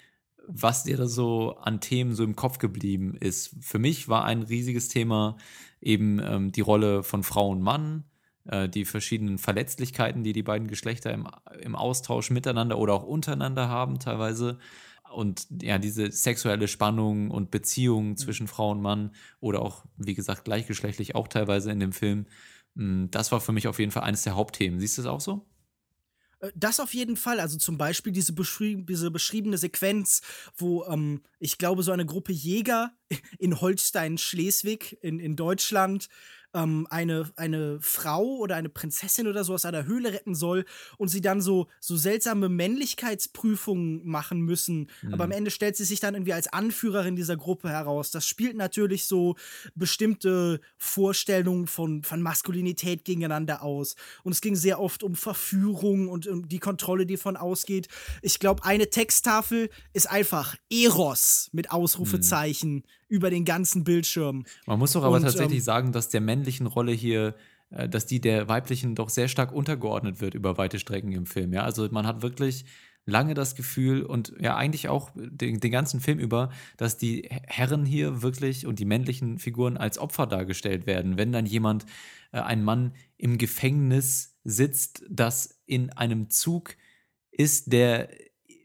was 0.46 0.84
dir 0.84 0.96
da 0.96 1.07
so 1.07 1.57
an 1.59 1.80
Themen 1.80 2.14
so 2.14 2.24
im 2.24 2.36
Kopf 2.36 2.59
geblieben 2.59 3.14
ist. 3.14 3.55
Für 3.61 3.78
mich 3.78 4.09
war 4.09 4.24
ein 4.24 4.42
riesiges 4.42 4.88
Thema 4.88 5.36
eben 5.80 6.18
ähm, 6.18 6.53
die 6.53 6.61
Rolle 6.61 7.03
von 7.03 7.22
Frau 7.22 7.48
und 7.50 7.62
Mann, 7.62 8.05
äh, 8.45 8.68
die 8.68 8.84
verschiedenen 8.84 9.38
Verletzlichkeiten, 9.38 10.22
die 10.22 10.32
die 10.32 10.43
beiden 10.43 10.68
Geschlechter 10.68 11.12
im, 11.12 11.28
im 11.61 11.76
Austausch 11.76 12.30
miteinander 12.30 12.78
oder 12.78 12.95
auch 12.95 13.05
untereinander 13.05 13.68
haben 13.68 13.99
teilweise. 13.99 14.59
Und 15.12 15.47
ja, 15.62 15.78
diese 15.78 16.11
sexuelle 16.11 16.68
Spannung 16.68 17.30
und 17.30 17.51
Beziehung 17.51 18.11
mhm. 18.11 18.16
zwischen 18.16 18.49
Frau 18.49 18.70
und 18.70 18.80
Mann 18.80 19.12
oder 19.40 19.61
auch, 19.61 19.84
wie 19.97 20.14
gesagt, 20.14 20.45
gleichgeschlechtlich 20.45 21.14
auch 21.14 21.28
teilweise 21.28 21.70
in 21.70 21.80
dem 21.80 21.93
Film, 21.93 22.26
hm, 22.76 23.11
das 23.11 23.32
war 23.32 23.40
für 23.40 23.53
mich 23.53 23.68
auf 23.68 23.78
jeden 23.78 23.93
Fall 23.93 24.05
eines 24.05 24.22
der 24.22 24.34
Hauptthemen. 24.34 24.80
Siehst 24.80 24.99
du 24.99 25.03
das 25.03 25.11
auch 25.11 25.20
so? 25.20 25.47
Äh, 26.40 26.51
das 26.55 26.80
auf 26.80 26.95
jeden 26.95 27.16
Fall. 27.16 27.40
Also 27.40 27.59
zum 27.59 27.78
Beispiel 27.78 28.12
diese, 28.12 28.32
beschrieb 28.32 28.86
diese 28.86 29.11
beschriebene 29.11 29.59
Sequenz, 29.59 30.22
wo 30.57 30.84
ähm, 30.84 31.22
ich 31.38 31.59
glaube, 31.59 31.82
so 31.82 31.93
eine 31.93 32.07
Gruppe 32.07 32.32
Jäger 32.32 32.93
in 33.38 33.61
Holstein-Schleswig 33.61 34.99
in, 35.03 35.20
in 35.20 35.36
Deutschland 35.36 36.09
ähm, 36.55 36.86
eine, 36.90 37.30
eine 37.36 37.78
Frau 37.80 38.36
oder 38.36 38.57
eine 38.57 38.68
Prinzessin 38.68 39.26
oder 39.26 39.44
so 39.44 39.55
aus 39.55 39.64
einer 39.64 39.86
Höhle 39.86 40.12
retten 40.12 40.34
soll 40.34 40.64
und 40.98 41.09
sie 41.09 41.20
dann 41.20 41.40
so, 41.40 41.68
so 41.80 41.96
seltsame 41.96 42.48
Männlichkeitsprüfungen 42.48 44.07
machen 44.07 44.40
müssen. 44.40 44.88
Mhm. 45.03 45.14
Aber 45.14 45.24
am 45.24 45.30
Ende 45.30 45.50
stellt 45.50 45.76
sie 45.76 45.84
sich 45.84 46.00
dann 46.00 46.14
irgendwie 46.14 46.32
als 46.32 46.53
Anführerin 46.53 47.16
dieser 47.16 47.36
Gruppe 47.36 47.70
heraus. 47.70 48.11
Das 48.11 48.26
spielt 48.26 48.57
natürlich 48.57 49.07
so 49.07 49.36
bestimmte 49.74 50.61
Vorstellungen 50.76 51.66
von, 51.66 52.03
von 52.03 52.22
Maskulinität 52.22 53.05
gegeneinander 53.05 53.62
aus. 53.62 53.96
Und 54.22 54.32
es 54.32 54.40
ging 54.40 54.57
sehr 54.57 54.80
oft 54.80 55.03
um 55.03 55.14
Verführung 55.14 56.09
und 56.09 56.26
um 56.26 56.48
die 56.48 56.59
Kontrolle, 56.59 57.07
die 57.07 57.16
von 57.16 57.36
ausgeht. 57.36 57.88
Ich 58.20 58.38
glaube, 58.38 58.64
eine 58.64 58.90
Texttafel 58.90 59.70
ist 59.92 60.11
einfach 60.11 60.57
Eros 60.70 61.48
mit 61.53 61.70
Ausrufezeichen. 61.70 62.74
Mhm 62.74 62.82
über 63.13 63.29
den 63.29 63.45
ganzen 63.45 63.85
Bildschirm. 63.85 64.45
Man 64.67 64.79
muss 64.79 64.93
doch 64.93 65.05
aber 65.05 65.17
und, 65.17 65.23
tatsächlich 65.23 65.59
ähm, 65.59 65.65
sagen, 65.65 65.93
dass 65.93 66.09
der 66.09 66.23
männlichen 66.23 66.67
Rolle 66.67 66.93
hier, 66.93 67.35
äh, 67.71 67.89
dass 67.89 68.07
die 68.07 68.21
der 68.21 68.49
weiblichen 68.49 68.95
doch 68.95 69.11
sehr 69.11 69.29
stark 69.29 69.53
untergeordnet 69.53 70.21
wird 70.21 70.35
über 70.35 70.57
weite 70.57 70.79
Strecken 70.79 71.13
im 71.13 71.27
Film. 71.27 71.53
Ja, 71.53 71.63
also 71.63 71.87
man 71.91 72.07
hat 72.07 72.23
wirklich 72.23 72.65
lange 73.05 73.35
das 73.35 73.55
Gefühl 73.55 74.03
und 74.03 74.33
ja 74.41 74.57
eigentlich 74.57 74.89
auch 74.89 75.11
den, 75.15 75.61
den 75.61 75.73
ganzen 75.73 76.01
Film 76.01 76.19
über, 76.19 76.51
dass 76.77 76.97
die 76.97 77.29
Herren 77.47 77.85
hier 77.85 78.23
wirklich 78.23 78.67
und 78.67 78.79
die 78.79 78.85
männlichen 78.85 79.39
Figuren 79.39 79.77
als 79.77 79.99
Opfer 79.99 80.27
dargestellt 80.27 80.87
werden. 80.87 81.19
Wenn 81.19 81.33
dann 81.33 81.45
jemand, 81.45 81.85
äh, 82.33 82.41
ein 82.41 82.65
Mann 82.65 82.95
im 83.19 83.39
Gefängnis 83.39 84.39
sitzt, 84.43 85.05
das 85.09 85.61
in 85.67 85.91
einem 85.91 86.31
Zug 86.31 86.77
ist, 87.31 87.73
der 87.73 88.09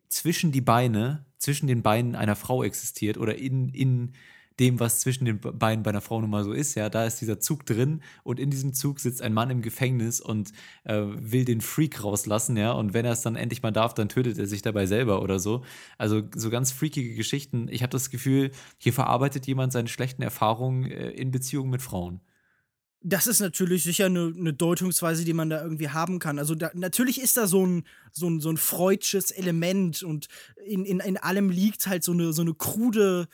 zwischen 0.07 0.51
die 0.51 0.61
Beine, 0.61 1.25
zwischen 1.37 1.67
den 1.67 1.83
Beinen 1.83 2.15
einer 2.15 2.35
Frau 2.35 2.63
existiert 2.63 3.17
oder 3.17 3.35
in, 3.35 3.69
in 3.69 4.13
dem, 4.59 4.79
was 4.79 4.99
zwischen 4.99 5.25
den 5.25 5.39
Beinen 5.39 5.83
bei 5.83 5.91
einer 5.91 6.01
Frau 6.01 6.19
nun 6.19 6.29
mal 6.29 6.43
so 6.43 6.51
ist. 6.51 6.75
Ja, 6.75 6.89
da 6.89 7.05
ist 7.05 7.21
dieser 7.21 7.39
Zug 7.39 7.65
drin 7.65 8.01
und 8.23 8.39
in 8.39 8.49
diesem 8.49 8.73
Zug 8.73 8.99
sitzt 8.99 9.21
ein 9.21 9.33
Mann 9.33 9.49
im 9.49 9.61
Gefängnis 9.61 10.19
und 10.19 10.51
äh, 10.83 11.01
will 11.01 11.45
den 11.45 11.61
Freak 11.61 12.03
rauslassen. 12.03 12.57
Ja, 12.57 12.71
und 12.71 12.93
wenn 12.93 13.05
er 13.05 13.11
es 13.11 13.21
dann 13.21 13.35
endlich 13.35 13.61
mal 13.61 13.71
darf, 13.71 13.93
dann 13.93 14.09
tötet 14.09 14.37
er 14.37 14.47
sich 14.47 14.61
dabei 14.61 14.85
selber 14.85 15.21
oder 15.21 15.39
so. 15.39 15.63
Also 15.97 16.23
so 16.35 16.49
ganz 16.49 16.71
freakige 16.71 17.15
Geschichten. 17.15 17.67
Ich 17.69 17.83
habe 17.83 17.91
das 17.91 18.09
Gefühl, 18.09 18.51
hier 18.77 18.93
verarbeitet 18.93 19.45
jemand 19.45 19.73
seine 19.73 19.87
schlechten 19.87 20.23
Erfahrungen 20.23 20.89
äh, 20.89 21.11
in 21.11 21.31
Beziehungen 21.31 21.69
mit 21.69 21.81
Frauen. 21.81 22.21
Das 23.01 23.27
ist 23.27 23.39
natürlich 23.39 23.83
sicher 23.83 24.07
eine, 24.07 24.33
eine, 24.35 24.53
Deutungsweise, 24.53 25.23
die 25.23 25.33
man 25.33 25.51
da 25.51 25.61
irgendwie 25.61 25.89
haben 25.89 26.17
kann. 26.17 26.39
Also 26.39 26.55
da, 26.55 26.71
natürlich 26.73 27.21
ist 27.21 27.37
da 27.37 27.45
so 27.45 27.65
ein, 27.65 27.83
so 28.11 28.27
ein, 28.27 28.39
so 28.39 28.49
ein 28.49 28.57
freudsches 28.57 29.29
Element 29.29 30.01
und 30.01 30.27
in, 30.65 30.83
in, 30.83 30.99
in 30.99 31.17
allem 31.17 31.51
liegt 31.51 31.85
halt 31.85 32.03
so 32.03 32.11
eine, 32.11 32.33
so 32.33 32.41
eine 32.41 32.55
krude 32.55 33.27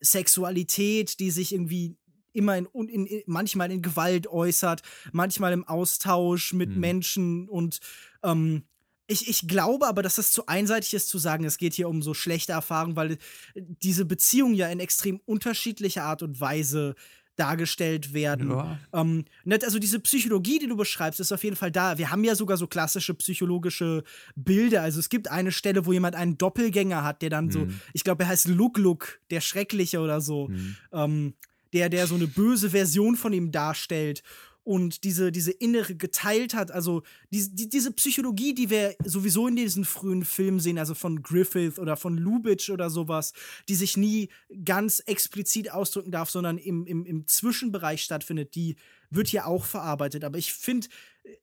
Sexualität, 0.00 1.20
die 1.20 1.30
sich 1.30 1.52
irgendwie 1.52 1.96
immer 2.32 2.56
in, 2.56 2.66
in, 2.88 3.06
in, 3.06 3.22
manchmal 3.26 3.70
in 3.70 3.82
Gewalt 3.82 4.26
äußert, 4.26 4.82
manchmal 5.12 5.52
im 5.52 5.66
Austausch 5.66 6.52
mit 6.52 6.70
mhm. 6.70 6.80
Menschen 6.80 7.48
und 7.48 7.80
ähm, 8.22 8.64
ich, 9.06 9.28
ich 9.28 9.46
glaube 9.46 9.86
aber, 9.86 10.02
dass 10.02 10.14
das 10.14 10.32
zu 10.32 10.46
einseitig 10.46 10.94
ist 10.94 11.08
zu 11.08 11.18
sagen, 11.18 11.44
es 11.44 11.58
geht 11.58 11.74
hier 11.74 11.88
um 11.88 12.02
so 12.02 12.14
schlechte 12.14 12.52
Erfahrungen, 12.52 12.96
weil 12.96 13.18
diese 13.54 14.06
Beziehungen 14.06 14.54
ja 14.54 14.68
in 14.68 14.80
extrem 14.80 15.20
unterschiedlicher 15.26 16.04
Art 16.04 16.22
und 16.22 16.40
Weise 16.40 16.94
dargestellt 17.36 18.14
werden. 18.14 18.50
Ja. 18.50 18.78
Ähm, 18.92 19.24
also 19.62 19.78
diese 19.78 20.00
Psychologie, 20.00 20.58
die 20.58 20.68
du 20.68 20.76
beschreibst, 20.76 21.20
ist 21.20 21.32
auf 21.32 21.44
jeden 21.44 21.56
Fall 21.56 21.70
da. 21.70 21.98
Wir 21.98 22.10
haben 22.10 22.24
ja 22.24 22.34
sogar 22.34 22.56
so 22.56 22.66
klassische 22.66 23.14
psychologische 23.14 24.04
Bilder. 24.36 24.82
Also 24.82 25.00
es 25.00 25.08
gibt 25.08 25.30
eine 25.30 25.52
Stelle, 25.52 25.86
wo 25.86 25.92
jemand 25.92 26.16
einen 26.16 26.38
Doppelgänger 26.38 27.02
hat, 27.04 27.22
der 27.22 27.30
dann 27.30 27.46
mhm. 27.46 27.50
so, 27.50 27.66
ich 27.92 28.04
glaube, 28.04 28.24
er 28.24 28.28
heißt 28.28 28.48
Look 28.48 28.78
Look, 28.78 29.20
der 29.30 29.40
Schreckliche 29.40 30.00
oder 30.00 30.20
so, 30.20 30.48
mhm. 30.48 30.76
ähm, 30.92 31.34
der, 31.72 31.88
der 31.88 32.06
so 32.06 32.14
eine 32.14 32.28
böse 32.28 32.70
Version 32.70 33.16
von 33.16 33.32
ihm 33.32 33.50
darstellt 33.50 34.22
und 34.64 35.04
diese, 35.04 35.30
diese 35.30 35.52
innere 35.52 35.94
Geteiltheit, 35.94 36.70
also 36.70 37.02
die, 37.30 37.54
die, 37.54 37.68
diese 37.68 37.92
Psychologie, 37.92 38.54
die 38.54 38.70
wir 38.70 38.96
sowieso 39.04 39.46
in 39.46 39.56
diesen 39.56 39.84
frühen 39.84 40.24
Filmen 40.24 40.58
sehen, 40.58 40.78
also 40.78 40.94
von 40.94 41.22
Griffith 41.22 41.78
oder 41.78 41.96
von 41.96 42.16
Lubitsch 42.16 42.70
oder 42.70 42.88
sowas, 42.88 43.34
die 43.68 43.74
sich 43.74 43.98
nie 43.98 44.30
ganz 44.64 45.00
explizit 45.00 45.70
ausdrücken 45.70 46.10
darf, 46.10 46.30
sondern 46.30 46.56
im, 46.56 46.86
im, 46.86 47.04
im 47.04 47.26
Zwischenbereich 47.26 48.02
stattfindet, 48.02 48.54
die 48.54 48.76
wird 49.10 49.28
hier 49.28 49.46
auch 49.46 49.66
verarbeitet. 49.66 50.24
Aber 50.24 50.38
ich 50.38 50.54
finde, 50.54 50.88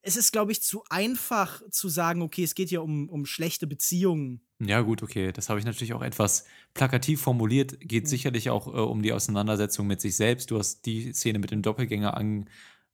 es 0.01 0.17
ist, 0.17 0.31
glaube 0.31 0.51
ich, 0.51 0.61
zu 0.61 0.83
einfach 0.89 1.61
zu 1.69 1.89
sagen, 1.89 2.21
okay, 2.21 2.43
es 2.43 2.55
geht 2.55 2.69
hier 2.69 2.83
um, 2.83 3.09
um 3.09 3.25
schlechte 3.25 3.67
Beziehungen. 3.67 4.41
Ja, 4.59 4.81
gut, 4.81 5.01
okay. 5.01 5.31
Das 5.31 5.49
habe 5.49 5.59
ich 5.59 5.65
natürlich 5.65 5.93
auch 5.93 6.03
etwas 6.03 6.45
plakativ 6.73 7.21
formuliert. 7.21 7.79
Geht 7.79 8.03
mhm. 8.03 8.07
sicherlich 8.07 8.49
auch 8.49 8.67
äh, 8.67 8.79
um 8.79 9.01
die 9.01 9.13
Auseinandersetzung 9.13 9.87
mit 9.87 10.01
sich 10.01 10.15
selbst. 10.15 10.51
Du 10.51 10.59
hast 10.59 10.85
die 10.85 11.13
Szene 11.13 11.39
mit 11.39 11.51
dem 11.51 11.61
Doppelgänger 11.61 12.15
an, 12.15 12.47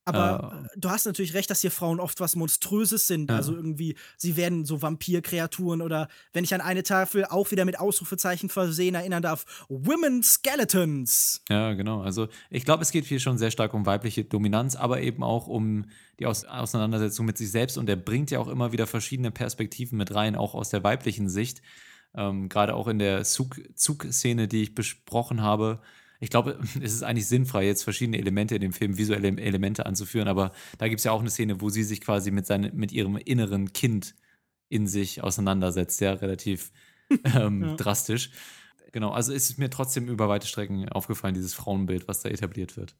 aber 0.08 0.64
äh, 0.64 0.80
du 0.80 0.89
hast 0.89 1.05
natürlich 1.05 1.34
recht, 1.34 1.49
dass 1.49 1.62
hier 1.62 1.72
Frauen 1.72 1.99
oft 1.99 2.20
was 2.20 2.36
Monströses 2.36 3.08
sind. 3.08 3.30
Ja. 3.30 3.36
Also 3.36 3.53
irgendwie, 3.53 3.95
sie 4.18 4.38
werden 4.38 4.66
so 4.66 4.82
Vampirkreaturen 4.82 5.82
oder 5.82 6.08
wenn 6.34 6.43
ich 6.43 6.53
an 6.53 6.62
eine 6.62 6.84
Tafel 6.84 7.26
auch 7.26 7.51
wieder 7.51 7.66
mit 7.66 7.80
Ausrufezeichen 7.80 8.49
versehen 8.49 8.95
erinnern 8.95 9.22
darf, 9.22 9.66
Women 9.70 10.24
Skeletons. 10.24 11.41
Ja, 11.49 11.74
genau. 11.74 12.01
Also 12.01 12.28
ich 12.49 12.64
glaube, 12.64 12.84
es 12.84 12.91
geht 12.91 13.05
hier 13.05 13.20
schon 13.20 13.38
sehr 13.38 13.51
stark 13.51 13.74
um 13.74 13.86
weibliche 13.86 14.24
Dominanz, 14.24 14.76
aber 14.76 15.01
eben 15.01 15.24
auch 15.24 15.47
um 15.47 15.86
die 16.20 16.26
Aus 16.26 16.45
Auseinandersetzung 16.45 17.26
mit 17.26 17.38
sich 17.38 17.51
selbst. 17.51 17.78
Und 17.78 17.89
er 17.89 17.97
bringt 17.97 18.32
ja 18.32 18.39
auch 18.39 18.47
immer 18.47 18.72
wieder 18.72 18.88
verschiedene 18.88 19.32
Perspektiven 19.32 19.97
mit 19.97 20.16
rein, 20.16 20.36
auch 20.36 20.55
aus 20.55 20.70
der 20.70 20.84
weiblichen 20.84 21.30
Sicht. 21.30 21.62
Ähm, 22.16 22.49
Gerade 22.49 22.76
auch 22.76 22.88
in 22.88 22.99
der 22.99 23.24
Zugszene, 23.24 23.76
Zug 23.76 24.49
die 24.49 24.64
ich 24.64 24.76
besprochen 24.76 25.41
habe 25.41 25.82
ich 26.20 26.30
glaube, 26.30 26.59
es 26.82 26.93
ist 26.93 27.03
eigentlich 27.03 27.28
sinnfrei, 27.28 27.65
jetzt 27.65 27.84
verschiedene 27.84 28.18
Elemente 28.18 28.55
in 28.55 28.61
dem 28.61 28.74
Film, 28.74 28.97
visuelle 28.97 29.30
Elemente 29.39 29.86
anzuführen, 29.86 30.28
aber 30.28 30.51
da 30.78 30.88
gibt 30.88 30.99
es 30.99 31.05
ja 31.05 31.11
auch 31.11 31.22
eine 31.22 31.30
Szene, 31.30 31.61
wo 31.61 31.70
sie 31.70 31.84
sich 31.84 32.01
quasi 32.01 32.32
mit, 32.32 32.45
seine, 32.45 32.72
mit 32.72 32.91
ihrem 32.91 33.18
inneren 33.18 33.74
Kind 33.74 34.15
in 34.70 34.88
sich 34.88 35.24
auseinandersetzt, 35.24 36.01
ja, 36.01 36.13
relativ 36.13 36.72
ähm, 37.36 37.63
ja. 37.63 37.76
drastisch. 37.76 38.32
Genau, 38.91 39.11
also 39.11 39.34
ist 39.34 39.49
es 39.49 39.57
mir 39.57 39.70
trotzdem 39.70 40.07
über 40.07 40.30
weite 40.30 40.47
Strecken 40.47 40.89
aufgefallen, 40.89 41.36
dieses 41.36 41.53
Frauenbild, 41.53 42.07
was 42.07 42.22
da 42.22 42.30
etabliert 42.30 42.78
wird. 42.78 42.95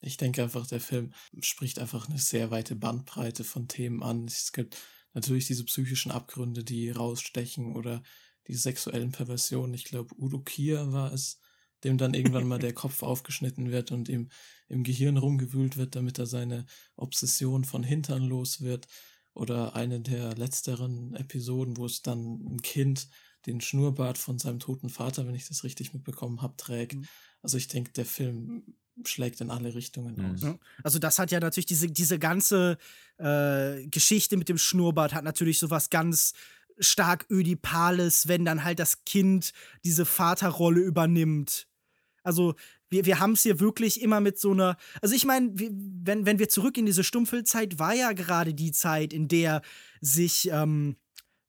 Ich 0.00 0.16
denke 0.16 0.42
einfach, 0.42 0.66
der 0.66 0.80
Film 0.80 1.12
spricht 1.40 1.78
einfach 1.78 2.08
eine 2.08 2.18
sehr 2.18 2.50
weite 2.50 2.76
Bandbreite 2.76 3.42
von 3.44 3.66
Themen 3.66 4.02
an. 4.02 4.26
Es 4.26 4.52
gibt 4.52 4.76
natürlich 5.12 5.46
diese 5.46 5.64
psychischen 5.64 6.12
Abgründe, 6.12 6.62
die 6.62 6.90
rausstechen 6.90 7.74
oder 7.74 8.02
die 8.46 8.54
sexuellen 8.54 9.10
Perversionen. 9.10 9.74
Ich 9.74 9.84
glaube, 9.84 10.14
Udo 10.16 10.40
Kier 10.40 10.92
war 10.92 11.12
es, 11.12 11.40
dem 11.84 11.98
dann 11.98 12.14
irgendwann 12.14 12.48
mal 12.48 12.58
der 12.58 12.72
Kopf 12.72 13.02
aufgeschnitten 13.02 13.70
wird 13.70 13.92
und 13.92 14.08
ihm 14.08 14.28
im 14.68 14.84
Gehirn 14.84 15.16
rumgewühlt 15.16 15.76
wird, 15.76 15.96
damit 15.96 16.18
er 16.18 16.26
seine 16.26 16.66
Obsession 16.96 17.64
von 17.64 17.82
Hintern 17.82 18.24
los 18.24 18.60
wird. 18.60 18.86
Oder 19.34 19.76
eine 19.76 20.00
der 20.00 20.34
letzteren 20.34 21.14
Episoden, 21.14 21.76
wo 21.76 21.86
es 21.86 22.02
dann 22.02 22.40
ein 22.44 22.62
Kind 22.62 23.08
den 23.46 23.60
Schnurrbart 23.60 24.18
von 24.18 24.38
seinem 24.38 24.58
toten 24.58 24.88
Vater, 24.88 25.26
wenn 25.26 25.34
ich 25.34 25.46
das 25.46 25.62
richtig 25.62 25.94
mitbekommen 25.94 26.42
habe, 26.42 26.56
trägt. 26.56 26.96
Mhm. 26.96 27.06
Also 27.42 27.56
ich 27.56 27.68
denke, 27.68 27.92
der 27.92 28.04
Film 28.04 28.64
schlägt 29.04 29.40
in 29.40 29.50
alle 29.50 29.74
Richtungen 29.74 30.16
mhm. 30.16 30.34
aus. 30.34 30.58
Also 30.82 30.98
das 30.98 31.18
hat 31.18 31.30
ja 31.30 31.40
natürlich 31.40 31.66
diese, 31.66 31.88
diese 31.88 32.18
ganze 32.18 32.78
äh, 33.18 33.86
Geschichte 33.86 34.36
mit 34.36 34.48
dem 34.48 34.58
Schnurrbart 34.58 35.14
hat 35.14 35.24
natürlich 35.24 35.58
so 35.58 35.70
was 35.70 35.88
ganz 35.90 36.34
stark 36.80 37.26
Ödipales, 37.30 38.28
wenn 38.28 38.44
dann 38.44 38.64
halt 38.64 38.78
das 38.78 39.04
Kind 39.04 39.52
diese 39.84 40.04
Vaterrolle 40.04 40.80
übernimmt. 40.80 41.66
Also 42.22 42.54
wir, 42.90 43.04
wir 43.04 43.20
haben 43.20 43.32
es 43.32 43.42
hier 43.42 43.60
wirklich 43.60 44.00
immer 44.02 44.20
mit 44.20 44.38
so 44.38 44.52
einer. 44.52 44.76
Also 45.02 45.14
ich 45.14 45.24
meine, 45.24 45.50
wenn, 45.54 46.26
wenn 46.26 46.38
wir 46.38 46.48
zurück 46.48 46.76
in 46.76 46.86
diese 46.86 47.04
Stummfilzeit, 47.04 47.78
war 47.78 47.94
ja 47.94 48.12
gerade 48.12 48.54
die 48.54 48.72
Zeit, 48.72 49.12
in 49.12 49.28
der 49.28 49.62
sich 50.00 50.50
ähm, 50.50 50.96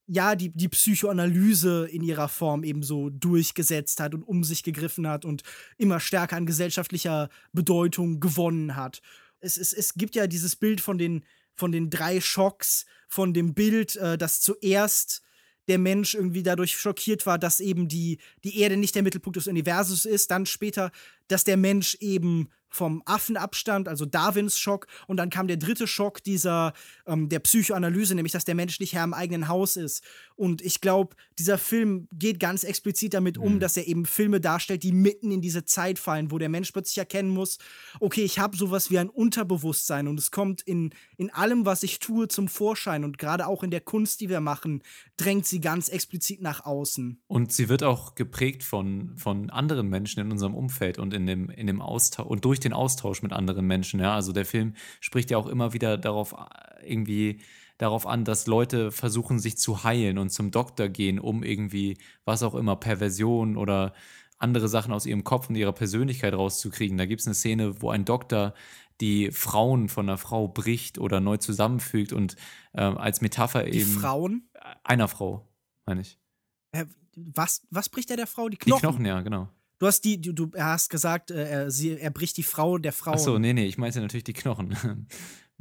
ja 0.08 0.36
die, 0.36 0.50
die 0.50 0.70
Psychoanalyse 0.70 1.88
in 1.88 2.04
ihrer 2.04 2.28
Form 2.28 2.64
eben 2.64 2.84
so 2.84 3.10
durchgesetzt 3.10 4.00
hat 4.00 4.14
und 4.14 4.24
um 4.24 4.44
sich 4.44 4.64
gegriffen 4.64 5.08
hat 5.08 5.24
und 5.24 5.44
immer 5.78 6.00
stärker 6.00 6.36
an 6.36 6.46
gesellschaftlicher 6.46 7.30
Bedeutung 7.54 8.20
gewonnen 8.20 8.76
hat. 8.76 9.02
Es, 9.40 9.58
es, 9.58 9.72
es 9.72 9.94
gibt 9.94 10.16
ja 10.16 10.28
dieses 10.28 10.56
Bild 10.56 10.82
von 10.82 10.98
den, 10.98 11.24
von 11.60 11.72
den 11.72 11.90
drei 11.90 12.22
Schocks, 12.22 12.86
von 13.08 13.34
dem 13.34 13.54
Bild, 13.54 13.96
äh, 13.98 14.18
das 14.18 14.42
zuerst 14.42 15.22
der 15.68 15.78
Mensch 15.78 16.16
irgendwie 16.16 16.42
dadurch 16.42 16.78
schockiert 16.78 17.28
war, 17.28 17.38
dass 17.38 17.60
eben 17.60 17.88
die, 17.88 18.18
die 18.44 18.60
Erde 18.60 18.76
nicht 18.76 18.96
der 18.96 19.04
Mittelpunkt 19.04 19.38
des 19.38 19.48
Universums 19.48 20.06
ist, 20.06 20.32
dann 20.32 20.48
später, 20.48 20.92
dass 21.30 21.46
der 21.46 21.58
Mensch 21.58 21.96
eben 22.02 22.50
vom 22.70 23.02
Affenabstand, 23.06 23.88
also 23.88 24.06
Darwins 24.06 24.58
Schock. 24.58 24.88
Und 25.08 25.18
dann 25.18 25.30
kam 25.30 25.48
der 25.48 25.58
dritte 25.58 25.88
Schock 25.88 26.24
dieser 26.24 26.74
ähm, 27.08 27.28
der 27.30 27.40
Psychoanalyse, 27.40 28.16
nämlich 28.16 28.32
dass 28.32 28.46
der 28.46 28.56
Mensch 28.56 28.80
nicht 28.80 28.94
Herr 28.94 29.04
im 29.04 29.14
eigenen 29.14 29.48
Haus 29.48 29.76
ist. 29.76 30.04
Und 30.36 30.62
ich 30.62 30.80
glaube, 30.80 31.16
dieser 31.38 31.58
Film 31.58 32.08
geht 32.12 32.40
ganz 32.40 32.64
explizit 32.64 33.14
damit 33.14 33.38
um, 33.38 33.56
mhm. 33.56 33.60
dass 33.60 33.76
er 33.76 33.88
eben 33.88 34.06
Filme 34.06 34.40
darstellt, 34.40 34.84
die 34.84 34.92
mitten 34.92 35.32
in 35.32 35.42
diese 35.42 35.66
Zeit 35.66 36.00
fallen, 36.00 36.32
wo 36.32 36.38
der 36.38 36.50
Mensch 36.50 36.72
plötzlich 36.72 36.98
erkennen 36.98 37.30
muss, 37.30 37.58
okay, 38.00 38.24
ich 38.24 38.40
habe 38.40 38.56
sowas 38.56 38.90
wie 38.92 39.00
ein 39.00 39.10
Unterbewusstsein 39.10 40.08
und 40.08 40.20
es 40.20 40.32
kommt 40.32 40.62
in, 40.62 40.92
in 41.18 41.30
allem, 41.32 41.66
was 41.66 41.84
ich 41.84 42.00
tue, 42.00 42.28
zum 42.28 42.48
Vorschein. 42.48 43.04
Und 43.04 43.18
gerade 43.18 43.48
auch 43.48 43.64
in 43.64 43.72
der 43.72 43.82
Kunst, 43.82 44.22
die 44.22 44.30
wir 44.30 44.40
machen, 44.40 44.84
drängt 45.18 45.46
sie 45.46 45.60
ganz 45.60 45.90
explizit 45.90 46.42
nach 46.42 46.66
außen. 46.66 47.22
Und 47.28 47.52
sie 47.52 47.68
wird 47.68 47.84
auch 47.84 48.16
geprägt 48.16 48.64
von, 48.64 49.18
von 49.18 49.50
anderen 49.50 49.90
Menschen 49.90 50.22
in 50.22 50.32
unserem 50.32 50.56
Umfeld 50.56 51.00
und 51.00 51.14
in 51.20 51.28
dem, 51.28 51.50
in 51.50 51.68
dem 51.68 51.82
Austausch 51.82 52.28
und 52.28 52.46
durch 52.46 52.60
den 52.60 52.74
Austausch 52.74 53.22
mit 53.22 53.34
anderen 53.34 53.66
Menschen. 53.66 54.00
Ja? 54.00 54.16
Also 54.16 54.32
der 54.32 54.46
Film 54.46 54.74
spricht 55.00 55.32
ja 55.32 55.38
auch 55.38 55.48
immer 55.48 55.74
wieder 55.74 55.98
darauf 55.98 56.36
irgendwie 56.84 57.40
darauf 57.80 58.06
an, 58.06 58.26
dass 58.26 58.46
Leute 58.46 58.92
versuchen, 58.92 59.40
sich 59.40 59.58
zu 59.58 59.84
heilen 59.84 60.18
und 60.18 60.30
zum 60.30 60.52
Doktor 60.52 60.90
gehen, 60.90 61.18
um 61.18 61.44
irgendwie, 61.44 61.98
was 62.26 62.44
auch 62.44 62.54
immer, 62.54 62.76
Perversion 62.76 63.58
oder 63.58 63.94
andere 64.38 64.68
Sachen 64.68 64.94
aus 64.94 65.06
ihrem 65.06 65.24
Kopf 65.24 65.50
und 65.50 65.56
ihrer 65.56 65.74
Persönlichkeit 65.74 66.34
rauszukriegen. 66.34 66.98
Da 66.98 67.06
gibt 67.06 67.22
es 67.22 67.28
eine 67.28 67.36
Szene, 67.36 67.82
wo 67.82 67.90
ein 67.90 68.06
Doktor 68.06 68.54
die 69.02 69.32
Frauen 69.32 69.88
von 69.88 70.10
einer 70.10 70.18
Frau 70.18 70.48
bricht 70.50 70.98
oder 70.98 71.22
neu 71.22 71.38
zusammenfügt 71.38 72.12
und 72.12 72.36
äh, 72.74 72.82
als 72.82 73.22
Metapher 73.22 73.64
die 73.64 73.80
eben. 73.80 73.90
Frauen? 73.90 74.50
Einer 74.84 75.08
Frau, 75.08 75.48
meine 75.86 76.02
ich. 76.02 76.20
Äh, 76.72 76.86
was, 77.16 77.66
was 77.70 77.90
bricht 77.90 78.12
er 78.12 78.18
der 78.18 78.28
Frau? 78.28 78.50
Die 78.50 78.58
Knochen? 78.58 78.80
Die 78.80 78.88
Knochen, 78.88 79.06
ja, 79.06 79.22
genau. 79.22 79.50
Du 79.80 79.88
hast 79.88 80.02
die, 80.02 80.20
du, 80.20 80.34
du 80.34 80.52
hast 80.58 80.90
gesagt, 80.90 81.32
äh, 81.32 81.50
er, 81.50 81.72
sie, 81.72 81.98
er 81.98 82.12
bricht 82.12 82.38
die 82.38 82.44
Frau 82.44 82.78
der 82.78 82.92
Frau. 82.92 83.12
Achso, 83.12 83.40
nee, 83.40 83.54
nee, 83.54 83.66
ich 83.66 83.78
meinte 83.78 84.02
natürlich 84.02 84.26
die 84.26 84.34
Knochen. 84.34 84.76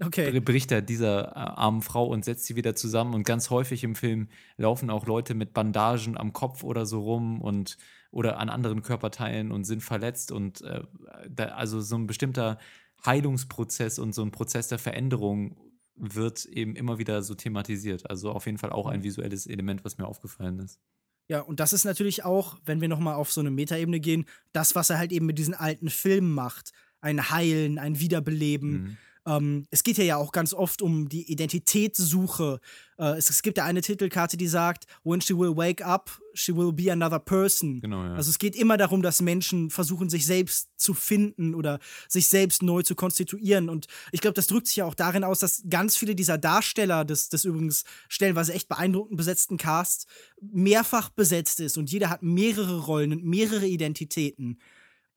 Okay. 0.00 0.38
Bricht 0.38 0.70
er 0.70 0.80
dieser 0.80 1.30
äh, 1.30 1.34
armen 1.34 1.82
Frau 1.82 2.06
und 2.06 2.24
setzt 2.24 2.44
sie 2.44 2.54
wieder 2.54 2.76
zusammen. 2.76 3.14
Und 3.14 3.24
ganz 3.24 3.50
häufig 3.50 3.82
im 3.82 3.96
Film 3.96 4.28
laufen 4.56 4.90
auch 4.90 5.06
Leute 5.06 5.34
mit 5.34 5.52
Bandagen 5.52 6.16
am 6.16 6.32
Kopf 6.32 6.62
oder 6.62 6.86
so 6.86 7.00
rum 7.02 7.40
und 7.40 7.78
oder 8.12 8.38
an 8.38 8.48
anderen 8.48 8.82
Körperteilen 8.82 9.50
und 9.50 9.64
sind 9.64 9.82
verletzt. 9.82 10.30
Und 10.30 10.60
äh, 10.62 10.84
da, 11.28 11.46
also 11.46 11.80
so 11.80 11.96
ein 11.96 12.06
bestimmter 12.06 12.58
Heilungsprozess 13.04 13.98
und 13.98 14.14
so 14.14 14.22
ein 14.22 14.30
Prozess 14.30 14.68
der 14.68 14.78
Veränderung 14.78 15.56
wird 15.96 16.44
eben 16.44 16.76
immer 16.76 16.98
wieder 16.98 17.22
so 17.22 17.34
thematisiert. 17.34 18.08
Also 18.08 18.30
auf 18.30 18.46
jeden 18.46 18.58
Fall 18.58 18.70
auch 18.70 18.86
ein 18.86 19.02
visuelles 19.02 19.48
Element, 19.48 19.84
was 19.84 19.98
mir 19.98 20.06
aufgefallen 20.06 20.60
ist. 20.60 20.80
Ja, 21.28 21.40
und 21.40 21.60
das 21.60 21.72
ist 21.72 21.84
natürlich 21.84 22.24
auch, 22.24 22.58
wenn 22.64 22.80
wir 22.80 22.88
nochmal 22.88 23.14
auf 23.14 23.30
so 23.30 23.40
eine 23.40 23.50
Metaebene 23.50 24.00
gehen, 24.00 24.24
das, 24.52 24.74
was 24.74 24.90
er 24.90 24.98
halt 24.98 25.12
eben 25.12 25.26
mit 25.26 25.38
diesen 25.38 25.54
alten 25.54 25.90
Filmen 25.90 26.34
macht. 26.34 26.72
Ein 27.00 27.30
Heilen, 27.30 27.78
ein 27.78 28.00
Wiederbeleben. 28.00 28.70
Mhm. 28.70 28.96
Ähm, 29.28 29.66
es 29.70 29.82
geht 29.82 29.98
ja 29.98 30.16
auch 30.16 30.32
ganz 30.32 30.54
oft 30.54 30.80
um 30.80 31.08
die 31.08 31.30
Identitätssuche. 31.30 32.60
Äh, 32.98 33.18
es, 33.18 33.28
es, 33.28 33.42
gibt 33.42 33.58
ja 33.58 33.64
eine 33.64 33.82
Titelkarte, 33.82 34.38
die 34.38 34.48
sagt, 34.48 34.86
When 35.04 35.20
she 35.20 35.36
will 35.36 35.54
wake 35.54 35.84
up, 35.84 36.10
she 36.32 36.56
will 36.56 36.72
be 36.72 36.90
another 36.90 37.18
person. 37.18 37.80
Genau, 37.80 38.04
ja. 38.04 38.14
Also 38.14 38.30
es 38.30 38.38
geht 38.38 38.56
immer 38.56 38.78
darum, 38.78 39.02
dass 39.02 39.20
Menschen 39.20 39.68
versuchen, 39.68 40.08
sich 40.08 40.24
selbst 40.24 40.70
zu 40.76 40.94
finden 40.94 41.54
oder 41.54 41.78
sich 42.08 42.28
selbst 42.28 42.62
neu 42.62 42.82
zu 42.82 42.94
konstituieren. 42.94 43.68
Und 43.68 43.86
ich 44.12 44.22
glaube, 44.22 44.34
das 44.34 44.46
drückt 44.46 44.66
sich 44.66 44.76
ja 44.76 44.86
auch 44.86 44.94
darin 44.94 45.24
aus, 45.24 45.40
dass 45.40 45.62
ganz 45.68 45.96
viele 45.96 46.14
dieser 46.14 46.38
Darsteller 46.38 47.04
des, 47.04 47.28
des 47.28 47.44
übrigens 47.44 47.84
stellenweise 48.08 48.54
echt 48.54 48.68
beeindruckend 48.68 49.18
besetzten 49.18 49.58
Casts 49.58 50.06
mehrfach 50.40 51.10
besetzt 51.10 51.60
ist 51.60 51.76
und 51.76 51.90
jeder 51.90 52.08
hat 52.08 52.22
mehrere 52.22 52.78
Rollen 52.78 53.12
und 53.12 53.24
mehrere 53.24 53.66
Identitäten 53.66 54.58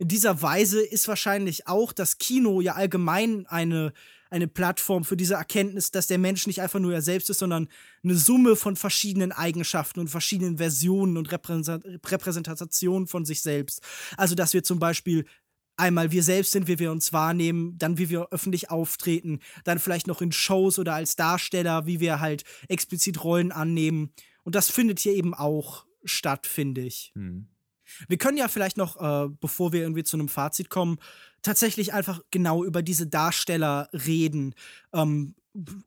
in 0.02 0.08
dieser 0.08 0.42
Weise 0.42 0.82
ist 0.82 1.08
wahrscheinlich 1.08 1.68
auch 1.68 1.94
das 1.94 2.18
Kino 2.18 2.60
ja 2.60 2.74
allgemein 2.74 3.46
eine, 3.46 3.94
eine 4.32 4.48
Plattform 4.48 5.04
für 5.04 5.16
diese 5.16 5.36
Erkenntnis, 5.36 5.92
dass 5.92 6.08
der 6.08 6.18
Mensch 6.18 6.48
nicht 6.48 6.60
einfach 6.60 6.80
nur 6.80 6.92
er 6.92 7.04
selbst 7.04 7.30
ist, 7.30 7.38
sondern 7.38 7.68
eine 8.04 8.16
Summe 8.16 8.56
von 8.56 8.76
verschiedenen 8.76 9.32
Eigenschaften 9.32 10.00
und 10.00 10.08
verschiedenen 10.08 10.58
Versionen 10.58 11.18
und 11.18 11.32
Repräsentationen 11.32 13.06
von 13.06 13.26
sich 13.26 13.44
selbst. 13.44 13.84
Also, 14.18 14.34
dass 14.34 14.56
wir 14.56 14.64
zum 14.64 14.80
Beispiel 14.80 15.26
einmal 15.78 16.12
wir 16.12 16.24
selbst 16.24 16.54
sind, 16.54 16.68
wie 16.68 16.80
wir 16.80 16.92
uns 16.92 17.14
wahrnehmen, 17.14 17.78
dann 17.78 18.00
wie 18.00 18.10
wir 18.10 18.30
öffentlich 18.32 18.72
auftreten, 18.72 19.38
dann 19.66 19.78
vielleicht 19.78 20.08
noch 20.08 20.24
in 20.24 20.32
Shows 20.32 20.80
oder 20.80 20.96
als 20.96 21.16
Darsteller, 21.16 21.86
wie 21.86 22.00
wir 22.00 22.20
halt 22.20 22.44
explizit 22.70 23.24
Rollen 23.24 23.52
annehmen. 23.52 24.16
Und 24.42 24.56
das 24.56 24.72
findet 24.72 25.00
hier 25.00 25.14
eben 25.14 25.36
auch 25.36 25.86
statt, 26.04 26.48
finde 26.48 26.82
ich. 26.82 27.12
Hm. 27.14 27.51
Wir 28.08 28.18
können 28.18 28.38
ja 28.38 28.48
vielleicht 28.48 28.78
noch, 28.78 28.98
äh, 28.98 29.30
bevor 29.40 29.74
wir 29.74 29.82
irgendwie 29.82 30.04
zu 30.04 30.18
einem 30.18 30.30
Fazit 30.30 30.70
kommen, 30.70 30.98
tatsächlich 31.42 31.94
einfach 31.94 32.22
genau 32.32 32.64
über 32.64 32.82
diese 32.82 33.08
Darsteller 33.08 33.90
reden. 33.94 34.54
Ähm, 34.94 35.36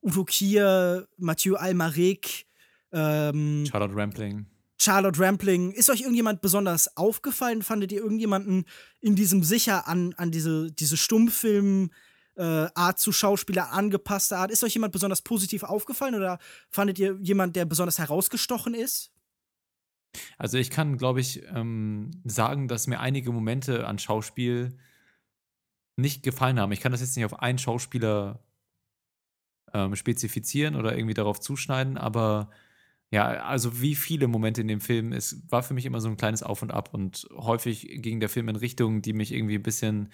Udo 0.03 0.25
Kier, 0.25 1.09
Mathieu 1.17 1.57
Almaric, 1.57 2.47
ähm, 2.93 3.65
Charlotte 3.71 3.95
Rampling. 3.95 4.47
Charlotte 4.77 5.19
Rampling. 5.19 5.73
Ist 5.73 5.89
euch 5.89 6.01
irgendjemand 6.01 6.41
besonders 6.43 6.97
aufgefallen? 6.97 7.63
Fandet 7.63 7.93
ihr 7.93 8.03
irgendjemanden 8.03 8.65
in 9.01 9.17
diesem 9.17 9.43
sicher 9.43 9.89
an, 9.89 10.15
an 10.17 10.31
diese, 10.31 10.71
diese 10.73 10.97
Stummfilm- 10.97 11.91
äh, 12.37 12.67
Art 12.75 12.99
zu 12.99 13.13
Schauspieler 13.13 13.73
angepasste 13.73 14.37
Art. 14.37 14.51
Ist 14.51 14.65
euch 14.65 14.75
jemand 14.75 14.93
besonders 14.93 15.23
positiv 15.23 15.63
aufgefallen 15.63 16.15
oder 16.15 16.39
fandet 16.69 16.99
ihr 16.99 17.17
jemand, 17.21 17.57
der 17.57 17.65
besonders 17.65 17.99
herausgestochen 17.99 18.75
ist? 18.75 19.13
Also 20.39 20.59
ich 20.59 20.71
kann, 20.71 20.97
glaube 20.97 21.21
ich, 21.21 21.43
ähm, 21.55 22.11
sagen, 22.25 22.69
dass 22.69 22.87
mir 22.87 23.01
einige 23.01 23.33
Momente 23.33 23.87
an 23.87 23.99
Schauspiel 23.99 24.77
nicht 25.97 26.23
gefallen 26.23 26.59
haben. 26.59 26.73
Ich 26.73 26.81
kann 26.81 26.93
das 26.93 27.01
jetzt 27.01 27.17
nicht 27.17 27.25
auf 27.25 27.41
einen 27.41 27.59
Schauspieler 27.59 28.45
ähm, 29.73 29.97
spezifizieren 29.97 30.77
oder 30.77 30.97
irgendwie 30.97 31.15
darauf 31.15 31.41
zuschneiden, 31.41 31.99
aber 31.99 32.51
ja, 33.11 33.27
also 33.45 33.81
wie 33.81 33.95
viele 33.95 34.27
Momente 34.29 34.61
in 34.61 34.69
dem 34.69 34.81
Film, 34.81 35.13
es 35.13 35.43
war 35.49 35.63
für 35.63 35.75
mich 35.75 35.87
immer 35.87 36.01
so 36.01 36.09
ein 36.09 36.17
kleines 36.17 36.43
Auf 36.43 36.63
und 36.63 36.73
Ab 36.73 36.91
und 36.93 37.29
häufig 37.37 38.03
ging 38.03 38.21
der 38.21 38.29
Film 38.29 38.49
in 38.49 38.57
Richtungen, 38.57 39.03
die 39.03 39.13
mich 39.13 39.33
irgendwie 39.33 39.57
ein 39.57 39.63
bisschen 39.63 40.11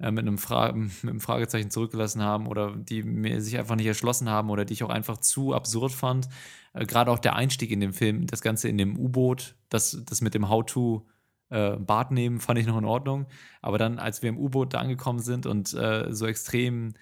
äh, 0.00 0.10
mit, 0.10 0.26
einem 0.26 0.38
Fra 0.38 0.72
mit 0.72 0.92
einem 1.02 1.20
Fragezeichen 1.20 1.70
zurückgelassen 1.70 2.22
haben 2.22 2.46
oder 2.46 2.74
die 2.74 3.02
mir 3.02 3.40
sich 3.40 3.58
einfach 3.58 3.76
nicht 3.76 3.86
erschlossen 3.86 4.28
haben 4.28 4.50
oder 4.50 4.64
die 4.64 4.72
ich 4.72 4.82
auch 4.82 4.90
einfach 4.90 5.18
zu 5.18 5.54
absurd 5.54 5.92
fand. 5.92 6.28
Äh, 6.72 6.86
Gerade 6.86 7.10
auch 7.10 7.18
der 7.18 7.36
Einstieg 7.36 7.70
in 7.70 7.80
den 7.80 7.92
Film, 7.92 8.26
das 8.26 8.40
Ganze 8.40 8.68
in 8.68 8.78
dem 8.78 8.98
U-Boot, 8.98 9.54
das, 9.68 10.02
das 10.04 10.20
mit 10.20 10.34
dem 10.34 10.48
How-To 10.48 11.06
äh, 11.50 11.76
Bad 11.76 12.10
nehmen, 12.10 12.40
fand 12.40 12.58
ich 12.58 12.66
noch 12.66 12.78
in 12.78 12.84
Ordnung. 12.84 13.26
Aber 13.62 13.78
dann, 13.78 13.98
als 13.98 14.22
wir 14.22 14.30
im 14.30 14.38
U-Boot 14.38 14.74
da 14.74 14.78
angekommen 14.78 15.20
sind 15.20 15.46
und 15.46 15.72
äh, 15.74 16.12
so 16.12 16.26
extrem 16.26 16.94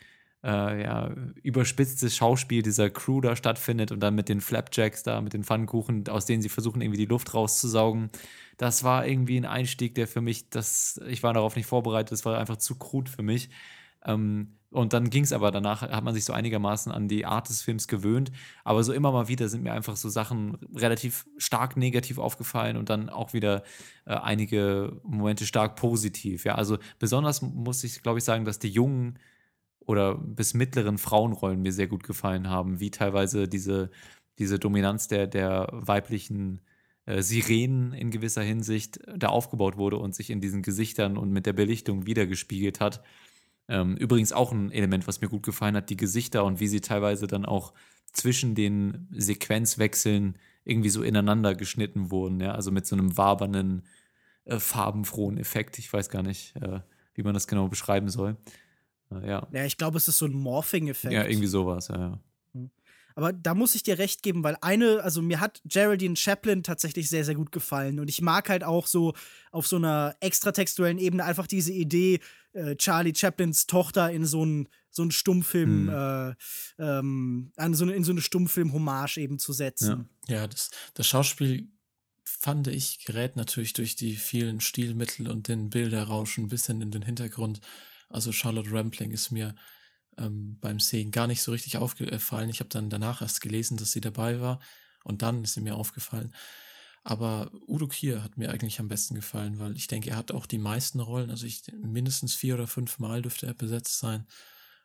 äh, 0.44 0.82
ja, 0.82 1.10
überspitztes 1.42 2.16
Schauspiel 2.16 2.62
dieser 2.62 2.90
Crew 2.90 3.20
da 3.20 3.34
stattfindet 3.34 3.90
und 3.92 4.00
dann 4.00 4.14
mit 4.14 4.28
den 4.28 4.40
Flapjacks 4.40 5.02
da, 5.02 5.20
mit 5.20 5.32
den 5.32 5.44
Pfannkuchen, 5.44 6.08
aus 6.08 6.26
denen 6.26 6.42
sie 6.42 6.48
versuchen, 6.48 6.80
irgendwie 6.80 6.98
die 6.98 7.06
Luft 7.06 7.34
rauszusaugen. 7.34 8.10
Das 8.56 8.84
war 8.84 9.06
irgendwie 9.06 9.36
ein 9.36 9.46
Einstieg, 9.46 9.94
der 9.94 10.06
für 10.06 10.20
mich, 10.20 10.50
das, 10.50 11.00
ich 11.08 11.22
war 11.22 11.32
darauf 11.32 11.56
nicht 11.56 11.66
vorbereitet, 11.66 12.12
das 12.12 12.24
war 12.24 12.38
einfach 12.38 12.56
zu 12.56 12.76
krut 12.76 13.08
für 13.08 13.22
mich. 13.22 13.50
Ähm, 14.04 14.54
und 14.70 14.92
dann 14.92 15.08
ging 15.08 15.24
es 15.24 15.32
aber 15.32 15.50
danach, 15.50 15.80
hat 15.82 16.04
man 16.04 16.14
sich 16.14 16.26
so 16.26 16.34
einigermaßen 16.34 16.92
an 16.92 17.08
die 17.08 17.24
Art 17.24 17.48
des 17.48 17.62
Films 17.62 17.88
gewöhnt. 17.88 18.30
Aber 18.64 18.84
so 18.84 18.92
immer 18.92 19.10
mal 19.12 19.26
wieder 19.28 19.48
sind 19.48 19.62
mir 19.62 19.72
einfach 19.72 19.96
so 19.96 20.10
Sachen 20.10 20.58
relativ 20.74 21.26
stark 21.38 21.76
negativ 21.76 22.18
aufgefallen 22.18 22.76
und 22.76 22.90
dann 22.90 23.08
auch 23.08 23.32
wieder 23.32 23.62
äh, 24.04 24.14
einige 24.14 25.00
Momente 25.04 25.46
stark 25.46 25.76
positiv. 25.76 26.44
Ja, 26.44 26.56
also 26.56 26.78
besonders 26.98 27.40
muss 27.40 27.82
ich, 27.82 28.02
glaube 28.02 28.18
ich, 28.18 28.24
sagen, 28.24 28.44
dass 28.44 28.58
die 28.58 28.68
jungen 28.68 29.18
oder 29.88 30.16
bis 30.16 30.52
mittleren 30.52 30.98
Frauenrollen 30.98 31.62
mir 31.62 31.72
sehr 31.72 31.86
gut 31.86 32.02
gefallen 32.02 32.50
haben, 32.50 32.78
wie 32.78 32.90
teilweise 32.90 33.48
diese, 33.48 33.90
diese 34.38 34.58
Dominanz 34.58 35.08
der, 35.08 35.26
der 35.26 35.66
weiblichen 35.72 36.60
äh, 37.06 37.22
Sirenen 37.22 37.94
in 37.94 38.10
gewisser 38.10 38.42
Hinsicht 38.42 39.00
da 39.16 39.28
aufgebaut 39.28 39.78
wurde 39.78 39.96
und 39.96 40.14
sich 40.14 40.28
in 40.28 40.42
diesen 40.42 40.60
Gesichtern 40.60 41.16
und 41.16 41.32
mit 41.32 41.46
der 41.46 41.54
Belichtung 41.54 42.04
wiedergespiegelt 42.04 42.80
hat. 42.80 43.02
Ähm, 43.66 43.96
übrigens 43.96 44.34
auch 44.34 44.52
ein 44.52 44.70
Element, 44.72 45.06
was 45.08 45.22
mir 45.22 45.28
gut 45.28 45.42
gefallen 45.42 45.74
hat, 45.74 45.88
die 45.88 45.96
Gesichter 45.96 46.44
und 46.44 46.60
wie 46.60 46.68
sie 46.68 46.82
teilweise 46.82 47.26
dann 47.26 47.46
auch 47.46 47.72
zwischen 48.12 48.54
den 48.54 49.08
Sequenzwechseln 49.12 50.36
irgendwie 50.64 50.90
so 50.90 51.02
ineinander 51.02 51.54
geschnitten 51.54 52.10
wurden, 52.10 52.40
ja, 52.40 52.52
also 52.52 52.70
mit 52.70 52.86
so 52.86 52.94
einem 52.94 53.16
wabernden, 53.16 53.84
äh, 54.44 54.58
farbenfrohen 54.58 55.38
Effekt. 55.38 55.78
Ich 55.78 55.90
weiß 55.90 56.10
gar 56.10 56.22
nicht, 56.22 56.54
äh, 56.56 56.80
wie 57.14 57.22
man 57.22 57.32
das 57.32 57.48
genau 57.48 57.68
beschreiben 57.68 58.10
soll. 58.10 58.36
Ja. 59.10 59.46
Ja, 59.52 59.64
ich 59.64 59.76
glaube, 59.76 59.96
es 59.98 60.08
ist 60.08 60.18
so 60.18 60.26
ein 60.26 60.32
Morphing-Effekt. 60.32 61.12
Ja, 61.12 61.26
irgendwie 61.26 61.46
sowas, 61.48 61.88
ja, 61.88 61.98
ja. 61.98 62.20
Aber 63.14 63.32
da 63.32 63.52
muss 63.52 63.74
ich 63.74 63.82
dir 63.82 63.98
recht 63.98 64.22
geben, 64.22 64.44
weil 64.44 64.56
eine, 64.60 65.02
also 65.02 65.22
mir 65.22 65.40
hat 65.40 65.60
Geraldine 65.64 66.14
Chaplin 66.14 66.62
tatsächlich 66.62 67.08
sehr, 67.08 67.24
sehr 67.24 67.34
gut 67.34 67.50
gefallen. 67.50 67.98
Und 67.98 68.08
ich 68.08 68.20
mag 68.20 68.48
halt 68.48 68.62
auch 68.62 68.86
so 68.86 69.12
auf 69.50 69.66
so 69.66 69.74
einer 69.74 70.14
extratextuellen 70.20 70.98
Ebene 70.98 71.24
einfach 71.24 71.48
diese 71.48 71.72
Idee, 71.72 72.20
äh, 72.52 72.76
Charlie 72.76 73.12
Chaplins 73.12 73.66
Tochter 73.66 74.12
in 74.12 74.24
so 74.24 74.42
einen 74.42 74.68
so 74.90 75.02
einen 75.02 75.10
Stummfilm, 75.10 75.88
Hm. 75.88 76.34
äh, 76.78 76.98
ähm, 76.98 77.52
an 77.56 77.74
so 77.74 77.84
eine, 77.84 77.94
in 77.94 78.04
so 78.04 78.12
eine 78.12 78.20
Stummfilm-Hommage 78.20 79.18
eben 79.18 79.40
zu 79.40 79.52
setzen. 79.52 80.08
Ja, 80.28 80.46
das, 80.46 80.70
das 80.94 81.06
Schauspiel 81.08 81.68
fand 82.24 82.68
ich 82.68 83.04
gerät 83.04 83.34
natürlich 83.34 83.72
durch 83.72 83.96
die 83.96 84.14
vielen 84.14 84.60
Stilmittel 84.60 85.28
und 85.28 85.48
den 85.48 85.70
Bilderrausch 85.70 86.38
ein 86.38 86.48
bisschen 86.48 86.80
in 86.82 86.92
den 86.92 87.02
Hintergrund. 87.02 87.60
Also 88.08 88.32
Charlotte 88.32 88.70
Rampling 88.72 89.10
ist 89.10 89.30
mir 89.30 89.54
ähm, 90.16 90.58
beim 90.60 90.80
Sehen 90.80 91.10
gar 91.10 91.26
nicht 91.26 91.42
so 91.42 91.52
richtig 91.52 91.76
aufgefallen. 91.76 92.50
Ich 92.50 92.60
habe 92.60 92.70
dann 92.70 92.90
danach 92.90 93.22
erst 93.22 93.40
gelesen, 93.40 93.76
dass 93.76 93.92
sie 93.92 94.00
dabei 94.00 94.40
war 94.40 94.60
und 95.04 95.22
dann 95.22 95.44
ist 95.44 95.54
sie 95.54 95.60
mir 95.60 95.76
aufgefallen. 95.76 96.34
Aber 97.04 97.50
Udo 97.66 97.88
Kier 97.88 98.22
hat 98.22 98.36
mir 98.36 98.50
eigentlich 98.50 98.80
am 98.80 98.88
besten 98.88 99.14
gefallen, 99.14 99.58
weil 99.58 99.76
ich 99.76 99.86
denke, 99.86 100.10
er 100.10 100.16
hat 100.16 100.32
auch 100.32 100.46
die 100.46 100.58
meisten 100.58 101.00
Rollen. 101.00 101.30
Also 101.30 101.46
ich 101.46 101.62
mindestens 101.72 102.34
vier 102.34 102.54
oder 102.54 102.66
fünf 102.66 102.98
Mal 102.98 103.22
dürfte 103.22 103.46
er 103.46 103.54
besetzt 103.54 103.98
sein. 103.98 104.26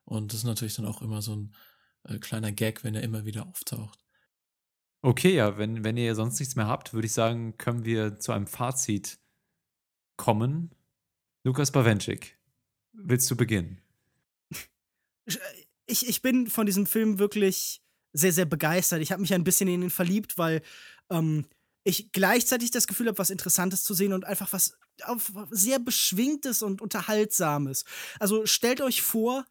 Und 0.06 0.32
das 0.32 0.40
ist 0.40 0.46
natürlich 0.46 0.76
dann 0.76 0.86
auch 0.86 1.02
immer 1.02 1.22
so 1.22 1.36
ein 1.36 1.56
äh, 2.04 2.20
kleiner 2.20 2.52
Gag, 2.52 2.84
wenn 2.84 2.96
er 2.96 3.04
immer 3.04 3.26
wieder 3.26 3.48
auftaucht. 3.48 4.00
Okay, 5.02 5.36
ja, 5.36 5.58
wenn, 5.58 5.84
wenn 5.84 5.98
ihr 5.98 6.16
sonst 6.16 6.40
nichts 6.40 6.56
mehr 6.56 6.68
habt, 6.68 6.94
würde 6.94 7.08
ich 7.08 7.14
sagen, 7.14 7.58
können 7.58 7.84
wir 7.84 8.20
zu 8.20 8.32
einem 8.32 8.48
Fazit 8.48 9.20
kommen. 10.16 10.74
Lukas 11.44 11.72
Bawenschik, 11.72 12.40
willst 12.94 13.30
du 13.30 13.36
beginnen? 13.36 13.82
ich, 15.86 16.08
ich 16.08 16.22
bin 16.22 16.48
von 16.48 16.66
diesem 16.66 16.86
Film 16.86 17.20
wirklich 17.20 17.82
sehr, 18.14 18.34
sehr 18.34 18.46
begeistert. 18.46 19.02
Ich 19.02 19.12
habe 19.12 19.22
mich 19.22 19.34
ein 19.34 19.44
bisschen 19.44 19.68
in 19.68 19.84
ihn 19.84 19.90
verliebt, 19.90 20.38
weil 20.38 20.62
ähm, 21.10 21.46
ich 21.84 22.12
gleichzeitig 22.12 22.72
das 22.72 22.88
Gefühl 22.88 23.08
habe, 23.08 23.18
was 23.18 23.30
Interessantes 23.30 23.84
zu 23.84 23.94
sehen 23.94 24.14
und 24.14 24.26
einfach 24.26 24.54
was 24.54 24.78
sehr 25.50 25.80
beschwingtes 25.80 26.62
und 26.62 26.82
unterhaltsames. 26.82 27.86
Also 28.20 28.46
stellt 28.46 28.82
euch 28.82 29.02
vor, 29.02 29.46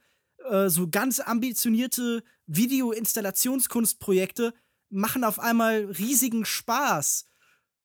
äh, 0.48 0.68
so 0.68 0.88
ganz 0.88 1.20
ambitionierte 1.20 2.22
Video-Installationskunstprojekte 2.46 4.54
machen 4.90 5.24
auf 5.24 5.40
einmal 5.40 5.86
riesigen 5.86 6.44
Spaß. 6.44 7.26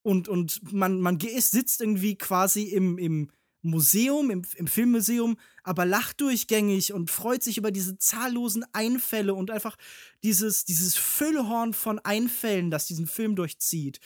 Und, 0.04 0.28
und 0.28 0.72
man, 0.72 1.02
man 1.02 1.20
ist, 1.20 1.52
sitzt 1.52 1.82
irgendwie 1.82 2.18
quasi 2.18 2.64
im, 2.64 2.98
im 2.98 3.32
Museum, 3.62 4.30
im, 4.32 4.44
im 4.56 4.68
Filmmuseum, 4.68 5.38
aber 5.64 5.86
lacht 5.86 6.22
durchgängig 6.22 6.94
und 6.94 7.12
freut 7.12 7.44
sich 7.44 7.58
über 7.58 7.72
diese 7.72 7.98
zahllosen 7.98 8.66
Einfälle 8.74 9.34
und 9.34 9.52
einfach 9.52 9.76
dieses, 10.24 10.66
dieses 10.66 10.96
Füllhorn 10.96 11.74
von 11.74 12.00
Einfällen, 12.00 12.72
das 12.72 12.86
diesen 12.86 13.08
Film 13.08 13.36
durchzieht. 13.36 14.00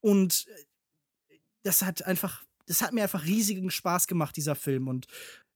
Und 0.00 0.46
äh, 0.48 1.36
das 1.62 1.82
hat 1.82 2.04
einfach, 2.04 2.44
das 2.66 2.82
hat 2.82 2.92
mir 2.92 3.02
einfach 3.02 3.24
riesigen 3.24 3.70
Spaß 3.70 4.06
gemacht, 4.06 4.36
dieser 4.36 4.54
Film. 4.54 4.88
Und 4.88 5.06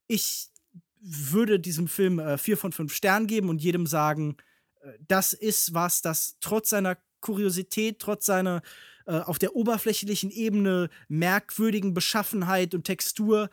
ich 0.07 0.49
würde 1.01 1.61
diesem 1.61 1.89
Film 1.89 2.19
äh, 2.19 2.39
vier 2.39 2.57
von 2.57 2.73
fünf 2.73 2.95
Sternen 2.95 3.27
geben 3.27 3.49
und 3.49 3.63
jedem 3.63 3.87
sagen, 3.87 4.37
äh, 4.81 4.93
das 5.07 5.33
ist 5.33 5.75
was, 5.75 6.03
das 6.03 6.37
trotz 6.41 6.71
seiner 6.71 6.99
Kuriosität, 7.21 7.99
trotz 7.99 8.27
seiner 8.27 8.63
äh, 9.11 9.23
auf 9.23 9.41
der 9.41 9.57
oberflächlichen 9.57 10.31
Ebene 10.31 10.89
merkwürdigen 11.09 11.95
Beschaffenheit 11.95 12.77
und 12.77 12.85
Textur 12.85 13.51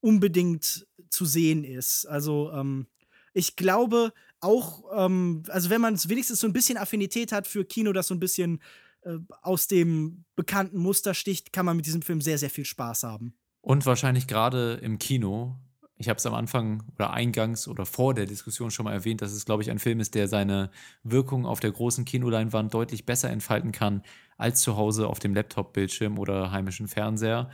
unbedingt 0.00 0.86
zu 1.10 1.26
sehen 1.26 1.62
ist. 1.62 2.06
Also 2.06 2.50
ähm, 2.52 2.86
ich 3.34 3.56
glaube 3.56 4.14
auch, 4.40 4.84
ähm, 4.96 5.42
also 5.48 5.68
wenn 5.68 5.82
man 5.82 6.02
wenigstens 6.08 6.40
so 6.40 6.46
ein 6.46 6.54
bisschen 6.54 6.78
Affinität 6.78 7.32
hat 7.32 7.46
für 7.46 7.66
Kino, 7.66 7.92
das 7.92 8.06
so 8.06 8.14
ein 8.14 8.20
bisschen 8.20 8.62
äh, 9.02 9.18
aus 9.42 9.66
dem 9.66 10.24
bekannten 10.36 10.78
Muster 10.78 11.12
sticht, 11.12 11.52
kann 11.52 11.66
man 11.66 11.76
mit 11.76 11.84
diesem 11.84 12.00
Film 12.00 12.22
sehr, 12.22 12.38
sehr 12.38 12.50
viel 12.50 12.64
Spaß 12.64 13.02
haben. 13.02 13.34
Und 13.60 13.84
wahrscheinlich 13.84 14.26
gerade 14.26 14.74
im 14.80 14.98
Kino. 14.98 15.58
Ich 15.96 16.08
habe 16.08 16.18
es 16.18 16.26
am 16.26 16.34
Anfang 16.34 16.82
oder 16.96 17.12
eingangs 17.12 17.68
oder 17.68 17.86
vor 17.86 18.14
der 18.14 18.26
Diskussion 18.26 18.70
schon 18.70 18.84
mal 18.84 18.92
erwähnt, 18.92 19.22
dass 19.22 19.32
es, 19.32 19.44
glaube 19.44 19.62
ich, 19.62 19.70
ein 19.70 19.78
Film 19.78 20.00
ist, 20.00 20.14
der 20.14 20.26
seine 20.26 20.70
Wirkung 21.04 21.46
auf 21.46 21.60
der 21.60 21.70
großen 21.70 22.04
Kinoleinwand 22.04 22.74
deutlich 22.74 23.06
besser 23.06 23.30
entfalten 23.30 23.70
kann 23.70 24.02
als 24.36 24.60
zu 24.60 24.76
Hause 24.76 25.06
auf 25.06 25.20
dem 25.20 25.34
Laptop-Bildschirm 25.34 26.18
oder 26.18 26.50
heimischen 26.50 26.88
Fernseher. 26.88 27.48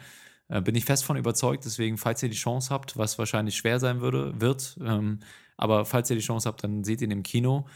Äh, 0.48 0.62
bin 0.62 0.74
ich 0.74 0.84
fest 0.84 1.04
von 1.04 1.16
überzeugt. 1.16 1.64
Deswegen, 1.64 1.96
falls 1.96 2.22
ihr 2.22 2.28
die 2.28 2.36
Chance 2.36 2.70
habt, 2.70 2.96
was 2.96 3.18
wahrscheinlich 3.18 3.56
schwer 3.56 3.78
sein 3.78 4.00
würde, 4.00 4.40
wird, 4.40 4.78
ähm, 4.82 5.20
aber 5.56 5.84
falls 5.84 6.10
ihr 6.10 6.16
die 6.16 6.22
Chance 6.22 6.48
habt, 6.48 6.64
dann 6.64 6.84
seht 6.84 7.02
ihn 7.02 7.10
im 7.10 7.22
Kino, 7.22 7.66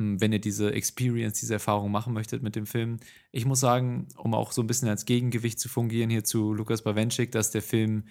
ähm, 0.00 0.20
wenn 0.20 0.32
ihr 0.32 0.40
diese 0.40 0.72
Experience, 0.72 1.40
diese 1.40 1.54
Erfahrung 1.54 1.90
machen 1.90 2.12
möchtet 2.12 2.42
mit 2.42 2.56
dem 2.56 2.66
Film. 2.66 2.98
Ich 3.32 3.46
muss 3.46 3.60
sagen, 3.60 4.08
um 4.16 4.34
auch 4.34 4.52
so 4.52 4.62
ein 4.62 4.66
bisschen 4.66 4.88
als 4.88 5.06
Gegengewicht 5.06 5.58
zu 5.58 5.68
fungieren 5.68 6.10
hier 6.10 6.24
zu 6.24 6.52
Lukas 6.52 6.82
Bawenschik, 6.82 7.32
dass 7.32 7.50
der 7.50 7.62
Film 7.62 8.04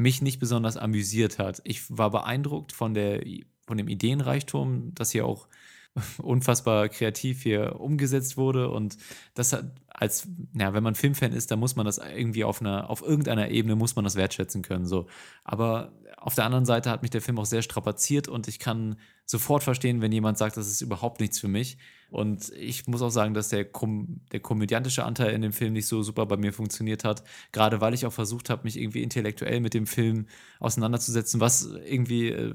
mich 0.00 0.22
nicht 0.22 0.40
besonders 0.40 0.76
amüsiert 0.76 1.38
hat. 1.38 1.60
Ich 1.64 1.82
war 1.96 2.10
beeindruckt 2.10 2.72
von, 2.72 2.94
der, 2.94 3.22
von 3.66 3.76
dem 3.76 3.88
Ideenreichtum, 3.88 4.94
dass 4.94 5.10
hier 5.10 5.26
auch 5.26 5.46
unfassbar 6.22 6.88
kreativ 6.88 7.42
hier 7.42 7.78
umgesetzt 7.78 8.36
wurde 8.36 8.70
und 8.70 8.96
das 9.34 9.52
hat 9.52 9.72
als, 10.00 10.26
ja, 10.54 10.72
wenn 10.72 10.82
man 10.82 10.94
Filmfan 10.94 11.32
ist, 11.32 11.50
dann 11.50 11.60
muss 11.60 11.76
man 11.76 11.84
das 11.84 11.98
irgendwie 11.98 12.42
auf 12.42 12.62
einer, 12.62 12.88
auf 12.88 13.02
irgendeiner 13.02 13.50
Ebene 13.50 13.76
muss 13.76 13.96
man 13.96 14.04
das 14.04 14.16
wertschätzen 14.16 14.62
können, 14.62 14.86
so. 14.86 15.06
Aber 15.44 15.92
auf 16.16 16.34
der 16.34 16.46
anderen 16.46 16.64
Seite 16.64 16.90
hat 16.90 17.02
mich 17.02 17.10
der 17.10 17.20
Film 17.20 17.38
auch 17.38 17.44
sehr 17.44 17.60
strapaziert 17.60 18.26
und 18.26 18.48
ich 18.48 18.58
kann 18.58 18.96
sofort 19.26 19.62
verstehen, 19.62 20.00
wenn 20.00 20.10
jemand 20.10 20.38
sagt, 20.38 20.56
das 20.56 20.68
ist 20.68 20.80
überhaupt 20.80 21.20
nichts 21.20 21.38
für 21.38 21.48
mich. 21.48 21.78
Und 22.10 22.50
ich 22.58 22.86
muss 22.88 23.02
auch 23.02 23.10
sagen, 23.10 23.34
dass 23.34 23.48
der, 23.48 23.64
kom 23.64 24.20
der 24.32 24.40
komödiantische 24.40 25.04
Anteil 25.04 25.32
in 25.32 25.42
dem 25.42 25.52
Film 25.52 25.72
nicht 25.72 25.86
so 25.86 26.02
super 26.02 26.26
bei 26.26 26.36
mir 26.36 26.52
funktioniert 26.52 27.04
hat. 27.04 27.22
Gerade 27.52 27.80
weil 27.80 27.94
ich 27.94 28.04
auch 28.04 28.12
versucht 28.12 28.50
habe, 28.50 28.64
mich 28.64 28.78
irgendwie 28.78 29.02
intellektuell 29.02 29.60
mit 29.60 29.74
dem 29.74 29.86
Film 29.86 30.26
auseinanderzusetzen, 30.58 31.40
was 31.40 31.70
irgendwie, 31.86 32.30
äh, 32.30 32.54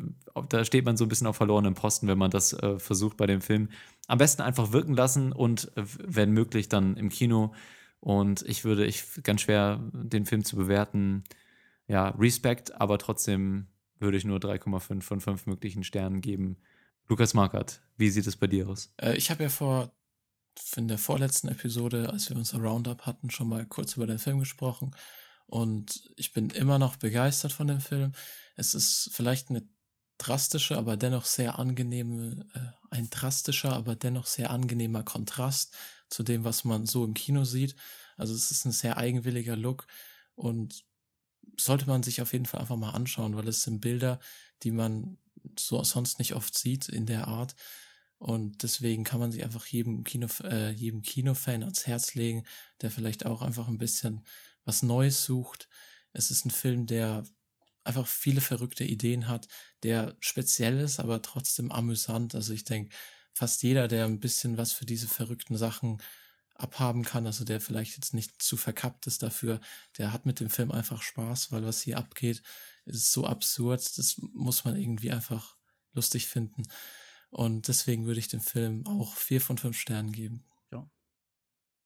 da 0.49 0.65
steht 0.65 0.84
man 0.85 0.97
so 0.97 1.05
ein 1.05 1.07
bisschen 1.07 1.27
auf 1.27 1.38
verlorenem 1.38 1.73
Posten, 1.73 2.07
wenn 2.07 2.17
man 2.17 2.31
das 2.31 2.51
äh, 2.53 2.77
versucht 2.77 3.15
bei 3.15 3.27
dem 3.27 3.39
Film. 3.39 3.69
Am 4.07 4.18
besten 4.18 4.41
einfach 4.41 4.72
wirken 4.72 4.94
lassen 4.94 5.32
und, 5.32 5.76
äh, 5.77 5.84
wenn 5.86 6.32
möglich, 6.32 6.69
dann 6.69 6.98
im 6.98 7.10
Kino. 7.10 7.53
Und 7.99 8.44
ich 8.44 8.64
würde, 8.64 8.86
ich 8.86 9.03
ganz 9.23 9.41
schwer, 9.41 9.82
den 9.94 10.26
Film 10.26 10.44
zu 10.45 10.56
bewerten. 10.56 11.23
Ja, 11.88 12.10
Respekt, 12.10 12.80
aber 12.80 12.98
trotzdem 12.98 13.68
würde 13.99 14.18
ich 14.18 14.26
nur 14.26 14.40
3,5 14.40 15.02
von 15.02 15.22
5 15.22 15.45
möglichen 15.48 15.84
Sternen 15.84 16.22
geben. 16.22 16.57
Lukas 17.07 17.34
Markert, 17.34 17.82
wie 17.98 18.10
sieht 18.10 18.27
es 18.27 18.36
bei 18.36 18.48
dir 18.48 18.68
aus? 18.68 18.94
Äh, 18.98 19.15
ich 19.15 19.30
habe 19.32 19.44
ja 19.44 19.49
vor, 19.49 19.91
in 20.76 20.88
der 20.88 20.98
vorletzten 20.98 21.48
Episode, 21.48 22.10
als 22.10 22.30
wir 22.30 22.38
unser 22.38 22.60
Roundup 22.60 23.06
hatten, 23.06 23.30
schon 23.30 23.49
mal 23.49 23.65
kurz 23.65 23.95
über 23.95 24.07
den 24.07 24.19
Film 24.19 24.40
gesprochen. 24.40 24.95
Und 25.48 26.10
ich 26.15 26.34
bin 26.34 26.49
immer 26.49 26.80
noch 26.80 26.95
begeistert 26.95 27.52
von 27.52 27.68
dem 27.68 27.80
Film. 27.80 28.14
Es 28.56 28.73
ist 28.73 29.11
vielleicht 29.14 29.49
eine 29.49 29.68
drastische, 30.18 30.77
aber 30.77 30.98
dennoch 30.98 31.26
sehr 31.26 31.60
angenehme, 31.60 32.45
äh, 32.53 32.60
ein 32.95 33.09
drastischer, 33.09 33.73
aber 33.73 33.95
dennoch 33.95 34.26
sehr 34.26 34.49
angenehmer 34.49 35.03
Kontrast 35.03 35.76
zu 36.09 36.23
dem, 36.23 36.43
was 36.43 36.63
man 36.63 36.85
so 36.85 37.03
im 37.03 37.13
Kino 37.13 37.43
sieht. 37.43 37.76
Also 38.17 38.34
es 38.34 38.51
ist 38.51 38.65
ein 38.65 38.72
sehr 38.72 38.97
eigenwilliger 38.97 39.55
Look 39.55 39.88
und 40.35 40.85
sollte 41.59 41.88
man 41.88 42.03
sich 42.03 42.22
auf 42.22 42.34
jeden 42.34 42.45
Fall 42.45 42.61
einfach 42.61 42.76
mal 42.76 42.91
anschauen, 42.91 43.35
weil 43.35 43.47
es 43.47 43.63
sind 43.63 43.81
Bilder, 43.81 44.19
die 44.63 44.72
man 44.72 45.17
so 45.57 45.84
sonst 45.84 46.19
nicht 46.19 46.34
oft 46.34 46.57
sieht 46.57 46.89
in 46.89 47.05
der 47.05 47.27
Art. 47.27 47.55
Und 48.17 48.63
deswegen 48.63 49.03
kann 49.03 49.19
man 49.19 49.31
sich 49.31 49.43
einfach 49.43 49.65
jedem 49.67 50.03
Kino, 50.03 50.27
äh, 50.43 50.72
jedem 50.72 51.01
Kinofan 51.01 51.63
ans 51.63 51.85
Herz 51.85 52.15
legen, 52.15 52.43
der 52.81 52.89
vielleicht 52.89 53.26
auch 53.26 53.41
einfach 53.41 53.67
ein 53.67 53.77
bisschen 53.77 54.26
was 54.63 54.84
Neues 54.84 55.23
sucht. 55.23 55.69
Es 56.13 56.31
ist 56.31 56.45
ein 56.45 56.51
Film, 56.51 56.88
der 56.88 57.23
einfach 57.86 58.07
viele 58.07 58.41
verrückte 58.41 58.84
Ideen 58.84 59.28
hat, 59.28 59.48
der 59.84 60.18
speziell 60.20 60.80
ist, 60.80 60.99
aber 60.99 61.22
trotzdem 61.22 61.72
amüsant. 61.72 62.36
Also 62.36 62.53
ich 62.53 62.64
denke, 62.64 62.94
fast 63.34 63.64
jeder, 63.64 63.88
der 63.88 64.06
ein 64.06 64.20
bisschen 64.20 64.57
was 64.57 64.74
für 64.74 64.86
diese 64.86 65.07
verrückten 65.07 65.56
Sachen 65.56 66.02
abhaben 66.56 67.03
kann, 67.03 67.28
also 67.28 67.44
der 67.44 67.62
vielleicht 67.62 67.95
jetzt 67.95 68.14
nicht 68.14 68.41
zu 68.41 68.57
verkappt 68.57 69.07
ist 69.07 69.22
dafür, 69.22 69.60
der 69.98 70.14
hat 70.14 70.26
mit 70.26 70.40
dem 70.40 70.49
Film 70.49 70.72
einfach 70.72 71.02
Spaß, 71.02 71.52
weil 71.52 71.66
was 71.66 71.82
hier 71.82 71.98
abgeht, 71.98 72.41
ist 72.86 73.12
so 73.12 73.26
absurd, 73.26 73.98
das 73.98 74.18
muss 74.34 74.64
man 74.64 74.76
irgendwie 74.76 75.12
einfach 75.12 75.57
lustig 75.94 76.28
finden. 76.28 76.64
Und 77.30 77.68
deswegen 77.68 78.06
würde 78.06 78.20
ich 78.20 78.30
dem 78.30 78.40
Film 78.40 78.88
auch 78.88 79.16
vier 79.16 79.41
von 79.41 79.57
fünf 79.57 79.78
Sternen 79.78 80.14
geben. 80.14 80.45
Ja. 80.72 80.90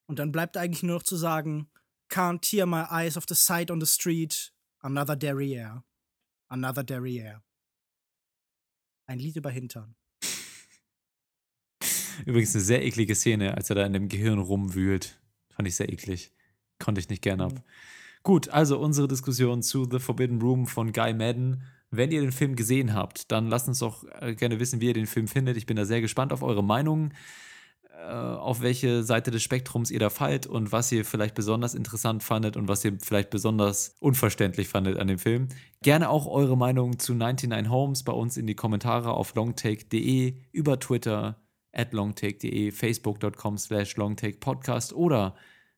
Und 0.05 0.19
dann 0.19 0.31
bleibt 0.31 0.55
eigentlich 0.55 0.83
nur 0.83 0.97
noch 0.97 1.03
zu 1.03 1.17
sagen, 1.17 1.71
can't 2.09 2.41
tear 2.41 2.67
my 2.67 2.85
eyes 2.89 3.17
off 3.17 3.25
the 3.27 3.35
sight 3.35 3.71
on 3.71 3.81
the 3.81 3.87
street, 3.87 4.53
another 4.81 5.15
derriere. 5.15 5.83
Another 6.49 6.83
derriere. 6.83 7.43
Ein 9.05 9.19
Lied 9.19 9.35
über 9.35 9.51
Hintern. 9.51 9.95
Übrigens 12.25 12.53
eine 12.55 12.63
sehr 12.63 12.83
eklige 12.83 13.15
Szene, 13.15 13.55
als 13.55 13.69
er 13.69 13.75
da 13.75 13.85
in 13.85 13.93
dem 13.93 14.09
Gehirn 14.09 14.39
rumwühlt. 14.39 15.21
Fand 15.51 15.67
ich 15.67 15.75
sehr 15.75 15.89
eklig. 15.89 16.33
Konnte 16.79 16.99
ich 16.99 17.09
nicht 17.09 17.21
gerne 17.21 17.45
ab. 17.45 17.63
Gut, 18.23 18.49
also 18.49 18.79
unsere 18.79 19.07
Diskussion 19.07 19.61
zu 19.61 19.87
The 19.89 19.99
Forbidden 19.99 20.41
Room 20.41 20.67
von 20.67 20.91
Guy 20.91 21.13
Madden. 21.13 21.63
Wenn 21.91 22.11
ihr 22.11 22.21
den 22.21 22.31
Film 22.31 22.55
gesehen 22.55 22.93
habt, 22.93 23.31
dann 23.31 23.47
lasst 23.47 23.67
uns 23.67 23.79
doch 23.79 24.03
äh, 24.19 24.35
gerne 24.35 24.59
wissen, 24.59 24.81
wie 24.81 24.87
ihr 24.87 24.93
den 24.93 25.07
Film 25.07 25.27
findet. 25.27 25.57
Ich 25.57 25.65
bin 25.65 25.77
da 25.77 25.85
sehr 25.85 26.01
gespannt 26.01 26.33
auf 26.33 26.43
eure 26.43 26.63
Meinung, 26.63 27.11
äh, 27.11 27.15
auf 28.07 28.61
welche 28.61 29.03
Seite 29.03 29.31
des 29.31 29.43
Spektrums 29.43 29.91
ihr 29.91 29.99
da 29.99 30.09
fallt 30.09 30.47
und 30.47 30.71
was 30.71 30.91
ihr 30.91 31.05
vielleicht 31.05 31.35
besonders 31.35 31.75
interessant 31.75 32.23
fandet 32.23 32.57
und 32.57 32.67
was 32.67 32.83
ihr 32.83 32.97
vielleicht 33.01 33.29
besonders 33.29 33.95
unverständlich 33.99 34.67
fandet 34.67 34.97
an 34.97 35.07
dem 35.07 35.19
Film. 35.19 35.49
Gerne 35.81 36.09
auch 36.09 36.27
eure 36.27 36.57
Meinung 36.57 36.99
zu 36.99 37.13
99 37.13 37.69
Homes 37.69 38.03
bei 38.03 38.13
uns 38.13 38.37
in 38.37 38.47
die 38.47 38.55
Kommentare 38.55 39.11
auf 39.11 39.35
longtake.de, 39.35 40.35
über 40.51 40.79
Twitter, 40.79 41.41
at 41.71 41.93
longtake.de, 41.93 42.71
facebook.com 42.71 43.57
slash 43.57 43.95
longtakepodcast 43.95 44.93
oder 44.93 45.35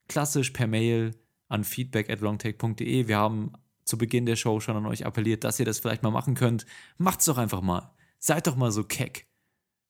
klassisch 0.08 0.52
per 0.52 0.68
Mail 0.68 1.12
an 1.50 1.64
feedback 1.64 2.10
at 2.10 2.22
longtake.de. 2.22 3.08
Wir 3.08 3.18
haben 3.18 3.54
zu 3.84 3.98
Beginn 3.98 4.26
der 4.26 4.36
Show 4.36 4.60
schon 4.60 4.78
an 4.78 4.86
euch 4.86 5.06
appelliert, 5.06 5.44
dass 5.44 5.60
ihr 5.60 5.66
das 5.66 5.80
vielleicht 5.80 6.04
mal 6.04 6.12
machen 6.12 6.36
könnt. 6.36 6.66
Macht's 6.98 7.26
doch 7.26 7.38
einfach 7.38 7.62
mal. 7.62 7.94
Seid 8.20 8.48
doch 8.48 8.56
mal 8.56 8.72
so 8.72 8.84
keck. 8.84 9.28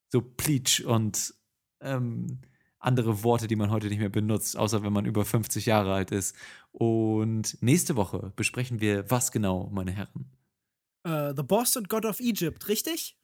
So 0.09 0.21
pleatsch 0.21 0.81
und 0.81 1.33
ähm, 1.81 2.39
andere 2.79 3.23
Worte, 3.23 3.47
die 3.47 3.55
man 3.55 3.69
heute 3.69 3.87
nicht 3.87 3.99
mehr 3.99 4.09
benutzt, 4.09 4.57
außer 4.57 4.83
wenn 4.83 4.93
man 4.93 5.05
über 5.05 5.23
50 5.23 5.65
Jahre 5.65 5.93
alt 5.93 6.11
ist. 6.11 6.35
Und 6.71 7.61
nächste 7.61 7.95
Woche 7.95 8.33
besprechen 8.35 8.81
wir 8.81 9.09
was 9.09 9.31
genau, 9.31 9.69
meine 9.71 9.91
Herren? 9.91 10.31
Uh, 11.07 11.33
The 11.35 11.43
Boss 11.43 11.77
und 11.77 11.89
God 11.89 12.05
of 12.05 12.19
Egypt, 12.19 12.67
richtig? 12.67 13.17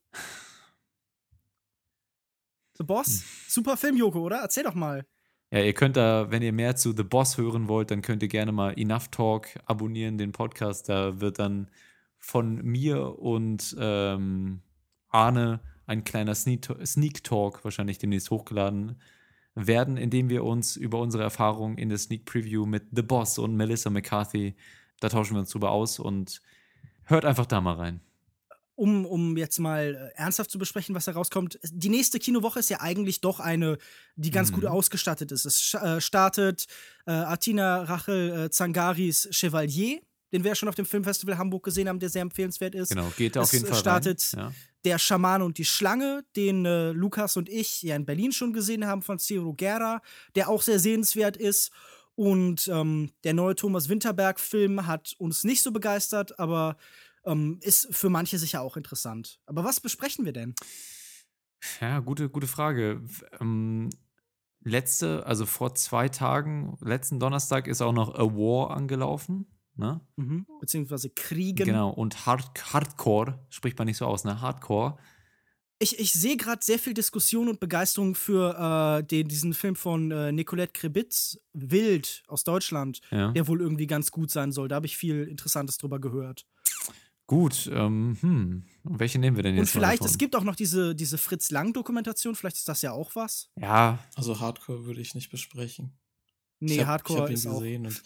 The 2.78 2.84
Boss? 2.84 3.08
Hm. 3.08 3.24
Super 3.48 3.78
Film, 3.78 3.98
Joko, 3.98 4.22
oder? 4.22 4.38
Erzähl 4.38 4.64
doch 4.64 4.76
mal. 4.76 5.06
Ja, 5.52 5.62
ihr 5.62 5.74
könnt 5.74 5.96
da, 5.96 6.30
wenn 6.30 6.42
ihr 6.42 6.52
mehr 6.52 6.76
zu 6.76 6.94
The 6.96 7.04
Boss 7.04 7.38
hören 7.38 7.68
wollt, 7.68 7.90
dann 7.90 8.02
könnt 8.02 8.22
ihr 8.22 8.28
gerne 8.28 8.52
mal 8.52 8.78
Enough 8.78 9.08
Talk 9.10 9.48
abonnieren, 9.66 10.18
den 10.18 10.34
Podcast. 10.34 10.90
Da 10.90 11.22
wird 11.22 11.40
dann 11.40 11.70
von 12.20 12.62
mir 12.64 13.18
und 13.20 13.76
ähm, 13.80 14.62
Arne 15.08 15.62
ein 15.88 16.04
kleiner 16.04 16.36
Sneak 16.36 17.24
Talk 17.24 17.64
wahrscheinlich 17.64 17.98
demnächst 17.98 18.30
hochgeladen 18.30 19.02
werden, 19.56 19.98
indem 19.98 20.30
wir 20.30 20.44
uns 20.44 20.76
über 20.76 21.00
unsere 21.00 21.24
Erfahrungen 21.24 21.78
in 21.78 21.90
der 21.90 21.98
Sneak 21.98 22.26
Preview 22.26 22.66
mit 22.66 22.84
The 22.92 23.02
Boss 23.02 23.40
und 23.40 23.56
Melissa 23.56 23.90
McCarthy, 23.90 24.56
da 25.00 25.10
tauschen 25.10 25.34
wir 25.34 25.40
uns 25.40 25.50
drüber 25.50 25.72
aus 25.72 25.98
und 25.98 26.42
hört 27.06 27.26
einfach 27.26 27.48
da 27.48 27.60
mal 27.62 27.76
rein 27.76 28.02
um, 28.78 29.08
um 29.08 29.38
jetzt 29.38 29.58
mal 29.58 30.12
äh, 30.16 30.20
ernsthaft 30.20 30.52
zu 30.52 30.60
besprechen, 30.60 30.94
was 30.94 31.08
herauskommt, 31.08 31.60
die 31.64 31.90
nächste 31.90 32.20
Kinowoche 32.20 32.60
ist 32.60 32.70
ja 32.70 32.80
eigentlich 32.80 33.22
doch 33.22 33.40
eine, 33.40 33.80
die 34.16 34.30
ganz 34.30 34.52
mhm. 34.52 34.56
gut 34.56 34.66
ausgestattet 34.68 35.32
ist. 35.32 35.46
Es 35.46 35.74
äh, 35.74 36.00
startet 36.00 36.68
äh, 37.08 37.12
Atina 37.12 37.82
Rachel 37.84 38.46
äh, 38.46 38.50
Zangaris 38.52 39.28
Chevalier, 39.32 40.00
den 40.32 40.44
wir 40.44 40.50
ja 40.50 40.56
schon 40.56 40.70
auf 40.70 40.76
dem 40.76 40.86
Filmfestival 40.86 41.38
Hamburg 41.38 41.64
gesehen 41.64 41.88
haben, 41.88 42.00
der 42.00 42.10
sehr 42.10 42.22
empfehlenswert 42.22 42.76
ist. 42.76 42.90
Genau, 42.90 43.12
geht 43.16 43.36
da 43.36 43.42
auf 43.42 43.54
jeden 43.54 43.66
Fall. 43.66 43.74
Es 43.74 43.80
startet 43.80 44.32
ja. 44.34 44.52
Der 44.84 45.00
Schaman 45.00 45.42
und 45.42 45.58
die 45.58 45.66
Schlange, 45.66 46.24
den 46.36 46.66
äh, 46.66 46.92
Lukas 46.92 47.38
und 47.38 47.50
ich 47.50 47.82
ja 47.82 47.96
in 47.96 48.06
Berlin 48.06 48.32
schon 48.32 48.54
gesehen 48.54 48.86
haben 48.86 49.02
von 49.02 49.20
Ciro 49.20 49.54
Guerra, 49.54 50.02
der 50.36 50.50
auch 50.50 50.62
sehr 50.62 50.80
sehenswert 50.80 51.38
ist. 51.38 51.72
Und 52.16 52.68
ähm, 52.68 53.12
der 53.24 53.34
neue 53.34 53.56
Thomas 53.56 53.90
Winterberg-Film 53.90 54.88
hat 54.88 55.14
uns 55.20 55.44
nicht 55.44 55.62
so 55.62 55.72
begeistert, 55.72 56.40
aber 56.40 56.78
ähm, 57.26 57.60
ist 57.62 57.94
für 57.96 58.10
manche 58.10 58.40
sicher 58.40 58.62
auch 58.62 58.76
interessant. 58.76 59.40
Aber 59.46 59.64
was 59.64 59.80
besprechen 59.80 60.26
wir 60.26 60.34
denn? 60.34 60.56
Ja, 61.82 62.00
gute, 62.00 62.30
gute 62.30 62.48
Frage. 62.48 63.02
Ähm, 63.40 63.90
letzte, 64.64 65.26
also 65.26 65.46
vor 65.46 65.76
zwei 65.76 66.10
Tagen, 66.10 66.78
letzten 66.82 67.20
Donnerstag 67.20 67.68
ist 67.68 67.82
auch 67.82 67.94
noch 67.94 68.16
A 68.16 68.24
War 68.24 68.76
angelaufen. 68.76 69.46
Ne? 69.78 70.02
Mhm. 70.16 70.46
Beziehungsweise 70.60 71.10
Kriegen. 71.10 71.66
Genau, 71.66 71.90
und 71.90 72.26
Hard 72.26 72.74
Hardcore, 72.74 73.40
spricht 73.50 73.78
man 73.78 73.88
nicht 73.88 73.98
so 73.98 74.06
aus, 74.06 74.24
ne? 74.24 74.42
Hardcore. 74.42 74.98
Ich, 75.80 76.00
ich 76.00 76.12
sehe 76.14 76.38
gerade 76.38 76.64
sehr 76.64 76.80
viel 76.80 76.96
Diskussion 76.96 77.48
und 77.48 77.60
Begeisterung 77.60 78.16
für 78.16 79.00
äh, 79.00 79.04
den, 79.04 79.28
diesen 79.28 79.54
Film 79.54 79.76
von 79.76 80.10
äh, 80.10 80.32
Nicolette 80.32 80.74
Krebitz, 80.74 81.40
Wild 81.54 82.24
aus 82.28 82.44
Deutschland, 82.44 83.02
ja. 83.12 83.32
der 83.32 83.48
wohl 83.48 83.62
irgendwie 83.62 83.86
ganz 83.86 84.10
gut 84.10 84.32
sein 84.32 84.52
soll. 84.52 84.68
Da 84.68 84.76
habe 84.76 84.88
ich 84.88 84.98
viel 84.98 85.26
Interessantes 85.26 85.78
drüber 85.78 86.00
gehört. 86.00 86.48
Gut, 87.28 87.70
ähm, 87.72 88.18
hm. 88.22 88.64
welche 88.84 89.20
nehmen 89.20 89.36
wir 89.36 89.44
denn 89.44 89.56
jetzt? 89.56 89.76
Und 89.76 89.82
vielleicht, 89.82 90.04
es 90.04 90.18
gibt 90.18 90.36
auch 90.36 90.46
noch 90.46 90.56
diese, 90.56 90.96
diese 90.96 91.18
Fritz 91.18 91.52
Lang-Dokumentation, 91.52 92.36
vielleicht 92.36 92.56
ist 92.56 92.70
das 92.70 92.82
ja 92.82 92.94
auch 92.94 93.16
was. 93.16 93.52
Ja. 93.58 94.00
Also 94.16 94.40
Hardcore 94.40 94.86
würde 94.86 95.02
ich 95.02 95.14
nicht 95.14 95.30
besprechen. 95.30 96.00
Nee, 96.60 96.76
ich 96.76 96.80
hab, 96.80 96.88
Hardcore 96.88 97.18
ich 97.18 97.24
hab 97.24 97.30
ihn 97.30 97.34
ist 97.34 97.44
gesehen 97.44 97.86
auch. 97.86 97.92
Und 97.92 98.04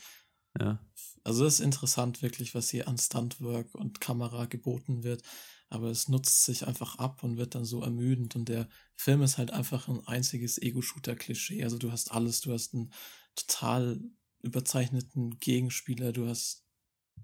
ja. 0.60 0.80
Also 1.24 1.46
es 1.46 1.56
ist 1.56 1.60
interessant 1.60 2.22
wirklich, 2.22 2.56
was 2.56 2.70
hier 2.70 2.88
an 2.88 2.98
Stuntwork 2.98 3.74
und 3.76 4.02
Kamera 4.02 4.46
geboten 4.46 5.04
wird, 5.04 5.24
aber 5.70 5.90
es 5.90 6.10
nutzt 6.10 6.44
sich 6.46 6.68
einfach 6.68 6.98
ab 6.98 7.24
und 7.24 7.38
wird 7.38 7.56
dann 7.56 7.66
so 7.66 7.82
ermüdend 7.82 8.36
und 8.36 8.50
der 8.50 8.68
Film 8.96 9.22
ist 9.22 9.38
halt 9.38 9.52
einfach 9.52 9.88
ein 9.88 10.06
einziges 10.08 10.62
Ego-Shooter-Klischee. 10.62 11.64
Also 11.64 11.78
du 11.78 11.92
hast 11.92 12.12
alles, 12.12 12.42
du 12.42 12.54
hast 12.54 12.74
einen 12.74 12.92
total 13.36 14.02
überzeichneten 14.42 15.38
Gegenspieler, 15.40 16.12
du 16.12 16.28
hast 16.28 16.66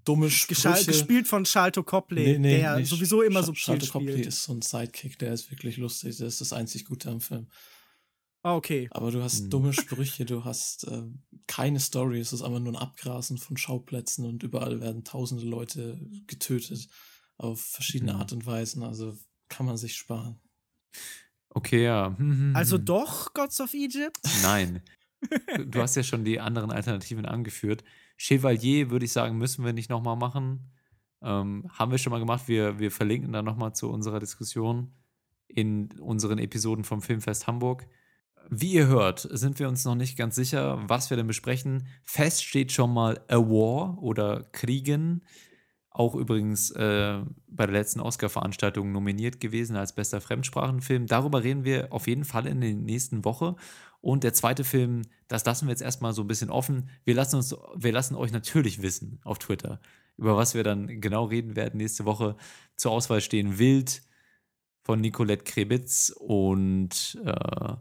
dumme 0.04 0.30
Sprüche. 0.30 0.84
Gespielt 0.86 1.28
von 1.28 1.44
Charlton 1.44 1.84
Copley, 1.84 2.24
nee, 2.24 2.38
nee, 2.38 2.56
der 2.58 2.76
nee, 2.76 2.84
sowieso 2.84 3.22
immer 3.22 3.42
so 3.42 3.52
Charlton 3.52 3.88
Copley 3.88 4.22
ist 4.22 4.44
so 4.44 4.52
ein 4.52 4.62
Sidekick, 4.62 5.18
der 5.18 5.32
ist 5.32 5.50
wirklich 5.50 5.76
lustig. 5.76 6.16
Der 6.18 6.28
ist 6.28 6.40
das 6.40 6.52
einzig 6.52 6.84
Gute 6.84 7.10
am 7.10 7.20
Film. 7.20 7.48
Ah, 8.48 8.56
okay. 8.56 8.88
Aber 8.92 9.10
du 9.10 9.22
hast 9.22 9.40
hm. 9.40 9.50
dumme 9.50 9.72
Sprüche, 9.74 10.24
du 10.24 10.42
hast 10.42 10.84
äh, 10.88 11.02
keine 11.46 11.80
Story, 11.80 12.18
es 12.18 12.32
ist 12.32 12.40
einfach 12.40 12.60
nur 12.60 12.72
ein 12.72 12.80
Abgrasen 12.80 13.36
von 13.36 13.58
Schauplätzen 13.58 14.24
und 14.24 14.42
überall 14.42 14.80
werden 14.80 15.04
tausende 15.04 15.44
Leute 15.44 16.00
getötet 16.26 16.88
auf 17.36 17.60
verschiedene 17.60 18.14
hm. 18.14 18.20
Art 18.20 18.32
und 18.32 18.46
Weisen. 18.46 18.82
Also 18.82 19.18
kann 19.50 19.66
man 19.66 19.76
sich 19.76 19.96
sparen. 19.96 20.40
Okay, 21.50 21.84
ja. 21.84 22.14
Hm, 22.16 22.30
hm, 22.30 22.56
also 22.56 22.78
doch 22.78 23.34
Gods 23.34 23.60
of 23.60 23.74
Egypt? 23.74 24.18
Nein. 24.40 24.80
du 25.66 25.82
hast 25.82 25.96
ja 25.96 26.02
schon 26.02 26.24
die 26.24 26.40
anderen 26.40 26.70
Alternativen 26.70 27.26
angeführt. 27.26 27.84
Chevalier, 28.16 28.88
würde 28.88 29.04
ich 29.04 29.12
sagen, 29.12 29.36
müssen 29.36 29.62
wir 29.62 29.74
nicht 29.74 29.90
nochmal 29.90 30.16
machen. 30.16 30.72
Ähm, 31.20 31.66
haben 31.70 31.90
wir 31.90 31.98
schon 31.98 32.12
mal 32.12 32.18
gemacht. 32.18 32.48
Wir, 32.48 32.78
wir 32.78 32.90
verlinken 32.90 33.30
dann 33.30 33.44
nochmal 33.44 33.74
zu 33.74 33.90
unserer 33.90 34.20
Diskussion 34.20 34.94
in 35.48 35.90
unseren 36.00 36.38
Episoden 36.38 36.84
vom 36.84 37.02
Filmfest 37.02 37.46
Hamburg. 37.46 37.86
Wie 38.50 38.72
ihr 38.72 38.86
hört, 38.86 39.28
sind 39.30 39.58
wir 39.58 39.68
uns 39.68 39.84
noch 39.84 39.94
nicht 39.94 40.16
ganz 40.16 40.34
sicher, 40.34 40.82
was 40.88 41.10
wir 41.10 41.18
denn 41.18 41.26
besprechen. 41.26 41.86
Fest 42.04 42.44
steht 42.44 42.72
schon 42.72 42.94
mal 42.94 43.20
A 43.28 43.36
War 43.36 44.02
oder 44.02 44.44
Kriegen. 44.52 45.22
Auch 45.90 46.14
übrigens 46.14 46.70
äh, 46.70 47.20
bei 47.46 47.66
der 47.66 47.74
letzten 47.74 48.00
Oscar-Veranstaltung 48.00 48.90
nominiert 48.90 49.40
gewesen 49.40 49.76
als 49.76 49.94
bester 49.94 50.22
Fremdsprachenfilm. 50.22 51.06
Darüber 51.06 51.44
reden 51.44 51.64
wir 51.64 51.92
auf 51.92 52.06
jeden 52.06 52.24
Fall 52.24 52.46
in 52.46 52.60
der 52.62 52.72
nächsten 52.72 53.24
Woche. 53.24 53.56
Und 54.00 54.24
der 54.24 54.32
zweite 54.32 54.64
Film, 54.64 55.02
das 55.26 55.44
lassen 55.44 55.66
wir 55.66 55.72
jetzt 55.72 55.82
erstmal 55.82 56.14
so 56.14 56.22
ein 56.22 56.28
bisschen 56.28 56.50
offen. 56.50 56.88
Wir 57.04 57.14
lassen, 57.14 57.36
uns, 57.36 57.54
wir 57.74 57.92
lassen 57.92 58.14
euch 58.14 58.32
natürlich 58.32 58.80
wissen 58.80 59.20
auf 59.24 59.38
Twitter, 59.38 59.80
über 60.16 60.36
was 60.36 60.54
wir 60.54 60.62
dann 60.62 61.00
genau 61.00 61.24
reden 61.24 61.54
werden 61.54 61.76
nächste 61.76 62.06
Woche. 62.06 62.36
Zur 62.76 62.92
Auswahl 62.92 63.20
stehen 63.20 63.58
Wild 63.58 64.02
von 64.84 65.00
Nicolette 65.00 65.44
Krebitz 65.44 66.14
und 66.16 67.20
äh, 67.24 67.74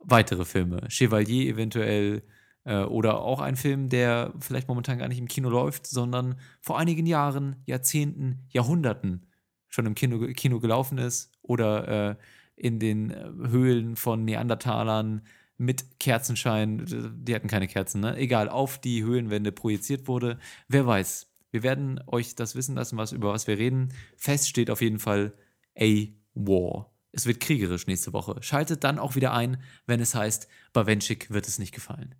weitere 0.00 0.44
Filme. 0.44 0.82
Chevalier 0.88 1.52
eventuell 1.52 2.22
äh, 2.64 2.82
oder 2.82 3.20
auch 3.20 3.40
ein 3.40 3.56
Film, 3.56 3.88
der 3.88 4.32
vielleicht 4.40 4.68
momentan 4.68 4.98
gar 4.98 5.08
nicht 5.08 5.18
im 5.18 5.28
Kino 5.28 5.48
läuft, 5.48 5.86
sondern 5.86 6.36
vor 6.60 6.78
einigen 6.78 7.06
Jahren, 7.06 7.56
Jahrzehnten, 7.66 8.46
Jahrhunderten 8.48 9.26
schon 9.68 9.86
im 9.86 9.94
Kino, 9.94 10.26
Kino 10.34 10.60
gelaufen 10.60 10.98
ist 10.98 11.32
oder 11.42 12.10
äh, 12.10 12.16
in 12.56 12.78
den 12.78 13.10
äh, 13.10 13.30
Höhlen 13.48 13.96
von 13.96 14.24
Neandertalern 14.24 15.22
mit 15.56 16.00
Kerzenschein, 16.00 16.86
die 17.18 17.34
hatten 17.34 17.48
keine 17.48 17.68
Kerzen, 17.68 18.00
ne? 18.00 18.16
Egal, 18.16 18.48
auf 18.48 18.78
die 18.78 19.04
Höhlenwände 19.04 19.52
projiziert 19.52 20.08
wurde. 20.08 20.38
Wer 20.68 20.86
weiß. 20.86 21.30
Wir 21.50 21.62
werden 21.62 22.00
euch 22.06 22.34
das 22.34 22.54
wissen 22.54 22.76
lassen, 22.76 22.96
was, 22.96 23.12
über 23.12 23.32
was 23.32 23.46
wir 23.46 23.58
reden. 23.58 23.92
Fest 24.16 24.48
steht 24.48 24.70
auf 24.70 24.80
jeden 24.80 24.98
Fall 24.98 25.34
A 25.78 26.06
War. 26.34 26.89
Es 27.12 27.26
wird 27.26 27.40
kriegerisch 27.40 27.86
nächste 27.86 28.12
Woche. 28.12 28.36
Schaltet 28.42 28.84
dann 28.84 28.98
auch 28.98 29.16
wieder 29.16 29.32
ein, 29.32 29.62
wenn 29.86 30.00
es 30.00 30.14
heißt, 30.14 30.48
Bawenschik 30.72 31.30
wird 31.30 31.48
es 31.48 31.58
nicht 31.58 31.74
gefallen. 31.74 32.14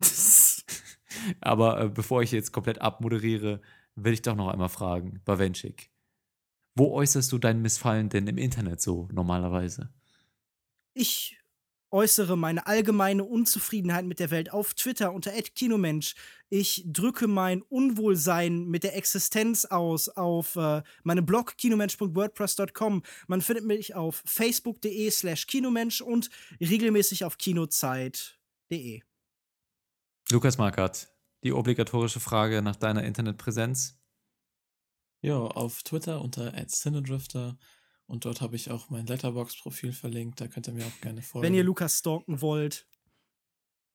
Aber 1.40 1.80
äh, 1.80 1.88
bevor 1.88 2.22
ich 2.22 2.32
jetzt 2.32 2.52
komplett 2.52 2.80
abmoderiere, 2.80 3.60
will 3.94 4.12
ich 4.12 4.22
doch 4.22 4.34
noch 4.34 4.48
einmal 4.48 4.68
fragen, 4.68 5.20
Bawenschik. 5.24 5.90
Wo 6.74 6.92
äußerst 6.92 7.30
du 7.32 7.38
dein 7.38 7.60
Missfallen 7.60 8.08
denn 8.08 8.26
im 8.26 8.38
Internet 8.38 8.80
so 8.80 9.08
normalerweise? 9.12 9.92
Ich 10.94 11.41
äußere 11.92 12.36
meine 12.36 12.66
allgemeine 12.66 13.24
Unzufriedenheit 13.24 14.04
mit 14.04 14.18
der 14.18 14.30
Welt 14.30 14.52
auf 14.52 14.74
Twitter 14.74 15.12
unter 15.12 15.30
@kinomensch. 15.30 16.14
Ich 16.48 16.84
drücke 16.86 17.28
mein 17.28 17.62
Unwohlsein 17.62 18.66
mit 18.66 18.84
der 18.84 18.96
Existenz 18.96 19.64
aus 19.64 20.08
auf 20.08 20.56
äh, 20.56 20.82
meinem 21.02 21.26
Blog 21.26 21.56
kinomensch.wordpress.com. 21.58 23.02
Man 23.26 23.40
findet 23.40 23.64
mich 23.64 23.94
auf 23.94 24.22
facebook.de/kinomensch 24.26 26.00
und 26.00 26.30
regelmäßig 26.60 27.24
auf 27.24 27.38
kinozeit.de. 27.38 29.02
Lukas 30.30 30.58
Markert, 30.58 31.08
die 31.44 31.52
obligatorische 31.52 32.20
Frage 32.20 32.62
nach 32.62 32.76
deiner 32.76 33.04
Internetpräsenz. 33.04 33.98
Ja, 35.20 35.36
auf 35.36 35.82
Twitter 35.82 36.20
unter 36.20 36.52
@cinedrifter 36.66 37.58
und 38.12 38.26
dort 38.26 38.42
habe 38.42 38.56
ich 38.56 38.70
auch 38.70 38.90
mein 38.90 39.06
Letterbox-Profil 39.06 39.92
verlinkt. 39.92 40.38
Da 40.42 40.46
könnt 40.46 40.68
ihr 40.68 40.74
mir 40.74 40.84
auch 40.84 41.00
gerne 41.00 41.22
folgen. 41.22 41.46
Wenn 41.46 41.54
ihr 41.54 41.64
Lukas 41.64 42.00
stalken 42.00 42.42
wollt, 42.42 42.86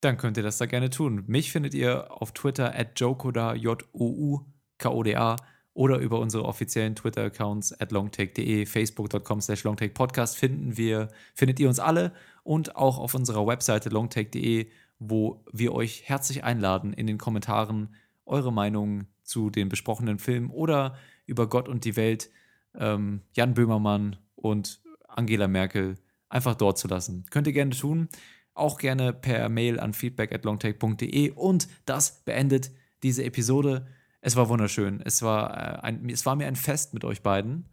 dann 0.01 0.17
könnt 0.17 0.37
ihr 0.37 0.43
das 0.43 0.57
da 0.57 0.65
gerne 0.65 0.89
tun. 0.89 1.23
Mich 1.27 1.51
findet 1.51 1.75
ihr 1.75 2.11
auf 2.11 2.31
Twitter 2.31 2.73
at 2.75 2.99
jokoda, 2.99 3.53
J-O-U-K-O-D-A 3.53 5.35
oder 5.75 5.99
über 5.99 6.19
unsere 6.19 6.45
offiziellen 6.45 6.95
Twitter-Accounts 6.95 7.79
at 7.79 7.91
longtake.de, 7.91 8.65
facebook.com 8.65 9.39
slash 9.39 9.63
longtakepodcast 9.63 10.35
finden 10.35 10.77
wir, 10.77 11.09
findet 11.35 11.59
ihr 11.59 11.67
uns 11.67 11.79
alle 11.79 12.11
und 12.41 12.75
auch 12.75 12.97
auf 12.97 13.13
unserer 13.13 13.45
Webseite 13.45 13.89
longtake.de, 13.89 14.71
wo 14.97 15.45
wir 15.53 15.73
euch 15.73 16.09
herzlich 16.09 16.43
einladen, 16.43 16.91
in 16.91 17.05
den 17.05 17.19
Kommentaren 17.19 17.93
eure 18.25 18.51
Meinung 18.51 19.05
zu 19.21 19.51
den 19.51 19.69
besprochenen 19.69 20.17
Filmen 20.17 20.49
oder 20.49 20.97
über 21.27 21.47
Gott 21.47 21.69
und 21.69 21.85
die 21.85 21.95
Welt, 21.95 22.31
ähm, 22.77 23.21
Jan 23.33 23.53
Böhmermann 23.53 24.17
und 24.35 24.81
Angela 25.07 25.47
Merkel 25.47 25.95
einfach 26.29 26.55
dort 26.55 26.77
zu 26.77 26.87
lassen. 26.87 27.25
Könnt 27.29 27.47
ihr 27.47 27.53
gerne 27.53 27.71
tun 27.71 28.09
auch 28.57 28.77
gerne 28.77 29.13
per 29.13 29.49
Mail 29.49 29.79
an 29.79 29.93
feedback 29.93 30.33
at 30.33 30.43
longtake.de. 30.43 31.31
Und 31.31 31.67
das 31.85 32.23
beendet 32.25 32.71
diese 33.03 33.23
Episode. 33.23 33.87
Es 34.21 34.35
war 34.35 34.49
wunderschön. 34.49 35.01
Es 35.05 35.21
war, 35.21 35.51
äh, 35.51 35.79
ein, 35.81 36.09
es 36.09 36.25
war 36.25 36.35
mir 36.35 36.47
ein 36.47 36.55
Fest 36.55 36.93
mit 36.93 37.05
euch 37.05 37.21
beiden. 37.21 37.69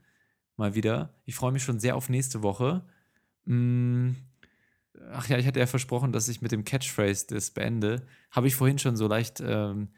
Mal 0.57 0.75
wieder. 0.75 1.15
Ich 1.25 1.35
freue 1.35 1.53
mich 1.53 1.65
schon 1.65 1.81
sehr 1.81 1.97
auf 1.97 2.09
nächste 2.09 2.43
Woche. 2.43 2.85
Mm. 3.45 4.11
Ach 5.13 5.29
ja, 5.29 5.39
ich 5.39 5.47
hatte 5.47 5.59
ja 5.59 5.67
versprochen, 5.67 6.13
dass 6.13 6.29
ich 6.29 6.41
mit 6.41 6.53
dem 6.53 6.65
Catchphrase 6.65 7.27
das 7.29 7.51
beende. 7.51 8.07
Habe 8.31 8.47
ich 8.47 8.55
vorhin 8.55 8.79
schon 8.79 8.97
so 8.97 9.09
leicht. 9.09 9.43
Ähm, 9.45 9.89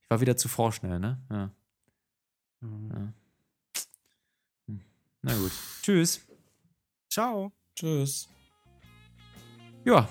ich 0.00 0.08
war 0.08 0.20
wieder 0.20 0.36
zu 0.36 0.48
vorschnell, 0.48 1.00
ne? 1.00 1.20
Ja. 1.30 1.50
ja. 2.62 3.12
Na 5.24 5.34
gut. 5.36 5.52
Tschüss. 5.82 6.20
Ciao. 7.10 7.50
Tschüss. 7.74 8.28
Ja, 9.86 10.06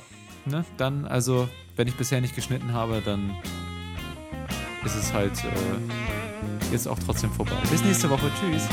ne, 0.45 0.65
dann, 0.77 1.05
also, 1.05 1.47
wenn 1.75 1.87
ich 1.87 1.95
bisher 1.95 2.19
nicht 2.19 2.33
geschnitten 2.33 2.73
habe, 2.73 2.99
dann 3.05 3.37
ist 4.83 4.95
es 4.95 5.13
halt 5.13 5.37
äh, 5.43 6.71
jetzt 6.71 6.87
auch 6.87 6.97
trotzdem 6.97 7.31
vorbei. 7.31 7.55
Bis 7.69 7.83
nächste 7.83 8.09
Woche. 8.09 8.31
Tschüss. 8.39 8.67